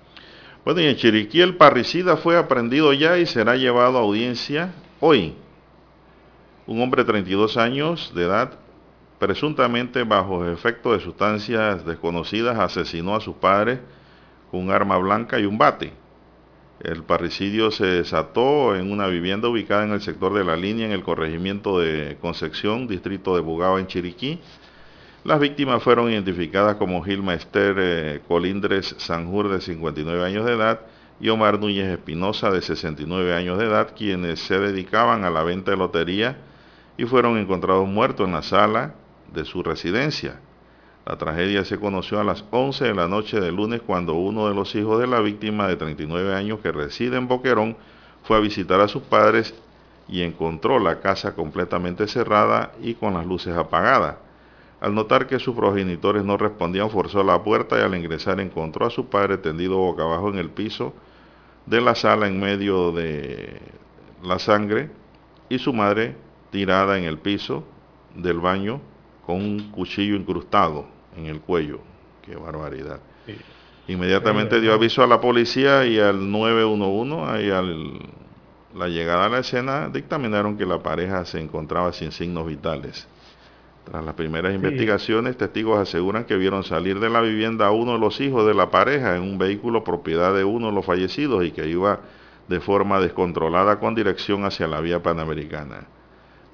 Bueno, 0.64 0.80
y 0.80 0.86
en 0.86 0.96
Chiriquí 0.96 1.40
el 1.40 1.56
parricida 1.56 2.16
fue 2.16 2.36
aprendido 2.36 2.92
ya 2.92 3.18
y 3.18 3.26
será 3.26 3.56
llevado 3.56 3.98
a 3.98 4.02
audiencia 4.02 4.72
hoy. 5.00 5.34
Un 6.66 6.80
hombre 6.80 7.02
de 7.02 7.08
32 7.08 7.56
años 7.58 8.12
de 8.14 8.24
edad, 8.24 8.59
presuntamente 9.20 10.02
bajo 10.04 10.48
efecto 10.48 10.94
de 10.94 11.00
sustancias 11.00 11.84
desconocidas, 11.84 12.58
asesinó 12.58 13.14
a 13.14 13.20
sus 13.20 13.36
padres 13.36 13.78
con 14.50 14.60
un 14.60 14.70
arma 14.70 14.96
blanca 14.96 15.38
y 15.38 15.44
un 15.44 15.58
bate. 15.58 15.92
El 16.80 17.02
parricidio 17.02 17.70
se 17.70 17.84
desató 17.84 18.74
en 18.74 18.90
una 18.90 19.06
vivienda 19.08 19.48
ubicada 19.48 19.84
en 19.84 19.92
el 19.92 20.00
sector 20.00 20.32
de 20.32 20.42
la 20.42 20.56
línea 20.56 20.86
en 20.86 20.92
el 20.92 21.02
corregimiento 21.02 21.78
de 21.78 22.16
Concepción, 22.22 22.88
distrito 22.88 23.34
de 23.34 23.42
Bugao, 23.42 23.78
en 23.78 23.86
Chiriquí. 23.86 24.40
Las 25.22 25.38
víctimas 25.38 25.82
fueron 25.82 26.10
identificadas 26.10 26.76
como 26.76 27.02
Gilma 27.02 27.34
Esther 27.34 27.76
eh, 27.78 28.20
Colindres 28.26 28.94
Sanjur, 28.96 29.50
de 29.50 29.60
59 29.60 30.24
años 30.24 30.46
de 30.46 30.54
edad, 30.54 30.80
y 31.20 31.28
Omar 31.28 31.60
Núñez 31.60 31.88
Espinosa, 31.88 32.50
de 32.50 32.62
69 32.62 33.34
años 33.34 33.58
de 33.58 33.66
edad, 33.66 33.94
quienes 33.94 34.40
se 34.40 34.58
dedicaban 34.58 35.24
a 35.24 35.30
la 35.30 35.42
venta 35.42 35.72
de 35.72 35.76
lotería 35.76 36.38
y 36.96 37.04
fueron 37.04 37.36
encontrados 37.36 37.86
muertos 37.86 38.26
en 38.26 38.32
la 38.32 38.42
sala 38.42 38.94
de 39.32 39.44
su 39.44 39.62
residencia. 39.62 40.40
La 41.06 41.16
tragedia 41.16 41.64
se 41.64 41.78
conoció 41.78 42.20
a 42.20 42.24
las 42.24 42.44
11 42.50 42.84
de 42.84 42.94
la 42.94 43.08
noche 43.08 43.40
del 43.40 43.56
lunes 43.56 43.80
cuando 43.84 44.14
uno 44.14 44.48
de 44.48 44.54
los 44.54 44.74
hijos 44.74 45.00
de 45.00 45.06
la 45.06 45.20
víctima 45.20 45.66
de 45.66 45.76
39 45.76 46.34
años 46.34 46.60
que 46.60 46.72
reside 46.72 47.16
en 47.16 47.26
Boquerón 47.26 47.76
fue 48.22 48.36
a 48.36 48.40
visitar 48.40 48.80
a 48.80 48.88
sus 48.88 49.02
padres 49.02 49.54
y 50.08 50.22
encontró 50.22 50.78
la 50.78 51.00
casa 51.00 51.34
completamente 51.34 52.06
cerrada 52.06 52.72
y 52.82 52.94
con 52.94 53.14
las 53.14 53.26
luces 53.26 53.56
apagadas. 53.56 54.16
Al 54.80 54.94
notar 54.94 55.26
que 55.26 55.38
sus 55.38 55.54
progenitores 55.54 56.24
no 56.24 56.36
respondían, 56.36 56.90
forzó 56.90 57.22
la 57.22 57.42
puerta 57.42 57.78
y 57.78 57.82
al 57.82 57.94
ingresar 57.94 58.40
encontró 58.40 58.86
a 58.86 58.90
su 58.90 59.06
padre 59.08 59.38
tendido 59.38 59.76
boca 59.76 60.02
abajo 60.02 60.30
en 60.30 60.38
el 60.38 60.50
piso 60.50 60.94
de 61.66 61.80
la 61.80 61.94
sala 61.94 62.26
en 62.26 62.40
medio 62.40 62.92
de 62.92 63.60
la 64.22 64.38
sangre 64.38 64.90
y 65.48 65.58
su 65.58 65.72
madre 65.72 66.16
tirada 66.50 66.98
en 66.98 67.04
el 67.04 67.18
piso 67.18 67.64
del 68.14 68.40
baño 68.40 68.80
con 69.30 69.42
un 69.42 69.70
cuchillo 69.70 70.16
incrustado 70.16 70.86
en 71.16 71.26
el 71.26 71.40
cuello. 71.40 71.80
Qué 72.22 72.36
barbaridad. 72.36 73.00
Inmediatamente 73.86 74.60
dio 74.60 74.72
aviso 74.72 75.02
a 75.02 75.06
la 75.06 75.20
policía 75.20 75.86
y 75.86 75.98
al 75.98 76.30
911 76.30 77.44
y 77.44 77.50
al 77.50 77.98
la 78.74 78.86
llegada 78.88 79.26
a 79.26 79.28
la 79.28 79.38
escena 79.40 79.88
dictaminaron 79.88 80.56
que 80.56 80.64
la 80.64 80.80
pareja 80.80 81.24
se 81.24 81.40
encontraba 81.40 81.92
sin 81.92 82.12
signos 82.12 82.46
vitales. 82.46 83.08
Tras 83.84 84.04
las 84.04 84.14
primeras 84.14 84.52
Sí. 84.52 84.56
investigaciones, 84.56 85.36
testigos 85.36 85.78
aseguran 85.78 86.24
que 86.24 86.36
vieron 86.36 86.62
salir 86.62 87.00
de 87.00 87.10
la 87.10 87.20
vivienda 87.20 87.66
a 87.66 87.72
uno 87.72 87.94
de 87.94 87.98
los 87.98 88.20
hijos 88.20 88.46
de 88.46 88.54
la 88.54 88.70
pareja 88.70 89.16
en 89.16 89.22
un 89.22 89.38
vehículo 89.38 89.82
propiedad 89.82 90.32
de 90.34 90.44
uno 90.44 90.68
de 90.68 90.72
los 90.72 90.84
fallecidos 90.86 91.44
y 91.44 91.50
que 91.50 91.68
iba 91.68 92.00
de 92.46 92.60
forma 92.60 93.00
descontrolada 93.00 93.80
con 93.80 93.94
dirección 93.96 94.44
hacia 94.44 94.68
la 94.68 94.80
vía 94.80 95.02
panamericana. 95.02 95.88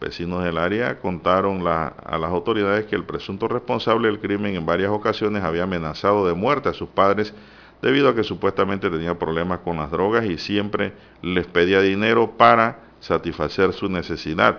Vecinos 0.01 0.44
del 0.44 0.59
área 0.59 1.01
contaron 1.01 1.64
la- 1.64 1.86
a 1.89 2.18
las 2.18 2.31
autoridades 2.31 2.85
que 2.86 2.97
el 2.97 3.05
presunto 3.05 3.48
responsable 3.48 4.09
del 4.09 4.20
crimen 4.20 4.55
en 4.55 4.66
varias 4.66 4.90
ocasiones 4.90 5.43
había 5.43 5.62
amenazado 5.62 6.27
de 6.28 6.35
muerte 6.35 6.68
a 6.68 6.74
sus 6.74 6.89
padres 6.90 7.32
debido 7.81 8.09
a 8.10 8.14
que 8.14 8.23
supuestamente 8.24 8.90
tenía 8.90 9.18
problemas 9.18 9.60
con 9.60 9.77
las 9.78 9.90
drogas 9.90 10.24
y 10.27 10.36
siempre 10.39 10.93
les 11.23 11.47
pedía 11.47 11.81
dinero 11.81 12.32
para 12.36 12.81
satisfacer 13.01 13.73
su 13.73 13.89
necesidad. 13.89 14.59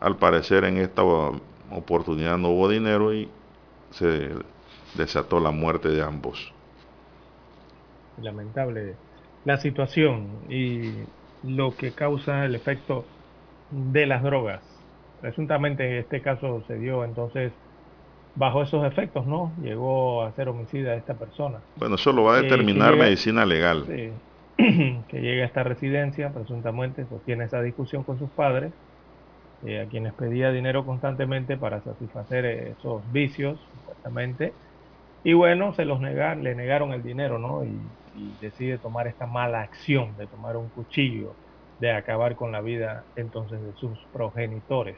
Al 0.00 0.16
parecer 0.16 0.64
en 0.64 0.76
esta 0.78 1.02
oportunidad 1.70 2.36
no 2.38 2.50
hubo 2.50 2.68
dinero 2.68 3.12
y 3.14 3.28
se 3.90 4.30
desató 4.94 5.40
la 5.40 5.50
muerte 5.50 5.88
de 5.88 6.02
ambos. 6.02 6.52
lamentable 8.20 8.96
la 9.44 9.58
situación 9.58 10.26
y 10.48 10.92
lo 11.44 11.76
que 11.76 11.92
causa 11.92 12.44
el 12.44 12.54
efecto 12.56 13.04
de 13.70 14.06
las 14.06 14.22
drogas. 14.22 14.62
Presuntamente 15.20 15.84
en 15.86 15.98
este 15.98 16.22
caso 16.22 16.62
se 16.66 16.78
dio 16.78 17.04
entonces 17.04 17.52
bajo 18.34 18.62
esos 18.62 18.86
efectos, 18.86 19.26
¿no? 19.26 19.52
Llegó 19.60 20.22
a 20.22 20.32
ser 20.32 20.48
homicida 20.48 20.94
esta 20.94 21.14
persona. 21.18 21.60
Bueno, 21.76 21.96
eso 21.96 22.12
lo 22.12 22.24
va 22.24 22.36
a 22.36 22.38
Eh, 22.38 22.42
determinar 22.42 22.92
llega- 22.92 23.04
medicina 23.04 23.44
legal. 23.44 23.84
Sí. 23.86 24.10
que 25.08 25.20
llega 25.20 25.44
a 25.44 25.46
esta 25.46 25.62
residencia, 25.64 26.32
presuntamente 26.32 27.06
sostiene 27.06 27.44
esa 27.44 27.62
discusión 27.62 28.04
con 28.04 28.18
sus 28.18 28.30
padres, 28.30 28.72
eh, 29.62 29.80
a 29.80 29.88
quienes 29.88 30.14
pedía 30.14 30.50
dinero 30.52 30.84
constantemente 30.84 31.56
para 31.56 31.80
satisfacer 31.82 32.44
esos 32.44 33.10
vicios, 33.10 33.60
supuestamente. 33.72 34.52
Y 35.24 35.32
bueno, 35.32 35.74
se 35.74 35.84
los 35.84 36.00
negan, 36.00 36.44
le 36.44 36.54
negaron 36.54 36.92
el 36.92 37.02
dinero, 37.02 37.38
¿no? 37.38 37.64
Y, 37.64 37.80
y 38.14 38.36
decide 38.40 38.78
tomar 38.78 39.08
esta 39.08 39.26
mala 39.26 39.62
acción 39.62 40.16
de 40.16 40.26
tomar 40.28 40.56
un 40.56 40.70
cuchillo, 40.70 41.36
de 41.80 41.92
acabar 41.92 42.36
con 42.36 42.52
la 42.52 42.60
vida 42.60 43.04
entonces 43.16 43.60
de 43.62 43.72
sus 43.74 43.98
progenitores. 44.12 44.96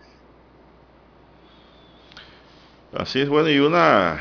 Así 2.97 3.21
es, 3.21 3.29
bueno, 3.29 3.49
y 3.49 3.59
una, 3.61 4.21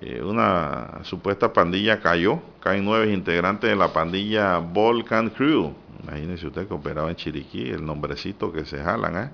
eh, 0.00 0.22
una 0.22 1.02
supuesta 1.02 1.52
pandilla 1.52 2.00
cayó. 2.00 2.40
Caen 2.60 2.84
nueve 2.84 3.12
integrantes 3.12 3.70
de 3.70 3.76
la 3.76 3.92
pandilla 3.92 4.58
Volcan 4.58 5.30
Crew, 5.30 5.74
Imagínese 6.02 6.46
usted 6.46 6.66
que 6.66 6.74
operaba 6.74 7.10
en 7.10 7.16
Chiriquí, 7.16 7.70
el 7.70 7.84
nombrecito 7.84 8.52
que 8.52 8.64
se 8.64 8.82
jalan. 8.82 9.16
¿eh? 9.16 9.30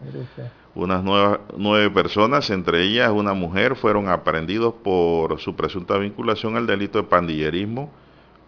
Unas 0.75 1.03
nueve, 1.03 1.39
nueve, 1.57 1.91
personas, 1.91 2.51
entre 2.51 2.83
ellas 2.83 3.11
una 3.11 3.35
mujer, 3.35 3.77
fueron 3.77 4.09
aprendidos 4.09 4.75
por 4.83 5.39
su 5.41 5.55
presunta 5.55 5.97
vinculación 5.97 6.57
al 6.57 6.67
delito 6.67 6.99
de 6.99 7.05
pandillerismo 7.05 7.91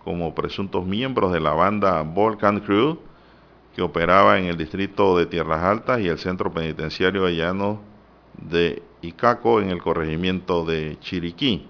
como 0.04 0.34
presuntos 0.34 0.86
miembros 0.86 1.32
de 1.32 1.40
la 1.40 1.52
banda 1.52 2.02
Volcan 2.02 2.60
Crew 2.60 2.98
que 3.74 3.82
operaba 3.82 4.38
en 4.38 4.46
el 4.46 4.56
distrito 4.56 5.16
de 5.16 5.26
Tierras 5.26 5.62
Altas 5.62 6.00
y 6.00 6.08
el 6.08 6.18
centro 6.18 6.52
penitenciario 6.52 7.24
de 7.24 7.78
de 8.36 8.82
Icaco 9.02 9.60
en 9.60 9.70
el 9.70 9.80
corregimiento 9.80 10.64
de 10.64 10.96
Chiriquí. 11.00 11.66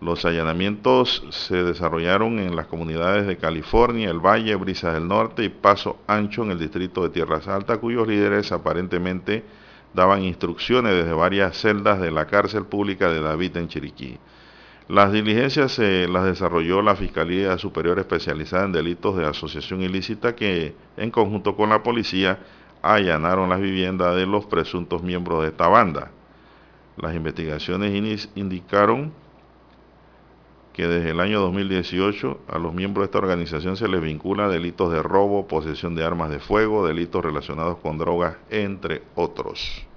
Los 0.00 0.24
allanamientos 0.24 1.24
se 1.30 1.64
desarrollaron 1.64 2.38
en 2.38 2.54
las 2.54 2.66
comunidades 2.66 3.26
de 3.26 3.36
California, 3.36 4.10
El 4.10 4.20
Valle, 4.20 4.54
Brisas 4.54 4.94
del 4.94 5.08
Norte 5.08 5.44
y 5.44 5.48
Paso 5.48 5.98
Ancho 6.06 6.44
en 6.44 6.52
el 6.52 6.58
distrito 6.58 7.02
de 7.02 7.08
Tierras 7.08 7.48
Altas, 7.48 7.78
cuyos 7.78 8.06
líderes 8.06 8.52
aparentemente 8.52 9.44
daban 9.94 10.22
instrucciones 10.22 10.94
desde 10.94 11.12
varias 11.12 11.56
celdas 11.56 12.00
de 12.00 12.10
la 12.10 12.26
cárcel 12.26 12.66
pública 12.66 13.10
de 13.10 13.20
David 13.20 13.56
en 13.56 13.68
Chiriquí. 13.68 14.18
Las 14.88 15.12
diligencias 15.12 15.72
se 15.72 16.08
las 16.08 16.24
desarrolló 16.24 16.80
la 16.80 16.96
Fiscalía 16.96 17.58
Superior 17.58 17.98
Especializada 17.98 18.64
en 18.64 18.72
Delitos 18.72 19.18
de 19.18 19.26
Asociación 19.26 19.82
Ilícita 19.82 20.34
que, 20.34 20.74
en 20.96 21.10
conjunto 21.10 21.54
con 21.54 21.68
la 21.68 21.82
policía, 21.82 22.38
allanaron 22.80 23.50
las 23.50 23.60
viviendas 23.60 24.16
de 24.16 24.24
los 24.24 24.46
presuntos 24.46 25.02
miembros 25.02 25.42
de 25.42 25.48
esta 25.48 25.68
banda. 25.68 26.10
Las 26.96 27.14
investigaciones 27.14 28.30
indicaron 28.34 29.12
que 30.72 30.86
desde 30.86 31.10
el 31.10 31.20
año 31.20 31.40
2018 31.40 32.40
a 32.48 32.58
los 32.58 32.72
miembros 32.72 33.02
de 33.02 33.06
esta 33.06 33.18
organización 33.18 33.76
se 33.76 33.88
les 33.88 34.00
vincula 34.00 34.48
delitos 34.48 34.90
de 34.90 35.02
robo, 35.02 35.46
posesión 35.46 35.96
de 35.96 36.04
armas 36.04 36.30
de 36.30 36.38
fuego, 36.38 36.86
delitos 36.86 37.22
relacionados 37.22 37.76
con 37.76 37.98
drogas, 37.98 38.36
entre 38.48 39.02
otros. 39.16 39.87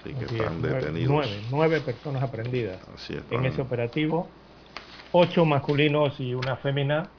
Así 0.00 0.14
que 0.14 0.24
están 0.24 0.62
detenidos. 0.62 1.26
Nueve, 1.50 1.80
personas 1.80 2.22
aprendidas 2.22 2.80
en 3.30 3.44
ese 3.44 3.62
operativo, 3.62 4.28
ocho 5.12 5.44
masculinos 5.44 6.18
y 6.20 6.34
una 6.34 6.56
fémina, 6.56 7.10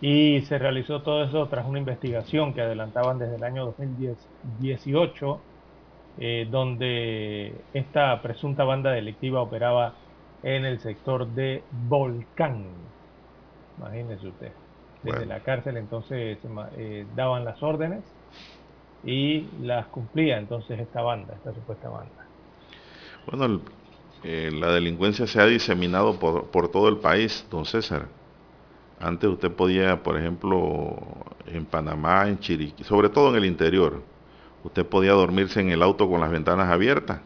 y 0.00 0.40
se 0.42 0.58
realizó 0.58 1.02
todo 1.02 1.24
eso 1.24 1.48
tras 1.48 1.66
una 1.66 1.78
investigación 1.78 2.54
que 2.54 2.60
adelantaban 2.60 3.18
desde 3.18 3.36
el 3.36 3.44
año 3.44 3.64
2018, 3.66 5.40
eh, 6.18 6.46
donde 6.50 7.54
esta 7.72 8.20
presunta 8.22 8.64
banda 8.64 8.92
delictiva 8.92 9.42
operaba 9.42 9.94
en 10.42 10.64
el 10.64 10.80
sector 10.80 11.26
de 11.28 11.62
Volcán. 11.70 12.66
Imagínese 13.78 14.28
usted. 14.28 14.52
Desde 15.02 15.26
la 15.26 15.40
cárcel 15.40 15.76
entonces 15.76 16.38
eh, 16.76 17.06
daban 17.16 17.44
las 17.44 17.60
órdenes 17.62 18.04
y 19.04 19.48
las 19.60 19.86
cumplía 19.86 20.38
entonces 20.38 20.78
esta 20.78 21.02
banda, 21.02 21.34
esta 21.34 21.52
supuesta 21.52 21.88
banda. 21.88 22.26
Bueno, 23.26 23.60
eh, 24.22 24.50
la 24.52 24.72
delincuencia 24.72 25.26
se 25.26 25.40
ha 25.40 25.46
diseminado 25.46 26.18
por, 26.18 26.50
por, 26.50 26.68
todo 26.68 26.88
el 26.88 26.98
país, 26.98 27.46
don 27.50 27.64
César. 27.64 28.06
Antes 29.00 29.28
usted 29.28 29.50
podía, 29.50 30.02
por 30.02 30.16
ejemplo, 30.16 30.96
en 31.46 31.64
Panamá, 31.64 32.28
en 32.28 32.38
Chiriquí, 32.38 32.84
sobre 32.84 33.08
todo 33.08 33.30
en 33.30 33.36
el 33.36 33.44
interior, 33.44 34.02
usted 34.62 34.86
podía 34.86 35.12
dormirse 35.12 35.60
en 35.60 35.70
el 35.70 35.82
auto 35.82 36.08
con 36.08 36.20
las 36.20 36.30
ventanas 36.30 36.70
abiertas 36.70 37.20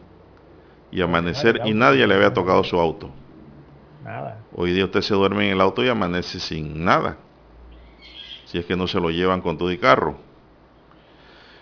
y 0.91 1.01
amanecer 1.01 1.61
y 1.65 1.73
nadie 1.73 2.07
le 2.07 2.15
había 2.15 2.33
tocado 2.33 2.63
su 2.63 2.79
auto. 2.79 3.11
Nada. 4.03 4.39
Hoy 4.55 4.71
día 4.71 4.85
usted 4.85 5.01
se 5.01 5.13
duerme 5.13 5.47
en 5.47 5.53
el 5.53 5.61
auto 5.61 5.83
y 5.83 5.89
amanece 5.89 6.39
sin 6.39 6.83
nada. 6.83 7.17
Si 8.45 8.57
es 8.57 8.65
que 8.65 8.75
no 8.75 8.87
se 8.87 8.99
lo 8.99 9.09
llevan 9.11 9.41
con 9.41 9.57
todo 9.57 9.71
y 9.71 9.77
carro. 9.77 10.26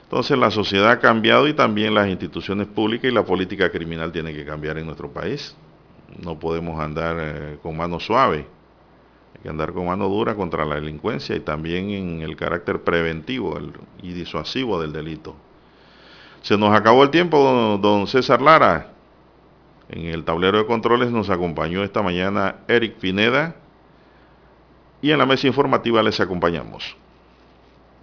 Entonces 0.05 0.37
la 0.37 0.51
sociedad 0.51 0.91
ha 0.91 0.99
cambiado 0.99 1.47
y 1.47 1.53
también 1.53 1.95
las 1.95 2.07
instituciones 2.07 2.67
públicas 2.67 3.11
y 3.11 3.13
la 3.13 3.23
política 3.23 3.71
criminal 3.71 4.11
tiene 4.11 4.33
que 4.33 4.45
cambiar 4.45 4.77
en 4.77 4.85
nuestro 4.85 5.11
país. 5.11 5.55
No 6.23 6.37
podemos 6.39 6.79
andar 6.79 7.17
eh, 7.19 7.57
con 7.61 7.75
mano 7.75 7.99
suave. 7.99 8.45
Hay 9.35 9.41
que 9.41 9.49
andar 9.49 9.73
con 9.73 9.87
mano 9.87 10.07
dura 10.07 10.35
contra 10.35 10.63
la 10.63 10.75
delincuencia 10.75 11.35
y 11.35 11.39
también 11.39 11.89
en 11.89 12.21
el 12.21 12.35
carácter 12.35 12.83
preventivo 12.83 13.57
y 14.03 14.13
disuasivo 14.13 14.79
del 14.79 14.93
delito. 14.93 15.35
Se 16.43 16.55
nos 16.55 16.75
acabó 16.75 17.03
el 17.03 17.09
tiempo, 17.09 17.79
don 17.81 18.05
César 18.05 18.43
Lara. 18.43 18.91
En 19.89 20.05
el 20.05 20.23
tablero 20.23 20.59
de 20.59 20.67
controles 20.67 21.09
nos 21.09 21.31
acompañó 21.31 21.83
esta 21.83 22.03
mañana 22.03 22.57
Eric 22.67 22.97
Pineda 22.97 23.55
y 25.01 25.09
en 25.09 25.17
la 25.17 25.25
mesa 25.25 25.47
informativa 25.47 26.03
les 26.03 26.19
acompañamos. 26.19 26.95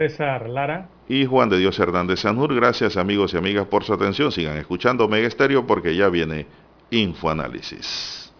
César 0.08 0.48
Lara. 0.48 0.88
Y 1.08 1.26
Juan 1.26 1.48
de 1.48 1.58
Dios 1.58 1.78
Hernández 1.78 2.20
Sanjur. 2.20 2.54
Gracias 2.54 2.96
amigos 2.96 3.34
y 3.34 3.36
amigas 3.36 3.66
por 3.66 3.84
su 3.84 3.92
atención. 3.92 4.32
Sigan 4.32 4.56
escuchando 4.56 5.06
Mega 5.06 5.28
Estéreo 5.28 5.66
porque 5.66 5.94
ya 5.94 6.08
viene 6.08 6.46
Infoanálisis. 6.90 8.32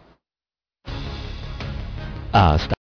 Hasta 2.32 2.68